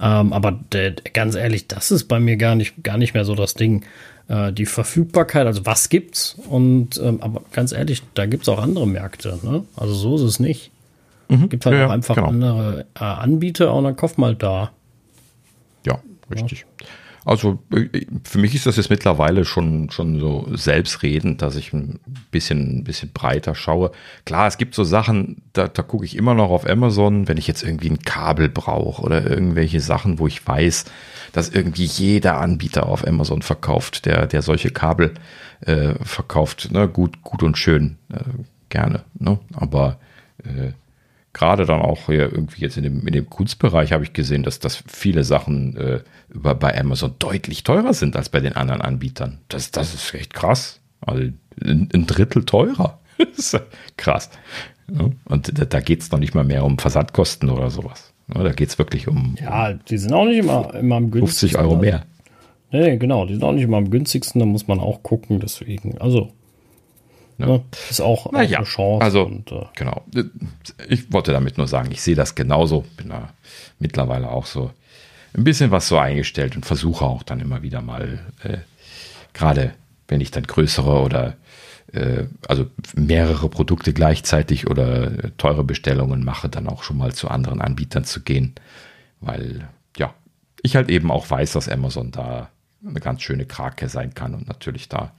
[0.00, 3.34] Ähm, aber der, ganz ehrlich, das ist bei mir gar nicht, gar nicht mehr so
[3.34, 3.84] das Ding.
[4.28, 6.36] Äh, die Verfügbarkeit, also was gibt's?
[6.48, 9.38] Und ähm, aber ganz ehrlich, da gibt es auch andere Märkte.
[9.42, 9.64] Ne?
[9.76, 10.70] Also so ist es nicht.
[11.28, 11.48] Mhm.
[11.48, 12.28] Gibt halt ja, auch einfach genau.
[12.28, 14.70] andere äh, Anbieter und dann kauft mal da.
[15.86, 16.66] Ja, richtig.
[16.80, 16.86] Ja.
[17.24, 17.62] Also
[18.24, 22.00] für mich ist das jetzt mittlerweile schon, schon so selbstredend, dass ich ein
[22.32, 23.92] bisschen, ein bisschen breiter schaue.
[24.24, 27.46] Klar, es gibt so Sachen, da, da gucke ich immer noch auf Amazon, wenn ich
[27.46, 30.86] jetzt irgendwie ein Kabel brauche oder irgendwelche Sachen, wo ich weiß,
[31.32, 35.14] dass irgendwie jeder Anbieter auf Amazon verkauft, der, der solche Kabel
[35.60, 36.70] äh, verkauft.
[36.72, 36.88] Ne?
[36.88, 38.18] Gut, gut und schön, äh,
[38.68, 39.04] gerne.
[39.18, 39.38] Ne?
[39.54, 39.98] Aber
[40.44, 40.72] äh,
[41.32, 44.58] gerade dann auch hier irgendwie jetzt in dem, in dem Kunstbereich habe ich gesehen, dass,
[44.58, 49.38] dass viele Sachen äh, über, bei Amazon deutlich teurer sind als bei den anderen Anbietern.
[49.48, 50.80] Das, das ist echt krass.
[51.00, 51.22] Also
[51.64, 53.00] ein, ein Drittel teurer.
[53.96, 54.30] krass.
[54.90, 58.12] Ja, und da, da geht es noch nicht mal mehr um Versandkosten oder sowas.
[58.34, 59.36] Ja, da geht es wirklich um.
[59.40, 61.50] Ja, die sind auch nicht immer, immer am günstigsten.
[61.50, 62.04] 50 Euro mehr.
[62.70, 65.98] Nee, genau, die sind auch nicht immer am günstigsten, da muss man auch gucken, deswegen.
[65.98, 66.32] Also,
[67.42, 67.52] Ne?
[67.52, 69.04] Ja, ist auch, auch ja, eine Chance.
[69.04, 70.04] Also, und, äh, genau.
[70.88, 72.84] Ich wollte damit nur sagen, ich sehe das genauso.
[72.96, 73.30] Bin da
[73.78, 74.70] mittlerweile auch so
[75.34, 78.58] ein bisschen was so eingestellt und versuche auch dann immer wieder mal, äh,
[79.32, 79.74] gerade
[80.08, 81.36] wenn ich dann größere oder
[81.92, 87.60] äh, also mehrere Produkte gleichzeitig oder teure Bestellungen mache, dann auch schon mal zu anderen
[87.60, 88.54] Anbietern zu gehen,
[89.20, 90.14] weil ja,
[90.62, 92.50] ich halt eben auch weiß, dass Amazon da
[92.86, 95.12] eine ganz schöne Krake sein kann und natürlich da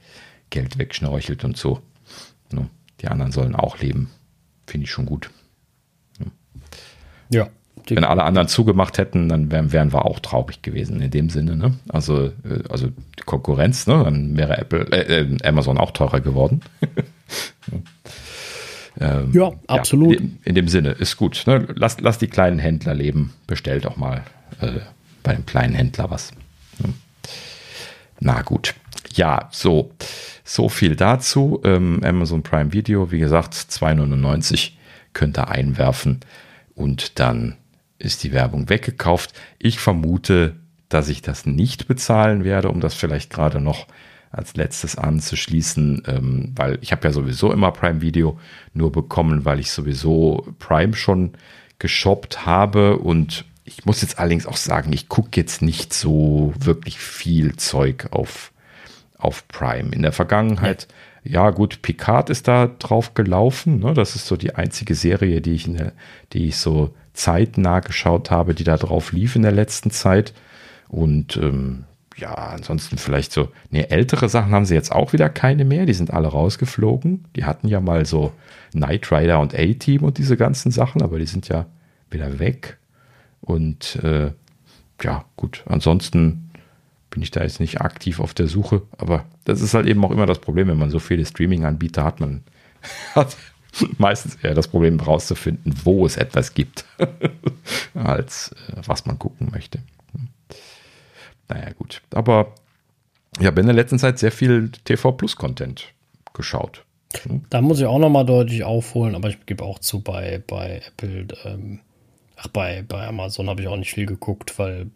[0.50, 1.80] Geld wegschnorchelt und so.
[2.54, 2.68] Ne?
[3.00, 4.10] Die anderen sollen auch leben.
[4.66, 5.30] Finde ich schon gut.
[7.30, 7.48] Ja.
[7.86, 11.56] Wenn alle anderen zugemacht hätten, dann wären, wären wir auch traurig gewesen in dem Sinne.
[11.56, 11.74] Ne?
[11.88, 14.02] Also, äh, also die Konkurrenz, ne?
[14.04, 16.62] dann wäre Apple, äh, äh Amazon auch teurer geworden.
[19.00, 20.18] ähm, ja, absolut.
[20.18, 21.42] Ja, in, dem Sinne ist gut.
[21.46, 21.66] Ne?
[21.74, 23.34] Lass, lass die kleinen Händler leben.
[23.46, 24.22] Bestellt auch mal
[24.60, 24.80] äh,
[25.22, 26.30] bei dem kleinen Händler was.
[26.78, 26.94] Ne?
[28.20, 28.74] Na gut.
[29.12, 29.90] Ja, so.
[30.44, 31.60] So viel dazu.
[31.64, 34.72] Ähm, Amazon Prime Video, wie gesagt, 2,99
[35.14, 36.20] könnt ihr einwerfen
[36.74, 37.56] und dann
[37.98, 39.32] ist die Werbung weggekauft.
[39.58, 40.56] Ich vermute,
[40.88, 43.86] dass ich das nicht bezahlen werde, um das vielleicht gerade noch
[44.30, 48.38] als letztes anzuschließen, ähm, weil ich habe ja sowieso immer Prime Video
[48.72, 51.32] nur bekommen, weil ich sowieso Prime schon
[51.78, 56.98] geshoppt habe und ich muss jetzt allerdings auch sagen, ich gucke jetzt nicht so wirklich
[56.98, 58.52] viel Zeug auf,
[59.24, 59.90] auf Prime.
[59.92, 60.88] In der Vergangenheit,
[61.24, 63.80] ja, ja gut, Picard ist da drauf gelaufen.
[63.80, 63.94] Ne?
[63.94, 65.92] Das ist so die einzige Serie, die ich, der,
[66.32, 70.34] die ich so zeitnah geschaut habe, die da drauf lief in der letzten Zeit.
[70.88, 71.84] Und ähm,
[72.16, 75.86] ja, ansonsten vielleicht so, ne, ältere Sachen haben sie jetzt auch wieder keine mehr.
[75.86, 77.24] Die sind alle rausgeflogen.
[77.36, 78.32] Die hatten ja mal so
[78.72, 81.66] Knight Rider und A-Team und diese ganzen Sachen, aber die sind ja
[82.10, 82.78] wieder weg.
[83.40, 84.30] Und äh,
[85.02, 86.43] ja, gut, ansonsten
[87.14, 90.10] bin ich da jetzt nicht aktiv auf der Suche, aber das ist halt eben auch
[90.10, 92.42] immer das Problem, wenn man so viele Streaming-Anbieter hat, man
[93.14, 93.36] hat
[93.98, 96.84] meistens eher das Problem herauszufinden, wo es etwas gibt,
[97.94, 99.78] als äh, was man gucken möchte.
[101.48, 102.02] Naja, gut.
[102.12, 102.52] Aber
[103.38, 105.92] ich habe in der letzten Zeit sehr viel TV Plus Content
[106.32, 106.84] geschaut.
[107.48, 111.28] Da muss ich auch nochmal deutlich aufholen, aber ich gebe auch zu, bei, bei Apple
[111.44, 111.80] ähm,
[112.36, 114.90] Ach, bei, bei Amazon habe ich auch nicht viel geguckt, weil,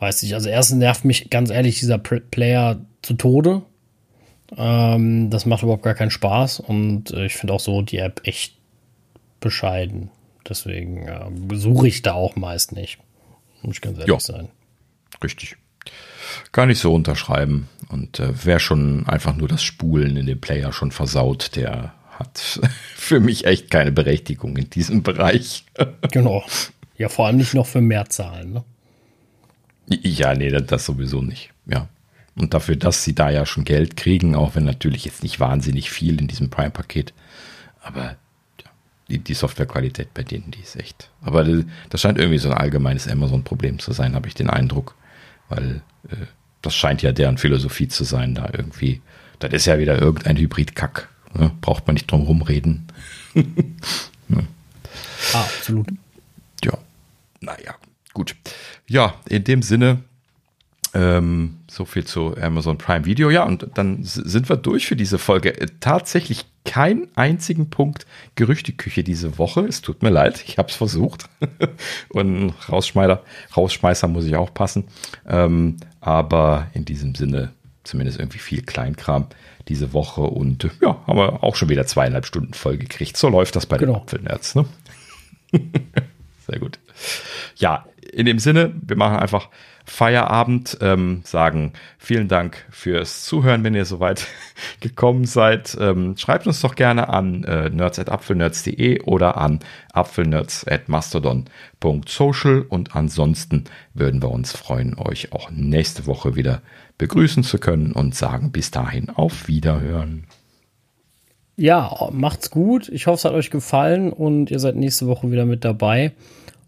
[0.00, 3.62] weiß ich, also erstens nervt mich ganz ehrlich dieser Player zu Tode.
[4.56, 8.22] Ähm, das macht überhaupt gar keinen Spaß und äh, ich finde auch so die App
[8.24, 8.56] echt
[9.38, 10.10] bescheiden.
[10.48, 12.98] Deswegen äh, suche ich da auch meist nicht.
[13.62, 14.48] Muss ich ganz ehrlich ja, sein.
[15.22, 15.56] Richtig.
[16.52, 17.68] Gar nicht so unterschreiben.
[17.88, 22.60] Und äh, wer schon einfach nur das Spulen in dem Player schon versaut, der hat
[22.94, 25.64] für mich echt keine Berechtigung in diesem Bereich.
[26.10, 26.42] genau.
[26.96, 28.64] Ja, vor allem nicht noch für mehr Zahlen, ne?
[29.90, 31.50] Ja, nee, das sowieso nicht.
[31.66, 31.88] Ja.
[32.36, 35.90] Und dafür, dass sie da ja schon Geld kriegen, auch wenn natürlich jetzt nicht wahnsinnig
[35.90, 37.12] viel in diesem Prime-Paket,
[37.82, 38.16] aber
[38.62, 38.70] ja,
[39.08, 41.10] die, die Softwarequalität bei denen, die ist echt.
[41.22, 41.44] Aber
[41.90, 44.94] das scheint irgendwie so ein allgemeines Amazon-Problem zu sein, habe ich den Eindruck.
[45.48, 46.26] Weil äh,
[46.62, 49.00] das scheint ja deren Philosophie zu sein, da irgendwie.
[49.38, 51.08] Das ist ja wieder irgendein Hybrid-Kack.
[51.34, 51.50] Ne?
[51.60, 52.86] Braucht man nicht drum rumreden.
[53.34, 54.46] ne?
[55.32, 55.88] ah, absolut.
[56.64, 56.76] Ja,
[57.40, 57.74] naja,
[58.12, 58.36] gut.
[58.90, 59.98] Ja, in dem Sinne,
[60.94, 63.30] ähm, so viel zu Amazon Prime Video.
[63.30, 65.60] Ja, und dann sind wir durch für diese Folge.
[65.60, 68.04] Äh, tatsächlich keinen einzigen Punkt
[68.34, 69.60] Gerüchteküche diese Woche.
[69.60, 71.26] Es tut mir leid, ich habe es versucht.
[72.08, 73.22] und Rausschmeißer,
[73.56, 74.88] Rausschmeißer muss ich auch passen.
[75.24, 77.52] Ähm, aber in diesem Sinne
[77.84, 79.28] zumindest irgendwie viel Kleinkram
[79.68, 83.16] diese Woche und ja, haben wir auch schon wieder zweieinhalb Stunden voll gekriegt.
[83.16, 83.92] So läuft das bei genau.
[83.92, 84.56] den Apfelnerds.
[84.56, 84.64] Ne?
[86.48, 86.80] Sehr gut.
[87.54, 89.48] Ja, in dem Sinne, wir machen einfach
[89.84, 94.28] Feierabend, ähm, sagen vielen Dank fürs Zuhören, wenn ihr soweit
[94.80, 95.76] gekommen seid.
[95.80, 99.58] Ähm, schreibt uns doch gerne an äh, nerds.apfelnerds.de oder an
[99.92, 103.64] apfelnerds.mastodon.social und ansonsten
[103.94, 106.62] würden wir uns freuen, euch auch nächste Woche wieder
[106.98, 110.24] begrüßen zu können und sagen bis dahin auf Wiederhören.
[111.56, 112.88] Ja, macht's gut.
[112.88, 116.12] Ich hoffe, es hat euch gefallen und ihr seid nächste Woche wieder mit dabei.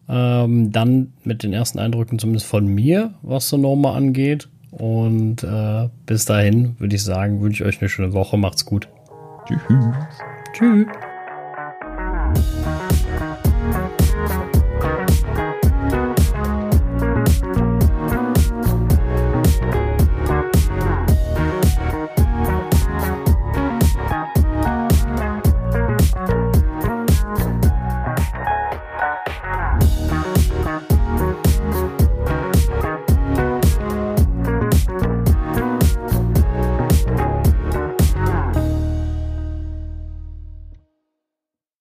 [0.08, 4.48] Ähm, dann mit den ersten Eindrücken zumindest von mir, was so Norma angeht.
[4.70, 8.36] Und äh, bis dahin würde ich sagen, wünsche ich euch eine schöne Woche.
[8.36, 8.88] Macht's gut.
[9.46, 9.60] Tschüss.
[10.54, 10.86] Tschüss.